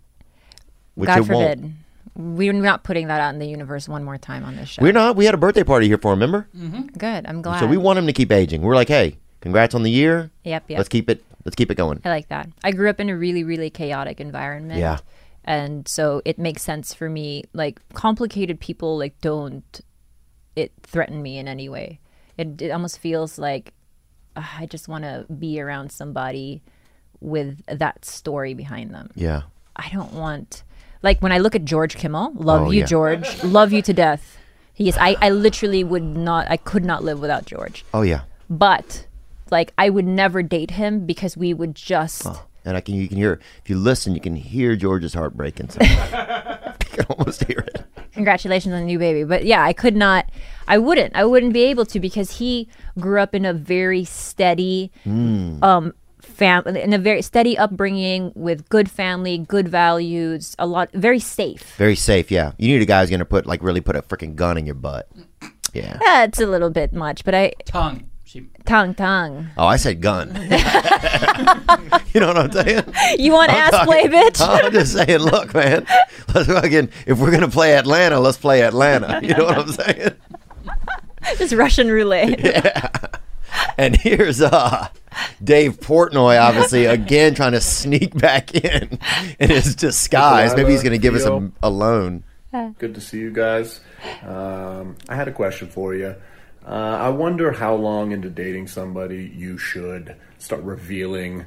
Which 0.96 1.06
God 1.08 1.26
forbid. 1.26 1.60
won't. 1.62 1.72
We're 2.16 2.54
not 2.54 2.82
putting 2.82 3.08
that 3.08 3.20
out 3.20 3.34
in 3.34 3.40
the 3.40 3.46
universe 3.46 3.88
one 3.88 4.02
more 4.02 4.16
time 4.16 4.42
on 4.42 4.56
this 4.56 4.70
show. 4.70 4.82
We're 4.82 4.92
not. 4.92 5.16
We 5.16 5.26
had 5.26 5.34
a 5.34 5.38
birthday 5.38 5.64
party 5.64 5.86
here 5.86 5.98
for 5.98 6.12
him. 6.12 6.20
Remember? 6.20 6.48
Good. 6.96 7.26
I'm 7.26 7.42
glad. 7.42 7.60
So 7.60 7.66
we 7.66 7.76
want 7.76 7.98
him 7.98 8.06
to 8.06 8.12
keep 8.12 8.32
aging. 8.32 8.62
We're 8.62 8.74
like, 8.74 8.88
hey, 8.88 9.18
congrats 9.40 9.74
on 9.74 9.82
the 9.82 9.90
year. 9.90 10.30
Yep, 10.44 10.70
yep. 10.70 10.78
Let's 10.78 10.88
keep 10.88 11.10
it. 11.10 11.22
Let's 11.44 11.56
keep 11.56 11.70
it 11.70 11.76
going. 11.76 12.00
I 12.04 12.08
like 12.08 12.28
that. 12.28 12.48
I 12.64 12.72
grew 12.72 12.88
up 12.88 13.00
in 13.00 13.10
a 13.10 13.16
really, 13.16 13.44
really 13.44 13.70
chaotic 13.70 14.20
environment. 14.20 14.80
Yeah. 14.80 14.98
And 15.44 15.86
so 15.86 16.22
it 16.24 16.38
makes 16.38 16.62
sense 16.62 16.94
for 16.94 17.08
me. 17.08 17.44
Like 17.52 17.80
complicated 17.92 18.60
people 18.60 18.98
like 18.98 19.20
don't 19.20 19.80
it 20.56 20.72
threaten 20.82 21.22
me 21.22 21.38
in 21.38 21.46
any 21.46 21.68
way. 21.68 22.00
It 22.38 22.60
it 22.62 22.70
almost 22.70 22.98
feels 22.98 23.38
like 23.38 23.74
uh, 24.34 24.42
I 24.58 24.66
just 24.66 24.88
want 24.88 25.04
to 25.04 25.26
be 25.32 25.60
around 25.60 25.92
somebody 25.92 26.62
with 27.20 27.62
that 27.66 28.04
story 28.04 28.54
behind 28.54 28.92
them. 28.94 29.10
Yeah. 29.14 29.42
I 29.76 29.90
don't 29.92 30.14
want 30.14 30.64
like 31.02 31.20
when 31.20 31.32
I 31.32 31.38
look 31.38 31.54
at 31.54 31.64
George 31.64 31.96
Kimmel, 31.96 32.32
love 32.34 32.68
Oh, 32.68 32.70
you 32.70 32.80
yeah. 32.80 32.86
George, 32.86 33.42
love 33.44 33.72
you 33.72 33.82
to 33.82 33.92
death. 33.92 34.38
He 34.74 34.88
is 34.88 34.96
I 34.98 35.16
I 35.20 35.30
literally 35.30 35.84
would 35.84 36.02
not 36.02 36.50
I 36.50 36.56
could 36.56 36.84
not 36.84 37.02
live 37.04 37.20
without 37.20 37.46
George. 37.46 37.84
Oh 37.94 38.02
yeah. 38.02 38.22
But 38.50 39.06
like 39.50 39.72
I 39.78 39.90
would 39.90 40.06
never 40.06 40.42
date 40.42 40.72
him 40.72 41.06
because 41.06 41.36
we 41.36 41.54
would 41.54 41.74
just 41.74 42.26
And 42.66 42.76
I 42.76 42.80
can. 42.80 42.94
You 42.96 43.06
can 43.06 43.16
hear. 43.16 43.38
If 43.62 43.70
you 43.70 43.78
listen, 43.78 44.14
you 44.14 44.20
can 44.20 44.34
hear 44.34 44.74
George's 44.74 45.14
heart 45.14 45.36
breaking. 45.36 45.70
you 45.80 45.86
can 45.86 47.06
almost 47.08 47.44
hear 47.44 47.60
it. 47.60 47.84
congratulations 48.12 48.72
on 48.74 48.80
the 48.80 48.86
new 48.86 48.98
baby 48.98 49.24
but 49.24 49.44
yeah 49.44 49.62
i 49.62 49.72
could 49.74 49.94
not 49.94 50.24
i 50.66 50.78
wouldn't 50.78 51.14
i 51.14 51.22
wouldn't 51.22 51.52
be 51.52 51.64
able 51.64 51.84
to 51.84 52.00
because 52.00 52.38
he 52.38 52.66
grew 52.98 53.20
up 53.20 53.34
in 53.34 53.44
a 53.44 53.52
very 53.52 54.04
steady 54.04 54.90
um 55.06 55.92
fam 56.36 56.66
in 56.66 56.92
a 56.92 56.98
very 56.98 57.22
steady 57.22 57.56
upbringing 57.56 58.30
with 58.34 58.68
good 58.68 58.90
family 58.90 59.38
good 59.38 59.68
values 59.68 60.54
a 60.58 60.66
lot 60.66 60.90
very 60.92 61.18
safe 61.18 61.74
Very 61.76 61.96
safe. 61.96 62.30
Yeah. 62.30 62.52
You 62.58 62.68
need 62.68 62.82
a 62.82 62.86
guy 62.86 63.00
who's 63.00 63.10
gonna 63.10 63.24
put 63.24 63.46
like 63.46 63.62
really 63.62 63.80
put 63.80 63.96
a 63.96 64.02
freaking 64.02 64.34
gun 64.36 64.58
in 64.58 64.66
your 64.66 64.74
butt. 64.74 65.08
Yeah. 65.72 65.96
that's 66.04 66.40
a 66.40 66.46
little 66.46 66.70
bit 66.70 66.92
much 66.92 67.24
but 67.24 67.34
i 67.34 67.52
Tongue. 67.64 68.10
She 68.24 68.48
tongue 68.64 68.92
tongue 68.94 69.48
Oh, 69.56 69.66
I 69.66 69.76
said 69.76 70.00
gun. 70.02 70.28
you 72.12 72.20
know 72.20 72.26
what 72.28 72.36
I'm 72.38 72.52
saying? 72.52 72.84
you 73.18 73.32
want 73.32 73.50
I'm 73.52 73.56
ass 73.56 73.70
talking- 73.70 73.86
play 73.86 74.04
bitch 74.08 74.40
I'm 74.40 74.72
just 74.72 74.92
saying, 74.92 75.20
look, 75.20 75.54
man. 75.54 75.86
Let's 76.34 76.48
fucking. 76.48 76.90
If 77.06 77.18
we're 77.20 77.30
gonna 77.30 77.48
play 77.48 77.76
Atlanta, 77.76 78.18
let's 78.20 78.36
play 78.38 78.62
Atlanta. 78.62 79.20
You 79.22 79.34
know 79.34 79.44
what 79.44 79.58
I'm 79.58 79.72
saying? 79.72 80.10
just 81.38 81.54
russian 81.54 81.88
roulette 81.90 83.20
And 83.78 83.96
here's 83.96 84.40
uh 84.40 84.88
Dave 85.42 85.80
Portnoy, 85.80 86.40
obviously, 86.40 86.84
again 86.86 87.34
trying 87.34 87.52
to 87.52 87.60
sneak 87.60 88.16
back 88.16 88.54
in 88.54 88.98
in 89.38 89.50
his 89.50 89.74
disguise. 89.74 90.54
Maybe 90.56 90.72
he's 90.72 90.82
gonna 90.82 90.98
give 90.98 91.14
us 91.14 91.24
a, 91.24 91.50
a 91.62 91.70
loan. 91.70 92.24
Good 92.78 92.94
to 92.94 93.00
see 93.00 93.18
you 93.18 93.30
guys. 93.30 93.80
Um, 94.22 94.96
I 95.08 95.14
had 95.14 95.28
a 95.28 95.32
question 95.32 95.68
for 95.68 95.94
you. 95.94 96.14
Uh, 96.66 96.70
I 96.70 97.10
wonder 97.10 97.52
how 97.52 97.74
long 97.74 98.12
into 98.12 98.30
dating 98.30 98.68
somebody 98.68 99.30
you 99.36 99.58
should 99.58 100.16
start 100.38 100.62
revealing 100.62 101.44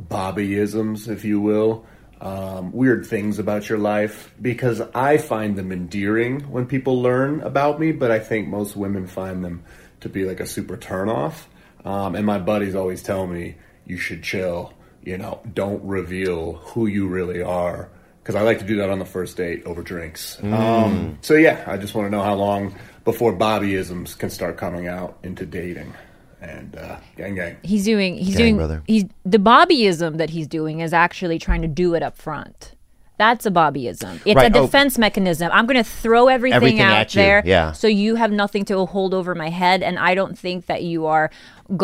Bobbyisms, 0.00 1.08
if 1.08 1.24
you 1.24 1.40
will, 1.40 1.84
um, 2.20 2.70
weird 2.72 3.06
things 3.06 3.38
about 3.38 3.68
your 3.68 3.78
life, 3.78 4.32
because 4.40 4.80
I 4.94 5.16
find 5.16 5.56
them 5.56 5.72
endearing 5.72 6.40
when 6.50 6.66
people 6.66 7.02
learn 7.02 7.40
about 7.40 7.80
me, 7.80 7.92
but 7.92 8.10
I 8.10 8.20
think 8.20 8.48
most 8.48 8.76
women 8.76 9.06
find 9.06 9.44
them 9.44 9.64
to 10.00 10.08
be 10.08 10.24
like 10.24 10.40
a 10.40 10.46
super 10.46 10.76
turnoff. 10.76 11.44
Um, 11.84 12.14
and 12.14 12.24
my 12.24 12.38
buddies 12.38 12.74
always 12.74 13.02
tell 13.02 13.26
me, 13.26 13.56
you 13.86 13.96
should 13.96 14.22
chill, 14.22 14.72
you 15.02 15.18
know, 15.18 15.40
don't 15.52 15.82
reveal 15.84 16.54
who 16.54 16.86
you 16.86 17.08
really 17.08 17.42
are 17.42 17.88
because 18.22 18.36
I 18.36 18.42
like 18.42 18.60
to 18.60 18.64
do 18.64 18.76
that 18.76 18.88
on 18.88 19.00
the 19.00 19.04
first 19.04 19.36
date 19.36 19.64
over 19.66 19.82
drinks. 19.82 20.38
Um, 20.44 21.18
so 21.22 21.34
yeah, 21.34 21.64
I 21.66 21.76
just 21.76 21.94
want 21.94 22.06
to 22.06 22.10
know 22.10 22.22
how 22.22 22.34
long 22.34 22.76
before 23.04 23.32
Bobbyisms 23.32 24.16
can 24.16 24.30
start 24.30 24.56
coming 24.56 24.86
out 24.86 25.18
into 25.24 25.44
dating 25.44 25.92
and 26.40 26.76
uh, 26.76 26.98
gang 27.16 27.34
gang. 27.34 27.56
he's 27.62 27.84
doing 27.84 28.16
he's 28.16 28.36
Gang, 28.36 28.44
doing 28.44 28.56
brother. 28.56 28.82
he's 28.86 29.04
the 29.24 29.38
bobbyism 29.38 30.18
that 30.18 30.30
he's 30.30 30.48
doing 30.48 30.80
is 30.80 30.92
actually 30.92 31.38
trying 31.38 31.62
to 31.62 31.68
do 31.68 31.94
it 31.94 32.02
up 32.02 32.16
front 32.16 32.74
that's 33.22 33.44
a 33.46 33.50
bobbyism. 33.60 34.14
It's 34.24 34.36
Right, 34.38 34.54
a 34.54 34.58
oh. 34.58 34.62
defense 34.66 34.94
mechanism. 35.06 35.48
I'm 35.56 35.66
going 35.70 35.82
to 35.84 35.90
throw 36.04 36.24
everything, 36.36 36.56
Everything 36.56 36.80
out 36.80 37.08
there 37.10 37.38
yeah. 37.44 37.72
so 37.82 37.86
you 38.02 38.16
have 38.22 38.32
nothing 38.44 38.64
to 38.70 38.74
hold 38.94 39.12
over 39.18 39.32
my 39.44 39.50
head 39.62 39.78
and 39.88 39.94
i 40.10 40.12
don't 40.14 40.36
think 40.44 40.58
that 40.66 40.80
you 40.90 41.00
are 41.06 41.26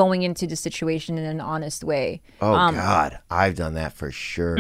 going 0.03 0.21
into 0.29 0.45
the 0.47 0.57
situation 0.57 1.13
in 1.21 1.25
an 1.25 1.41
honest 1.41 1.81
way. 1.85 2.07
Oh 2.41 2.53
Um, 2.53 2.75
God, 2.75 3.11
I've 3.31 3.57
done 3.63 3.75
that 3.75 3.93
for 4.01 4.11
sure. 4.11 4.57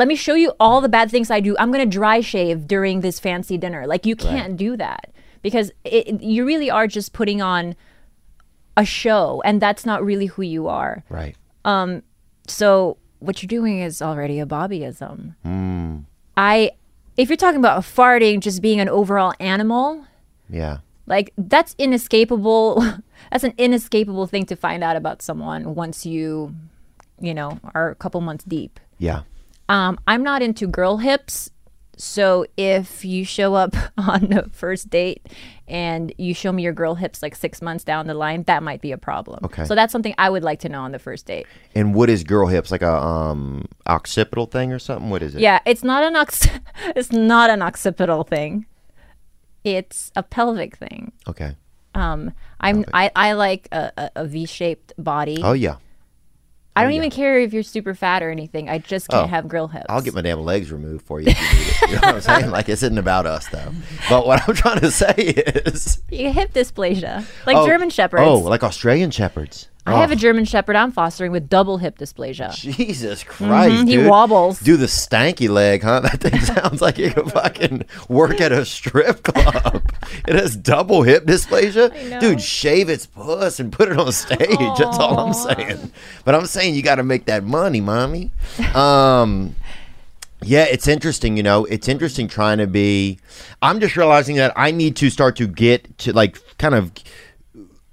let 0.00 0.08
me 0.12 0.16
show 0.16 0.34
you 0.34 0.50
all 0.58 0.80
the 0.80 0.88
bad 0.98 1.10
things 1.10 1.30
i 1.30 1.40
do. 1.40 1.52
I'm 1.60 1.70
going 1.74 1.88
to 1.88 1.96
dry 2.00 2.18
shave 2.20 2.66
during 2.66 3.00
this 3.06 3.20
fancy 3.20 3.56
dinner. 3.64 3.86
Like 3.86 4.06
you 4.10 4.16
can't 4.16 4.56
do 4.56 4.76
that 4.84 5.04
because 5.46 5.70
it, 5.84 6.22
you 6.22 6.44
really 6.44 6.70
are 6.70 6.88
just 6.98 7.12
putting 7.12 7.40
on 7.42 7.76
a 8.76 8.84
show 8.84 9.42
and 9.44 9.60
that's 9.60 9.84
not 9.90 9.98
really 10.10 10.26
who 10.34 10.42
you 10.42 10.68
are. 10.68 10.94
Right. 11.08 11.36
Um, 11.64 12.02
So 12.48 12.96
what 13.26 13.34
you're 13.40 13.54
doing 13.60 13.78
is 13.88 14.02
already 14.02 14.40
a 14.40 14.46
Bobbyism. 14.46 15.34
I, 16.36 16.72
if 17.16 17.28
you're 17.28 17.36
talking 17.36 17.60
about 17.60 17.82
farting 17.82 18.40
just 18.40 18.62
being 18.62 18.80
an 18.80 18.88
overall 18.88 19.34
animal, 19.40 20.04
Yeah. 20.48 20.78
like 21.06 21.32
that's 21.38 21.74
inescapable. 21.78 22.82
that's 23.30 23.44
an 23.44 23.54
inescapable 23.58 24.26
thing 24.26 24.46
to 24.46 24.56
find 24.56 24.82
out 24.82 24.96
about 24.96 25.22
someone 25.22 25.74
once 25.74 26.04
you, 26.06 26.54
you 27.20 27.34
know, 27.34 27.60
are 27.74 27.90
a 27.90 27.94
couple 27.94 28.20
months 28.20 28.44
deep. 28.44 28.80
Yeah. 28.98 29.22
Um, 29.68 29.98
I'm 30.06 30.22
not 30.22 30.42
into 30.42 30.66
girl 30.66 30.96
hips. 30.98 31.50
So 32.02 32.46
if 32.56 33.04
you 33.04 33.24
show 33.24 33.54
up 33.54 33.76
on 33.96 34.26
the 34.26 34.50
first 34.52 34.90
date 34.90 35.24
and 35.68 36.12
you 36.18 36.34
show 36.34 36.50
me 36.50 36.64
your 36.64 36.72
girl 36.72 36.96
hips 36.96 37.22
like 37.22 37.36
six 37.36 37.62
months 37.62 37.84
down 37.84 38.08
the 38.08 38.14
line, 38.14 38.42
that 38.48 38.64
might 38.64 38.80
be 38.80 38.90
a 38.90 38.98
problem. 38.98 39.38
Okay. 39.44 39.64
So 39.66 39.76
that's 39.76 39.92
something 39.92 40.12
I 40.18 40.28
would 40.28 40.42
like 40.42 40.58
to 40.60 40.68
know 40.68 40.80
on 40.80 40.90
the 40.90 40.98
first 40.98 41.26
date. 41.26 41.46
And 41.76 41.94
what 41.94 42.10
is 42.10 42.24
girl 42.24 42.48
hips? 42.48 42.72
Like 42.72 42.82
a 42.82 42.92
um 42.92 43.66
occipital 43.86 44.46
thing 44.46 44.72
or 44.72 44.80
something? 44.80 45.10
What 45.10 45.22
is 45.22 45.36
it? 45.36 45.42
Yeah, 45.42 45.60
it's 45.64 45.84
not 45.84 46.02
an 46.02 46.16
ox- 46.16 46.48
it's 46.96 47.12
not 47.12 47.50
an 47.50 47.62
occipital 47.62 48.24
thing. 48.24 48.66
It's 49.62 50.10
a 50.16 50.24
pelvic 50.24 50.76
thing. 50.76 51.12
Okay. 51.28 51.54
Um, 51.94 52.32
I'm 52.58 52.84
I, 52.92 53.12
I 53.14 53.34
like 53.34 53.68
a, 53.70 53.92
a, 53.96 54.10
a 54.16 54.26
V-shaped 54.26 54.92
body. 54.98 55.38
Oh 55.40 55.52
yeah. 55.52 55.76
I 56.74 56.82
don't 56.84 56.92
even 56.92 57.10
care 57.10 57.38
if 57.38 57.52
you're 57.52 57.62
super 57.62 57.94
fat 57.94 58.22
or 58.22 58.30
anything. 58.30 58.70
I 58.70 58.78
just 58.78 59.08
can't 59.08 59.24
Oh, 59.24 59.26
have 59.28 59.46
grill 59.46 59.68
hips. 59.68 59.86
I'll 59.90 60.00
get 60.00 60.14
my 60.14 60.22
damn 60.22 60.40
legs 60.40 60.72
removed 60.72 61.04
for 61.04 61.20
you 61.20 61.26
if 61.28 61.38
you 61.38 61.58
need 61.58 61.66
it. 61.68 61.80
You 61.82 61.94
know 61.96 62.00
what 62.00 62.14
I'm 62.14 62.20
saying? 62.22 62.50
Like 62.50 62.66
this 62.66 62.82
isn't 62.82 62.96
about 62.98 63.26
us 63.26 63.46
though. 63.48 63.72
But 64.08 64.26
what 64.26 64.48
I'm 64.48 64.54
trying 64.54 64.80
to 64.80 64.90
say 64.90 65.12
is 65.16 66.00
You 66.10 66.18
get 66.18 66.34
hip 66.34 66.52
dysplasia, 66.54 67.26
like 67.46 67.56
Oh, 67.56 67.66
German 67.66 67.90
shepherds. 67.90 68.22
Oh, 68.24 68.38
like 68.38 68.62
Australian 68.64 69.10
shepherds. 69.10 69.68
I 69.84 69.96
have 70.00 70.12
a 70.12 70.16
German 70.16 70.44
shepherd 70.44 70.76
I'm 70.76 70.92
fostering 70.92 71.32
with 71.32 71.48
double 71.48 71.78
hip 71.78 71.98
dysplasia. 71.98 72.54
Jesus 72.54 73.24
Christ, 73.24 73.84
Mhm, 73.84 73.88
he 73.88 73.98
wobbles. 73.98 74.60
Do 74.60 74.76
the 74.76 74.86
stanky 74.86 75.48
leg, 75.48 75.82
huh? 75.82 76.00
That 76.02 76.20
thing 76.20 76.40
sounds 76.40 76.80
like 76.80 76.98
you 76.98 77.10
could 77.10 77.32
fucking 77.32 77.84
work 78.08 78.40
at 78.40 78.52
a 78.52 78.64
strip 78.64 79.24
club. 79.24 79.82
it 80.28 80.34
has 80.36 80.56
double 80.56 81.02
hip 81.02 81.24
dysplasia. 81.26 82.20
Dude, 82.20 82.40
shave 82.40 82.88
its 82.88 83.06
puss 83.06 83.58
and 83.58 83.72
put 83.72 83.88
it 83.90 83.98
on 83.98 84.12
stage. 84.12 84.38
That's 84.78 84.98
all 84.98 85.18
I'm 85.18 85.34
saying. 85.34 85.92
But 86.24 86.36
I'm 86.36 86.46
saying 86.46 86.76
you 86.76 86.82
got 86.82 86.96
to 86.96 87.02
make 87.02 87.24
that 87.24 87.42
money, 87.42 87.80
mommy. 87.80 88.30
Um, 88.74 89.56
yeah, 90.44 90.64
it's 90.64 90.86
interesting, 90.86 91.36
you 91.36 91.42
know. 91.42 91.64
It's 91.64 91.88
interesting 91.88 92.28
trying 92.28 92.58
to 92.58 92.66
be. 92.68 93.18
I'm 93.60 93.80
just 93.80 93.96
realizing 93.96 94.36
that 94.36 94.52
I 94.56 94.70
need 94.70 94.94
to 94.96 95.10
start 95.10 95.36
to 95.36 95.46
get 95.48 95.98
to 95.98 96.12
like 96.12 96.38
kind 96.58 96.74
of. 96.76 96.92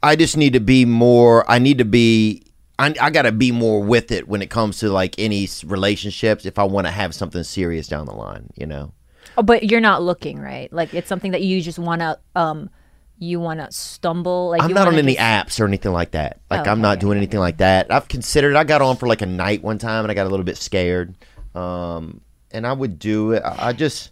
I 0.01 0.15
just 0.15 0.37
need 0.37 0.53
to 0.53 0.59
be 0.59 0.85
more. 0.85 1.49
I 1.49 1.59
need 1.59 1.77
to 1.79 1.85
be. 1.85 2.43
I, 2.77 2.93
I 3.01 3.09
got 3.09 3.23
to 3.23 3.33
be 3.33 3.51
more 3.51 3.83
with 3.83 4.11
it 4.11 4.29
when 4.29 4.41
it 4.41 4.49
comes 4.49 4.79
to 4.79 4.89
like 4.89 5.15
any 5.17 5.49
relationships. 5.65 6.45
If 6.45 6.57
I 6.57 6.63
want 6.63 6.87
to 6.87 6.91
have 6.91 7.13
something 7.13 7.43
serious 7.43 7.87
down 7.87 8.05
the 8.05 8.13
line, 8.13 8.49
you 8.55 8.65
know. 8.65 8.93
Oh, 9.37 9.43
but 9.43 9.69
you're 9.69 9.81
not 9.81 10.01
looking 10.01 10.39
right. 10.39 10.71
Like 10.71 10.93
it's 10.93 11.07
something 11.09 11.31
that 11.31 11.41
you 11.41 11.61
just 11.61 11.77
want 11.79 12.01
to 12.01 12.17
um, 12.35 12.69
you 13.17 13.39
want 13.41 13.59
to 13.59 13.69
stumble. 13.71 14.49
Like 14.49 14.61
I'm 14.61 14.71
not 14.71 14.87
on 14.87 14.95
any 14.95 15.15
just- 15.15 15.21
apps 15.23 15.59
or 15.59 15.65
anything 15.65 15.91
like 15.91 16.11
that. 16.11 16.39
Like 16.49 16.67
Oh, 16.67 16.71
I'm 16.71 16.79
not 16.81 16.99
doing 16.99 17.17
anything 17.17 17.41
like 17.41 17.57
that. 17.57 17.91
I've 17.91 18.07
considered. 18.07 18.55
I 18.55 18.63
got 18.63 18.81
on 18.81 18.95
for 18.95 19.07
like 19.07 19.21
a 19.21 19.25
night 19.27 19.61
one 19.61 19.77
time, 19.77 20.05
and 20.05 20.11
I 20.11 20.13
got 20.15 20.25
a 20.25 20.29
little 20.29 20.45
bit 20.45 20.57
scared. 20.57 21.13
Um, 21.55 22.21
and 22.51 22.65
I 22.65 22.71
would 22.71 22.97
do 22.97 23.33
it. 23.33 23.43
I 23.43 23.69
I 23.69 23.73
just, 23.73 24.11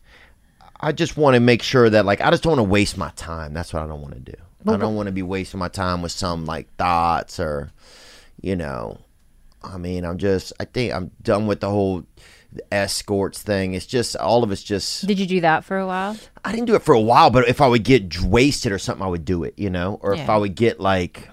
I 0.79 0.91
just 0.91 1.15
want 1.15 1.35
to 1.35 1.39
make 1.39 1.63
sure 1.63 1.89
that 1.89 2.05
like 2.05 2.19
I 2.19 2.29
just 2.31 2.43
don't 2.43 2.57
want 2.57 2.67
to 2.67 2.71
waste 2.71 2.97
my 2.97 3.11
time. 3.15 3.53
That's 3.53 3.71
what 3.73 3.81
I 3.81 3.87
don't 3.87 4.01
want 4.01 4.13
to 4.15 4.19
do. 4.19 4.37
I 4.65 4.77
don't 4.77 4.95
want 4.95 5.07
to 5.07 5.13
be 5.13 5.21
wasting 5.23 5.59
my 5.59 5.69
time 5.69 6.01
with 6.01 6.11
some 6.11 6.45
like 6.45 6.73
thoughts 6.75 7.39
or, 7.39 7.71
you 8.41 8.55
know, 8.55 8.99
I 9.63 9.77
mean, 9.77 10.05
I'm 10.05 10.17
just. 10.17 10.53
I 10.59 10.65
think 10.65 10.93
I'm 10.93 11.11
done 11.21 11.47
with 11.47 11.59
the 11.61 11.69
whole 11.69 12.05
escorts 12.71 13.41
thing. 13.41 13.73
It's 13.73 13.85
just 13.85 14.15
all 14.15 14.43
of 14.43 14.51
it's 14.51 14.63
just. 14.63 15.05
Did 15.05 15.19
you 15.19 15.25
do 15.25 15.41
that 15.41 15.65
for 15.65 15.77
a 15.77 15.85
while? 15.85 16.17
I 16.45 16.51
didn't 16.51 16.67
do 16.67 16.75
it 16.75 16.83
for 16.83 16.93
a 16.93 17.01
while, 17.01 17.29
but 17.29 17.47
if 17.47 17.61
I 17.61 17.67
would 17.67 17.83
get 17.83 18.21
wasted 18.21 18.71
or 18.71 18.79
something, 18.79 19.05
I 19.05 19.09
would 19.09 19.25
do 19.25 19.43
it, 19.43 19.53
you 19.57 19.69
know. 19.69 19.99
Or 20.01 20.13
if 20.13 20.29
I 20.29 20.37
would 20.37 20.55
get 20.55 20.79
like, 20.79 21.29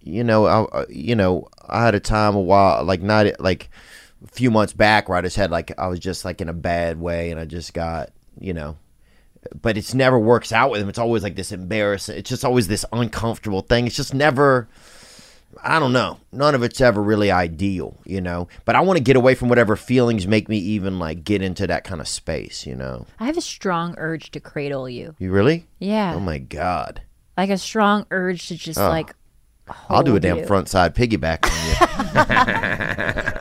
you 0.00 0.24
know, 0.24 0.46
I, 0.46 0.62
uh, 0.62 0.86
you 0.88 1.14
know, 1.14 1.48
I 1.68 1.84
had 1.84 1.94
a 1.94 2.00
time 2.00 2.34
a 2.34 2.40
while, 2.40 2.84
like 2.84 3.02
not 3.02 3.26
like 3.40 3.70
a 4.24 4.28
few 4.28 4.50
months 4.50 4.72
back, 4.72 5.08
where 5.08 5.18
I 5.18 5.22
just 5.22 5.36
had 5.36 5.50
like 5.50 5.78
I 5.78 5.88
was 5.88 6.00
just 6.00 6.24
like 6.24 6.40
in 6.40 6.48
a 6.48 6.54
bad 6.54 7.00
way, 7.00 7.30
and 7.30 7.38
I 7.38 7.44
just 7.44 7.74
got, 7.74 8.10
you 8.40 8.54
know. 8.54 8.76
But 9.60 9.76
it's 9.76 9.94
never 9.94 10.18
works 10.18 10.52
out 10.52 10.70
with 10.70 10.80
him. 10.80 10.88
It's 10.88 10.98
always 10.98 11.22
like 11.22 11.36
this 11.36 11.52
embarrassing. 11.52 12.18
It's 12.18 12.28
just 12.30 12.44
always 12.44 12.68
this 12.68 12.84
uncomfortable 12.92 13.62
thing. 13.62 13.86
It's 13.86 13.96
just 13.96 14.14
never. 14.14 14.68
I 15.62 15.78
don't 15.78 15.92
know. 15.94 16.18
None 16.32 16.54
of 16.54 16.62
it's 16.62 16.80
ever 16.82 17.02
really 17.02 17.30
ideal, 17.30 17.96
you 18.04 18.20
know. 18.20 18.48
But 18.66 18.76
I 18.76 18.80
want 18.80 18.98
to 18.98 19.02
get 19.02 19.16
away 19.16 19.34
from 19.34 19.48
whatever 19.48 19.74
feelings 19.76 20.26
make 20.26 20.48
me 20.50 20.58
even 20.58 20.98
like 20.98 21.24
get 21.24 21.40
into 21.40 21.66
that 21.66 21.84
kind 21.84 22.00
of 22.00 22.08
space, 22.08 22.66
you 22.66 22.74
know. 22.74 23.06
I 23.18 23.24
have 23.26 23.38
a 23.38 23.42
strong 23.42 23.94
urge 23.96 24.30
to 24.32 24.40
cradle 24.40 24.88
you. 24.88 25.14
You 25.18 25.30
really? 25.32 25.66
Yeah. 25.78 26.14
Oh 26.14 26.20
my 26.20 26.38
god. 26.38 27.00
Like 27.38 27.48
a 27.50 27.58
strong 27.58 28.06
urge 28.10 28.48
to 28.48 28.56
just 28.56 28.78
Oh. 28.78 28.88
like. 28.88 29.14
I'll 29.88 30.02
do 30.04 30.14
a 30.14 30.20
damn 30.20 30.38
you. 30.38 30.46
front 30.46 30.68
side 30.68 30.94
piggyback 30.94 31.44
on 31.44 31.50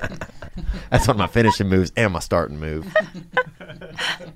you. 0.09 0.27
That's 0.89 1.07
one 1.07 1.15
of 1.15 1.17
my 1.17 1.27
finishing 1.27 1.67
moves 1.69 1.91
and 1.95 2.13
my 2.13 2.19
starting 2.19 2.59
move. 2.59 2.91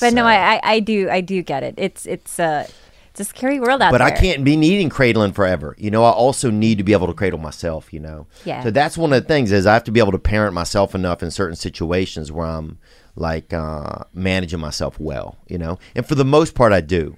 But 0.00 0.14
no, 0.14 0.24
I, 0.24 0.54
I 0.54 0.60
I 0.62 0.80
do 0.80 1.08
I 1.10 1.20
do 1.20 1.42
get 1.42 1.62
it. 1.62 1.74
It's 1.76 2.06
it's 2.06 2.38
uh 2.38 2.66
it's 3.10 3.20
a 3.20 3.24
scary 3.24 3.58
world 3.58 3.82
out 3.82 3.90
But 3.90 3.98
there. 3.98 4.08
But 4.08 4.18
I 4.18 4.20
can't 4.20 4.44
be 4.44 4.56
needing 4.56 4.88
cradling 4.88 5.32
forever. 5.32 5.74
You 5.78 5.90
know, 5.90 6.04
I 6.04 6.10
also 6.10 6.50
need 6.50 6.78
to 6.78 6.84
be 6.84 6.92
able 6.92 7.08
to 7.08 7.14
cradle 7.14 7.40
myself, 7.40 7.92
you 7.92 8.00
know. 8.00 8.26
Yeah. 8.44 8.62
So 8.62 8.70
that's 8.70 8.96
one 8.96 9.12
of 9.12 9.22
the 9.22 9.28
things 9.28 9.50
is 9.52 9.66
I 9.66 9.74
have 9.74 9.84
to 9.84 9.90
be 9.90 10.00
able 10.00 10.12
to 10.12 10.18
parent 10.18 10.54
myself 10.54 10.94
enough 10.94 11.22
in 11.22 11.30
certain 11.30 11.56
situations 11.56 12.30
where 12.30 12.46
I'm 12.46 12.78
like 13.16 13.52
uh, 13.52 14.04
managing 14.14 14.60
myself 14.60 14.98
well, 15.00 15.38
you 15.48 15.58
know. 15.58 15.78
And 15.94 16.06
for 16.06 16.14
the 16.14 16.24
most 16.24 16.54
part 16.54 16.72
I 16.72 16.80
do. 16.80 17.16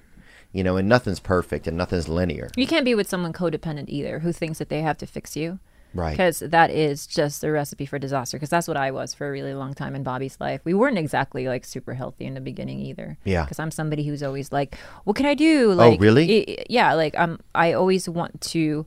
You 0.55 0.63
know, 0.63 0.77
and 0.77 0.87
nothing's 0.87 1.19
perfect 1.19 1.65
and 1.65 1.75
nothing's 1.75 2.07
linear. 2.07 2.51
You 2.55 2.67
can't 2.67 2.85
be 2.85 2.93
with 2.93 3.09
someone 3.09 3.33
codependent 3.33 3.85
either 3.87 4.19
who 4.19 4.31
thinks 4.31 4.59
that 4.59 4.69
they 4.69 4.81
have 4.83 4.99
to 4.99 5.07
fix 5.07 5.35
you. 5.35 5.57
Right. 5.93 6.11
Because 6.11 6.39
that 6.39 6.69
is 6.71 7.05
just 7.07 7.43
a 7.43 7.51
recipe 7.51 7.85
for 7.85 7.99
disaster. 7.99 8.37
Because 8.37 8.49
that's 8.49 8.67
what 8.67 8.77
I 8.77 8.91
was 8.91 9.13
for 9.13 9.27
a 9.27 9.31
really 9.31 9.53
long 9.53 9.73
time 9.73 9.95
in 9.95 10.03
Bobby's 10.03 10.37
life. 10.39 10.61
We 10.63 10.73
weren't 10.73 10.97
exactly 10.97 11.47
like 11.47 11.65
super 11.65 11.93
healthy 11.93 12.25
in 12.25 12.33
the 12.33 12.41
beginning 12.41 12.79
either. 12.79 13.17
Yeah. 13.23 13.43
Because 13.43 13.59
I'm 13.59 13.71
somebody 13.71 14.05
who's 14.07 14.23
always 14.23 14.51
like, 14.51 14.75
what 15.03 15.15
can 15.15 15.25
I 15.25 15.33
do? 15.35 15.73
Like, 15.73 15.99
really? 16.01 16.47
i- 16.59 16.65
yeah. 16.69 16.93
Like, 16.93 17.17
um, 17.19 17.39
I 17.53 17.73
always 17.73 18.09
want 18.09 18.41
to. 18.41 18.85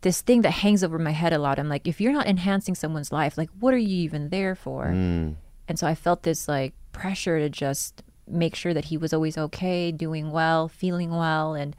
This 0.00 0.20
thing 0.20 0.42
that 0.42 0.50
hangs 0.50 0.84
over 0.84 0.98
my 0.98 1.12
head 1.12 1.32
a 1.32 1.38
lot. 1.38 1.58
I'm 1.58 1.70
like, 1.70 1.86
if 1.88 1.98
you're 1.98 2.12
not 2.12 2.26
enhancing 2.26 2.74
someone's 2.74 3.10
life, 3.10 3.38
like, 3.38 3.48
what 3.58 3.72
are 3.72 3.78
you 3.78 3.96
even 4.02 4.28
there 4.28 4.54
for? 4.54 4.88
Mm. 4.88 5.36
And 5.66 5.78
so 5.78 5.86
I 5.86 5.94
felt 5.94 6.24
this 6.24 6.46
like 6.46 6.74
pressure 6.92 7.38
to 7.38 7.48
just 7.48 8.02
make 8.28 8.54
sure 8.54 8.74
that 8.74 8.86
he 8.86 8.98
was 8.98 9.14
always 9.14 9.38
okay, 9.38 9.90
doing 9.92 10.30
well, 10.30 10.68
feeling 10.68 11.10
well, 11.10 11.54
and 11.54 11.74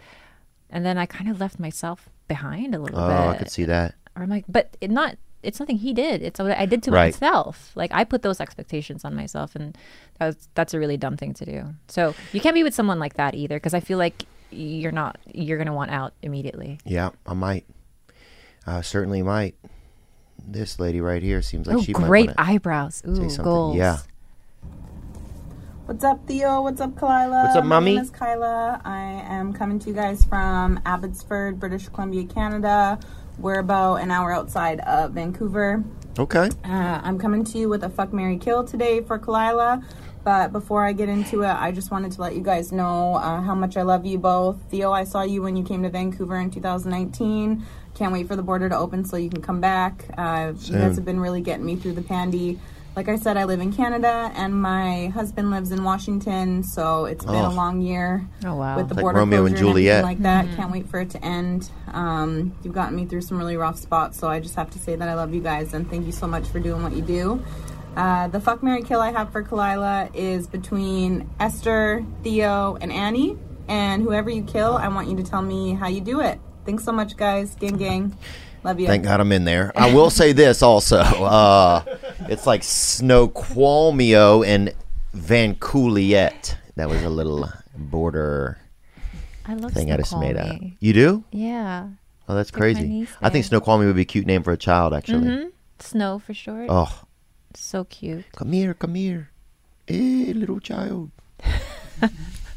and 0.71 0.83
then 0.83 0.97
I 0.97 1.05
kind 1.05 1.29
of 1.29 1.39
left 1.39 1.59
myself 1.59 2.09
behind 2.27 2.73
a 2.73 2.79
little 2.79 2.99
Oh, 2.99 3.07
bit. 3.07 3.13
Oh, 3.15 3.29
I 3.29 3.37
could 3.37 3.51
see 3.51 3.65
that. 3.65 3.93
Or 4.15 4.23
I'm 4.23 4.29
like, 4.29 4.45
but 4.47 4.77
it 4.81 4.89
not. 4.91 5.17
It's 5.43 5.59
nothing 5.59 5.77
he 5.77 5.93
did. 5.93 6.23
It's 6.23 6.39
what 6.39 6.57
I 6.57 6.65
did 6.65 6.81
to 6.83 6.91
Right. 6.91 7.13
myself. 7.13 7.71
Like 7.75 7.91
I 7.93 8.03
put 8.03 8.23
those 8.23 8.39
expectations 8.41 9.05
on 9.05 9.15
myself, 9.15 9.55
and 9.55 9.77
that's 10.17 10.47
that's 10.55 10.73
a 10.73 10.79
really 10.79 10.97
dumb 10.97 11.17
thing 11.17 11.33
to 11.35 11.45
do. 11.45 11.65
So 11.87 12.15
you 12.33 12.39
can't 12.39 12.55
be 12.55 12.63
with 12.63 12.73
someone 12.73 12.97
like 12.97 13.13
that 13.15 13.35
either, 13.35 13.57
because 13.57 13.73
I 13.75 13.79
feel 13.79 13.97
like 13.99 14.23
you're 14.51 14.91
not. 14.91 15.17
You're 15.31 15.57
gonna 15.57 15.73
want 15.73 15.91
out 15.91 16.13
immediately. 16.21 16.79
Yeah, 16.85 17.09
I 17.27 17.33
might. 17.33 17.65
I 18.65 18.81
certainly 18.81 19.21
might. 19.21 19.55
This 20.47 20.79
lady 20.79 20.99
right 21.01 21.21
here 21.21 21.41
seems 21.41 21.67
like 21.67 21.77
oh, 21.77 21.81
she 21.81 21.93
great 21.93 22.27
might 22.27 22.35
eyebrows. 22.39 22.95
say 23.05 23.09
Ooh, 23.09 23.15
something. 23.29 23.43
goals. 23.43 23.75
Yeah. 23.77 23.97
What's 25.85 26.03
up, 26.03 26.25
Theo? 26.25 26.63
What's 26.63 26.81
up, 26.81 26.91
Khalyla? 26.95 27.43
What's 27.43 27.55
up, 27.57 27.65
mummy? 27.65 27.91
My 27.91 27.95
name 27.97 28.03
is 28.03 28.09
Kyla. 28.09 28.81
I 28.83 28.99
am 29.27 29.53
coming 29.53 29.77
to 29.79 29.89
you 29.89 29.95
guys 29.95 30.25
from 30.25 30.79
Abbotsford, 30.85 31.59
British 31.59 31.87
Columbia, 31.89 32.25
Canada. 32.25 32.99
We're 33.37 33.59
about 33.59 33.95
an 33.97 34.11
hour 34.11 34.31
outside 34.33 34.79
of 34.81 35.11
Vancouver. 35.11 35.83
Okay. 36.17 36.49
Uh, 36.63 37.01
I'm 37.03 37.19
coming 37.19 37.43
to 37.45 37.57
you 37.57 37.67
with 37.67 37.83
a 37.83 37.89
fuck 37.89 38.13
Mary 38.13 38.37
kill 38.37 38.63
today 38.63 39.01
for 39.01 39.19
Khalyla. 39.19 39.83
But 40.23 40.51
before 40.51 40.83
I 40.83 40.93
get 40.93 41.07
into 41.07 41.43
it, 41.43 41.49
I 41.49 41.71
just 41.71 41.91
wanted 41.91 42.11
to 42.13 42.21
let 42.21 42.35
you 42.35 42.41
guys 42.41 42.71
know 42.71 43.15
uh, 43.15 43.41
how 43.41 43.53
much 43.53 43.77
I 43.77 43.83
love 43.83 44.07
you 44.07 44.17
both. 44.17 44.57
Theo, 44.71 44.91
I 44.91 45.03
saw 45.03 45.21
you 45.21 45.43
when 45.43 45.55
you 45.55 45.63
came 45.63 45.83
to 45.83 45.89
Vancouver 45.89 46.37
in 46.37 46.49
2019. 46.49 47.63
Can't 47.93 48.11
wait 48.11 48.27
for 48.27 48.35
the 48.35 48.41
border 48.41 48.67
to 48.67 48.75
open 48.75 49.05
so 49.05 49.17
you 49.17 49.29
can 49.29 49.43
come 49.43 49.61
back. 49.61 50.05
Uh, 50.17 50.53
you 50.57 50.73
guys 50.73 50.95
have 50.95 51.05
been 51.05 51.19
really 51.19 51.41
getting 51.41 51.65
me 51.65 51.75
through 51.75 51.93
the 51.93 52.01
pandy. 52.01 52.59
Like 52.95 53.09
I 53.09 53.17
said, 53.17 53.35
I 53.35 53.43
live 53.43 53.59
in 53.59 53.73
Canada 53.73 54.31
and 54.35 54.53
my 54.61 55.07
husband 55.07 55.51
lives 55.51 55.71
in 55.71 55.83
Washington, 55.83 56.63
so 56.63 57.03
it's 57.05 57.25
been 57.25 57.35
Oh. 57.35 57.49
a 57.49 57.53
long 57.53 57.81
year 57.81 58.25
Oh, 58.45 58.55
wow. 58.55 58.77
with 58.77 58.87
the 58.87 58.95
Like 58.95 59.01
border 59.03 59.19
Romeo 59.19 59.43
and 59.45 59.53
closure 59.53 59.69
everything 59.69 59.83
Juliet. 59.83 60.03
like 60.05 60.19
that. 60.21 60.45
Can't 60.55 60.71
wait 60.71 60.87
for 60.87 61.01
it 61.01 61.09
to 61.09 61.23
end. 61.25 61.69
Um, 61.91 62.53
you've 62.63 62.73
gotten 62.73 62.95
me 62.95 63.05
through 63.05 63.21
some 63.21 63.37
really 63.37 63.57
rough 63.57 63.77
spots, 63.77 64.17
so 64.17 64.29
I 64.29 64.39
just 64.39 64.55
have 64.55 64.69
to 64.71 64.79
say 64.79 64.95
that 64.95 65.09
I 65.09 65.13
love 65.15 65.33
you 65.33 65.41
guys 65.41 65.73
and 65.73 65.89
thank 65.89 66.05
you 66.05 66.13
so 66.13 66.25
much 66.25 66.47
for 66.47 66.59
doing 66.59 66.83
what 66.83 66.93
you 66.95 67.01
do. 67.01 67.41
Uh, 67.97 68.29
the 68.29 68.39
fuck 68.39 68.63
Mary 68.63 68.81
kill 68.81 69.01
I 69.01 69.11
have 69.11 69.29
for 69.33 69.43
Khalyla 69.43 70.11
is 70.13 70.47
between 70.47 71.29
Esther, 71.37 72.05
Theo, 72.23 72.77
and 72.79 72.93
Annie. 72.93 73.37
And 73.67 74.03
whoever 74.03 74.29
you 74.29 74.43
kill, 74.43 74.77
I 74.77 74.87
want 74.87 75.09
you 75.09 75.17
to 75.17 75.23
tell 75.23 75.41
me 75.41 75.73
how 75.73 75.87
you 75.89 75.99
do 75.99 76.21
it. 76.21 76.39
Thanks 76.65 76.85
so 76.85 76.93
much, 76.93 77.17
guys. 77.17 77.55
Gang, 77.59 77.75
gang. 77.75 78.17
Love 78.65 78.79
you. 78.79 78.87
Thank 78.87 79.03
God 79.03 79.19
I'm 79.19 79.31
in 79.31 79.45
there. 79.45 79.71
I 79.75 79.93
will 79.93 80.09
say 80.09 80.31
this 80.33 80.63
also. 80.63 80.97
Uh, 80.97 81.83
it's 82.27 82.47
like 82.47 82.61
Snoqualmio 82.61 84.45
and 84.45 84.73
Vancouliet. 85.13 86.57
That 86.75 86.89
was 86.89 87.03
a 87.03 87.09
little 87.09 87.49
border 87.77 88.57
I 89.45 89.53
love 89.53 89.71
thing 89.71 89.91
I 89.91 89.97
just 89.97 90.17
made 90.17 90.35
up. 90.37 90.57
You 90.79 90.93
do? 90.93 91.23
Yeah. 91.31 91.89
Oh, 92.27 92.33
that's 92.33 92.49
crazy. 92.49 93.07
I 93.21 93.29
think. 93.29 93.45
Snoqualmie 93.45 93.85
would 93.85 93.95
be 93.95 94.01
a 94.01 94.05
cute 94.05 94.25
name 94.25 94.41
for 94.41 94.51
a 94.51 94.57
child, 94.57 94.93
actually. 94.93 95.27
Mhm. 95.27 95.51
Snow 95.79 96.17
for 96.19 96.33
short. 96.33 96.65
Oh, 96.69 97.03
So 97.53 97.83
cute. 97.83 98.25
come 98.35 98.51
here, 98.51 98.73
come 98.73 98.95
here. 98.95 99.29
Hey, 99.85 100.33
little 100.33 100.59
child. 100.59 101.11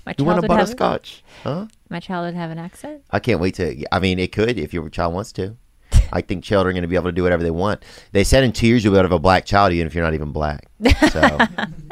My 0.06 0.14
You 0.16 0.24
want 0.24 0.42
a 0.42 0.48
butterscotch? 0.48 1.22
Huh? 1.44 1.66
My 1.90 2.00
child 2.00 2.24
would 2.24 2.34
have 2.34 2.50
an 2.50 2.58
accent. 2.58 3.02
I 3.10 3.18
can't 3.18 3.40
wait 3.40 3.54
to. 3.56 3.84
I 3.92 3.98
mean, 3.98 4.18
it 4.18 4.32
could 4.32 4.58
if 4.58 4.72
your 4.72 4.88
child 4.88 5.12
wants 5.12 5.32
to. 5.32 5.56
I 6.12 6.20
think 6.20 6.44
children 6.44 6.70
are 6.70 6.74
going 6.74 6.82
to 6.82 6.88
be 6.88 6.96
able 6.96 7.06
to 7.06 7.12
do 7.12 7.22
whatever 7.22 7.42
they 7.42 7.50
want. 7.50 7.84
They 8.12 8.24
said 8.24 8.44
in 8.44 8.52
two 8.52 8.66
years 8.66 8.84
you'll 8.84 8.92
be 8.92 8.98
able 8.98 9.08
to 9.08 9.14
have 9.14 9.18
a 9.18 9.22
black 9.22 9.44
child, 9.44 9.72
even 9.72 9.86
if 9.86 9.94
you're 9.94 10.04
not 10.04 10.14
even 10.14 10.32
black. 10.32 10.68
So 11.12 11.38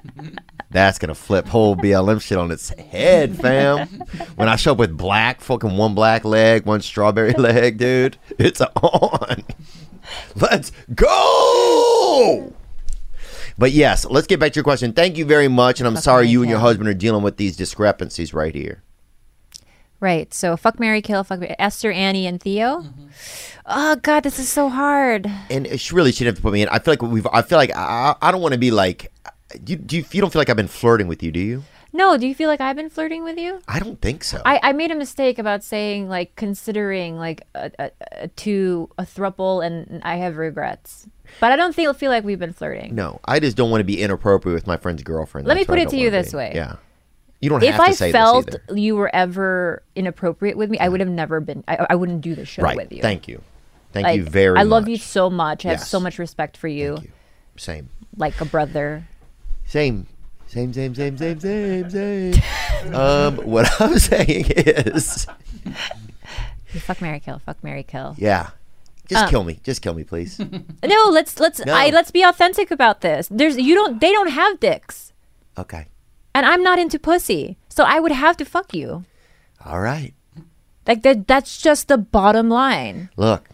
that's 0.71 0.99
going 0.99 1.09
to 1.09 1.15
flip 1.15 1.47
whole 1.47 1.77
BLM 1.77 2.21
shit 2.21 2.39
on 2.39 2.51
its 2.51 2.71
head, 2.71 3.37
fam. 3.37 3.87
When 4.37 4.49
I 4.49 4.57
show 4.57 4.73
up 4.73 4.79
with 4.79 4.97
black, 4.97 5.41
fucking 5.41 5.77
one 5.77 5.95
black 5.95 6.25
leg, 6.25 6.67
one 6.67 6.81
strawberry 6.81 7.33
leg, 7.39 7.79
dude, 7.79 8.19
it's 8.39 8.61
on. 8.61 9.45
Let's 10.35 10.73
go. 10.95 12.53
But 13.59 13.73
yes, 13.73 14.05
let's 14.05 14.27
get 14.27 14.39
back 14.39 14.53
to 14.53 14.57
your 14.57 14.65
question. 14.65 14.93
Thank 14.93 15.17
you 15.17 15.25
very 15.25 15.49
much, 15.49 15.81
and 15.81 15.87
I'm 15.87 15.95
Fuck, 15.95 16.05
sorry 16.05 16.29
you 16.29 16.43
and 16.43 16.51
your 16.51 16.59
husband 16.59 16.89
are 16.89 16.95
dealing 16.95 17.23
with 17.23 17.39
these 17.39 17.57
discrepancies 17.57 18.35
right 18.35 18.55
here. 18.55 18.83
Right. 20.01 20.33
So 20.35 20.57
fuck 20.57 20.79
Mary 20.79 21.01
Kill, 21.03 21.25
fuck 21.25 21.41
Esther, 21.59 21.91
Annie, 21.91 22.27
and 22.27 22.41
Theo. 22.41 22.83
Mm-hmm. 22.83 23.07
Oh 23.67 23.97
God, 23.97 24.21
this 24.23 24.39
is 24.39 24.49
so 24.49 24.69
hard. 24.69 25.31
and 25.51 25.81
she 25.81 25.95
really 25.95 26.13
shouldn't 26.13 26.37
have 26.37 26.37
to 26.37 26.43
put 26.43 26.53
me 26.53 26.63
in. 26.63 26.69
I 26.69 26.79
feel 26.79 26.93
like 26.93 27.03
we've. 27.03 27.27
I 27.33 27.43
feel 27.43 27.59
like 27.59 27.75
I, 27.75 28.15
I 28.21 28.31
don't 28.33 28.43
want 28.43 28.53
to 28.53 28.59
be 28.59 28.71
like. 28.71 29.11
Do 29.63 29.73
you, 29.73 29.79
do 29.79 29.97
you, 29.97 30.05
you 30.11 30.21
don't 30.21 30.31
feel 30.33 30.41
like 30.41 30.51
I've 30.51 30.57
been 30.57 30.67
flirting 30.69 31.07
with 31.09 31.23
you, 31.23 31.31
do 31.31 31.41
you? 31.41 31.63
No, 31.93 32.19
do 32.19 32.27
you 32.27 32.35
feel 32.35 32.49
like 32.51 32.61
I've 32.61 32.77
been 32.77 32.91
flirting 32.91 33.25
with 33.25 33.39
you? 33.39 33.61
I 33.69 33.79
don't 33.79 33.99
think 34.03 34.23
so. 34.23 34.43
I, 34.45 34.61
I 34.63 34.73
made 34.73 34.91
a 34.91 34.95
mistake 34.95 35.39
about 35.39 35.65
saying 35.65 36.09
like 36.11 36.35
considering 36.37 37.17
like 37.17 37.47
a, 37.55 37.71
a, 37.79 37.91
a 38.13 38.29
two 38.29 38.91
a 38.99 39.05
thruple, 39.05 39.65
and 39.65 40.03
I 40.05 40.17
have 40.17 40.37
regrets. 40.37 41.09
But 41.41 41.53
I 41.53 41.57
don't 41.57 41.75
feel 41.75 41.95
feel 41.95 42.11
like 42.11 42.23
we've 42.23 42.39
been 42.39 42.53
flirting. 42.53 42.95
no, 42.95 43.19
I 43.25 43.41
just 43.41 43.57
don't 43.57 43.71
want 43.71 43.81
to 43.81 43.85
be 43.85 44.03
inappropriate 44.03 44.55
with 44.55 44.67
my 44.67 44.77
friend's 44.77 45.03
girlfriend. 45.03 45.47
Let 45.47 45.55
me 45.55 45.61
That's 45.63 45.69
what 45.69 45.79
put 45.79 45.83
it 45.85 45.91
to 45.91 45.97
you 45.97 46.11
this 46.11 46.33
be. 46.33 46.37
way. 46.37 46.53
Yeah, 46.55 46.77
you 47.41 47.49
don't 47.51 47.63
if 47.63 47.75
have 47.75 47.85
to 47.85 47.91
I 47.91 47.93
say 47.93 48.13
felt 48.13 48.47
this 48.47 48.57
either. 48.69 48.79
you 48.79 48.97
were 48.97 49.15
ever 49.15 49.83
inappropriate 49.95 50.57
with 50.57 50.71
me, 50.71 50.79
I 50.79 50.89
would 50.89 51.01
have 51.01 51.09
never 51.09 51.41
been. 51.41 51.65
I, 51.69 51.87
I 51.91 51.95
wouldn't 51.95 52.21
do 52.23 52.35
the 52.35 52.45
show 52.45 52.63
Right. 52.63 52.77
with 52.77 52.93
you. 52.93 53.03
Thank 53.03 53.29
you. 53.29 53.43
Thank 53.93 54.05
Like, 54.05 54.17
you 54.19 54.25
very 54.25 54.55
much. 54.55 54.61
I 54.61 54.65
much. 54.65 54.71
love 54.71 54.89
you 54.89 54.97
so 54.97 55.31
much. 55.31 55.65
I 55.65 55.71
have 55.71 55.79
Yes. 55.81 55.89
so 55.89 56.01
much 56.01 56.19
respect 56.19 56.57
for 56.57 56.69
you. 56.69 56.99
Same. 57.57 57.89
Like 58.17 58.41
a 58.41 58.45
brother. 58.45 59.07
Same. 59.67 60.07
Same, 60.49 60.73
same, 60.73 60.95
same, 60.95 61.17
same, 61.19 61.41
same, 61.41 61.91
same. 61.91 62.35
um, 62.95 63.37
what 63.39 63.69
I'm 63.81 63.99
saying 63.99 64.47
is, 64.57 65.27
You 66.73 66.81
fuck 66.81 67.01
Mary 67.03 67.21
Kill. 67.21 67.39
Fuck 67.41 67.63
Mary 67.65 67.83
Kill. 67.83 68.15
yeah, 68.19 68.51
just 69.09 69.25
Uh, 69.25 69.29
kill 69.31 69.45
me. 69.45 69.59
Just 69.65 69.83
kill 69.83 69.95
me, 69.95 70.05
please. 70.05 70.39
No, 70.39 71.05
let's 71.11 71.39
let's. 71.41 71.61
I 71.67 71.91
let's 71.91 72.11
be 72.13 72.23
authentic 72.23 72.71
about 72.71 73.01
this. 73.01 73.29
There's 73.31 73.57
you 73.59 73.75
don't 73.75 74.01
they 74.01 74.13
don't 74.13 74.31
have 74.31 74.61
dicks. 74.61 75.13
Okay. 75.59 75.87
And 76.37 76.45
I'm 76.45 76.63
not 76.63 76.79
into 76.79 76.99
pussy. 76.99 77.57
So 77.71 77.83
I 77.85 77.99
would 77.99 78.13
have 78.13 78.37
to 78.37 78.45
fuck 78.45 78.75
you. 78.75 79.07
All 79.65 79.81
right. 79.81 80.13
Like 80.87 81.01
that 81.01 81.27
that's 81.27 81.57
just 81.63 81.89
the 81.89 81.97
bottom 81.97 82.51
line. 82.51 83.09
Look, 83.17 83.49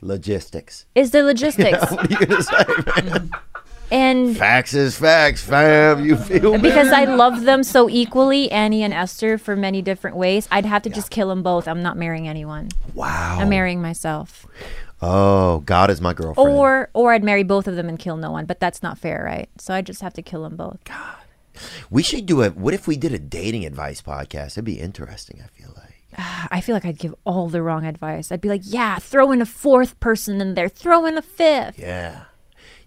logistics. 0.00 0.86
Is 0.94 1.10
the 1.10 1.24
logistics. 1.24 1.80
what 1.90 2.08
are 2.08 2.12
you 2.12 2.26
gonna 2.26 2.42
say, 2.44 2.64
man? 2.96 3.30
and 3.90 4.36
Facts 4.36 4.72
is 4.72 4.96
facts, 4.96 5.42
fam. 5.42 6.04
You 6.04 6.14
feel 6.14 6.52
me? 6.52 6.58
because 6.58 6.92
I 6.92 7.06
love 7.06 7.40
them 7.42 7.64
so 7.64 7.90
equally, 7.90 8.48
Annie 8.52 8.84
and 8.84 8.94
Esther, 8.94 9.36
for 9.36 9.56
many 9.56 9.82
different 9.82 10.16
ways, 10.16 10.46
I'd 10.52 10.66
have 10.66 10.82
to 10.82 10.90
just 10.90 11.10
kill 11.10 11.28
them 11.28 11.42
both. 11.42 11.66
I'm 11.66 11.82
not 11.82 11.96
marrying 11.96 12.28
anyone. 12.28 12.68
Wow. 12.94 13.38
I'm 13.40 13.48
marrying 13.48 13.82
myself. 13.82 14.46
Oh, 15.02 15.58
God 15.66 15.90
is 15.90 16.00
my 16.00 16.14
girlfriend. 16.14 16.50
Or 16.50 16.88
or 16.94 17.12
I'd 17.14 17.24
marry 17.24 17.42
both 17.42 17.66
of 17.66 17.74
them 17.74 17.88
and 17.88 17.98
kill 17.98 18.16
no 18.16 18.30
one, 18.30 18.46
but 18.46 18.60
that's 18.60 18.80
not 18.80 18.96
fair, 18.96 19.24
right? 19.24 19.48
So 19.58 19.74
I 19.74 19.82
just 19.82 20.02
have 20.02 20.14
to 20.14 20.22
kill 20.22 20.44
them 20.44 20.54
both. 20.54 20.78
We 21.90 22.02
should 22.02 22.26
do 22.26 22.42
a. 22.42 22.50
What 22.50 22.74
if 22.74 22.86
we 22.86 22.96
did 22.96 23.12
a 23.12 23.18
dating 23.18 23.64
advice 23.64 24.02
podcast? 24.02 24.52
It'd 24.52 24.64
be 24.64 24.80
interesting. 24.80 25.42
I 25.44 25.48
feel 25.48 25.72
like. 25.76 25.94
I 26.50 26.60
feel 26.60 26.74
like 26.74 26.84
I'd 26.84 26.98
give 26.98 27.14
all 27.24 27.48
the 27.48 27.62
wrong 27.62 27.84
advice. 27.86 28.32
I'd 28.32 28.40
be 28.40 28.48
like, 28.48 28.62
yeah, 28.64 28.98
throw 28.98 29.32
in 29.32 29.40
a 29.42 29.46
fourth 29.46 29.98
person 30.00 30.40
in 30.40 30.54
there, 30.54 30.68
throw 30.68 31.06
in 31.06 31.16
a 31.18 31.22
fifth. 31.22 31.78
Yeah. 31.78 32.22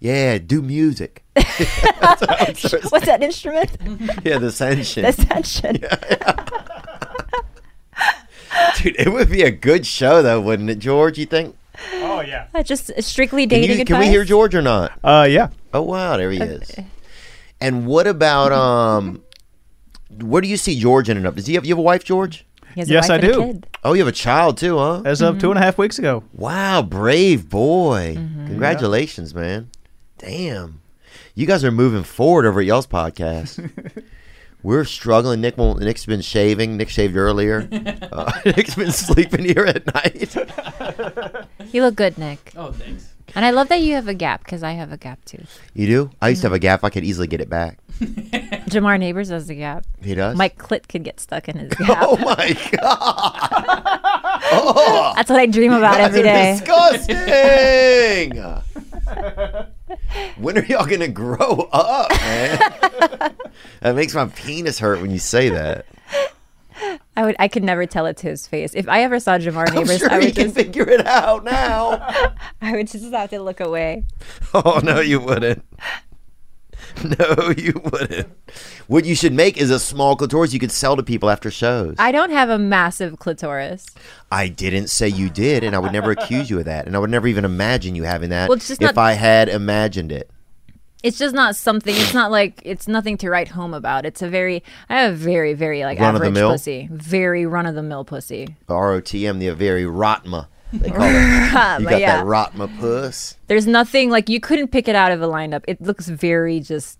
Yeah. 0.00 0.38
Do 0.38 0.60
music. 0.62 1.24
What's 1.34 2.26
that 3.06 3.18
instrument? 3.22 3.70
yeah, 4.24 4.38
the 4.38 4.46
ascension. 4.46 5.02
The 5.02 5.08
ascension. 5.08 5.76
Dude, 8.82 8.96
it 8.98 9.12
would 9.12 9.30
be 9.30 9.42
a 9.42 9.50
good 9.50 9.86
show 9.86 10.22
though, 10.22 10.40
wouldn't 10.40 10.70
it, 10.70 10.78
George? 10.78 11.18
You 11.18 11.26
think? 11.26 11.56
Oh 11.94 12.20
yeah. 12.20 12.46
Uh, 12.54 12.62
just 12.62 12.90
strictly 13.02 13.42
Can, 13.42 13.60
dating 13.60 13.76
you, 13.76 13.82
advice. 13.82 13.94
can 13.94 13.98
we 14.00 14.06
hear 14.08 14.24
George 14.24 14.54
or 14.54 14.62
not? 14.62 14.92
Uh, 15.02 15.26
yeah. 15.28 15.48
Oh 15.72 15.82
wow, 15.82 16.16
there 16.16 16.30
he 16.30 16.40
is. 16.40 16.70
And 17.60 17.86
what 17.86 18.06
about 18.06 18.52
um? 18.52 19.22
Where 20.20 20.40
do 20.42 20.48
you 20.48 20.56
see 20.56 20.78
George 20.78 21.08
ending 21.10 21.26
up? 21.26 21.34
Does 21.34 21.46
he 21.46 21.54
have 21.54 21.64
you 21.64 21.72
have 21.72 21.78
a 21.78 21.82
wife, 21.82 22.04
George? 22.04 22.44
He 22.74 22.80
has 22.80 22.90
a 22.90 22.92
Yes, 22.92 23.08
wife 23.08 23.10
I 23.10 23.14
and 23.16 23.24
a 23.24 23.32
do. 23.32 23.40
kid. 23.40 23.66
Oh, 23.84 23.92
you 23.92 24.00
have 24.00 24.08
a 24.08 24.12
child 24.12 24.58
too, 24.58 24.78
huh? 24.78 25.02
As 25.04 25.22
of 25.22 25.38
two 25.38 25.50
and 25.50 25.58
a 25.58 25.62
half 25.62 25.78
weeks 25.78 25.98
ago. 25.98 26.24
Wow, 26.34 26.82
brave 26.82 27.48
boy. 27.48 28.14
Mm-hmm. 28.16 28.46
Congratulations, 28.48 29.34
man. 29.34 29.70
Damn. 30.18 30.80
You 31.34 31.46
guys 31.46 31.64
are 31.64 31.70
moving 31.72 32.02
forward 32.04 32.46
over 32.46 32.60
at 32.60 32.66
y'all's 32.66 32.86
podcast. 32.86 33.70
We're 34.62 34.84
struggling. 34.84 35.40
Nick 35.42 35.58
won't, 35.58 35.80
Nick's 35.80 36.06
been 36.06 36.22
shaving. 36.22 36.76
Nick 36.76 36.88
shaved 36.88 37.16
earlier. 37.16 37.68
Uh, 38.12 38.30
Nick's 38.46 38.74
been 38.76 38.92
sleeping 38.92 39.44
here 39.44 39.64
at 39.66 39.84
night. 39.92 40.34
You 41.72 41.82
look 41.82 41.96
good, 41.96 42.16
Nick. 42.16 42.52
Oh, 42.56 42.70
thanks. 42.72 43.13
And 43.34 43.44
I 43.44 43.50
love 43.50 43.68
that 43.68 43.80
you 43.80 43.94
have 43.94 44.06
a 44.06 44.14
gap 44.14 44.44
because 44.44 44.62
I 44.62 44.72
have 44.72 44.92
a 44.92 44.96
gap 44.96 45.24
too. 45.24 45.42
You 45.74 45.86
do? 45.86 46.10
I 46.22 46.28
used 46.28 46.42
to 46.42 46.46
have 46.46 46.52
a 46.52 46.56
mm-hmm. 46.56 46.62
gap. 46.62 46.84
I 46.84 46.90
could 46.90 47.04
easily 47.04 47.26
get 47.26 47.40
it 47.40 47.50
back. 47.50 47.78
Jamar 48.70 48.98
Neighbors 48.98 49.30
has 49.30 49.50
a 49.50 49.54
gap. 49.54 49.84
He 50.02 50.14
does? 50.14 50.36
My 50.36 50.48
clit 50.48 50.88
could 50.88 51.02
get 51.02 51.18
stuck 51.20 51.48
in 51.48 51.58
his 51.58 51.72
gap. 51.74 51.98
Oh 52.00 52.16
my 52.16 52.56
god! 52.80 54.00
Oh, 54.56 55.14
That's 55.16 55.30
what 55.30 55.40
I 55.40 55.46
dream 55.46 55.72
about 55.72 55.96
guys 55.96 56.14
every 56.14 56.28
are. 56.28 56.52
Disgusting. 56.52 57.16
when 60.36 60.58
are 60.58 60.64
y'all 60.64 60.86
gonna 60.86 61.08
grow 61.08 61.68
up, 61.72 62.10
man? 62.10 62.58
that 63.80 63.96
makes 63.96 64.14
my 64.14 64.26
penis 64.26 64.78
hurt 64.78 65.00
when 65.00 65.10
you 65.10 65.18
say 65.18 65.48
that. 65.48 65.86
I 67.16 67.24
would. 67.24 67.36
I 67.38 67.48
could 67.48 67.62
never 67.64 67.86
tell 67.86 68.06
it 68.06 68.16
to 68.18 68.28
his 68.28 68.46
face. 68.46 68.72
If 68.74 68.88
I 68.88 69.02
ever 69.02 69.20
saw 69.20 69.38
Jamar 69.38 69.68
I'm 69.68 69.74
Neighbors, 69.74 69.98
sure 69.98 70.10
I 70.10 70.20
he 70.20 70.26
would 70.26 70.34
can 70.34 70.44
just. 70.46 70.56
figure 70.56 70.88
it 70.88 71.06
out 71.06 71.44
now. 71.44 72.32
I 72.60 72.72
would 72.72 72.88
just 72.88 73.12
have 73.12 73.30
to 73.30 73.40
look 73.40 73.60
away. 73.60 74.04
Oh 74.54 74.80
no, 74.84 75.00
you 75.00 75.20
wouldn't. 75.20 75.64
No, 77.02 77.52
you 77.56 77.80
wouldn't. 77.92 78.28
What 78.86 79.04
you 79.04 79.16
should 79.16 79.32
make 79.32 79.56
is 79.56 79.70
a 79.70 79.80
small 79.80 80.14
clitoris 80.16 80.52
you 80.52 80.60
could 80.60 80.70
sell 80.70 80.96
to 80.96 81.02
people 81.02 81.28
after 81.28 81.50
shows. 81.50 81.96
I 81.98 82.12
don't 82.12 82.30
have 82.30 82.48
a 82.50 82.58
massive 82.58 83.18
clitoris. 83.18 83.86
I 84.30 84.46
didn't 84.48 84.88
say 84.88 85.08
you 85.08 85.28
did, 85.28 85.64
and 85.64 85.74
I 85.74 85.78
would 85.80 85.92
never 85.92 86.12
accuse 86.12 86.50
you 86.50 86.58
of 86.60 86.66
that, 86.66 86.86
and 86.86 86.94
I 86.94 87.00
would 87.00 87.10
never 87.10 87.26
even 87.26 87.44
imagine 87.44 87.94
you 87.96 88.04
having 88.04 88.30
that 88.30 88.48
Well, 88.48 88.56
it's 88.56 88.68
just 88.68 88.80
if 88.82 88.94
not- 88.94 88.98
I 88.98 89.14
had 89.14 89.48
imagined 89.48 90.12
it. 90.12 90.30
It's 91.04 91.18
just 91.18 91.34
not 91.34 91.54
something. 91.54 91.94
It's 91.94 92.14
not 92.14 92.30
like 92.30 92.60
it's 92.64 92.88
nothing 92.88 93.16
to 93.18 93.28
write 93.30 93.48
home 93.48 93.74
about. 93.74 94.04
It's 94.06 94.22
a 94.22 94.28
very. 94.28 94.62
I 94.88 95.00
have 95.02 95.12
a 95.12 95.16
very, 95.16 95.52
very 95.54 95.84
like 95.84 95.98
Run 96.00 96.14
of 96.16 96.20
the 96.22 96.26
average 96.28 96.34
mill? 96.40 96.50
pussy. 96.52 96.88
Very 96.90 97.44
run 97.46 97.66
of 97.66 97.74
the 97.74 97.82
mill 97.82 98.04
pussy. 98.04 98.56
ROTM, 98.68 99.38
the 99.38 99.50
very 99.54 99.84
Rotma. 99.84 100.48
They 100.72 100.90
call 100.90 101.02
it. 101.04 101.12
You 101.82 101.88
got 101.88 102.00
yeah. 102.00 102.16
that 102.16 102.24
Rotma 102.26 102.66
puss. 102.80 103.36
There's 103.46 103.66
nothing 103.66 104.10
like 104.10 104.28
you 104.28 104.40
couldn't 104.40 104.68
pick 104.68 104.88
it 104.88 104.96
out 104.96 105.12
of 105.12 105.20
a 105.22 105.28
lineup. 105.28 105.62
It 105.68 105.80
looks 105.80 106.08
very 106.08 106.58
just 106.60 106.98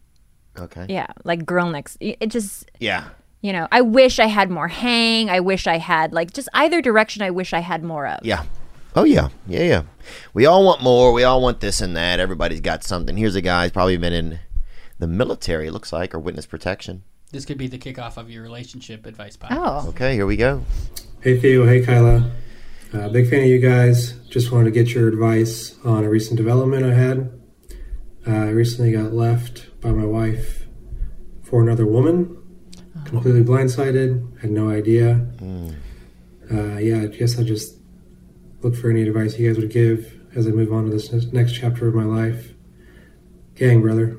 Okay. 0.58 0.86
yeah, 0.88 1.06
like 1.24 1.44
girl 1.44 1.68
next. 1.70 1.96
It 2.00 2.28
just 2.28 2.70
Yeah. 2.78 3.04
you 3.40 3.52
know. 3.52 3.66
I 3.72 3.80
wish 3.80 4.20
I 4.20 4.26
had 4.26 4.50
more 4.50 4.68
hang. 4.68 5.28
I 5.30 5.40
wish 5.40 5.66
I 5.66 5.78
had 5.78 6.12
like 6.12 6.32
just 6.32 6.48
either 6.54 6.80
direction. 6.82 7.22
I 7.22 7.30
wish 7.30 7.52
I 7.52 7.60
had 7.60 7.82
more 7.82 8.06
of. 8.06 8.20
Yeah. 8.24 8.44
Oh 8.94 9.04
yeah. 9.04 9.30
Yeah, 9.46 9.62
yeah. 9.62 9.82
We 10.32 10.46
all 10.46 10.64
want 10.64 10.82
more. 10.82 11.12
We 11.12 11.24
all 11.24 11.42
want 11.42 11.60
this 11.60 11.80
and 11.80 11.96
that. 11.96 12.20
Everybody's 12.20 12.60
got 12.60 12.84
something. 12.84 13.16
Here's 13.16 13.34
a 13.34 13.40
guy 13.40 13.64
who's 13.64 13.72
probably 13.72 13.96
been 13.96 14.12
in 14.12 14.38
the 14.98 15.06
military, 15.06 15.70
looks 15.70 15.92
like, 15.92 16.14
or 16.14 16.18
witness 16.20 16.46
protection. 16.46 17.02
This 17.32 17.44
could 17.44 17.58
be 17.58 17.66
the 17.66 17.78
kickoff 17.78 18.16
of 18.16 18.30
your 18.30 18.42
relationship 18.42 19.06
advice 19.06 19.36
podcast. 19.36 19.84
Oh. 19.84 19.88
Okay, 19.88 20.14
here 20.14 20.26
we 20.26 20.36
go. 20.36 20.64
Hey 21.20 21.38
Theo, 21.40 21.66
hey 21.66 21.84
Kyla. 21.84 22.30
Uh, 22.92 23.08
big 23.08 23.28
fan 23.28 23.40
of 23.40 23.46
you 23.46 23.58
guys. 23.58 24.12
Just 24.28 24.52
wanted 24.52 24.66
to 24.66 24.70
get 24.70 24.94
your 24.94 25.08
advice 25.08 25.74
on 25.84 26.04
a 26.04 26.08
recent 26.08 26.36
development 26.36 26.86
I 26.86 26.94
had. 26.94 27.40
Uh, 28.26 28.30
I 28.30 28.48
recently 28.50 28.92
got 28.92 29.12
left 29.12 29.80
by 29.80 29.90
my 29.90 30.04
wife 30.04 30.66
for 31.42 31.60
another 31.60 31.86
woman. 31.86 32.36
Completely 33.04 33.42
blindsided. 33.42 34.40
Had 34.40 34.50
no 34.50 34.70
idea. 34.70 35.26
Uh, 36.52 36.78
yeah, 36.78 37.02
I 37.02 37.06
guess 37.06 37.38
I 37.38 37.42
just 37.42 37.78
look 38.64 38.74
for 38.74 38.90
any 38.90 39.02
advice 39.02 39.38
you 39.38 39.46
guys 39.48 39.58
would 39.60 39.70
give 39.70 40.18
as 40.34 40.46
I 40.46 40.50
move 40.50 40.72
on 40.72 40.84
to 40.84 40.90
this 40.90 41.12
next 41.32 41.52
chapter 41.52 41.86
of 41.86 41.94
my 41.94 42.04
life. 42.04 42.54
Gang, 43.54 43.82
brother. 43.82 44.16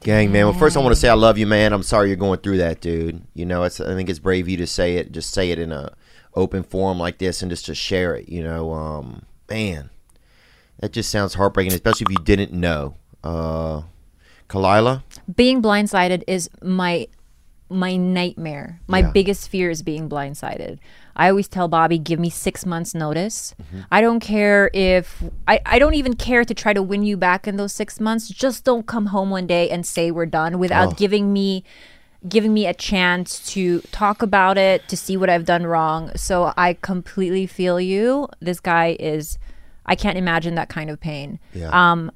Gang, 0.00 0.32
man. 0.32 0.46
Well, 0.46 0.54
first 0.54 0.76
I 0.76 0.80
want 0.80 0.94
to 0.94 1.00
say 1.00 1.08
I 1.08 1.14
love 1.14 1.38
you, 1.38 1.46
man. 1.46 1.72
I'm 1.72 1.82
sorry 1.82 2.08
you're 2.08 2.16
going 2.16 2.40
through 2.40 2.58
that, 2.58 2.80
dude. 2.80 3.22
You 3.34 3.44
know, 3.44 3.64
it's 3.64 3.80
I 3.80 3.94
think 3.94 4.08
it's 4.08 4.18
brave 4.18 4.46
of 4.46 4.48
you 4.48 4.56
to 4.58 4.66
say 4.66 4.96
it. 4.96 5.12
Just 5.12 5.30
say 5.32 5.50
it 5.50 5.58
in 5.58 5.70
a 5.72 5.92
open 6.34 6.62
forum 6.62 6.98
like 6.98 7.18
this 7.18 7.42
and 7.42 7.50
just 7.50 7.66
to 7.66 7.74
share 7.74 8.14
it. 8.14 8.28
You 8.28 8.42
know, 8.42 8.72
um, 8.72 9.26
man, 9.50 9.90
that 10.80 10.92
just 10.92 11.10
sounds 11.10 11.34
heartbreaking, 11.34 11.72
especially 11.74 12.06
if 12.08 12.18
you 12.18 12.24
didn't 12.24 12.52
know. 12.52 12.96
Uh, 13.22 13.82
Khalyla, 14.48 15.02
Being 15.34 15.62
blindsided 15.62 16.24
is 16.26 16.48
my 16.62 17.06
my 17.68 17.96
nightmare. 17.96 18.80
My 18.86 19.00
Yeah. 19.00 19.10
biggest 19.12 19.48
fear 19.48 19.70
is 19.70 19.82
being 19.82 20.08
blindsided. 20.08 20.78
I 21.14 21.28
always 21.28 21.48
tell 21.48 21.68
Bobby, 21.68 21.98
give 21.98 22.18
me 22.18 22.30
six 22.30 22.64
months 22.64 22.94
notice. 22.94 23.54
Mm-hmm. 23.62 23.80
I 23.90 24.00
don't 24.00 24.20
care 24.20 24.70
if 24.72 25.22
I, 25.46 25.60
I 25.66 25.78
don't 25.78 25.94
even 25.94 26.14
care 26.14 26.44
to 26.44 26.54
try 26.54 26.72
to 26.72 26.82
win 26.82 27.02
you 27.02 27.16
back 27.16 27.46
in 27.46 27.56
those 27.56 27.72
six 27.72 28.00
months. 28.00 28.28
Just 28.28 28.64
don't 28.64 28.86
come 28.86 29.06
home 29.06 29.30
one 29.30 29.46
day 29.46 29.68
and 29.70 29.84
say 29.86 30.10
we're 30.10 30.26
done 30.26 30.58
without 30.58 30.88
Oh. 30.88 30.96
giving 30.96 31.32
me 31.32 31.64
giving 32.28 32.54
me 32.54 32.66
a 32.66 32.72
chance 32.74 33.44
to 33.52 33.80
talk 33.90 34.22
about 34.22 34.56
it, 34.56 34.86
to 34.88 34.96
see 34.96 35.16
what 35.16 35.28
I've 35.28 35.44
done 35.44 35.66
wrong. 35.66 36.12
So 36.14 36.52
I 36.56 36.74
completely 36.74 37.46
feel 37.48 37.80
you. 37.80 38.28
This 38.40 38.60
guy 38.60 38.96
is 39.00 39.38
I 39.84 39.96
can't 39.96 40.16
imagine 40.16 40.54
that 40.54 40.68
kind 40.68 40.88
of 40.88 41.00
pain. 41.00 41.40
Yeah. 41.52 41.70
Um 41.72 42.12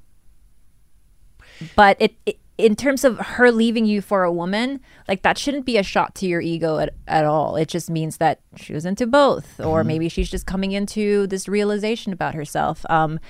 but 1.74 1.96
it, 2.00 2.14
it 2.24 2.38
in 2.58 2.74
terms 2.74 3.04
of 3.04 3.18
her 3.18 3.52
leaving 3.52 3.84
you 3.84 4.00
for 4.00 4.22
a 4.24 4.32
woman, 4.32 4.80
like 5.08 5.22
that 5.22 5.36
shouldn't 5.36 5.66
be 5.66 5.76
a 5.76 5.82
shot 5.82 6.14
to 6.16 6.26
your 6.26 6.40
ego 6.40 6.78
at, 6.78 6.94
at 7.06 7.24
all. 7.26 7.56
It 7.56 7.68
just 7.68 7.90
means 7.90 8.16
that 8.16 8.40
she 8.56 8.72
was 8.72 8.86
into 8.86 9.06
both, 9.06 9.60
or 9.60 9.80
Mm-hmm. 9.80 9.86
maybe 9.88 10.08
she's 10.08 10.30
just 10.30 10.46
coming 10.46 10.72
into 10.72 11.26
this 11.26 11.48
realization 11.48 12.12
about 12.14 12.34
herself. 12.34 12.84
Um, 12.88 13.20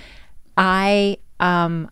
I 0.56 1.18
um, 1.40 1.90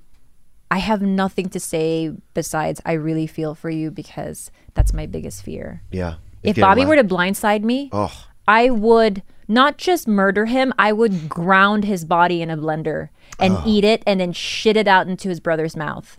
I 0.70 0.78
have 0.78 1.02
nothing 1.02 1.48
to 1.50 1.60
say 1.60 2.12
besides 2.34 2.80
I 2.86 2.92
really 2.92 3.26
feel 3.26 3.54
for 3.54 3.70
you 3.70 3.90
because 3.90 4.50
that's 4.74 4.92
my 4.94 5.06
biggest 5.06 5.42
fear. 5.42 5.82
Yeah. 5.90 6.14
If 6.42 6.56
Bobby 6.56 6.84
were 6.84 6.96
to 6.96 7.04
blindside 7.04 7.62
me, 7.62 7.88
Oh. 7.92 8.12
I 8.46 8.70
would 8.70 9.22
not 9.48 9.78
just 9.78 10.06
murder 10.08 10.46
him, 10.46 10.72
I 10.78 10.92
would 10.92 11.28
ground 11.28 11.84
his 11.84 12.04
body 12.04 12.42
in 12.42 12.50
a 12.50 12.56
blender 12.56 13.08
and 13.38 13.54
Oh. 13.58 13.62
eat 13.66 13.84
it 13.84 14.02
and 14.06 14.20
then 14.20 14.32
shit 14.32 14.76
it 14.76 14.86
out 14.88 15.06
into 15.08 15.28
his 15.28 15.40
brother's 15.40 15.76
mouth. 15.76 16.18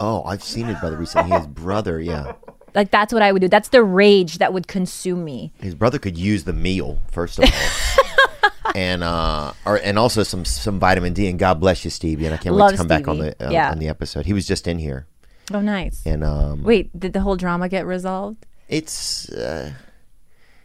Oh, 0.00 0.22
I've 0.24 0.42
seen 0.42 0.66
his 0.66 0.78
brother 0.80 0.96
recently. 0.96 1.36
His 1.36 1.46
brother, 1.46 2.00
yeah. 2.00 2.32
Like 2.74 2.90
that's 2.90 3.12
what 3.12 3.22
I 3.22 3.32
would 3.32 3.40
do. 3.42 3.48
That's 3.48 3.68
the 3.68 3.82
rage 3.84 4.38
that 4.38 4.52
would 4.52 4.66
consume 4.66 5.24
me. 5.24 5.52
His 5.60 5.74
brother 5.74 5.98
could 5.98 6.16
use 6.16 6.44
the 6.44 6.52
meal 6.54 6.98
first 7.10 7.38
of 7.38 7.44
all, 7.44 8.70
and 8.74 9.02
uh, 9.04 9.52
or 9.66 9.76
and 9.76 9.98
also 9.98 10.22
some 10.22 10.44
some 10.46 10.78
vitamin 10.80 11.12
D. 11.12 11.28
And 11.28 11.38
God 11.38 11.60
bless 11.60 11.84
you, 11.84 11.90
Stevie. 11.90 12.24
And 12.24 12.34
I 12.34 12.38
can't 12.38 12.54
wait 12.56 12.70
to 12.70 12.76
come 12.76 12.88
back 12.88 13.06
on 13.08 13.18
the 13.18 13.46
uh, 13.46 13.50
Yeah. 13.50 13.70
on 13.70 13.78
the 13.78 13.88
episode. 13.88 14.24
He 14.26 14.32
was 14.32 14.46
just 14.46 14.66
in 14.66 14.78
here, 14.78 15.06
Oh, 15.52 15.60
nice. 15.60 16.02
and 16.06 16.24
um, 16.24 16.62
Wait, 16.64 16.98
did 16.98 17.12
the 17.12 17.20
whole 17.20 17.36
drama 17.36 17.68
get 17.68 17.86
resolved? 17.86 18.46
it's 18.68 19.28
uh, 19.28 19.72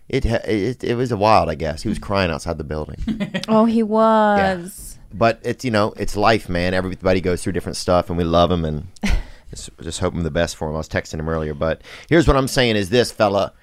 it, 0.07 0.23
ha- 0.23 0.39
it 0.45 0.81
it 0.85 0.95
was 0.95 1.11
a 1.11 1.17
wild. 1.17 1.49
I 1.49 1.55
guess 1.55 1.83
he 1.83 1.89
was 1.89 1.99
crying 1.99 2.31
outside 2.31 2.57
the 2.57 2.63
building. 2.63 2.97
oh, 3.49 3.65
he 3.65 3.83
was. 3.83 4.96
But 5.13 5.39
it's 5.43 5.63
you 5.65 5.71
know 5.71 5.93
it's 5.97 6.15
life, 6.15 6.49
man. 6.49 6.73
Everybody 6.73 7.21
goes 7.21 7.43
through 7.43 7.53
different 7.53 7.77
stuff, 7.77 8.09
and 8.09 8.17
we 8.17 8.23
love 8.23 8.51
him 8.51 8.65
and 8.65 8.87
just, 9.49 9.69
just 9.81 9.99
hoping 9.99 10.23
the 10.23 10.31
best 10.31 10.55
for 10.55 10.67
him. 10.67 10.75
I 10.75 10.77
was 10.77 10.89
texting 10.89 11.19
him 11.19 11.29
earlier, 11.29 11.53
but 11.53 11.81
here's 12.09 12.27
what 12.27 12.37
I'm 12.37 12.47
saying: 12.47 12.75
is 12.75 12.89
this 12.89 13.11
fella? 13.11 13.53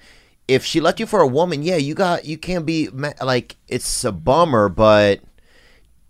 If 0.47 0.65
she 0.65 0.81
left 0.81 1.01
you 1.01 1.07
for 1.07 1.21
a 1.21 1.27
woman, 1.27 1.63
yeah, 1.63 1.77
you 1.77 1.95
got 1.95 2.25
you 2.25 2.37
can't 2.37 2.67
be 2.67 2.89
like 2.89 3.57
it's 3.69 4.05
a 4.05 4.13
bummer, 4.13 4.69
but 4.69 5.21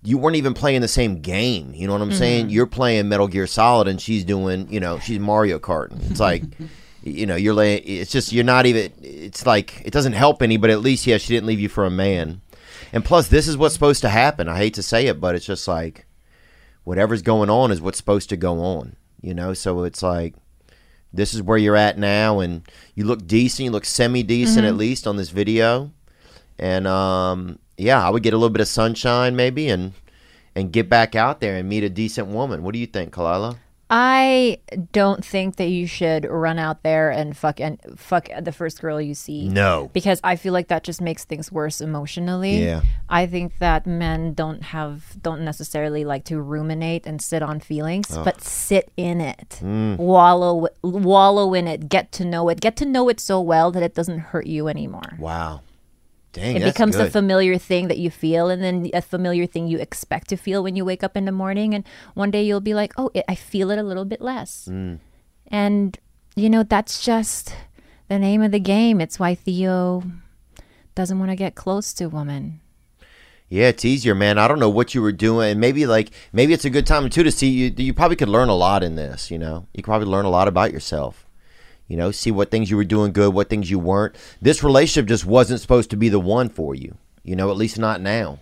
you 0.02 0.18
weren't 0.18 0.36
even 0.36 0.54
playing 0.54 0.80
the 0.80 0.88
same 0.88 1.20
game. 1.20 1.72
You 1.74 1.86
know 1.86 1.92
what 1.94 2.02
I'm 2.02 2.12
saying? 2.12 2.48
Mhm. 2.48 2.52
You're 2.52 2.66
playing 2.66 3.08
Metal 3.08 3.28
Gear 3.28 3.46
Solid, 3.46 3.88
and 3.88 4.00
she's 4.00 4.24
doing 4.24 4.66
you 4.70 4.80
know 4.80 4.98
she's 4.98 5.18
Mario 5.18 5.58
Kart. 5.58 5.90
It's 6.10 6.20
like. 6.20 6.42
You 7.06 7.26
know, 7.26 7.36
you're 7.36 7.52
laying. 7.52 7.82
It's 7.84 8.10
just 8.10 8.32
you're 8.32 8.44
not 8.44 8.64
even. 8.64 8.90
It's 9.02 9.44
like 9.44 9.82
it 9.84 9.92
doesn't 9.92 10.14
help 10.14 10.40
any, 10.40 10.56
but 10.56 10.70
at 10.70 10.80
least 10.80 11.06
yeah, 11.06 11.18
she 11.18 11.34
didn't 11.34 11.46
leave 11.46 11.60
you 11.60 11.68
for 11.68 11.84
a 11.84 11.90
man. 11.90 12.40
And 12.94 13.04
plus, 13.04 13.26
this 13.26 13.48
is 13.48 13.56
what's 13.56 13.74
supposed 13.74 14.02
to 14.02 14.08
happen. 14.08 14.48
I 14.48 14.56
hate 14.56 14.74
to 14.74 14.82
say 14.82 15.08
it, 15.08 15.20
but 15.20 15.34
it's 15.34 15.44
just 15.44 15.66
like 15.66 16.06
whatever's 16.84 17.22
going 17.22 17.50
on 17.50 17.72
is 17.72 17.80
what's 17.80 17.98
supposed 17.98 18.28
to 18.28 18.36
go 18.36 18.60
on. 18.60 18.94
You 19.20 19.34
know, 19.34 19.52
so 19.52 19.82
it's 19.82 20.00
like 20.00 20.34
this 21.12 21.34
is 21.34 21.42
where 21.42 21.58
you're 21.58 21.76
at 21.76 21.98
now, 21.98 22.38
and 22.38 22.62
you 22.94 23.04
look 23.04 23.26
decent. 23.26 23.64
You 23.64 23.70
look 23.72 23.84
semi 23.84 24.22
decent 24.22 24.64
Mhm. 24.64 24.68
at 24.68 24.76
least 24.76 25.06
on 25.08 25.16
this 25.16 25.30
video. 25.30 25.90
And 26.56 26.86
um, 26.86 27.58
yeah, 27.76 28.00
I 28.06 28.10
would 28.10 28.22
get 28.22 28.32
a 28.32 28.36
little 28.36 28.50
bit 28.50 28.60
of 28.60 28.68
sunshine 28.68 29.34
maybe, 29.34 29.68
and 29.68 29.92
and 30.54 30.72
get 30.72 30.88
back 30.88 31.16
out 31.16 31.40
there 31.40 31.56
and 31.56 31.68
meet 31.68 31.82
a 31.82 31.90
decent 31.90 32.28
woman. 32.28 32.62
What 32.62 32.74
do 32.74 32.78
you 32.78 32.86
think, 32.86 33.12
Khalyla? 33.12 33.56
I 33.96 34.58
don't 34.90 35.24
think 35.24 35.54
that 35.54 35.68
you 35.68 35.86
should 35.86 36.24
run 36.28 36.58
out 36.58 36.82
there 36.82 37.10
and 37.12 37.36
fuck 37.36 37.60
and 37.60 37.78
fuck 37.96 38.28
the 38.42 38.50
first 38.50 38.80
girl 38.80 39.00
you 39.00 39.14
see. 39.14 39.48
No. 39.48 39.88
because 39.92 40.20
I 40.24 40.34
feel 40.34 40.52
like 40.52 40.66
that 40.66 40.82
just 40.82 41.00
makes 41.00 41.24
things 41.24 41.52
worse 41.52 41.80
emotionally. 41.80 42.64
Yeah. 42.64 42.80
I 43.08 43.26
think 43.26 43.58
that 43.58 43.86
men 43.86 44.34
don't 44.34 44.64
have 44.64 45.22
don't 45.22 45.42
necessarily 45.44 46.04
like 46.04 46.24
to 46.24 46.40
ruminate 46.40 47.06
and 47.06 47.22
sit 47.22 47.40
on 47.40 47.60
feelings, 47.60 48.10
Ugh. 48.16 48.24
but 48.24 48.42
sit 48.42 48.90
in 48.96 49.20
it, 49.20 49.60
Mm. 49.62 49.96
wallow 49.96 50.66
wallow 50.82 51.54
in 51.54 51.68
it, 51.68 51.88
get 51.88 52.10
to 52.18 52.24
know 52.24 52.48
it, 52.48 52.60
get 52.60 52.74
to 52.78 52.84
know 52.84 53.08
it 53.08 53.20
so 53.20 53.40
well 53.40 53.70
that 53.70 53.84
it 53.84 53.94
doesn't 53.94 54.18
hurt 54.18 54.46
you 54.48 54.66
anymore. 54.66 55.12
Wow, 55.20 55.60
dang, 56.34 56.56
it 56.56 56.64
becomes 56.64 56.96
a 56.96 57.10
familiar 57.10 57.56
thing 57.56 57.88
that 57.88 57.98
you 57.98 58.10
feel, 58.10 58.50
and 58.50 58.62
then 58.62 58.90
a 58.92 59.00
familiar 59.00 59.46
thing 59.46 59.66
you 59.66 59.78
expect 59.78 60.28
to 60.28 60.36
feel 60.36 60.62
when 60.62 60.76
you 60.76 60.84
wake 60.84 61.02
up 61.02 61.16
in 61.16 61.24
the 61.24 61.32
morning. 61.32 61.74
And 61.74 61.84
one 62.12 62.30
day 62.30 62.42
you'll 62.42 62.60
be 62.60 62.74
like, 62.74 62.92
"Oh, 62.98 63.10
it, 63.14 63.24
I 63.26 63.34
feel 63.34 63.70
it 63.70 63.78
a 63.78 63.82
little 63.82 64.04
bit 64.04 64.20
less." 64.20 64.68
Mm. 64.70 64.98
And 65.48 65.98
you 66.36 66.50
know 66.50 66.62
that's 66.62 67.02
just 67.04 67.56
the 68.08 68.18
name 68.18 68.42
of 68.42 68.50
the 68.50 68.60
game. 68.60 69.00
It's 69.00 69.18
why 69.18 69.34
Theo 69.34 70.02
doesn't 70.94 71.18
want 71.18 71.30
to 71.30 71.36
get 71.36 71.54
close 71.54 71.94
to 71.94 72.06
women. 72.06 72.60
Yeah, 73.48 73.68
it's 73.68 73.84
easier, 73.84 74.14
man. 74.14 74.38
I 74.38 74.48
don't 74.48 74.58
know 74.58 74.70
what 74.70 74.94
you 74.94 75.02
were 75.02 75.12
doing. 75.12 75.52
and 75.52 75.60
Maybe 75.60 75.86
like 75.86 76.10
maybe 76.32 76.52
it's 76.52 76.64
a 76.64 76.70
good 76.70 76.86
time 76.86 77.08
too 77.08 77.22
to 77.22 77.30
see 77.30 77.48
you. 77.48 77.72
You 77.76 77.94
probably 77.94 78.16
could 78.16 78.28
learn 78.28 78.48
a 78.48 78.54
lot 78.54 78.82
in 78.82 78.96
this. 78.96 79.30
You 79.30 79.38
know, 79.38 79.66
you 79.72 79.82
could 79.82 79.90
probably 79.90 80.08
learn 80.08 80.24
a 80.24 80.30
lot 80.30 80.48
about 80.48 80.72
yourself. 80.72 81.23
You 81.88 81.96
know, 81.98 82.10
see 82.10 82.30
what 82.30 82.50
things 82.50 82.70
you 82.70 82.76
were 82.76 82.84
doing 82.84 83.12
good, 83.12 83.34
what 83.34 83.50
things 83.50 83.70
you 83.70 83.78
weren't. 83.78 84.16
This 84.40 84.64
relationship 84.64 85.06
just 85.06 85.26
wasn't 85.26 85.60
supposed 85.60 85.90
to 85.90 85.96
be 85.96 86.08
the 86.08 86.18
one 86.20 86.48
for 86.48 86.74
you. 86.74 86.96
You 87.22 87.36
know, 87.36 87.50
at 87.50 87.56
least 87.56 87.78
not 87.78 88.00
now. 88.00 88.38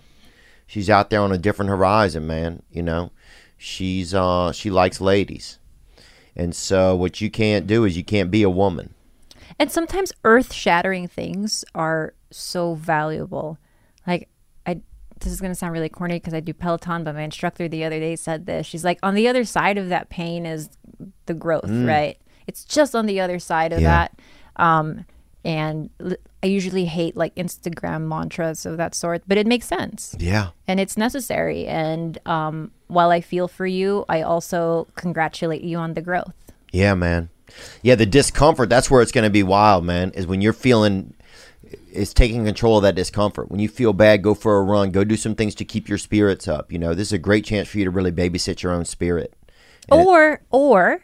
She's 0.66 0.88
out 0.88 1.10
there 1.10 1.20
on 1.20 1.32
a 1.32 1.38
different 1.38 1.68
horizon, 1.68 2.26
man. 2.26 2.62
You 2.70 2.82
know, 2.82 3.10
she's 3.58 4.14
uh 4.14 4.52
she 4.52 4.70
likes 4.70 5.00
ladies, 5.00 5.58
and 6.36 6.54
so 6.54 6.94
what 6.96 7.20
you 7.20 7.30
can't 7.30 7.66
do 7.66 7.84
is 7.84 7.96
you 7.96 8.04
can't 8.04 8.30
be 8.30 8.42
a 8.42 8.50
woman. 8.50 8.94
And 9.58 9.70
sometimes 9.70 10.12
earth-shattering 10.24 11.08
things 11.08 11.64
are 11.74 12.14
so 12.30 12.74
valuable. 12.74 13.58
Like 14.06 14.28
I 14.66 14.80
this 15.20 15.32
is 15.32 15.40
going 15.40 15.52
to 15.52 15.56
sound 15.56 15.72
really 15.72 15.88
corny 15.90 16.14
because 16.16 16.32
I 16.34 16.40
do 16.40 16.54
Peloton, 16.54 17.04
but 17.04 17.14
my 17.14 17.22
instructor 17.22 17.68
the 17.68 17.84
other 17.84 18.00
day 18.00 18.16
said 18.16 18.46
this. 18.46 18.66
She's 18.66 18.84
like 18.84 18.98
on 19.02 19.14
the 19.14 19.28
other 19.28 19.44
side 19.44 19.78
of 19.78 19.88
that 19.90 20.08
pain 20.08 20.46
is 20.46 20.70
the 21.26 21.34
growth, 21.34 21.64
Mm. 21.64 21.86
right? 21.86 22.18
It's 22.46 22.64
just 22.64 22.94
on 22.94 23.06
the 23.06 23.20
other 23.20 23.38
side 23.38 23.72
of 23.72 23.80
Yeah. 23.80 24.08
that. 24.08 24.20
Um 24.56 25.04
and 25.44 25.90
I 26.42 26.46
usually 26.46 26.84
hate 26.84 27.16
like 27.16 27.34
Instagram 27.34 28.02
mantras 28.08 28.64
of 28.64 28.76
that 28.76 28.94
sort, 28.94 29.22
but 29.26 29.38
it 29.38 29.46
makes 29.46 29.66
sense. 29.66 30.14
Yeah. 30.18 30.50
And 30.68 30.78
it's 30.78 30.96
necessary. 30.96 31.66
And 31.66 32.16
um, 32.26 32.70
while 32.86 33.10
I 33.10 33.20
feel 33.20 33.48
for 33.48 33.66
you, 33.66 34.04
I 34.08 34.22
also 34.22 34.86
congratulate 34.94 35.62
you 35.62 35.78
on 35.78 35.94
the 35.94 36.00
growth. 36.00 36.34
Yeah, 36.72 36.94
man. 36.94 37.28
Yeah, 37.82 37.96
the 37.96 38.06
discomfort, 38.06 38.68
that's 38.68 38.88
where 38.90 39.02
it's 39.02 39.10
going 39.12 39.24
to 39.24 39.30
be 39.30 39.42
wild, 39.42 39.84
man, 39.84 40.10
is 40.12 40.26
when 40.28 40.40
you're 40.40 40.52
feeling 40.52 41.14
is 41.92 42.14
taking 42.14 42.44
control 42.44 42.76
of 42.78 42.82
that 42.84 42.94
discomfort. 42.94 43.50
When 43.50 43.58
you 43.60 43.68
feel 43.68 43.92
bad, 43.92 44.22
go 44.22 44.34
for 44.34 44.58
a 44.58 44.62
run, 44.62 44.90
go 44.90 45.02
do 45.04 45.16
some 45.16 45.34
things 45.34 45.54
to 45.56 45.64
keep 45.64 45.88
your 45.88 45.98
spirits 45.98 46.46
up. 46.46 46.70
You 46.72 46.78
know, 46.78 46.94
this 46.94 47.08
is 47.08 47.12
a 47.12 47.18
great 47.18 47.44
chance 47.44 47.68
for 47.68 47.78
you 47.78 47.84
to 47.84 47.90
really 47.90 48.12
babysit 48.12 48.62
your 48.62 48.72
own 48.72 48.84
spirit. 48.84 49.34
And 49.90 50.00
it- 50.02 50.06
Or 50.06 50.40
or 50.50 51.02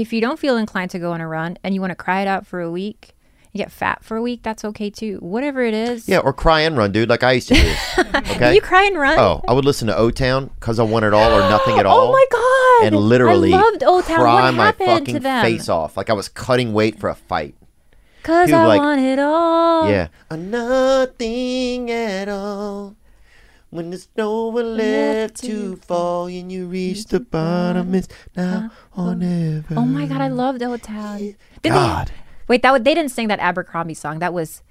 if 0.00 0.12
you 0.12 0.20
don't 0.20 0.38
feel 0.38 0.56
inclined 0.56 0.90
to 0.92 0.98
go 0.98 1.12
on 1.12 1.20
a 1.20 1.28
run 1.28 1.58
and 1.64 1.74
you 1.74 1.80
want 1.80 1.90
to 1.90 1.94
cry 1.96 2.22
it 2.22 2.28
out 2.28 2.46
for 2.46 2.60
a 2.60 2.70
week, 2.70 3.14
you 3.52 3.58
get 3.58 3.72
fat 3.72 4.04
for 4.04 4.16
a 4.16 4.22
week, 4.22 4.42
that's 4.42 4.64
okay 4.64 4.90
too. 4.90 5.16
Whatever 5.20 5.62
it 5.62 5.74
is. 5.74 6.08
yeah, 6.08 6.18
or 6.18 6.32
cry 6.32 6.60
and 6.60 6.76
run, 6.76 6.92
dude, 6.92 7.08
like 7.08 7.22
I 7.22 7.32
used 7.32 7.48
to 7.48 7.54
do. 7.54 7.74
Okay. 8.38 8.54
You 8.54 8.60
cry 8.60 8.84
and 8.84 8.96
run? 8.96 9.18
Oh, 9.18 9.42
I 9.48 9.52
would 9.52 9.64
listen 9.64 9.88
to 9.88 9.96
O 9.96 10.10
Town 10.10 10.50
because 10.60 10.78
I 10.78 10.84
want 10.84 11.04
it 11.04 11.12
all 11.12 11.32
or 11.32 11.40
nothing 11.50 11.78
at 11.78 11.86
oh 11.86 11.90
all. 11.90 12.08
Oh 12.08 12.12
my 12.12 12.24
god. 12.30 12.86
And 12.86 12.96
literally 12.96 13.52
I 13.52 13.56
loved 13.60 13.82
O 13.84 14.00
Town. 14.02 14.18
cry 14.20 14.44
What 14.44 14.54
my 14.54 14.66
happened 14.66 14.88
fucking 14.88 15.14
to 15.14 15.20
them? 15.20 15.42
face 15.44 15.68
off 15.68 15.96
like 15.96 16.08
I 16.10 16.12
was 16.12 16.28
cutting 16.28 16.72
weight 16.72 16.98
for 17.00 17.08
a 17.08 17.14
fight. 17.16 17.54
Cause 18.22 18.52
I 18.52 18.66
like- 18.66 18.80
want 18.80 19.00
it 19.00 19.18
all. 19.18 19.88
Yeah. 19.90 20.08
A 20.30 20.36
nothing 20.36 21.90
at 21.90 22.28
all. 22.28 22.94
When 23.70 23.90
there's 23.90 24.08
nowhere 24.16 24.64
left 24.64 25.36
to 25.42 25.76
fall 25.76 26.26
and 26.26 26.50
you 26.50 26.66
reach 26.66 27.04
the 27.04 27.20
bottom, 27.20 27.94
it's 27.94 28.08
now 28.34 28.70
or 28.96 29.14
never. 29.14 29.74
Oh 29.76 29.84
my 29.84 30.06
god, 30.06 30.22
I 30.22 30.28
loved 30.28 30.62
O 30.62 30.76
Town. 30.78 31.18
Did 31.18 31.36
they- 31.62 31.68
God. 31.70 32.10
Wait, 32.48 32.62
that 32.62 32.82
they 32.84 32.94
didn't 32.94 33.10
sing 33.10 33.28
that 33.28 33.40
Abercrombie 33.40 33.92
song. 33.92 34.20
That 34.20 34.32
was 34.32 34.62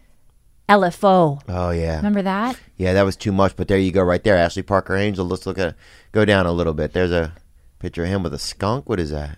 LFO. 0.67 1.41
Oh 1.47 1.69
yeah. 1.69 1.97
Remember 1.97 2.23
that? 2.23 2.59
Yeah, 2.75 2.93
that 2.93 3.03
was 3.03 3.15
too 3.15 3.31
much, 3.31 3.55
but 3.55 3.67
there 3.67 3.77
you 3.77 3.91
go, 3.91 4.01
right 4.01 4.23
there. 4.23 4.35
Ashley 4.35 4.63
Parker 4.63 4.95
Angel. 4.95 5.25
Let's 5.25 5.45
look 5.45 5.59
at 5.59 5.75
go 6.11 6.25
down 6.25 6.47
a 6.47 6.51
little 6.51 6.73
bit. 6.73 6.93
There's 6.93 7.11
a 7.11 7.33
picture 7.79 8.03
of 8.03 8.09
him 8.09 8.23
with 8.23 8.33
a 8.33 8.39
skunk. 8.39 8.89
What 8.89 8.99
is 8.99 9.11
that? 9.11 9.37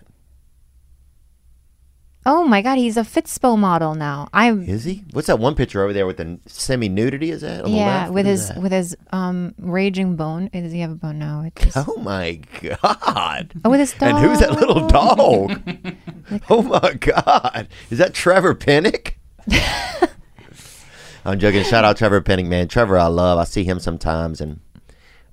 Oh 2.26 2.44
my 2.44 2.60
god, 2.60 2.76
he's 2.76 2.98
a 2.98 3.02
Fitspo 3.02 3.58
model 3.58 3.94
now. 3.94 4.28
I'm 4.34 4.62
Is 4.64 4.84
he? 4.84 5.04
What's 5.12 5.28
that 5.28 5.38
one 5.38 5.54
picture 5.54 5.82
over 5.82 5.94
there 5.94 6.06
with 6.06 6.18
the 6.18 6.38
semi 6.46 6.88
nudity? 6.88 7.30
Is 7.30 7.40
that? 7.40 7.66
Yeah, 7.66 8.10
with 8.10 8.26
his 8.26 8.52
with 8.56 8.72
his 8.72 8.94
um 9.10 9.54
raging 9.58 10.16
bone. 10.16 10.50
Does 10.52 10.72
he 10.72 10.80
have 10.80 10.90
a 10.90 10.96
bone 10.96 11.18
now? 11.18 11.50
Just, 11.56 11.78
Oh 11.88 11.96
my 11.96 12.40
god! 12.60 13.54
Oh, 13.64 13.70
with 13.70 13.80
his 13.80 13.94
And 14.00 14.18
who's 14.18 14.40
that 14.40 14.52
little 14.52 14.86
dog. 14.86 15.64
dog? 15.64 15.94
oh 16.50 16.62
my 16.62 16.92
god! 16.94 17.68
Is 17.88 17.98
that 17.98 18.12
Trevor 18.12 18.54
Penick? 18.54 19.14
I'm 21.24 21.38
joking. 21.38 21.64
Shout 21.64 21.84
out 21.84 21.96
Trevor 21.96 22.20
Penick, 22.20 22.46
man. 22.46 22.68
Trevor, 22.68 22.98
I 22.98 23.06
love. 23.06 23.38
I 23.38 23.44
see 23.44 23.64
him 23.64 23.78
sometimes, 23.80 24.42
and 24.42 24.60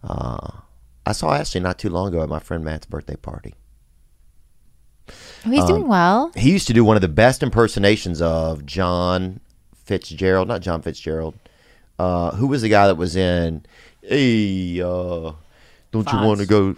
uh, 0.04 0.52
I 1.06 1.12
saw 1.12 1.34
Ashley 1.34 1.60
not 1.60 1.80
too 1.80 1.90
long 1.90 2.08
ago 2.10 2.22
at 2.22 2.30
my 2.30 2.40
friend 2.40 2.64
Matt's 2.64 2.86
birthday 2.86 3.18
party. 3.18 3.56
Oh, 5.46 5.50
he's 5.50 5.66
doing 5.66 5.84
Um, 5.84 5.88
well. 5.88 6.32
He 6.36 6.52
used 6.52 6.68
to 6.68 6.74
do 6.74 6.84
one 6.84 6.96
of 6.98 7.02
the 7.02 7.08
best 7.08 7.44
impersonations 7.44 8.22
of 8.22 8.66
John 8.66 9.40
Fitzgerald, 9.86 10.48
not 10.48 10.62
John 10.62 10.82
Fitzgerald. 10.82 11.36
Uh, 12.00 12.32
who 12.36 12.48
was 12.48 12.62
the 12.62 12.70
guy 12.70 12.88
that 12.88 12.96
was 12.96 13.16
in? 13.16 13.66
Hey, 14.02 14.80
uh, 14.82 15.32
don't 15.92 16.12
you 16.12 16.20
want 16.20 16.40
to 16.40 16.46
go? 16.46 16.76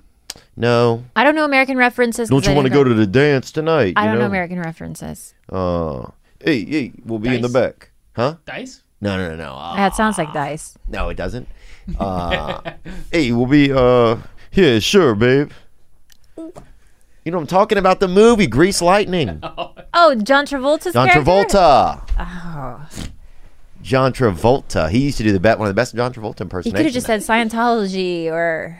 No, 0.55 1.03
I 1.15 1.23
don't 1.23 1.35
know 1.35 1.45
American 1.45 1.77
references. 1.77 2.29
don't 2.29 2.45
you 2.45 2.53
want 2.53 2.67
to 2.67 2.73
go 2.73 2.83
to 2.83 2.93
the 2.93 3.07
dance 3.07 3.51
tonight? 3.51 3.93
I 3.95 4.05
don't 4.07 4.19
know 4.19 4.25
American 4.25 4.59
references. 4.59 5.33
Uh, 5.49 6.07
hey, 6.43 6.65
hey, 6.65 6.91
we'll 7.05 7.19
be 7.19 7.33
in 7.35 7.41
the 7.41 7.49
back, 7.49 7.91
huh? 8.15 8.35
Dice? 8.45 8.83
No, 9.01 9.15
no, 9.17 9.29
no, 9.29 9.35
no. 9.37 9.53
Uh, 9.55 9.75
That 9.77 9.95
sounds 9.95 10.17
like 10.17 10.33
dice. 10.33 10.77
no, 10.87 11.07
it 11.09 11.15
doesn't. 11.15 11.47
Uh, 11.97 12.59
hey, 13.11 13.31
we'll 13.31 13.45
be. 13.45 13.71
Uh, 13.71 14.17
yeah, 14.51 14.79
sure, 14.79 15.15
babe. 15.15 15.51
You 17.25 17.31
know, 17.31 17.37
I'm 17.37 17.47
talking 17.47 17.77
about 17.77 17.99
the 17.99 18.07
movie 18.07 18.47
Grease 18.47 18.81
Lightning. 18.81 19.41
Oh, 19.91 20.13
John 20.13 20.45
Travolta's 20.45 20.93
John 20.93 21.07
character? 21.09 21.31
Travolta. 21.31 22.01
Oh, 22.19 22.87
John 23.81 24.13
Travolta. 24.13 24.87
He 24.89 24.99
used 24.99 25.17
to 25.17 25.23
do 25.23 25.31
the 25.31 25.39
bet 25.39 25.57
one 25.57 25.67
of 25.67 25.75
the 25.75 25.79
best 25.79 25.95
John 25.95 26.13
Travolta 26.13 26.37
he 26.37 26.43
impersonations. 26.43 26.77
could 26.77 26.85
have 26.85 26.93
just 26.93 27.07
said 27.07 27.21
Scientology 27.21 28.27
or, 28.27 28.79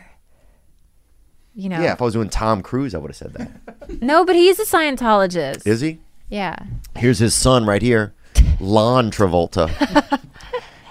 you 1.56 1.68
know. 1.68 1.82
Yeah, 1.82 1.94
if 1.94 2.02
I 2.02 2.06
was 2.06 2.14
doing 2.14 2.30
Tom 2.30 2.62
Cruise, 2.62 2.94
I 2.94 3.00
would 3.00 3.10
have 3.10 3.16
said 3.18 3.34
that. 3.34 4.02
No, 4.04 4.24
but 4.24 4.36
he's 4.36 4.60
a 4.60 4.66
Scientologist. 4.66 5.66
Is 5.66 5.82
he? 5.82 6.00
Yeah. 6.30 6.56
Here's 6.96 7.18
his 7.18 7.34
son 7.34 7.66
right 7.66 7.82
here, 7.82 8.14
Lon 8.60 9.10
Travolta. 9.12 10.20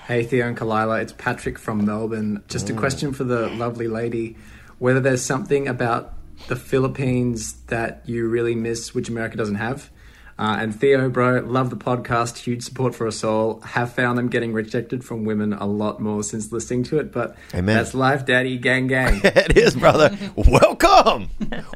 Hey 0.08 0.24
Theo 0.24 0.48
and 0.48 0.56
Khalyla, 0.56 1.00
it's 1.02 1.12
Patrick 1.12 1.58
from 1.58 1.84
Melbourne. 1.84 2.42
Just 2.48 2.70
a 2.70 2.72
Mm. 2.72 2.78
question 2.78 3.12
for 3.12 3.24
the 3.24 3.48
lovely 3.50 3.88
lady: 3.88 4.36
whether 4.78 5.00
there's 5.00 5.22
something 5.22 5.68
about 5.68 6.12
the 6.46 6.56
Philippines 6.56 7.54
that 7.66 8.02
you 8.06 8.28
really 8.28 8.54
miss, 8.54 8.94
which 8.94 9.08
America 9.08 9.36
doesn't 9.36 9.56
have. 9.56 9.90
Uh, 10.38 10.56
and 10.60 10.78
Theo, 10.78 11.08
bro, 11.08 11.40
love 11.40 11.68
the 11.68 11.76
podcast. 11.76 12.38
Huge 12.38 12.62
support 12.62 12.94
for 12.94 13.08
us 13.08 13.24
all. 13.24 13.60
Have 13.62 13.92
found 13.92 14.16
them 14.16 14.28
getting 14.28 14.52
rejected 14.52 15.04
from 15.04 15.24
women 15.24 15.52
a 15.52 15.66
lot 15.66 16.00
more 16.00 16.22
since 16.22 16.52
listening 16.52 16.84
to 16.84 16.98
it, 17.00 17.10
but 17.10 17.36
Amen. 17.52 17.76
that's 17.76 17.92
life, 17.92 18.24
daddy. 18.24 18.56
Gang, 18.56 18.86
gang. 18.86 19.20
it 19.24 19.56
is, 19.56 19.74
brother. 19.74 20.16
Welcome. 20.36 21.30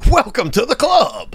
Welcome 0.08 0.52
to 0.52 0.64
the 0.64 0.76
club. 0.76 1.34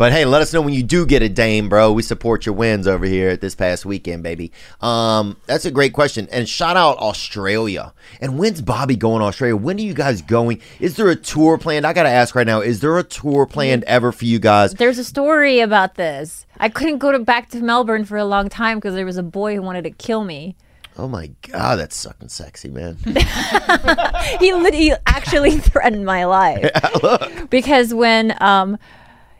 But 0.00 0.12
hey, 0.12 0.24
let 0.24 0.40
us 0.40 0.50
know 0.54 0.62
when 0.62 0.72
you 0.72 0.82
do 0.82 1.04
get 1.04 1.20
a 1.20 1.28
dame, 1.28 1.68
bro. 1.68 1.92
We 1.92 2.00
support 2.00 2.46
your 2.46 2.54
wins 2.54 2.86
over 2.86 3.04
here 3.04 3.28
at 3.28 3.42
this 3.42 3.54
past 3.54 3.84
weekend, 3.84 4.22
baby. 4.22 4.50
Um, 4.80 5.36
that's 5.44 5.66
a 5.66 5.70
great 5.70 5.92
question. 5.92 6.26
And 6.32 6.48
shout 6.48 6.78
out 6.78 6.96
Australia. 6.96 7.92
And 8.18 8.38
when's 8.38 8.62
Bobby 8.62 8.96
going 8.96 9.20
to 9.20 9.26
Australia? 9.26 9.56
When 9.56 9.76
are 9.76 9.82
you 9.82 9.92
guys 9.92 10.22
going? 10.22 10.62
Is 10.78 10.96
there 10.96 11.10
a 11.10 11.16
tour 11.16 11.58
planned? 11.58 11.86
I 11.86 11.92
gotta 11.92 12.08
ask 12.08 12.34
right 12.34 12.46
now, 12.46 12.62
is 12.62 12.80
there 12.80 12.96
a 12.96 13.02
tour 13.02 13.44
planned 13.44 13.84
ever 13.84 14.10
for 14.10 14.24
you 14.24 14.38
guys? 14.38 14.72
There's 14.72 14.96
a 14.96 15.04
story 15.04 15.60
about 15.60 15.96
this. 15.96 16.46
I 16.58 16.70
couldn't 16.70 16.96
go 16.96 17.12
to 17.12 17.18
back 17.18 17.50
to 17.50 17.60
Melbourne 17.60 18.06
for 18.06 18.16
a 18.16 18.24
long 18.24 18.48
time 18.48 18.78
because 18.78 18.94
there 18.94 19.04
was 19.04 19.18
a 19.18 19.22
boy 19.22 19.56
who 19.56 19.60
wanted 19.60 19.84
to 19.84 19.90
kill 19.90 20.24
me. 20.24 20.56
Oh 20.96 21.08
my 21.08 21.30
god, 21.42 21.78
that's 21.78 21.96
sucking 21.96 22.30
sexy, 22.30 22.70
man. 22.70 22.96
he, 24.38 24.70
he 24.70 24.94
actually 25.06 25.58
threatened 25.58 26.06
my 26.06 26.24
life 26.24 26.70
Yeah, 27.02 27.44
because 27.50 27.92
when 27.92 28.34
um 28.42 28.78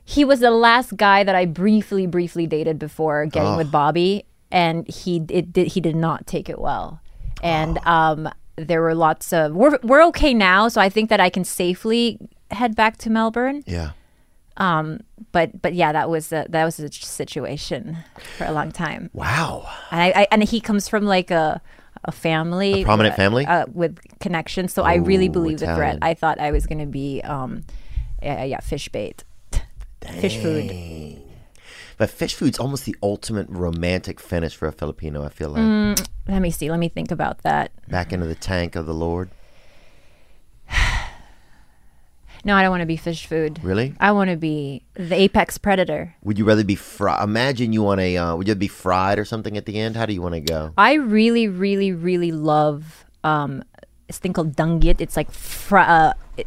he 0.05 0.25
was 0.25 0.41
the 0.41 0.51
last 0.51 0.97
guy 0.97 1.23
that 1.25 1.35
I 1.35 1.45
briefly 1.47 2.07
briefly 2.07 2.47
dated 2.47 2.79
before 2.79 3.27
getting 3.27 3.53
Oh. 3.55 3.57
with 3.57 3.71
Bobby 3.71 4.25
and 4.51 4.89
he 4.89 5.23
it 5.29 5.53
did 5.53 5.69
he 5.69 5.81
did 5.81 5.97
not 5.97 6.27
take 6.27 6.49
it 6.49 6.59
well 6.59 7.01
and 7.43 7.79
Oh. 7.87 7.91
um 7.91 8.29
there 8.57 8.83
were 8.83 8.95
lots 8.95 9.33
of 9.33 9.53
we're 9.55 9.79
we're 9.83 10.05
okay 10.07 10.35
now 10.35 10.69
so 10.69 10.81
I 10.81 10.89
think 10.89 11.09
that 11.11 11.21
I 11.21 11.31
can 11.31 11.45
safely 11.45 12.19
head 12.51 12.75
back 12.77 12.97
to 12.99 13.11
Melbourne 13.11 13.63
Yeah. 13.67 13.91
um 14.57 15.01
but 15.33 15.63
but 15.63 15.73
yeah 15.75 15.93
that 15.93 16.11
was 16.11 16.33
a, 16.33 16.47
that 16.49 16.65
was 16.65 16.79
a 16.81 16.91
situation 16.93 17.97
for 18.37 18.45
a 18.45 18.53
long 18.53 18.73
time 18.73 19.09
Wow. 19.13 19.69
and 19.91 20.01
I, 20.03 20.23
I 20.23 20.27
and 20.33 20.43
he 20.43 20.61
comes 20.61 20.89
from 20.89 21.05
like 21.05 21.31
a 21.31 21.61
a 22.05 22.13
family 22.13 22.81
A 22.81 22.85
prominent 22.85 23.13
uh, 23.13 23.17
family? 23.17 23.45
uh, 23.47 23.67
with 23.73 23.99
connections 24.21 24.73
so 24.73 24.83
i 24.85 24.95
really 24.95 25.27
Ooh, 25.29 25.33
believe 25.33 25.59
the 25.61 25.75
threat 25.75 25.99
i 26.03 26.15
thought 26.15 26.41
i 26.41 26.51
was 26.51 26.67
going 26.67 26.79
to 26.79 26.87
be 26.87 27.21
um 27.23 27.63
yeah, 28.23 28.43
yeah 28.45 28.61
fish 28.61 28.89
bait 28.89 29.23
fish 30.21 30.37
food 30.39 31.21
But 31.99 32.09
fish 32.11 32.35
food's 32.35 32.59
almost 32.59 32.85
the 32.87 32.97
ultimate 33.03 33.47
romantic 33.51 34.21
finish 34.21 34.57
for 34.57 34.67
a 34.67 34.73
Filipino, 34.73 35.23
I 35.25 35.29
feel 35.29 35.51
like. 35.51 35.61
Mm, 35.63 36.09
let 36.29 36.41
me 36.41 36.51
see 36.51 36.71
let 36.71 36.79
me 36.79 36.89
think 36.89 37.11
about 37.11 37.43
that 37.43 37.73
Back 37.89 38.13
into 38.13 38.27
the 38.27 38.35
tank 38.35 38.77
of 38.77 38.87
the 38.87 38.95
Lord. 38.95 39.31
no 42.45 42.55
i 42.57 42.63
don't 42.63 42.71
want 42.71 42.81
to 42.81 42.87
be 42.87 42.97
fish 42.97 43.27
food 43.27 43.59
Really? 43.63 43.95
i 44.01 44.13
want 44.13 44.31
to 44.31 44.37
be 44.37 44.83
the 44.95 45.15
apex 45.15 45.59
predator 45.59 46.15
Would 46.23 46.39
you 46.39 46.45
rather 46.47 46.65
be 46.65 46.75
fried? 46.77 47.23
Imagine 47.23 47.73
you 47.73 47.83
want 47.83 48.01
a. 48.01 48.17
Uh, 48.17 48.37
would 48.37 48.49
you 48.49 48.55
be 48.55 48.69
fried 48.69 49.19
or 49.19 49.25
something 49.27 49.57
at 49.57 49.67
the 49.67 49.79
end? 49.79 49.97
How 49.97 50.07
do 50.07 50.13
you 50.15 50.23
want 50.23 50.35
to 50.35 50.41
go? 50.41 50.73
i 50.79 50.95
really 50.95 51.49
really 51.49 51.93
really 51.93 52.33
love 52.33 53.05
um 53.25 53.63
this 54.07 54.19
thing 54.19 54.33
called 54.33 54.57
danggit 54.57 55.01
it's 55.01 55.17
like 55.17 55.31
fr- 55.31 55.79
uh, 55.79 56.13
it, 56.37 56.47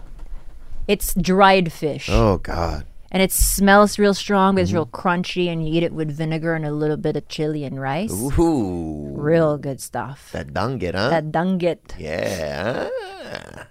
it's 0.87 1.13
dried 1.13 1.71
fish 1.71 2.07
Oh 2.09 2.37
God. 2.39 2.85
And 3.13 3.21
it 3.21 3.31
smells 3.31 3.99
real 3.99 4.15
strong, 4.15 4.55
but 4.55 4.61
it's 4.61 4.71
Mm-hmm. 4.71 4.77
real 4.77 4.87
crunchy, 4.87 5.45
and 5.47 5.61
you 5.67 5.71
eat 5.77 5.83
it 5.83 5.93
with 5.93 6.09
vinegar 6.17 6.55
and 6.55 6.65
a 6.65 6.71
little 6.71 6.97
bit 6.97 7.15
of 7.15 7.27
chili 7.29 7.63
and 7.63 7.79
rice. 7.79 8.11
Ooh. 8.11 9.13
Real 9.15 9.59
good 9.59 9.79
stuff. 9.79 10.31
That 10.33 10.47
danggit, 10.47 10.95
huh? 10.95 11.09
That 11.09 11.31
danggit. 11.31 11.93
yeah. 11.99 12.89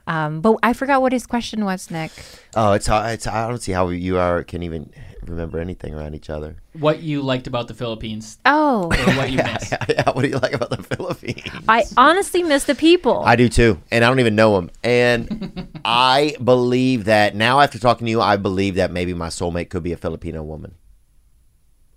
Um, 0.07 0.41
but 0.41 0.57
I 0.63 0.73
forgot 0.73 1.03
what 1.03 1.13
his 1.13 1.27
question 1.27 1.65
was, 1.65 1.91
Nick. 1.91 2.13
Oh, 2.55 2.73
it's, 2.73 2.89
it's 2.89 3.27
I 3.27 3.49
don't 3.49 3.59
see 3.61 3.73
how 3.73 3.89
you 3.91 4.17
are 4.19 4.45
can 4.45 4.63
even 4.63 4.91
remember 5.27 5.59
anything 5.59 5.95
around 5.95 6.15
each 6.15 6.29
other. 6.31 6.57
What 6.79 7.03
you 7.03 7.23
liked 7.23 7.47
about 7.47 7.69
the 7.69 7.75
Philippines? 7.75 8.39
Oh, 8.45 8.85
Or 8.85 9.13
what 9.17 9.31
you 9.31 9.37
miss? 9.45 9.73
yeah, 9.89 10.11
what 10.11 10.23
do 10.23 10.29
you 10.29 10.39
like 10.39 10.53
about 10.53 10.71
the 10.71 10.83
Philippines? 10.83 11.43
I 11.69 11.85
honestly 11.97 12.43
miss 12.43 12.65
the 12.65 12.75
people. 12.75 13.23
I 13.25 13.37
do 13.37 13.49
too, 13.49 13.81
and 13.91 14.05
I 14.05 14.09
don't 14.09 14.21
even 14.21 14.35
know 14.35 14.55
them. 14.57 14.71
And 14.83 15.69
I 15.85 16.37
believe 16.43 17.05
that 17.05 17.35
now, 17.37 17.61
after 17.61 17.79
talking 17.79 18.07
to 18.07 18.11
you, 18.11 18.21
I 18.21 18.37
believe 18.37 18.75
that 18.77 18.91
maybe 18.91 19.15
my 19.15 19.29
soulmate 19.29 19.69
could 19.71 19.83
be 19.83 19.93
a 19.93 19.97
Filipino 19.97 20.43
woman, 20.43 20.75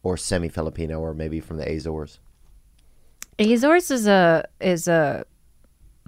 or 0.04 0.18
semi-Filipino, 0.18 1.00
or 1.00 1.14
maybe 1.14 1.40
from 1.40 1.58
the 1.58 1.66
Azores, 1.70 2.20
Azores 3.40 3.92
is 3.92 4.08
a 4.08 4.48
is 4.62 4.88
a 4.88 5.26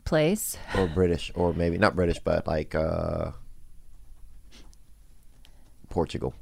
place. 0.05 0.57
or 0.77 0.87
British, 0.87 1.31
or 1.35 1.51
maybe 1.53 1.77
not 1.77 1.95
British, 1.95 2.19
but 2.19 2.47
like 2.47 2.73
uh, 2.75 3.31
Portugal. 5.89 6.33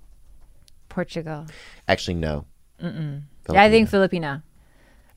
Portugal. 0.95 1.45
Actually, 1.91 2.15
no. 2.15 2.45
Mm-mm. 2.81 3.23
Yeah, 3.51 3.63
I 3.63 3.69
think 3.69 3.89
Filipina. 3.89 4.43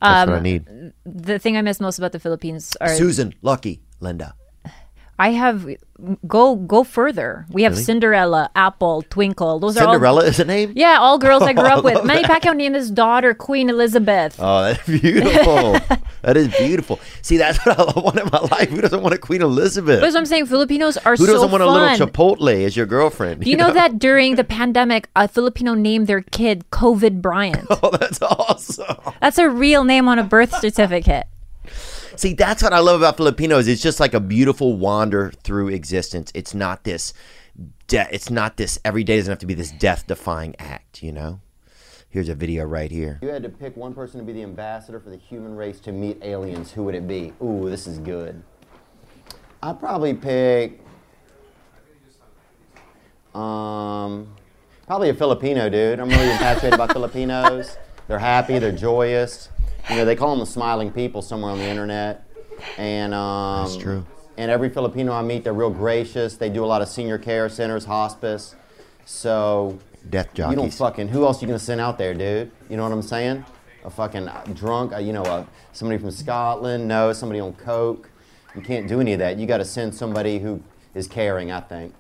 That's 0.03 0.27
what 0.27 0.35
I 0.35 0.39
um, 0.39 0.43
need. 0.43 0.63
The 1.07 1.39
thing 1.39 1.57
I 1.57 1.63
miss 1.63 1.79
most 1.81 1.99
about 1.99 2.11
the 2.11 2.19
Philippines 2.19 2.77
are 2.81 2.95
Susan, 2.95 3.33
Lucky, 3.43 3.81
Linda. 4.01 4.35
I 5.19 5.31
have 5.31 5.67
go 6.29 6.55
go 6.55 6.85
further. 6.85 7.45
We 7.51 7.65
have 7.65 7.73
Really? 7.73 7.83
Cinderella, 7.83 8.51
Apple, 8.55 9.03
Twinkle. 9.11 9.59
Those 9.59 9.77
are 9.77 9.81
Cinderella 9.85 10.25
is 10.25 10.39
a 10.39 10.45
name. 10.45 10.73
Yeah, 10.77 10.99
all 11.01 11.19
girls 11.19 11.43
I 11.43 11.53
grew 11.55 11.65
Oh, 11.65 11.79
up 11.79 11.85
with. 11.85 11.95
love 11.95 12.03
oh, 12.05 12.07
Manny 12.07 12.23
that. 12.23 12.41
Pacquiao 12.43 12.55
named 12.57 12.77
his 12.77 12.89
daughter 12.91 13.35
Queen 13.35 13.69
Elizabeth. 13.69 14.37
Oh, 14.39 14.63
that's 14.63 14.87
beautiful. 14.87 15.73
that 16.23 16.37
is 16.37 16.49
beautiful. 16.57 17.01
See, 17.23 17.37
that's 17.37 17.59
what 17.67 17.77
I 17.79 17.83
want 18.01 18.17
in 18.21 18.29
my 18.33 18.39
life. 18.57 18.69
Who 18.71 18.81
doesn't 18.81 19.03
want 19.03 19.15
a 19.15 19.19
Queen 19.19 19.43
Elizabeth? 19.43 20.01
That's 20.01 20.15
what 20.15 20.21
I'm 20.21 20.27
saying. 20.27 20.47
Filipinos 20.47 20.97
are 20.99 21.17
so. 21.17 21.27
Who 21.27 21.33
doesn't 21.33 21.51
want 21.51 21.65
fun. 21.65 21.69
a 21.77 21.91
little 21.91 22.07
Chipotle 22.07 22.65
as 22.65 22.77
your 22.77 22.87
girlfriend? 22.87 23.43
Do 23.43 23.51
you 23.51 23.57
know 23.57 23.73
that 23.73 23.99
during 23.99 24.37
the 24.37 24.45
pandemic, 24.45 25.09
a 25.17 25.27
Filipino 25.27 25.75
named 25.75 26.07
their 26.07 26.21
kid 26.23 26.65
COVID 26.71 27.21
Bryant? 27.21 27.67
Oh, 27.81 27.91
that's 27.97 28.21
awesome. 28.23 28.97
That's 29.21 29.39
a 29.39 29.49
real 29.49 29.85
name 29.85 30.09
on 30.09 30.19
a 30.19 30.25
birth 30.25 30.53
certificate. 30.61 31.27
See, 32.19 32.33
that's 32.35 32.65
what 32.65 32.73
I 32.73 32.81
love 32.81 33.01
about 33.01 33.17
Filipinos. 33.17 33.69
It's 33.69 33.81
just 33.81 34.01
like 34.01 34.13
a 34.13 34.19
beautiful 34.19 34.77
wander 34.77 35.31
through 35.45 35.69
existence. 35.69 36.33
It's 36.35 36.53
not 36.53 36.83
this, 36.83 37.15
de- 37.87 38.13
it's 38.13 38.29
not 38.29 38.57
this. 38.57 38.77
Every 38.85 39.05
day 39.05 39.19
doesn't 39.19 39.31
have 39.31 39.39
to 39.39 39.47
be 39.47 39.55
this 39.55 39.71
death-defying 39.71 40.57
act. 40.59 41.01
You 41.01 41.13
know. 41.13 41.41
Here's 42.11 42.29
a 42.29 42.35
video 42.35 42.65
right 42.65 42.91
here. 42.91 43.21
You 43.23 43.29
had 43.29 43.45
to 43.45 43.49
pick 43.49 43.77
one 43.77 43.95
person 43.95 44.19
to 44.19 44.27
be 44.27 44.33
the 44.33 44.43
ambassador 44.43 44.99
for 44.99 45.11
the 45.11 45.17
human 45.17 45.55
race 45.55 45.79
to 45.81 45.93
meet 45.93 46.19
aliens. 46.23 46.73
Who 46.73 46.83
would 46.85 46.97
it 46.97 47.07
be? 47.07 47.35
Ooh, 47.41 47.71
this 47.71 47.87
is 47.87 47.99
good. 47.99 48.43
I'd 49.63 49.79
probably 49.79 50.15
pick. 50.15 50.81
Um, 53.33 54.35
Probably 54.89 55.11
a 55.11 55.15
Filipino 55.15 55.69
dude. 55.69 56.01
I'm 56.01 56.09
really 56.09 56.31
infatuated 56.33 56.75
about 56.75 56.93
Filipinos. 56.95 57.77
They're 58.09 58.19
happy. 58.19 58.59
They're 58.59 58.73
joyous. 58.73 59.51
You 59.91 59.97
know, 59.97 60.05
they 60.05 60.17
call 60.17 60.31
them 60.31 60.41
the 60.41 60.47
smiling 60.47 60.93
people 60.93 61.23
somewhere 61.23 61.51
on 61.51 61.59
the 61.59 61.65
internet. 61.65 62.25
And 62.77 63.15
um, 63.15 63.65
That's 63.67 63.77
true. 63.77 64.07
And 64.37 64.51
every 64.51 64.69
Filipino 64.69 65.13
I 65.13 65.23
meet, 65.23 65.45
they're 65.45 65.53
real 65.53 65.71
gracious. 65.71 66.37
They 66.37 66.49
do 66.49 66.65
a 66.65 66.67
lot 66.67 66.83
of 66.83 66.89
senior 66.89 67.19
care 67.19 67.49
centers, 67.49 67.85
hospice. 67.85 68.55
So 69.05 69.79
Death 70.09 70.33
jockeys. 70.35 70.51
you 70.51 70.57
don't 70.57 70.73
fucking. 70.73 71.09
Who 71.09 71.25
else 71.25 71.43
you 71.43 71.49
gonna 71.49 71.59
send 71.59 71.81
out 71.81 71.99
there, 71.99 72.15
dude? 72.15 72.51
You 72.69 72.77
know 72.77 72.85
what 72.85 72.93
I'm 72.93 73.03
saying? 73.03 73.45
A 73.85 73.91
fucking 73.91 74.29
drunk, 74.55 74.93
uh, 74.93 74.99
you 74.99 75.13
know, 75.13 75.23
uh, 75.23 75.45
somebody 75.73 76.01
from 76.01 76.11
Scotland. 76.11 76.87
No, 76.87 77.13
somebody 77.13 77.41
on 77.41 77.55
coke. 77.55 78.11
You 78.55 78.61
can't 78.61 78.87
do 78.87 79.01
any 79.01 79.13
of 79.13 79.19
that. 79.21 79.39
You 79.39 79.47
got 79.47 79.59
to 79.59 79.65
send 79.65 79.95
somebody 79.95 80.39
who 80.39 80.63
is 80.95 81.07
caring. 81.07 81.51
I 81.51 81.61
think. 81.61 81.95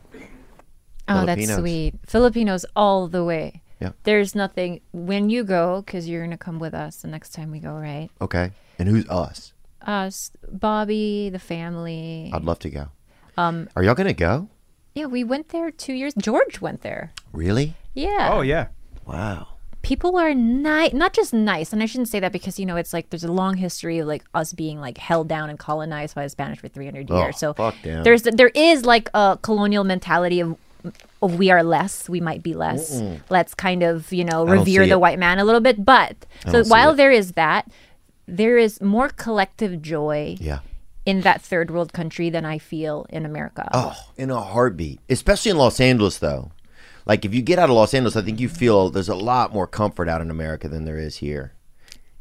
Oh, 1.08 1.24
that's 1.24 1.54
sweet. 1.54 1.94
Filipinos 2.06 2.66
all 2.76 3.08
the 3.08 3.24
way. 3.24 3.62
Yeah. 3.80 3.92
There's 4.04 4.34
nothing 4.34 4.80
when 4.92 5.30
you 5.30 5.44
go 5.44 5.82
because 5.84 6.08
you're 6.08 6.22
gonna 6.24 6.36
come 6.38 6.58
with 6.58 6.74
us 6.74 6.96
the 7.02 7.08
next 7.08 7.32
time 7.34 7.50
we 7.50 7.60
go, 7.60 7.74
right? 7.74 8.08
Okay. 8.20 8.50
And 8.78 8.88
who's 8.88 9.08
us? 9.08 9.52
Us, 9.86 10.32
Bobby, 10.50 11.30
the 11.30 11.38
family. 11.38 12.30
I'd 12.34 12.44
love 12.44 12.58
to 12.60 12.70
go. 12.70 12.88
Um, 13.36 13.68
Are 13.76 13.82
y'all 13.82 13.94
gonna 13.94 14.12
go? 14.12 14.48
yeah, 14.94 15.06
we 15.06 15.22
went 15.22 15.50
there 15.50 15.70
two 15.70 15.92
years. 15.92 16.12
George 16.18 16.60
went 16.60 16.80
there. 16.82 17.12
Really? 17.32 17.74
Yeah. 17.94 18.30
Oh 18.32 18.40
yeah. 18.40 18.68
Wow. 19.06 19.48
people 19.82 20.18
are 20.18 20.34
nice 20.34 20.92
not 20.92 21.12
just 21.14 21.32
nice 21.32 21.72
and 21.72 21.80
i 21.82 21.86
shouldn't 21.86 22.08
say 22.08 22.18
that 22.20 22.32
because 22.32 22.58
you 22.58 22.66
know 22.66 22.74
it's 22.76 22.92
like 22.92 23.08
there's 23.10 23.22
a 23.24 23.30
long 23.32 23.56
history 23.56 24.00
of 24.00 24.08
like 24.08 24.24
us 24.34 24.52
being 24.52 24.80
like 24.80 24.98
held 24.98 25.28
down 25.28 25.48
and 25.48 25.58
colonized 25.58 26.14
by 26.16 26.24
the 26.24 26.28
spanish 26.28 26.58
for 26.58 26.66
300 26.68 27.08
Oh, 27.10 27.18
years 27.20 27.38
so 27.38 27.54
fuck 27.54 27.74
them. 27.82 28.02
there's 28.02 28.22
there 28.22 28.50
is 28.54 28.84
like 28.84 29.08
a 29.14 29.38
colonial 29.40 29.84
mentality 29.84 30.40
of 30.40 30.56
of 31.22 31.38
we 31.38 31.50
are 31.50 31.62
less 31.62 32.08
we 32.08 32.20
might 32.20 32.42
be 32.42 32.54
less 32.54 33.00
Mm-mm. 33.00 33.20
let's 33.30 33.54
kind 33.54 33.82
of 33.82 34.12
you 34.12 34.24
know 34.24 34.46
revere 34.46 34.84
the 34.86 34.92
it. 34.92 35.00
white 35.00 35.18
man 35.18 35.38
a 35.38 35.44
little 35.44 35.60
bit 35.60 35.84
but 35.84 36.26
so 36.50 36.62
while 36.64 36.90
it. 36.92 36.96
there 36.96 37.10
is 37.10 37.32
that 37.32 37.68
there 38.26 38.56
is 38.56 38.80
more 38.80 39.08
collective 39.08 39.82
joy 39.82 40.36
Yeah. 40.38 40.60
in 41.06 41.22
that 41.22 41.40
third 41.42 41.70
world 41.70 41.92
country 41.92 42.30
than 42.30 42.44
i 42.44 42.58
feel 42.58 43.06
in 43.10 43.24
america 43.26 43.68
Oh, 43.72 43.96
in 44.16 44.30
a 44.30 44.40
heartbeat. 44.40 45.00
Especially 45.08 45.50
in 45.50 45.56
Los 45.58 45.80
Angeles, 45.80 46.18
though. 46.18 46.52
Like, 47.06 47.24
if 47.24 47.32
you 47.34 47.40
get 47.42 47.58
out 47.58 47.70
of 47.70 47.74
Los 47.76 47.94
Angeles, 47.94 48.16
I 48.16 48.22
think 48.22 48.38
you 48.38 48.48
feel 48.50 48.90
there's 48.90 49.08
a 49.08 49.14
lot 49.14 49.52
more 49.54 49.66
comfort 49.66 50.08
out 50.10 50.20
in 50.20 50.30
America 50.30 50.68
than 50.68 50.84
there 50.84 50.98
is 50.98 51.16
here. 51.16 51.52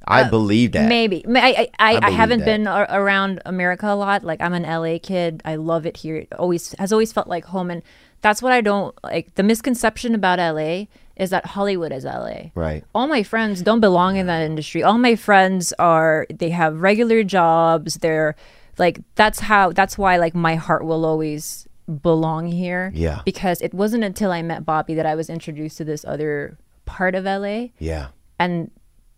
I 0.07 0.21
Uh, 0.23 0.29
believe 0.29 0.71
that. 0.71 0.87
Maybe. 0.87 1.25
I 1.27 1.31
I, 1.39 1.69
I, 1.77 1.95
I 1.97 1.99
I, 2.07 2.09
haven't 2.11 2.39
that. 2.39 2.45
been 2.45 2.67
a- 2.67 2.87
around 2.89 3.41
America 3.45 3.87
a 3.91 3.95
lot. 3.95 4.23
Like 4.23 4.39
I'm 4.39 4.53
an 4.53 4.63
LA 4.63 4.97
kid. 5.03 5.41
I 5.43 5.55
love 5.55 5.85
it 5.85 5.97
here. 5.97 6.15
It 6.23 6.31
always 6.39 6.73
has 6.79 6.93
always 6.93 7.11
felt 7.11 7.27
like 7.27 7.43
home, 7.45 7.69
and 7.69 7.81
that's 8.21 8.41
what 8.41 8.51
I 8.51 8.61
don't 8.61 8.95
like. 9.03 9.35
The 9.35 9.43
misconception 9.43 10.15
about 10.15 10.39
LA 10.39 10.85
is 11.15 11.29
that 11.31 11.45
Hollywood 11.47 11.91
is 11.91 12.03
LA. 12.05 12.51
Right. 12.55 12.83
All 12.93 13.07
my 13.07 13.23
friends 13.23 13.61
don't 13.61 13.79
belong 13.79 14.17
in 14.17 14.27
that 14.27 14.41
industry. 14.43 14.83
All 14.83 14.97
my 14.97 15.15
friends 15.15 15.73
are 15.79 16.27
they 16.33 16.49
have 16.51 16.81
regular 16.81 17.23
jobs. 17.23 17.95
They're 17.95 18.35
like 18.77 18.99
that's 19.15 19.39
how 19.41 19.71
that's 19.71 19.97
why 19.97 20.17
like 20.17 20.35
my 20.35 20.55
heart 20.55 20.83
will 20.85 21.05
always 21.05 21.67
belong 22.01 22.47
here. 22.51 22.91
Yeah. 22.93 23.21
Because 23.25 23.61
it 23.61 23.73
wasn't 23.73 24.03
until 24.03 24.31
I 24.31 24.41
met 24.41 24.65
Bobby 24.65 24.93
that 24.95 25.05
I 25.05 25.15
was 25.15 25.29
introduced 25.29 25.77
to 25.77 25.83
this 25.85 26.03
other 26.05 26.57
part 26.85 27.15
of 27.15 27.25
LA 27.25 27.67
Yeah. 27.79 28.07
and 28.39 28.71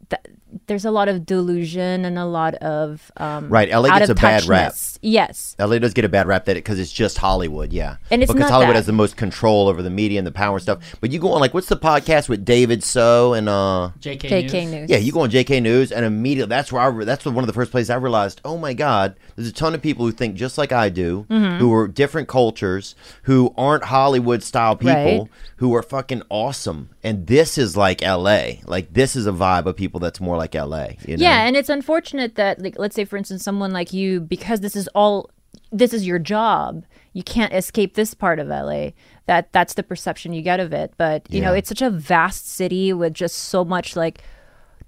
th- 0.10 0.22
there's 0.68 0.86
a 0.86 0.92
lot 0.92 1.08
of 1.08 1.26
delusion 1.26 2.06
and 2.06 2.18
a 2.18 2.26
lot 2.26 2.56
of 2.56 3.12
um, 3.18 3.50
Right. 3.50 3.70
LA 3.70 3.90
out 3.90 4.00
gets 4.00 4.10
a 4.10 4.16
bad 4.16 4.46
rap. 4.46 4.74
Yes, 5.02 5.56
LA 5.60 5.80
does 5.80 5.94
get 5.94 6.06
a 6.06 6.10
bad 6.10 6.28
rap 6.28 6.46
that 6.46 6.56
because 6.56 6.80
it's 6.80 6.92
just 6.92 7.18
Hollywood, 7.18 7.72
yeah. 7.72 7.98
And 8.12 8.22
it's 8.22 8.32
because 8.32 8.50
not 8.50 8.52
Hollywood 8.52 8.74
that. 8.76 8.80
has 8.80 8.86
the 8.86 8.92
most 8.94 9.16
control 9.16 9.68
over 9.68 9.82
the 9.82 9.90
media 9.90 10.18
and 10.20 10.28
the 10.28 10.32
power 10.32 10.56
and 10.58 10.62
stuff. 10.62 10.80
But 11.02 11.12
you 11.12 11.20
go 11.20 11.32
on 11.34 11.40
like 11.40 11.54
what's 11.54 11.68
the 11.68 11.78
podcast 11.78 12.28
with 12.30 12.44
David 12.44 12.84
So 12.84 13.34
and 13.34 13.48
uh 13.48 13.92
JK, 14.00 14.22
JK 14.30 14.52
News. 14.54 14.72
News. 14.72 14.90
Yeah, 14.90 14.98
you 14.98 15.12
go 15.12 15.22
on 15.22 15.30
JK 15.30 15.62
News 15.62 15.92
and 15.92 16.06
immediately 16.06 16.50
that's 16.50 16.72
where 16.72 16.82
I 16.82 16.88
re- 16.88 17.06
that's 17.06 17.26
one 17.26 17.38
of 17.40 17.48
the 17.48 17.54
first 17.54 17.72
places 17.72 17.90
I 17.90 17.96
realized, 17.96 18.42
oh 18.44 18.58
my 18.58 18.74
God, 18.74 19.16
there's 19.36 19.48
a 19.48 19.54
ton 19.54 19.74
of 19.76 19.82
people 19.82 20.06
who 20.06 20.12
think 20.12 20.36
just 20.36 20.58
like 20.58 20.72
I 20.72 20.90
do, 20.90 21.26
Mhm. 21.30 21.58
who 21.60 21.74
are 21.74 21.88
different 21.88 22.28
cultures, 22.28 22.96
who 23.24 23.54
aren't 23.58 23.86
Hollywood 23.86 24.44
style 24.44 24.76
people, 24.76 24.94
Right. 24.94 25.22
who 25.58 25.74
are 25.76 25.84
fucking 25.84 26.24
awesome. 26.30 26.90
And 27.04 27.28
this 27.28 27.58
is 27.58 27.78
like 27.78 28.02
LA. 28.02 28.60
Like 28.66 28.94
this 28.94 29.16
is 29.16 29.28
a 29.28 29.32
vibe 29.32 29.66
of 29.66 29.76
people 29.76 30.00
that's 30.00 30.20
more 30.20 30.36
like 30.40 30.56
LA. 30.56 30.88
You 31.06 31.18
know? 31.18 31.22
yeah, 31.24 31.46
and 31.46 31.56
it's 31.56 31.70
unfortunate 31.70 32.34
that 32.36 32.60
like 32.62 32.80
let's 32.80 32.96
say 32.96 33.06
for 33.06 33.18
instance 33.18 33.44
someone 33.44 33.72
like 33.72 33.94
you 33.94 34.20
because 34.20 34.62
this 34.62 34.76
is 34.76 34.88
all 34.96 35.30
this 35.72 35.94
is 35.94 36.08
your 36.08 36.18
job, 36.20 36.84
you 37.14 37.22
can't 37.22 37.54
escape 37.54 37.94
this 37.94 38.16
part 38.16 38.40
of 38.40 38.48
LA. 38.48 38.90
That 39.28 39.52
that's 39.52 39.76
the 39.76 39.84
perception 39.84 40.34
you 40.34 40.42
get 40.42 40.60
of 40.60 40.74
it. 40.74 40.94
But 40.98 41.30
you 41.32 41.42
know, 41.42 41.54
it's 41.54 41.70
such 41.70 41.84
a 41.84 41.92
vast 41.92 42.50
city 42.50 42.92
with 42.94 43.14
just 43.14 43.36
so 43.36 43.64
much 43.64 43.96
like 43.96 44.24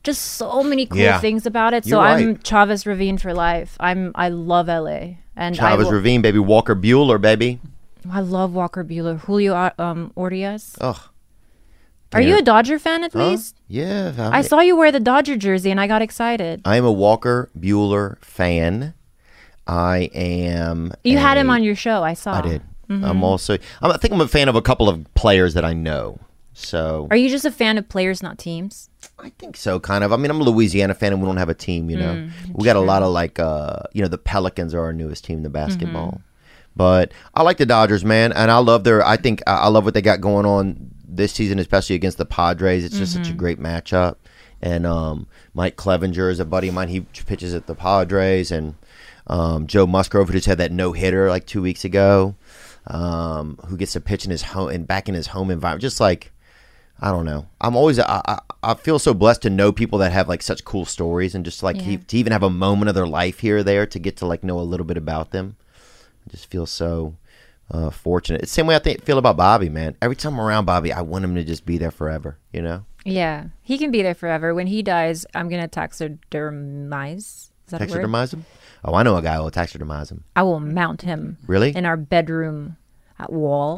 just 0.04 0.22
so 0.24 0.64
many 0.64 0.88
cool 0.88 0.98
Yeah. 0.98 1.20
things 1.20 1.46
about 1.46 1.76
it. 1.76 1.86
So 1.86 2.02
You're 2.02 2.30
I'm. 2.32 2.38
Chavez 2.40 2.88
Ravine 2.88 3.20
for 3.20 3.34
life. 3.34 3.78
I'm 3.80 4.12
I 4.16 4.30
love 4.30 4.68
LA. 4.68 5.18
And 5.36 5.56
Chavez 5.56 5.86
will- 5.86 5.94
Ravine, 5.94 6.22
baby, 6.22 6.40
Walker 6.40 6.76
Buehler, 6.76 7.22
baby. 7.22 7.60
I 8.12 8.22
love 8.22 8.54
Walker 8.56 8.84
Buehler. 8.84 9.20
Julio 9.20 9.54
uh, 9.54 9.70
um, 9.78 10.12
Urias. 10.18 10.76
Ugh. 10.82 10.98
Are 12.14 12.22
you 12.22 12.38
a 12.38 12.42
Dodger 12.42 12.78
fan 12.80 13.04
at 13.04 13.14
Huh? 13.14 13.30
least? 13.30 13.56
Yeah. 13.68 14.14
I 14.18 14.42
saw 14.42 14.60
you 14.60 14.76
wear 14.76 14.92
the 14.92 15.00
Dodger 15.00 15.38
jersey 15.38 15.72
and 15.72 15.80
I 15.80 15.88
got 15.88 16.02
excited. 16.02 16.62
I 16.66 16.76
am 16.78 16.86
a 16.86 16.92
Walker 16.92 17.50
Buehler 17.58 18.18
fan. 18.24 18.94
I 19.68 20.10
am. 20.14 20.92
You 21.04 21.18
had 21.18 21.38
him 21.38 21.50
on 21.50 21.64
your 21.64 21.76
show. 21.76 22.04
I 22.04 22.14
saw. 22.14 22.34
I 22.34 22.42
did. 22.42 22.62
Mhm. 22.90 23.08
I'm 23.08 23.24
also. 23.24 23.58
I'm, 23.82 23.92
I 23.92 23.98
think 23.98 24.14
I'm 24.14 24.20
a 24.22 24.28
fan 24.28 24.50
of 24.50 24.56
a 24.56 24.62
couple 24.62 24.90
of 24.90 25.06
players 25.14 25.54
that 25.54 25.64
I 25.64 25.72
know. 25.74 26.20
So 26.54 27.08
Are 27.10 27.16
you 27.16 27.30
just 27.30 27.46
a 27.46 27.52
fan 27.52 27.78
of 27.78 27.88
players, 27.88 28.22
not 28.22 28.38
teams? 28.38 28.90
I 29.18 29.30
think 29.40 29.56
so, 29.56 29.80
kind 29.80 30.04
of. 30.04 30.12
I 30.12 30.18
mean, 30.18 30.30
I'm 30.30 30.42
a 30.42 30.44
Louisiana 30.44 30.94
fan, 30.94 31.14
and 31.14 31.22
we 31.22 31.26
don't 31.28 31.38
have 31.38 31.48
a 31.48 31.54
team. 31.54 31.90
You 31.90 31.98
know, 31.98 32.14
Mm, 32.14 32.32
we 32.54 32.66
got 32.66 32.76
a 32.76 32.82
lot 32.82 33.04
of 33.04 33.14
like, 33.14 33.40
uh, 33.40 33.78
you 33.94 34.02
know, 34.02 34.10
the 34.10 34.18
Pelicans 34.18 34.74
are 34.74 34.82
our 34.82 34.92
newest 34.92 35.24
team, 35.24 35.44
the 35.44 35.50
basketball. 35.50 36.08
Mm-hmm. 36.08 36.22
But 36.76 37.14
I 37.34 37.44
like 37.44 37.58
the 37.58 37.66
Dodgers, 37.66 38.04
man, 38.04 38.34
and 38.34 38.52
I 38.52 38.58
love 38.58 38.84
their. 38.84 39.06
I 39.06 39.16
think 39.16 39.42
I 39.48 39.70
love 39.70 39.86
what 39.86 39.94
they 39.94 40.02
got 40.02 40.20
going 40.20 40.46
on 40.46 40.92
this 41.14 41.34
season, 41.34 41.60
especially 41.60 41.96
against 41.96 42.18
the 42.18 42.26
Padres. 42.26 42.86
It's 42.86 42.98
just 42.98 43.14
such 43.14 43.30
a 43.30 43.34
Mhm. 43.34 43.38
great 43.38 43.60
matchup. 43.60 44.16
And 44.62 44.86
um, 44.86 45.28
Mike 45.54 45.76
Clevinger 45.76 46.32
is 46.32 46.40
a 46.40 46.46
buddy 46.46 46.68
of 46.70 46.74
mine. 46.74 46.88
He 46.90 47.02
pitches 47.02 47.54
at 47.54 47.68
the 47.68 47.76
Padres, 47.76 48.52
and 48.52 48.76
um, 49.28 49.66
Joe 49.68 49.86
Musgrove, 49.88 50.28
who 50.28 50.34
just 50.34 50.46
had 50.48 50.58
that 50.60 50.72
no 50.72 50.92
hitter 50.94 51.30
like 51.30 51.46
two 51.46 51.62
weeks 51.62 51.84
ago, 51.84 52.36
um, 52.88 53.58
who 53.68 53.78
gets 53.78 53.94
to 53.94 54.00
pitch 54.02 54.26
in 54.26 54.32
his 54.32 54.42
home 54.44 54.70
and 54.70 54.88
back 54.88 55.08
in 55.10 55.16
his 55.16 55.28
home 55.28 55.52
environment. 55.52 55.82
Just 55.82 56.00
like 56.00 56.32
I 57.04 57.10
don't 57.10 57.26
know. 57.26 57.48
I'm 57.60 57.76
always 57.76 57.98
I, 57.98 58.22
I, 58.28 58.40
I 58.62 58.74
feel 58.76 59.00
so 59.00 59.14
blessed 59.16 59.42
to 59.44 59.50
know 59.50 59.72
people 59.72 59.98
that 60.00 60.12
have 60.12 60.30
like 60.30 60.44
such 60.44 60.64
cool 60.64 60.86
stories 60.86 61.34
and 61.34 61.44
just 61.44 61.64
like 61.64 61.78
Yeah. 61.78 61.82
he, 61.84 61.98
to 61.98 62.18
even 62.18 62.32
have 62.32 62.44
a 62.44 62.50
moment 62.50 62.90
of 62.90 62.96
their 62.96 63.08
life 63.08 63.40
here 63.40 63.58
or 63.58 63.64
there 63.64 63.88
to 63.88 63.98
get 64.00 64.18
to 64.18 64.28
like 64.28 64.44
know 64.44 64.60
a 64.60 64.62
little 64.62 64.86
bit 64.86 64.98
about 64.98 65.32
them. 65.32 65.56
I 66.28 66.30
just 66.32 66.46
feel 66.52 66.68
so 66.68 67.16
uh, 67.72 67.90
fortunate. 67.90 68.42
It's 68.42 68.52
the 68.52 68.56
same 68.56 68.68
way 68.68 68.76
I 68.76 68.80
think 68.80 69.04
feel 69.04 69.18
about 69.18 69.38
Bobby, 69.38 69.70
man. 69.70 69.96
Every 70.02 70.16
time 70.16 70.34
I'm 70.34 70.42
around 70.42 70.66
Bobby, 70.66 70.92
I 70.94 71.02
want 71.02 71.24
him 71.26 71.36
to 71.36 71.44
just 71.44 71.66
be 71.66 71.78
there 71.78 71.92
forever. 71.92 72.38
You 72.54 72.62
know, 72.62 72.86
Yeah, 73.06 73.46
he 73.62 73.78
can 73.78 73.92
be 73.92 74.02
there 74.02 74.14
forever. 74.14 74.54
When 74.54 74.68
he 74.68 74.84
dies, 74.84 75.26
I'm 75.34 75.50
gonna 75.50 75.68
taxidermize. 75.68 77.18
Is 77.18 77.52
that 77.68 77.82
taxidermize 77.82 78.34
him. 78.34 78.46
Oh, 78.84 78.94
I 78.94 79.04
know 79.04 79.16
a 79.16 79.22
guy 79.22 79.36
who 79.38 79.44
will 79.44 79.52
taxidermize 79.52 80.12
him. 80.12 80.24
I 80.36 80.44
will 80.44 80.60
mount 80.60 81.04
him. 81.04 81.38
Really? 81.48 81.76
In 81.76 81.86
our 81.86 81.98
bedroom 81.98 82.78
at 83.20 83.32
wall. 83.32 83.78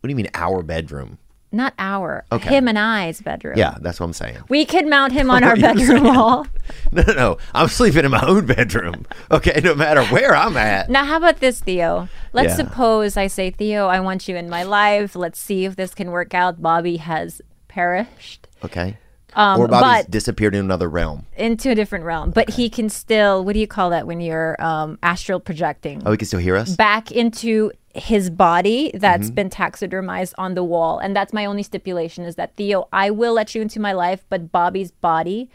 What 0.00 0.06
do 0.06 0.08
you 0.10 0.16
mean 0.16 0.28
our 0.34 0.62
bedroom? 0.62 1.18
Not 1.50 1.72
our. 1.78 2.24
Okay. 2.30 2.50
Him 2.56 2.68
and 2.68 2.78
I's 2.78 3.20
bedroom. 3.22 3.56
Yeah, 3.56 3.76
that's 3.80 3.98
what 4.00 4.06
I'm 4.06 4.12
saying. 4.12 4.36
We 4.50 4.66
could 4.66 4.86
mount 4.86 5.12
him 5.14 5.30
on 5.30 5.42
our 5.48 5.56
bedroom 5.56 6.04
wall. 6.04 6.46
No, 6.92 7.02
no, 7.06 7.12
no. 7.14 7.38
I'm 7.54 7.68
sleeping 7.68 8.04
in 8.04 8.10
my 8.10 8.22
own 8.26 8.44
bedroom. 8.46 9.06
Okay, 9.30 9.60
no 9.64 9.74
matter 9.74 10.02
where 10.06 10.34
I'm 10.36 10.56
at. 10.56 10.88
Now, 10.90 11.04
how 11.04 11.16
about 11.18 11.40
this, 11.40 11.60
Theo? 11.60 12.08
Let's 12.34 12.50
Yeah. 12.58 12.66
suppose 12.66 13.16
I 13.16 13.26
say, 13.26 13.50
Theo, 13.50 13.86
I 13.88 14.00
want 14.00 14.28
you 14.28 14.36
in 14.36 14.48
my 14.50 14.62
life. 14.62 15.14
Let's 15.16 15.38
see 15.38 15.64
if 15.64 15.76
this 15.76 15.94
can 15.94 16.10
work 16.10 16.32
out. 16.34 16.60
Bobby 16.62 16.96
has 16.98 17.40
perished 17.68 18.48
Okay. 18.64 18.96
Um, 19.34 19.60
or 19.60 19.68
Bobby's 19.68 20.04
but- 20.04 20.10
disappeared 20.10 20.54
in 20.54 20.64
another 20.64 20.88
realm. 20.88 21.26
into 21.36 21.70
a 21.70 21.74
different 21.74 22.04
realm, 22.04 22.30
but 22.30 22.50
he 22.50 22.68
can 22.70 22.88
still, 22.88 23.44
what 23.44 23.52
do 23.52 23.60
you 23.60 23.66
call 23.66 23.90
that 23.90 24.06
when 24.06 24.20
you're 24.20 24.56
um, 24.62 24.98
astral 25.02 25.38
projecting? 25.40 26.02
Oh, 26.04 26.10
he 26.12 26.16
can 26.16 26.26
still 26.26 26.40
hear 26.40 26.56
us. 26.56 26.74
Back 26.74 27.12
into 27.12 27.70
his 27.98 28.30
body 28.30 28.90
that's 28.94 29.30
Mhm. 29.30 29.34
been 29.34 29.50
taxidermized 29.50 30.34
on 30.38 30.54
the 30.54 30.64
wall. 30.64 30.98
And 30.98 31.14
that's 31.14 31.32
my 31.32 31.44
only 31.44 31.62
stipulation 31.62 32.24
is 32.24 32.36
that, 32.36 32.56
Theo, 32.56 32.88
I 32.92 33.10
will 33.10 33.32
let 33.34 33.54
you 33.54 33.62
into 33.62 33.80
my 33.80 33.92
life, 33.92 34.24
but 34.28 34.50
Bobby's 34.52 34.90
body 34.90 35.50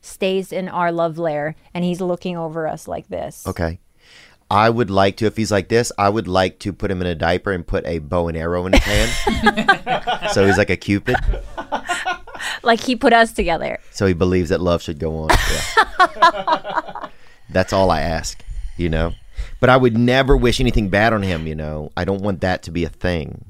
stays 0.00 0.52
in 0.52 0.68
our 0.68 0.92
love 0.92 1.18
lair 1.18 1.54
and 1.74 1.84
he's 1.84 2.00
looking 2.00 2.36
over 2.36 2.66
us 2.68 2.86
like 2.88 3.08
this. 3.08 3.46
Okay. 3.46 3.80
I 4.50 4.70
would 4.70 4.90
like 4.90 5.16
to, 5.18 5.26
if 5.26 5.36
he's 5.36 5.52
like 5.52 5.68
this, 5.68 5.92
I 5.98 6.08
would 6.08 6.26
like 6.26 6.58
to 6.60 6.72
put 6.72 6.90
him 6.90 7.02
in 7.02 7.06
a 7.06 7.14
diaper 7.14 7.52
and 7.52 7.66
put 7.66 7.84
a 7.86 7.98
bow 7.98 8.28
and 8.28 8.36
arrow 8.36 8.64
in 8.66 8.72
his 8.72 8.82
hand. 8.82 10.30
so 10.32 10.46
he's 10.46 10.56
like 10.56 10.70
a 10.70 10.76
cupid. 10.76 11.16
Like 12.62 12.80
he 12.80 12.94
put 12.94 13.12
us 13.12 13.32
together. 13.32 13.78
So 13.90 14.06
he 14.06 14.12
believes 14.14 14.50
that 14.50 14.60
love 14.60 14.80
should 14.82 14.98
go 15.00 15.16
on. 15.18 15.28
Yeah. 15.30 17.08
That's 17.50 17.72
all 17.72 17.90
I 17.90 18.00
ask, 18.00 18.42
you 18.76 18.88
know. 18.88 19.12
But 19.60 19.70
I 19.70 19.76
would 19.76 19.96
never 19.96 20.36
wish 20.36 20.60
anything 20.60 20.88
bad 20.88 21.12
on 21.12 21.22
him, 21.22 21.46
you 21.46 21.54
know. 21.54 21.90
I 21.96 22.04
don't 22.04 22.22
want 22.22 22.40
that 22.42 22.62
to 22.64 22.70
be 22.70 22.84
a 22.84 22.88
thing. 22.88 23.46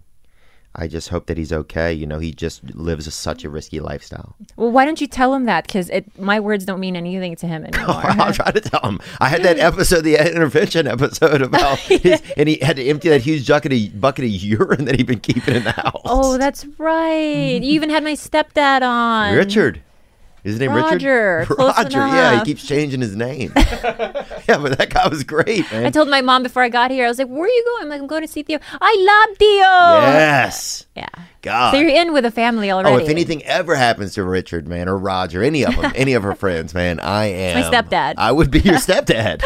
I 0.80 0.86
just 0.86 1.08
hope 1.08 1.26
that 1.26 1.36
he's 1.36 1.52
okay. 1.52 1.92
You 1.92 2.06
know, 2.06 2.20
he 2.20 2.32
just 2.32 2.62
lives 2.74 3.08
a, 3.08 3.10
such 3.10 3.44
a 3.44 3.50
risky 3.50 3.80
lifestyle. 3.80 4.36
Well, 4.56 4.70
why 4.70 4.84
don't 4.84 5.00
you 5.00 5.08
tell 5.08 5.34
him 5.34 5.44
that? 5.46 5.66
Because 5.66 5.90
my 6.16 6.38
words 6.38 6.64
don't 6.64 6.78
mean 6.78 6.94
anything 6.94 7.34
to 7.36 7.48
him 7.48 7.64
anymore. 7.72 8.00
I'll 8.04 8.32
try 8.32 8.52
to 8.52 8.60
tell 8.60 8.80
him. 8.82 9.00
I 9.20 9.28
had 9.28 9.42
that 9.42 9.58
episode, 9.58 10.02
the 10.02 10.14
intervention 10.14 10.86
episode 10.86 11.42
about, 11.42 11.78
his, 11.78 12.22
and 12.36 12.48
he 12.48 12.58
had 12.62 12.76
to 12.76 12.84
empty 12.86 13.08
that 13.08 13.22
huge 13.22 13.48
bucket 13.48 13.72
of, 13.72 14.00
bucket 14.00 14.26
of 14.26 14.30
urine 14.30 14.84
that 14.84 14.96
he'd 14.96 15.06
been 15.06 15.20
keeping 15.20 15.56
in 15.56 15.64
the 15.64 15.74
oh, 15.78 15.82
house. 15.82 16.02
oh, 16.04 16.38
that's 16.38 16.64
right. 16.78 17.60
You 17.60 17.72
even 17.72 17.90
had 17.90 18.04
my 18.04 18.12
stepdad 18.12 18.82
on. 18.82 19.34
Richard. 19.34 19.82
Is 20.48 20.54
his 20.54 20.60
name 20.60 20.72
Roger, 20.72 21.40
Richard? 21.40 21.54
close 21.56 21.76
Roger, 21.76 21.98
yeah, 21.98 22.38
he 22.38 22.44
keeps 22.46 22.66
changing 22.66 23.02
his 23.02 23.14
name. 23.14 23.52
yeah, 23.56 24.56
but 24.56 24.78
that 24.78 24.88
guy 24.88 25.06
was 25.06 25.22
great, 25.22 25.70
man. 25.70 25.84
I 25.84 25.90
told 25.90 26.08
my 26.08 26.22
mom 26.22 26.42
before 26.42 26.62
I 26.62 26.70
got 26.70 26.90
here, 26.90 27.04
I 27.04 27.08
was 27.08 27.18
like, 27.18 27.28
"Where 27.28 27.42
are 27.42 27.48
you 27.48 27.64
going?" 27.66 27.82
I'm 27.82 27.88
like, 27.90 28.00
"I'm 28.00 28.06
going 28.06 28.22
to 28.22 28.28
see 28.28 28.42
Theo." 28.42 28.58
I 28.80 29.26
love 29.28 29.36
Theo. 29.36 30.10
Yes. 30.10 30.86
Yeah. 30.96 31.08
God. 31.42 31.72
So 31.72 31.78
you're 31.78 31.90
in 31.90 32.14
with 32.14 32.24
a 32.24 32.30
family 32.30 32.70
already. 32.70 32.94
Oh, 32.94 32.98
if 32.98 33.10
anything 33.10 33.44
ever 33.44 33.74
happens 33.74 34.14
to 34.14 34.24
Richard, 34.24 34.66
man, 34.66 34.88
or 34.88 34.96
Roger, 34.96 35.42
any 35.42 35.64
of 35.64 35.76
them, 35.76 35.92
any 35.94 36.14
of 36.14 36.22
her 36.22 36.34
friends, 36.34 36.72
man, 36.72 36.98
I 36.98 37.26
am 37.26 37.60
my 37.60 37.70
stepdad. 37.70 38.14
I 38.16 38.32
would 38.32 38.50
be 38.50 38.60
your 38.60 38.76
stepdad. 38.76 39.42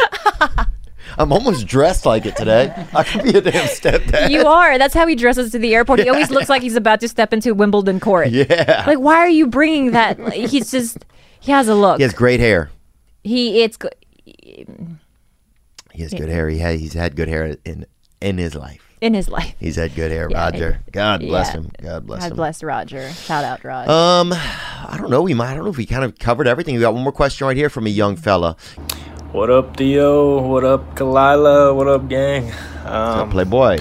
I'm 1.17 1.31
almost 1.31 1.67
dressed 1.67 2.05
like 2.05 2.25
it 2.25 2.35
today. 2.35 2.73
I 2.93 3.03
could 3.03 3.23
be 3.23 3.37
a 3.37 3.41
damn 3.41 3.67
stepdad. 3.67 4.29
You 4.31 4.45
are. 4.45 4.77
That's 4.77 4.93
how 4.93 5.07
he 5.07 5.15
dresses 5.15 5.51
to 5.51 5.59
the 5.59 5.73
airport. 5.75 5.99
He 5.99 6.09
always 6.09 6.29
looks 6.31 6.49
like 6.49 6.61
he's 6.61 6.75
about 6.75 6.99
to 7.01 7.07
step 7.07 7.33
into 7.33 7.53
Wimbledon 7.53 7.99
court. 7.99 8.29
Yeah. 8.29 8.83
Like, 8.87 8.99
why 8.99 9.15
are 9.17 9.29
you 9.29 9.47
bringing 9.47 9.91
that? 9.91 10.33
He's 10.33 10.71
just. 10.71 11.05
He 11.39 11.51
has 11.51 11.67
a 11.67 11.75
look. 11.75 11.97
He 11.97 12.03
has 12.03 12.13
great 12.13 12.39
hair. 12.39 12.71
He. 13.23 13.61
It's. 13.63 13.77
He 14.25 16.01
has 16.01 16.11
good 16.13 16.29
hair. 16.29 16.49
He 16.49 16.57
had, 16.59 16.79
he's 16.79 16.93
had 16.93 17.15
good 17.15 17.27
hair 17.27 17.57
in 17.65 17.85
in 18.21 18.37
his 18.37 18.55
life. 18.55 18.79
In 19.01 19.13
his 19.13 19.27
life. 19.27 19.53
He's 19.59 19.75
had 19.75 19.93
good 19.95 20.11
hair, 20.11 20.29
Yeah, 20.31 20.45
Roger. 20.45 20.79
God 20.91 21.19
bless 21.19 21.47
yeah. 21.47 21.53
him. 21.53 21.71
God 21.81 22.07
bless 22.07 22.21
God 22.21 22.25
him. 22.25 22.29
God 22.31 22.35
bless 22.37 22.63
Roger. 22.63 23.11
Shout 23.11 23.43
out 23.43 23.61
Roger. 23.63 23.91
Um, 23.91 24.31
I 24.33 24.95
don't 24.97 25.09
know. 25.09 25.21
We 25.21 25.33
might. 25.33 25.51
I 25.51 25.55
don't 25.55 25.65
know 25.65 25.69
if 25.71 25.77
we 25.77 25.85
kind 25.85 26.05
of 26.05 26.17
covered 26.17 26.47
everything. 26.47 26.75
We 26.75 26.81
got 26.81 26.93
one 26.93 27.03
more 27.03 27.11
question 27.11 27.45
right 27.45 27.57
here 27.57 27.69
from 27.69 27.85
a 27.85 27.89
young 27.89 28.15
fella. 28.15 28.55
What 29.33 29.49
up, 29.49 29.75
Theo? 29.75 30.39
What 30.41 30.63
up, 30.63 30.95
Khalyla? 30.95 31.75
What 31.75 31.87
up, 31.87 32.07
gang? 32.07 32.51
Um, 32.85 33.31
Playboy. 33.31 33.79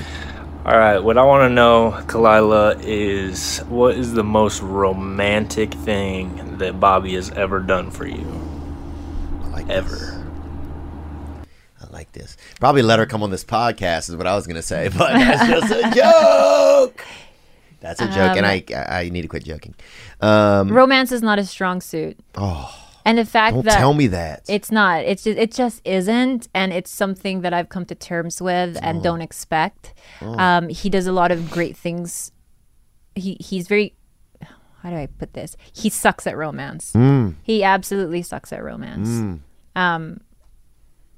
All 0.65 0.79
right, 0.79 0.99
what 0.99 1.19
I 1.19 1.25
want 1.25 1.49
to 1.51 1.55
know, 1.55 1.95
Khalyla, 2.07 2.81
is 2.83 3.59
what 3.69 3.95
is 3.97 4.15
the 4.15 4.25
most 4.25 4.63
romantic 4.63 5.75
thing 5.75 6.57
that 6.59 6.81
Bobby 6.81 7.15
has 7.15 7.31
ever 7.33 7.61
done 7.61 7.91
for 7.91 8.07
you? 8.07 8.25
Like 9.51 9.69
ever. 9.69 10.25
I 11.81 11.93
like 11.93 12.13
this. 12.13 12.37
Probably 12.59 12.81
let 12.83 12.99
her 12.99 13.05
come 13.07 13.23
on 13.23 13.31
this 13.31 13.45
podcast 13.45 14.09
is 14.09 14.17
what 14.17 14.27
I 14.27 14.35
was 14.35 14.47
gonna 14.47 14.63
say, 14.63 14.89
but 14.97 15.13
that's 15.13 15.47
just 15.49 15.71
a 15.71 15.91
joke. 15.95 17.05
That's 17.81 18.01
a 18.01 18.07
joke, 18.07 18.37
and 18.39 18.47
Um, 18.47 18.53
I 18.79 19.01
I 19.01 19.09
need 19.11 19.23
to 19.23 19.29
quit 19.29 19.45
joking. 19.45 19.75
Um, 20.21 20.71
Romance 20.71 21.13
is 21.13 21.21
not 21.21 21.39
a 21.39 21.45
strong 21.45 21.81
suit. 21.83 22.19
oh, 22.37 22.75
And 23.05 23.19
the 23.19 23.25
fact 23.25 23.55
Don't 23.55 23.65
that 23.67 23.79
tell 23.79 23.95
me 23.95 24.07
that. 24.09 24.43
it's 24.49 24.71
not, 24.71 25.03
it's 25.05 25.25
just, 25.25 25.39
it 25.39 25.53
just 25.53 25.81
isn't, 25.85 26.49
and 26.55 26.73
it's 26.73 26.91
something 26.91 27.41
that 27.41 27.53
I've 27.53 27.69
come 27.69 27.85
to 27.87 27.95
terms 27.95 28.41
with 28.41 28.79
and 28.83 28.99
Oh. 28.99 29.03
don't 29.03 29.21
expect. 29.23 29.95
Oh. 30.21 30.39
Um, 30.39 30.69
he 30.69 30.89
does 30.89 31.07
a 31.07 31.13
lot 31.13 31.31
of 31.33 31.51
great 31.51 31.77
things. 31.77 32.31
He 33.15 33.37
he's 33.41 33.67
very, 33.69 33.95
how 34.83 34.91
do 34.91 34.97
I 34.97 35.07
put 35.07 35.35
this? 35.35 35.57
He 35.73 35.89
sucks 35.91 36.27
at 36.27 36.37
romance. 36.37 36.93
Mm. 36.93 37.35
He 37.43 37.63
absolutely 37.65 38.23
sucks 38.23 38.53
at 38.53 38.63
romance. 38.63 39.09
Mm. 39.09 39.41
Um, 39.77 40.21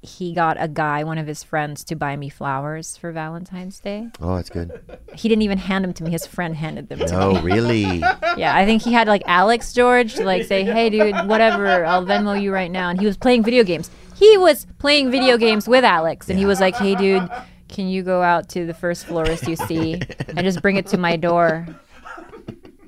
he 0.05 0.33
got 0.33 0.57
a 0.59 0.67
guy, 0.67 1.03
one 1.03 1.17
of 1.17 1.27
his 1.27 1.43
friends, 1.43 1.83
to 1.85 1.95
buy 1.95 2.15
me 2.15 2.29
flowers 2.29 2.95
for 2.97 3.11
Valentine's 3.11 3.79
Day. 3.79 4.09
oh, 4.21 4.35
that's 4.35 4.49
good. 4.49 4.79
He 5.15 5.27
didn't 5.27 5.41
even 5.41 5.57
hand 5.57 5.83
them 5.83 5.93
to 5.93 6.03
me. 6.03 6.11
His 6.11 6.25
friend 6.25 6.55
handed 6.55 6.87
them 6.89 6.99
to 6.99 7.05
me. 7.05 7.11
No, 7.11 7.41
really. 7.41 7.83
Yeah, 8.37 8.53
I 8.55 8.65
think 8.65 8.81
he 8.81 8.91
had 8.91 9.07
like 9.07 9.23
Alex 9.27 9.71
George 9.71 10.15
to 10.15 10.23
like 10.25 10.43
say, 10.43 10.63
"Hey, 10.65 10.89
dude, 10.89 11.15
whatever, 11.27 11.85
I'll 11.85 12.05
Venmo 12.05 12.39
you 12.39 12.51
right 12.53 12.69
now." 12.69 12.89
And 12.89 12.99
he 12.99 13.05
was 13.05 13.15
playing 13.15 13.43
video 13.43 13.63
games. 13.63 13.89
He 14.15 14.37
was 14.37 14.67
playing 14.77 15.09
video 15.09 15.37
games 15.37 15.67
with 15.67 15.85
Alex, 15.85 16.29
and 16.29 16.37
he 16.37 16.45
was 16.45 16.59
like, 16.59 16.75
"Hey, 16.75 16.95
dude, 16.95 17.29
can 17.69 17.87
you 17.87 18.03
go 18.03 18.21
out 18.21 18.49
to 18.49 18.65
the 18.65 18.73
first 18.73 19.05
florist 19.05 19.47
you 19.47 19.55
see 19.55 20.01
and 20.27 20.39
just 20.41 20.61
bring 20.61 20.75
it 20.75 20.85
to 20.87 20.97
my 20.97 21.15
door?" 21.15 21.65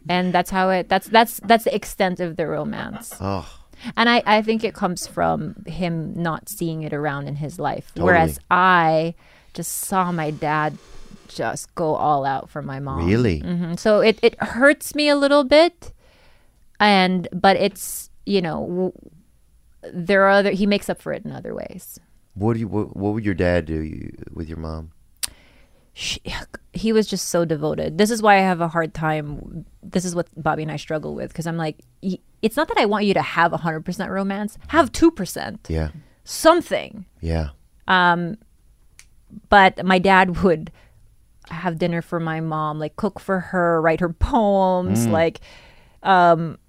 And 0.10 0.34
that's 0.34 0.50
how 0.50 0.70
it. 0.70 0.90
That's 0.90 1.08
that's 1.08 1.40
that's 1.46 1.64
the 1.64 1.74
extent 1.76 2.20
of 2.20 2.36
the 2.36 2.46
romance. 2.48 3.14
Oh, 3.22 3.48
And 3.96 4.10
I, 4.10 4.22
I 4.26 4.42
think 4.42 4.64
it 4.64 4.74
comes 4.74 5.08
from 5.08 5.64
him 5.66 6.14
not 6.16 6.50
seeing 6.50 6.84
it 6.84 6.94
around 6.94 7.28
in 7.28 7.36
his 7.38 7.60
life. 7.60 7.88
Totally. 7.96 8.06
Whereas 8.06 8.40
I 8.52 9.16
just 9.54 9.72
saw 9.74 10.12
my 10.12 10.32
dad 10.32 10.78
just 11.28 11.74
go 11.76 11.96
all 11.96 12.26
out 12.26 12.50
for 12.50 12.62
my 12.62 12.80
mom. 12.80 13.06
Really? 13.08 13.40
hmm 13.40 13.76
So 13.76 14.00
it, 14.02 14.20
it 14.22 14.42
hurts 14.42 14.96
me 14.96 15.10
a 15.10 15.16
little 15.16 15.44
bit. 15.44 15.92
And, 16.80 17.28
but 17.34 17.58
it's, 17.58 18.10
you 18.26 18.42
know, 18.42 18.60
w- 18.68 19.12
there 19.94 20.24
are 20.24 20.30
other, 20.30 20.52
he 20.52 20.66
makes 20.66 20.90
up 20.90 21.02
for 21.02 21.12
it 21.14 21.26
in 21.26 21.32
other 21.32 21.54
ways. 21.56 22.00
what 22.34 22.54
do 22.54 22.60
you? 22.60 22.68
What, 22.68 22.96
what 22.96 23.14
would 23.14 23.26
your 23.26 23.34
dad 23.34 23.66
do 23.66 23.80
you, 23.82 24.12
with 24.34 24.48
your 24.48 24.58
mom? 24.60 24.92
She, 26.00 26.22
he 26.74 26.94
was 26.94 27.08
just 27.08 27.30
so 27.30 27.44
devoted. 27.44 27.98
This 27.98 28.12
is 28.12 28.22
why 28.22 28.36
I 28.36 28.42
have 28.42 28.62
a 28.62 28.68
hard 28.68 28.94
time. 28.94 29.66
This 29.82 30.06
is 30.06 30.14
what 30.14 30.28
Bobby 30.42 30.62
and 30.62 30.72
I 30.72 30.76
struggle 30.76 31.16
with 31.16 31.30
because 31.30 31.48
I'm 31.48 31.58
like, 31.58 31.80
it's 32.44 32.56
not 32.56 32.68
that 32.68 32.78
I 32.78 32.86
want 32.86 33.06
you 33.06 33.16
to 33.16 33.22
have 33.24 33.52
100% 33.52 34.10
romance, 34.10 34.60
have 34.68 34.92
2%, 34.92 35.58
Yeah, 35.70 35.90
something. 36.24 37.06
yeah. 37.20 37.50
Um, 37.88 38.38
but 39.50 39.84
my 39.84 39.98
dad 39.98 40.44
would 40.44 40.72
have 41.50 41.80
dinner 41.80 42.04
for 42.04 42.20
my 42.20 42.42
mom, 42.42 42.78
like 42.78 42.96
cook 42.96 43.20
for 43.20 43.40
her, 43.40 43.82
write 43.82 44.00
her 44.00 44.10
poems, 44.14 45.08
Mm. 45.08 45.12
like 45.12 45.40
um, 46.04 46.60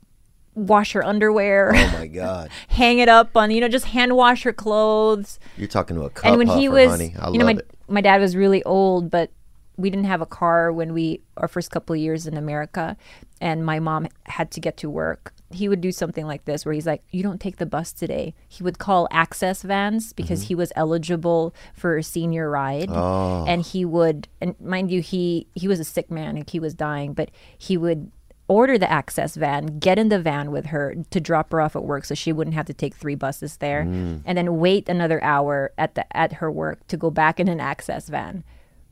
wash 0.55 0.92
her 0.92 1.05
underwear. 1.05 1.72
Oh 1.74 1.90
my 1.98 2.06
God, 2.06 2.48
hang 2.68 2.98
it 2.98 3.10
up 3.10 3.36
on 3.36 3.50
you 3.50 3.60
know 3.60 3.68
just 3.68 3.84
hand 3.86 4.16
wash 4.16 4.42
her 4.44 4.52
clothes 4.55 5.38
you're 5.59 5.68
talking 5.68 5.96
to 5.96 6.05
a 6.05 6.10
cup 6.10 6.24
and 6.26 6.38
when 6.38 6.46
he 6.59 6.68
was 6.68 6.88
honey. 6.90 7.14
I 7.20 7.30
you 7.30 7.38
know 7.38 7.44
my 7.44 7.52
it. 7.52 7.70
My 7.89 8.01
dad 8.01 8.20
was 8.20 8.36
really 8.36 8.62
old 8.65 9.10
but 9.10 9.31
we 9.78 9.90
didn't 9.90 10.06
have 10.06 10.20
a 10.20 10.27
car 10.27 10.73
when 10.73 10.93
we 10.93 11.23
our 11.36 11.48
first 11.48 11.70
couple 11.70 11.94
of 11.94 12.01
years 12.01 12.27
in 12.27 12.36
America 12.36 12.97
and 13.40 13.65
my 13.65 13.78
mom 13.78 14.09
had 14.27 14.51
to 14.51 14.60
get 14.60 14.77
to 14.78 14.90
work. 14.90 15.32
He 15.51 15.69
would 15.69 15.81
do 15.81 15.93
something 15.93 16.27
like 16.27 16.44
this 16.44 16.66
where 16.66 16.73
he's 16.74 16.85
like 16.86 17.02
you 17.10 17.23
don't 17.23 17.40
take 17.40 17.56
the 17.56 17.65
bus 17.65 17.93
today. 17.93 18.35
He 18.48 18.65
would 18.65 18.78
call 18.78 19.06
access 19.12 19.62
vans 19.62 20.12
because 20.12 20.40
mm-hmm. 20.40 20.48
he 20.48 20.55
was 20.56 20.73
eligible 20.74 21.55
for 21.74 21.97
a 21.97 22.02
senior 22.02 22.51
ride 22.51 22.90
Oh. 22.90 23.44
and 23.47 23.62
he 23.62 23.85
would 23.85 24.27
and 24.40 24.60
mind 24.60 24.90
you 24.90 25.01
he 25.01 25.47
he 25.55 25.69
was 25.69 25.78
a 25.78 25.85
sick 25.85 26.10
man 26.10 26.36
and 26.36 26.51
he 26.51 26.59
was 26.59 26.74
dying 26.74 27.15
but 27.15 27.31
he 27.56 27.77
would 27.77 28.10
order 28.48 28.78
the 28.78 28.90
access 28.90 29.36
van 29.36 29.78
get 29.78 29.98
in 29.98 30.08
the 30.08 30.18
van 30.18 30.50
with 30.50 30.66
her 30.66 30.94
to 31.10 31.20
drop 31.20 31.52
her 31.52 31.60
off 31.60 31.76
at 31.76 31.84
work 31.84 32.04
so 32.04 32.14
she 32.14 32.32
wouldn't 32.32 32.54
have 32.54 32.66
to 32.66 32.74
take 32.74 32.94
three 32.94 33.14
buses 33.14 33.58
there 33.58 33.84
Mm. 33.84 34.22
and 34.24 34.36
then 34.38 34.58
wait 34.58 34.88
another 34.88 35.22
hour 35.22 35.70
at 35.78 35.94
the 35.94 36.04
at 36.16 36.34
her 36.34 36.50
work 36.50 36.86
to 36.88 36.96
go 36.96 37.10
back 37.10 37.38
in 37.38 37.46
an 37.48 37.60
access 37.60 38.08
van 38.08 38.42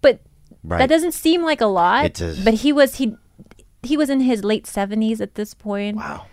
but 0.03 0.21
Right. 0.63 0.79
that 0.79 0.89
doesn't 0.89 1.13
seem 1.13 1.43
like 1.43 1.61
a 1.61 1.67
lot 1.67 2.05
It 2.05 2.15
does. 2.15 2.45
but 2.45 2.55
he 2.55 2.73
was 2.73 2.97
he 2.97 3.17
he 3.83 3.97
was 3.97 4.11
in 4.11 4.21
his 4.21 4.45
late 4.45 4.65
70s 4.67 5.21
at 5.21 5.35
this 5.35 5.55
point 5.55 5.97
wow 5.97 6.27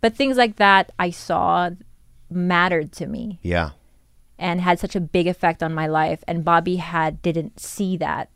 but 0.00 0.14
things 0.14 0.36
like 0.36 0.56
that 0.56 0.92
i 0.98 1.10
saw 1.10 1.70
mattered 2.30 2.92
to 2.92 3.06
me 3.06 3.38
Yeah, 3.42 3.70
and 4.38 4.60
had 4.60 4.78
such 4.78 4.96
a 4.96 5.00
big 5.00 5.26
effect 5.26 5.62
on 5.62 5.74
my 5.74 5.86
life 5.86 6.22
and 6.26 6.44
bobby 6.44 6.76
had 6.76 7.20
didn't 7.22 7.60
see 7.60 7.96
that 7.98 8.30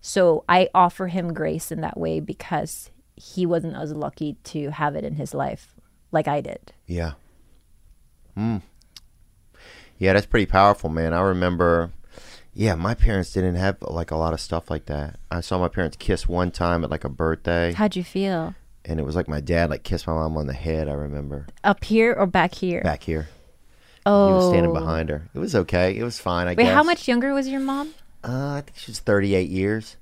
so 0.00 0.44
i 0.48 0.68
offer 0.74 1.08
him 1.08 1.32
grace 1.34 1.70
in 1.72 1.80
that 1.80 1.98
way 1.98 2.20
because 2.20 2.90
he 3.18 3.44
wasn't 3.46 3.76
as 3.76 3.92
lucky 3.92 4.36
to 4.44 4.70
have 4.70 4.94
it 4.96 5.04
in 5.04 5.16
his 5.16 5.34
life 5.34 5.74
like 6.12 6.26
i 6.28 6.40
did 6.40 6.72
yeah. 6.86 7.12
Hmm. 8.34 8.58
Yeah, 9.98 10.12
that's 10.12 10.26
pretty 10.26 10.46
powerful, 10.46 10.88
man. 10.88 11.12
I 11.12 11.20
remember. 11.20 11.90
Yeah, 12.54 12.76
my 12.76 12.94
parents 12.94 13.32
didn't 13.32 13.56
have 13.56 13.76
like 13.82 14.10
a 14.12 14.16
lot 14.16 14.32
of 14.32 14.40
stuff 14.40 14.70
like 14.70 14.86
that. 14.86 15.18
I 15.30 15.40
saw 15.40 15.58
my 15.58 15.68
parents 15.68 15.96
kiss 15.96 16.28
one 16.28 16.50
time 16.52 16.82
at 16.84 16.90
like 16.90 17.04
a 17.04 17.08
birthday, 17.08 17.72
how'd 17.72 17.94
you 17.94 18.04
feel 18.04 18.54
and 18.84 18.98
it 18.98 19.02
was 19.02 19.14
like 19.14 19.28
my 19.28 19.40
dad 19.40 19.70
like 19.70 19.82
kissed 19.82 20.06
my 20.06 20.14
mom 20.14 20.36
on 20.36 20.46
the 20.46 20.54
head. 20.54 20.88
I 20.88 20.94
remember 20.94 21.46
up 21.62 21.84
here 21.84 22.14
or 22.14 22.26
back 22.26 22.54
here 22.54 22.80
back 22.82 23.02
here. 23.02 23.28
oh 24.06 24.28
He 24.28 24.34
was 24.34 24.48
standing 24.48 24.72
behind 24.72 25.08
her. 25.10 25.28
It 25.34 25.38
was 25.38 25.54
okay. 25.54 25.96
It 25.96 26.02
was 26.02 26.18
fine. 26.18 26.46
I 26.46 26.50
wait 26.50 26.64
guess. 26.64 26.74
how 26.74 26.82
much 26.82 27.06
younger 27.06 27.34
was 27.34 27.48
your 27.48 27.60
mom 27.60 27.94
Uh, 28.24 28.54
I 28.54 28.60
think 28.62 28.76
she's 28.78 29.00
38 29.00 29.48
years. 29.50 29.96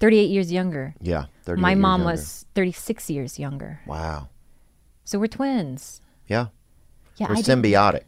38 0.00 0.30
years 0.30 0.52
younger 0.52 0.94
Yeah, 1.00 1.26
my 1.56 1.74
mom 1.74 2.00
younger. 2.02 2.12
was 2.12 2.46
36 2.54 3.10
years 3.10 3.38
younger 3.38 3.80
Wow. 3.86 4.28
so 5.04 5.18
we're 5.18 5.26
twins 5.28 6.00
Yeah. 6.26 6.46
Yeah, 7.16 7.28
We're 7.30 7.36
I 7.36 7.42
symbiotic. 7.42 8.02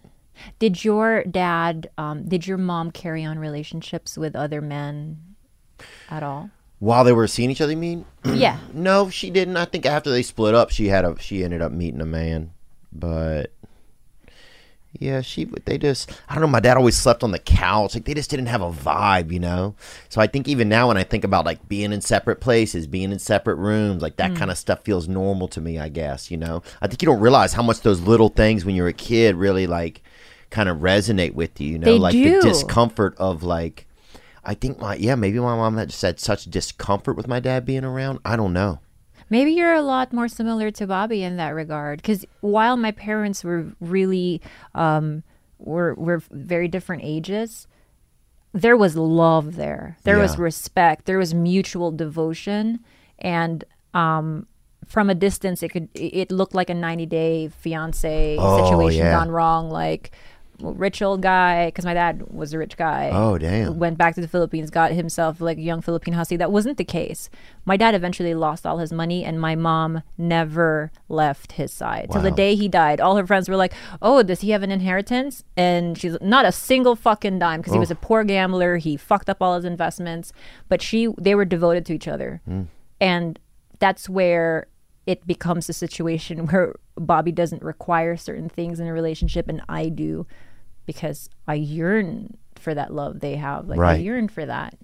Did 0.60 0.84
your 0.84 1.24
dad, 1.24 1.90
um, 1.98 2.28
did 2.28 2.46
your 2.46 2.58
mom 2.58 2.92
carry 2.92 3.24
on 3.24 3.38
relationships 3.40 4.16
with 4.16 4.36
other 4.36 4.60
men 4.60 5.34
at 6.08 6.22
all? 6.22 6.50
While 6.78 7.02
they 7.04 7.12
were 7.12 7.26
seeing 7.26 7.50
each 7.50 7.60
other, 7.60 7.72
you 7.72 7.76
mean? 7.78 8.04
Yeah. 8.24 8.58
No, 8.72 9.10
she 9.10 9.30
didn't. 9.30 9.56
I 9.56 9.64
think 9.64 9.84
after 9.84 10.10
they 10.10 10.22
split 10.22 10.54
up, 10.54 10.70
she 10.70 10.86
had 10.88 11.04
a 11.04 11.18
she 11.18 11.42
ended 11.44 11.60
up 11.60 11.72
meeting 11.72 12.00
a 12.00 12.06
man, 12.06 12.52
but 12.92 13.52
Yeah, 14.98 15.20
she. 15.20 15.44
They 15.44 15.78
just. 15.78 16.10
I 16.28 16.34
don't 16.34 16.42
know. 16.42 16.48
My 16.48 16.58
dad 16.58 16.76
always 16.76 16.96
slept 16.96 17.22
on 17.22 17.30
the 17.30 17.38
couch. 17.38 17.94
Like 17.94 18.04
they 18.06 18.14
just 18.14 18.28
didn't 18.28 18.46
have 18.46 18.60
a 18.60 18.72
vibe, 18.72 19.30
you 19.30 19.38
know. 19.38 19.76
So 20.08 20.20
I 20.20 20.26
think 20.26 20.48
even 20.48 20.68
now 20.68 20.88
when 20.88 20.96
I 20.96 21.04
think 21.04 21.22
about 21.22 21.46
like 21.46 21.68
being 21.68 21.92
in 21.92 22.00
separate 22.00 22.40
places, 22.40 22.88
being 22.88 23.12
in 23.12 23.20
separate 23.20 23.54
rooms, 23.54 24.02
like 24.02 24.16
that 24.16 24.32
Mm. 24.32 24.36
kind 24.36 24.50
of 24.50 24.58
stuff 24.58 24.82
feels 24.82 25.06
normal 25.08 25.46
to 25.48 25.60
me. 25.60 25.78
I 25.78 25.88
guess 25.90 26.30
you 26.30 26.36
know. 26.36 26.62
I 26.82 26.88
think 26.88 27.00
you 27.02 27.06
don't 27.06 27.20
realize 27.20 27.52
how 27.52 27.62
much 27.62 27.82
those 27.82 28.00
little 28.00 28.30
things 28.30 28.64
when 28.64 28.74
you're 28.74 28.88
a 28.88 28.92
kid 28.92 29.36
really 29.36 29.68
like 29.68 30.02
kind 30.50 30.68
of 30.68 30.78
resonate 30.78 31.34
with 31.34 31.60
you. 31.60 31.68
You 31.72 31.78
know, 31.78 31.84
They 31.84 31.98
like 31.98 32.12
do. 32.12 32.40
the 32.40 32.48
discomfort 32.48 33.14
of 33.16 33.44
like. 33.44 33.86
I 34.44 34.54
think 34.54 34.80
my 34.80 34.96
yeah 34.96 35.14
maybe 35.14 35.38
my 35.38 35.54
mom 35.54 35.76
had 35.76 35.90
just 35.90 36.02
had 36.02 36.18
such 36.18 36.46
discomfort 36.46 37.16
with 37.16 37.28
my 37.28 37.38
dad 37.38 37.64
being 37.64 37.84
around. 37.84 38.18
I 38.24 38.34
don't 38.34 38.52
know. 38.52 38.80
Maybe 39.30 39.52
you're 39.52 39.72
a 39.74 39.80
lot 39.82 40.12
more 40.12 40.28
similar 40.28 40.70
to 40.72 40.86
Bobby 40.86 41.22
in 41.22 41.36
that 41.36 41.50
regard. 41.54 42.02
Because 42.02 42.26
while 42.40 42.76
my 42.76 42.90
parents 42.90 43.44
were 43.44 43.72
really 43.80 44.42
um, 44.74 45.22
were 45.58 45.94
were 45.94 46.22
very 46.30 46.66
different 46.68 47.02
ages, 47.04 47.66
there 48.52 48.76
was 48.76 48.96
love 48.96 49.54
there. 49.56 49.96
There 50.02 50.18
was 50.18 50.36
respect. 50.36 51.06
There 51.06 51.18
was 51.18 51.32
mutual 51.32 51.92
devotion, 51.92 52.80
and 53.20 53.64
um, 53.94 54.46
from 54.86 55.08
a 55.08 55.14
distance, 55.14 55.62
it 55.62 55.68
could 55.70 55.88
it 55.94 56.32
looked 56.32 56.54
like 56.54 56.68
a 56.68 56.74
90 56.74 57.06
day 57.06 57.48
fiance 57.48 58.36
Oh, 58.38 58.64
situation 58.64 59.04
yeah. 59.06 59.12
gone 59.12 59.30
wrong. 59.30 59.70
Like 59.70 60.10
rich 60.62 61.02
old 61.02 61.22
guy, 61.22 61.66
because 61.66 61.84
my 61.84 61.94
dad 61.94 62.22
was 62.30 62.52
a 62.52 62.58
rich 62.58 62.76
guy. 62.76 63.10
Oh, 63.12 63.38
damn. 63.38 63.78
Went 63.78 63.98
back 63.98 64.14
to 64.14 64.20
the 64.20 64.28
Philippines, 64.28 64.70
got 64.70 64.92
himself 64.92 65.40
like 65.40 65.58
a 65.58 65.62
young 65.62 65.80
Philippine 65.80 66.14
hussy. 66.14 66.36
That 66.36 66.52
wasn't 66.52 66.76
the 66.78 66.84
case. 66.84 67.30
My 67.64 67.76
dad 67.76 67.94
eventually 67.94 68.34
lost 68.34 68.66
all 68.66 68.78
his 68.78 68.92
money, 68.92 69.24
and 69.24 69.40
my 69.40 69.54
mom 69.56 70.02
never 70.18 70.92
left 71.08 71.52
his 71.52 71.72
side 71.72 72.08
till 72.12 72.22
the 72.22 72.30
day 72.30 72.54
he 72.54 72.68
died. 72.68 73.00
All 73.00 73.16
her 73.16 73.26
friends 73.26 73.48
were 73.48 73.56
like, 73.56 73.72
"Oh, 74.00 74.22
does 74.22 74.40
he 74.42 74.50
have 74.50 74.62
an 74.62 74.70
inheritance?" 74.70 75.44
And 75.56 75.96
she's 75.98 76.16
not 76.20 76.44
a 76.44 76.52
single 76.52 76.96
fucking 76.96 77.38
dime 77.38 77.60
because 77.60 77.72
he 77.72 77.78
was 77.78 77.90
a 77.90 77.94
poor 77.96 78.24
gambler. 78.24 78.76
He 78.76 78.96
fucked 78.96 79.28
up 79.30 79.38
all 79.40 79.56
his 79.56 79.64
investments, 79.64 80.32
but 80.68 80.80
she 80.82 81.08
they 81.18 81.34
were 81.34 81.44
devoted 81.44 81.84
to 81.86 81.94
each 81.94 82.08
other, 82.08 82.40
Mm. 82.48 82.66
and 83.00 83.38
that's 83.78 84.08
where 84.08 84.66
it 85.06 85.26
becomes 85.26 85.68
a 85.68 85.72
situation 85.72 86.46
where 86.48 86.74
Bobby 86.96 87.32
doesn't 87.32 87.62
require 87.62 88.16
certain 88.16 88.48
things 88.48 88.78
in 88.78 88.86
a 88.86 88.92
relationship, 88.92 89.48
and 89.48 89.62
I 89.68 89.88
do 89.88 90.26
because 90.90 91.30
I 91.46 91.54
yearn 91.54 92.36
for 92.56 92.74
that 92.74 92.92
love 92.92 93.20
they 93.20 93.36
have. 93.36 93.68
Like 93.68 93.78
I 93.78 93.96
yearn 93.96 94.28
for 94.28 94.44
that. 94.44 94.76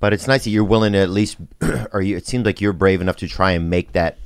But 0.00 0.12
it's 0.12 0.26
nice 0.26 0.42
that 0.44 0.50
you're 0.50 0.64
willing 0.64 0.92
to 0.94 0.98
at 0.98 1.10
least, 1.10 1.36
or 1.92 2.02
you, 2.02 2.16
it 2.16 2.26
seems 2.26 2.44
like 2.44 2.60
you're 2.60 2.72
brave 2.72 3.00
enough 3.00 3.16
to 3.18 3.28
try 3.28 3.52
and 3.52 3.70
make 3.70 3.92
that 3.92 4.18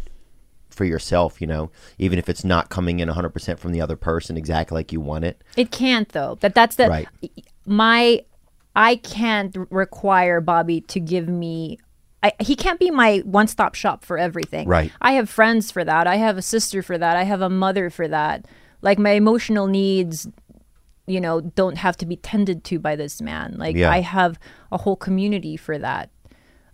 for 0.71 0.85
yourself, 0.87 1.43
you 1.43 1.47
know, 1.47 1.71
even 1.99 2.19
if 2.19 2.29
it's 2.29 2.43
not 2.43 2.71
coming 2.71 3.01
in 3.01 3.09
100% 3.11 3.59
from 3.59 3.73
the 3.73 3.81
other 3.83 3.97
person 3.97 4.39
exactly 4.39 4.77
like 4.77 4.93
you 4.93 5.01
want 5.01 5.25
it. 5.25 5.43
It 5.57 5.71
can't 5.71 6.09
though. 6.09 6.39
That 6.41 6.55
that's 6.55 6.77
the 6.77 6.89
Right. 6.89 7.09
my 7.67 8.23
I 8.75 8.97
can't 8.97 9.55
require 9.71 10.41
Bobby 10.41 10.81
to 10.83 11.01
give 11.01 11.29
me 11.29 11.79
I, 12.23 12.33
he 12.41 12.57
can't 12.57 12.81
be 12.81 12.91
my 12.91 13.19
one-stop 13.19 13.75
shop 13.77 14.05
for 14.05 14.19
everything. 14.19 14.67
Right. 14.67 14.91
I 15.01 15.13
have 15.13 15.29
friends 15.29 15.71
for 15.71 15.85
that. 15.85 16.07
I 16.09 16.17
have 16.17 16.37
a 16.37 16.43
sister 16.43 16.83
for 16.83 16.97
that. 16.99 17.17
I 17.17 17.23
have 17.25 17.43
a 17.43 17.51
mother 17.51 17.91
for 17.91 18.09
that. 18.09 18.47
Like 18.83 18.99
my 18.99 19.11
emotional 19.11 19.67
needs 19.67 20.27
you 21.09 21.21
know 21.21 21.41
don't 21.41 21.79
have 21.79 21.97
to 21.99 22.07
be 22.07 22.17
tended 22.17 22.65
to 22.65 22.79
by 22.79 22.97
this 22.97 23.21
man. 23.21 23.57
Like 23.59 23.77
Yeah. 23.77 23.91
I 23.91 24.01
have 24.01 24.39
a 24.71 24.79
whole 24.79 24.97
community 24.97 25.57
for 25.57 25.79
that. 25.79 26.11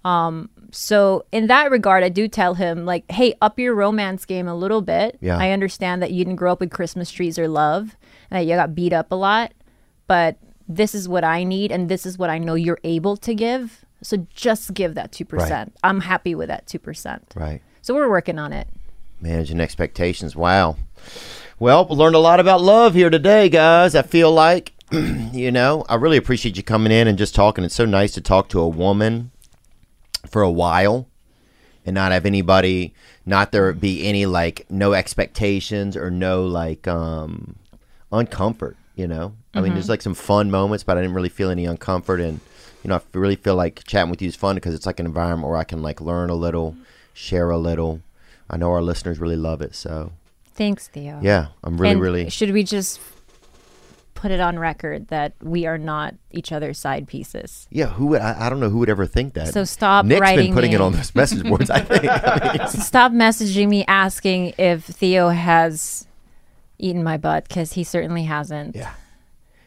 Um 0.05 0.51
so 0.71 1.25
in 1.33 1.47
that 1.47 1.71
regard 1.71 2.03
I 2.05 2.09
do 2.09 2.29
tell 2.29 2.55
him 2.55 2.85
like 2.85 3.11
hey 3.11 3.35
up 3.41 3.59
your 3.59 3.75
romance 3.75 4.25
game 4.25 4.49
a 4.49 4.55
little 4.55 4.83
bit. 4.83 5.19
Yeah. 5.21 5.39
I 5.39 5.51
understand 5.51 6.03
that 6.03 6.13
you 6.13 6.25
didn't 6.25 6.37
grow 6.37 6.53
up 6.53 6.61
with 6.61 6.71
Christmas 6.71 7.11
trees 7.11 7.39
or 7.39 7.49
love 7.49 7.97
and 8.31 8.39
that 8.39 8.45
you 8.51 8.55
got 8.57 8.75
beat 8.75 8.93
up 8.93 9.13
a 9.13 9.17
lot, 9.17 9.53
but 10.07 10.37
this 10.69 10.95
is 10.95 11.09
what 11.09 11.25
I 11.25 11.45
need 11.45 11.71
and 11.71 11.89
this 11.89 12.07
is 12.07 12.19
what 12.19 12.31
I 12.31 12.39
know 12.39 12.55
you're 12.55 12.81
able 12.85 13.17
to 13.19 13.35
give. 13.35 13.85
So 14.03 14.27
just 14.35 14.75
give 14.75 14.95
that 14.95 15.13
2%. 15.13 15.33
Right. 15.33 15.69
I'm 15.83 16.01
happy 16.01 16.35
with 16.35 16.49
that 16.49 16.67
2%. 16.67 17.21
Right. 17.35 17.63
So 17.81 17.95
we're 17.95 18.09
working 18.09 18.39
on 18.39 18.53
it. 18.53 18.69
Managing 19.21 19.61
expectations. 19.61 20.37
Wow. 20.37 20.77
Well, 21.61 21.87
we 21.87 21.95
learned 21.95 22.17
a 22.17 22.21
lot 22.21 22.41
about 22.41 22.63
love 22.63 22.95
here 22.95 23.11
today, 23.11 23.49
guys. 23.49 23.95
I 23.95 24.03
feel 24.03 24.33
like, 24.33 24.73
you 24.91 25.53
know, 25.53 25.85
I 25.89 25.95
really 25.95 26.17
appreciate 26.17 26.57
you 26.57 26.65
coming 26.65 26.91
in 26.91 27.07
and 27.07 27.17
just 27.17 27.33
talking. 27.33 27.63
It's 27.63 27.77
so 27.77 27.85
nice 27.85 28.13
to 28.15 28.21
talk 28.21 28.49
to 28.49 28.61
a 28.61 28.69
woman 28.69 29.31
for 30.29 30.43
a 30.43 30.51
while 30.51 31.07
and 31.87 31.95
not 31.95 32.11
have 32.11 32.27
anybody, 32.27 32.93
not 33.25 33.53
there 33.53 33.73
be 33.73 34.05
any 34.05 34.27
like 34.27 34.67
no 34.69 34.95
expectations 34.95 35.97
or 35.97 36.11
no 36.11 36.45
like 36.45 36.89
um 36.89 37.55
uncomfort, 38.11 38.75
you 38.97 39.07
know? 39.07 39.35
I 39.55 39.61
mean, 39.61 39.75
there's 39.75 39.89
like 39.89 40.03
some 40.03 40.15
fun 40.15 40.51
moments, 40.51 40.83
but 40.83 40.99
I 40.99 41.03
didn't 41.03 41.15
really 41.15 41.29
feel 41.29 41.51
any 41.51 41.67
uncomfort. 41.67 42.21
And, 42.21 42.41
you 42.83 42.89
know, 42.89 42.97
I 42.97 43.01
really 43.13 43.37
feel 43.37 43.55
like 43.55 43.85
chatting 43.85 44.11
with 44.11 44.21
you 44.21 44.27
is 44.27 44.35
fun 44.35 44.57
because 44.57 44.75
it's 44.75 44.87
like 44.87 44.99
an 44.99 45.07
environment 45.07 45.49
where 45.49 45.59
I 45.59 45.63
can 45.65 45.83
like 45.83 46.01
learn 46.01 46.31
a 46.31 46.35
little, 46.35 46.75
share 47.13 47.51
a 47.51 47.59
little. 47.59 48.01
I 48.51 48.57
know 48.57 48.73
our 48.73 48.83
listeners 48.83 49.21
really 49.21 49.37
love 49.37 49.63
it. 49.63 49.77
So, 49.77 50.11
Thanks, 50.55 50.89
Theo. 50.89 51.19
Yeah, 51.23 51.49
I'm 51.63 51.77
really, 51.77 51.93
And 51.93 52.01
really- 52.01 52.31
Should 52.31 52.53
we 52.53 52.63
just 52.63 53.01
put 54.15 54.31
it 54.31 54.41
on 54.41 54.59
record 54.59 55.09
that 55.09 55.35
we 55.43 55.67
are 55.67 55.77
not 55.77 56.15
each 56.31 56.53
other's 56.53 56.79
side 56.79 57.07
pieces? 57.09 57.67
yeah, 57.71 57.87
who 57.87 58.07
would, 58.07 58.21
I, 58.21 58.47
I 58.47 58.49
don't 58.51 58.61
know 58.61 58.71
who 58.71 58.79
would 58.79 58.89
ever 58.89 59.07
think 59.07 59.35
that. 59.35 59.53
So 59.53 59.65
stop 59.65 60.05
Nick's 60.07 60.21
writing 60.21 60.47
been 60.47 60.55
putting 60.55 60.71
me. 60.71 60.77
it 60.77 60.81
on 60.81 60.93
those 60.93 61.15
message 61.15 61.43
boards, 61.43 61.71
I 61.71 61.81
think. 61.81 62.05
I 62.09 62.57
mean, 62.59 62.69
stop 62.81 63.13
messaging 63.13 63.69
me 63.69 63.85
asking 63.87 64.55
if 64.57 64.85
Theo 64.85 65.29
has 65.31 66.07
eaten 66.79 67.03
my 67.05 67.17
butt 67.17 67.49
because 67.49 67.73
he 67.75 67.85
certainly 67.85 68.25
hasn't. 68.25 68.77
Yeah. 68.77 68.93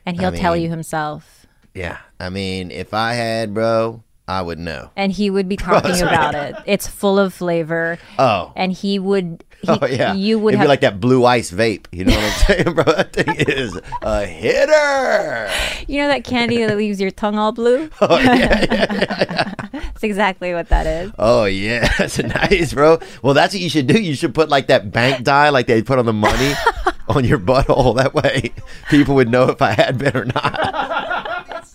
And 0.06 0.20
he'll 0.20 0.32
tell 0.32 0.54
mean- 0.54 0.64
you 0.64 0.70
himself. 0.70 1.46
yeah. 1.74 1.98
I 2.20 2.30
mean, 2.30 2.72
if 2.72 2.94
I 2.96 3.14
had, 3.14 3.54
bro, 3.54 4.04
I 4.28 4.42
would 4.42 4.58
know. 4.58 4.90
And 4.96 5.12
he 5.12 5.30
would 5.30 5.48
be 5.48 5.56
talking 5.58 6.02
about 6.02 6.34
it. 6.34 6.56
It's 6.66 6.88
full 6.88 7.20
of 7.20 7.32
flavor. 7.34 8.00
Oh. 8.18 8.54
And 8.56 8.72
he 8.74 8.98
would. 8.98 9.44
Oh, 9.68 9.86
yeah. 9.88 10.14
You 10.14 10.38
would 10.40 10.54
It'd 10.54 10.60
have. 10.60 10.66
be 10.66 10.70
like 10.70 10.82
that 10.82 11.00
blue 11.00 11.26
ice 11.26 11.52
vape. 11.52 11.88
You 11.92 12.06
know 12.06 12.14
what 12.16 12.24
I'm 12.24 12.32
saying, 12.48 12.74
bro? 12.76 12.84
That 12.84 13.14
thing 13.14 13.36
is 13.38 13.80
a 14.04 14.26
hitter. 14.26 15.50
You 15.92 16.02
know 16.02 16.08
that 16.10 16.24
candy 16.24 16.64
that 16.66 16.78
leaves 16.78 17.02
your 17.02 17.12
tongue 17.12 17.38
all 17.38 17.52
blue? 17.52 17.90
Oh, 18.02 18.18
yeah, 18.20 19.54
That's 19.74 20.04
exactly 20.04 20.54
what 20.54 20.70
that 20.70 20.86
is. 20.86 21.12
Oh 21.18 21.46
yeah, 21.46 21.90
that's 21.98 22.20
nice, 22.20 22.72
bro. 22.74 23.00
Well, 23.24 23.34
that's 23.34 23.54
what 23.54 23.62
you 23.62 23.70
should 23.70 23.88
do. 23.88 24.00
You 24.00 24.14
should 24.14 24.36
put 24.36 24.48
like 24.50 24.68
that 24.68 24.92
bank 24.92 25.24
die, 25.24 25.50
like 25.50 25.66
they 25.66 25.82
put 25.82 25.98
on 25.98 26.06
the 26.06 26.14
money, 26.14 26.54
on 27.10 27.26
your 27.26 27.40
butthole. 27.40 27.96
That 27.98 28.14
way, 28.14 28.52
people 28.90 29.16
would 29.16 29.30
know 29.30 29.46
if 29.50 29.62
I 29.62 29.72
had 29.72 29.98
been 29.98 30.16
or 30.16 30.26
not. 30.26 31.68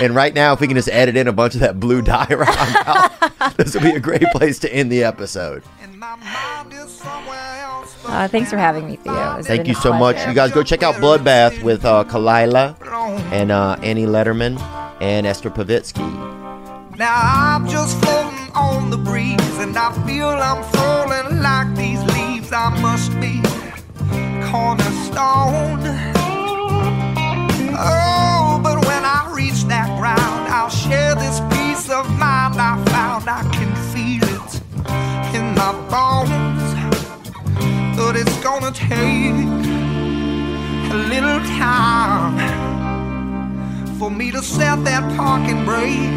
And 0.00 0.14
right 0.14 0.32
now, 0.32 0.52
if 0.52 0.60
we 0.60 0.68
can 0.68 0.76
just 0.76 0.88
edit 0.90 1.16
in 1.16 1.26
a 1.26 1.32
bunch 1.32 1.54
of 1.54 1.60
that 1.60 1.80
blue 1.80 2.00
dye 2.02 2.28
around 2.30 3.54
this 3.56 3.74
would 3.74 3.82
be 3.82 3.90
a 3.90 4.00
great 4.00 4.22
place 4.32 4.60
to 4.60 4.72
end 4.72 4.92
the 4.92 5.02
episode. 5.02 5.64
Uh, 6.00 6.16
thanks 8.28 8.50
for 8.50 8.56
having 8.56 8.86
me, 8.86 8.96
Theo. 8.96 9.36
It's 9.38 9.48
Thank 9.48 9.66
you 9.66 9.72
a 9.72 9.76
so 9.76 9.92
much. 9.92 10.16
You 10.26 10.34
guys 10.34 10.52
go 10.52 10.62
check 10.62 10.82
out 10.82 10.96
Bloodbath 10.96 11.62
with 11.62 11.84
uh, 11.84 12.04
Khalyla 12.04 12.76
and 13.32 13.50
uh, 13.50 13.76
Annie 13.82 14.06
Lederman 14.06 14.60
and 15.00 15.26
Esther 15.26 15.50
Povitsky. 15.50 16.06
Now 16.96 17.14
I'm 17.14 17.68
just 17.68 17.98
floating 18.02 18.52
on 18.54 18.90
the 18.90 18.96
breeze, 18.96 19.58
and 19.58 19.76
I 19.76 19.92
feel 20.06 20.28
I'm 20.28 20.62
falling 20.72 21.42
like 21.42 21.74
these 21.76 22.02
leaves. 22.14 22.52
I 22.52 22.70
must 22.80 23.10
be 23.20 23.40
cornerstone. 24.50 25.80
Oh, 27.80 28.60
but 28.62 28.84
when 28.86 29.04
I 29.04 29.30
reach 29.34 29.64
that 29.64 29.88
ground, 29.98 30.52
I'll 30.52 30.70
share 30.70 31.14
this 31.16 31.40
peace 31.50 31.90
of 31.90 32.08
mind 32.18 32.60
I 32.60 32.82
found. 32.86 33.28
I 33.28 33.42
can 33.52 33.74
feel 33.74 33.94
it 33.94 33.97
in 35.34 35.54
my 35.54 35.72
bones, 35.92 36.66
but 37.96 38.16
it's 38.16 38.38
gonna 38.42 38.72
take 38.72 39.34
a 40.92 40.98
little 41.12 41.40
time 41.58 42.36
for 43.98 44.10
me 44.10 44.30
to 44.30 44.42
set 44.42 44.84
that 44.84 45.02
parking 45.16 45.64
brake 45.64 46.14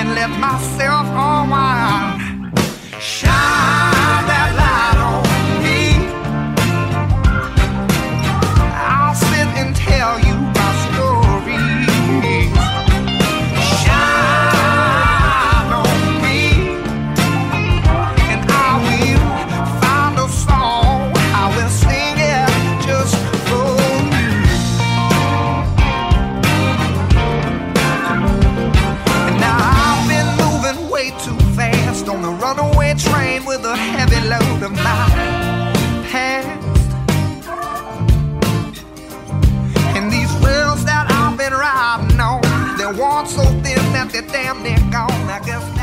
and 0.00 0.14
let 0.14 0.30
myself 0.40 1.06
unwind. 1.08 2.58
Shine 3.00 4.33
of 34.64 34.72
my 34.72 35.70
past. 36.10 36.48
And 39.94 40.10
these 40.10 40.32
wheels 40.42 40.84
that 40.86 41.06
I've 41.10 41.36
been 41.36 41.52
riding 41.52 42.18
on, 42.18 42.40
they're 42.78 42.94
worn 42.94 43.26
so 43.26 43.44
thin 43.62 43.82
that 43.92 44.08
they're 44.10 44.22
damn 44.22 44.62
near 44.62 44.78
gone. 44.90 45.10
I 45.28 45.40
guess 45.44 45.73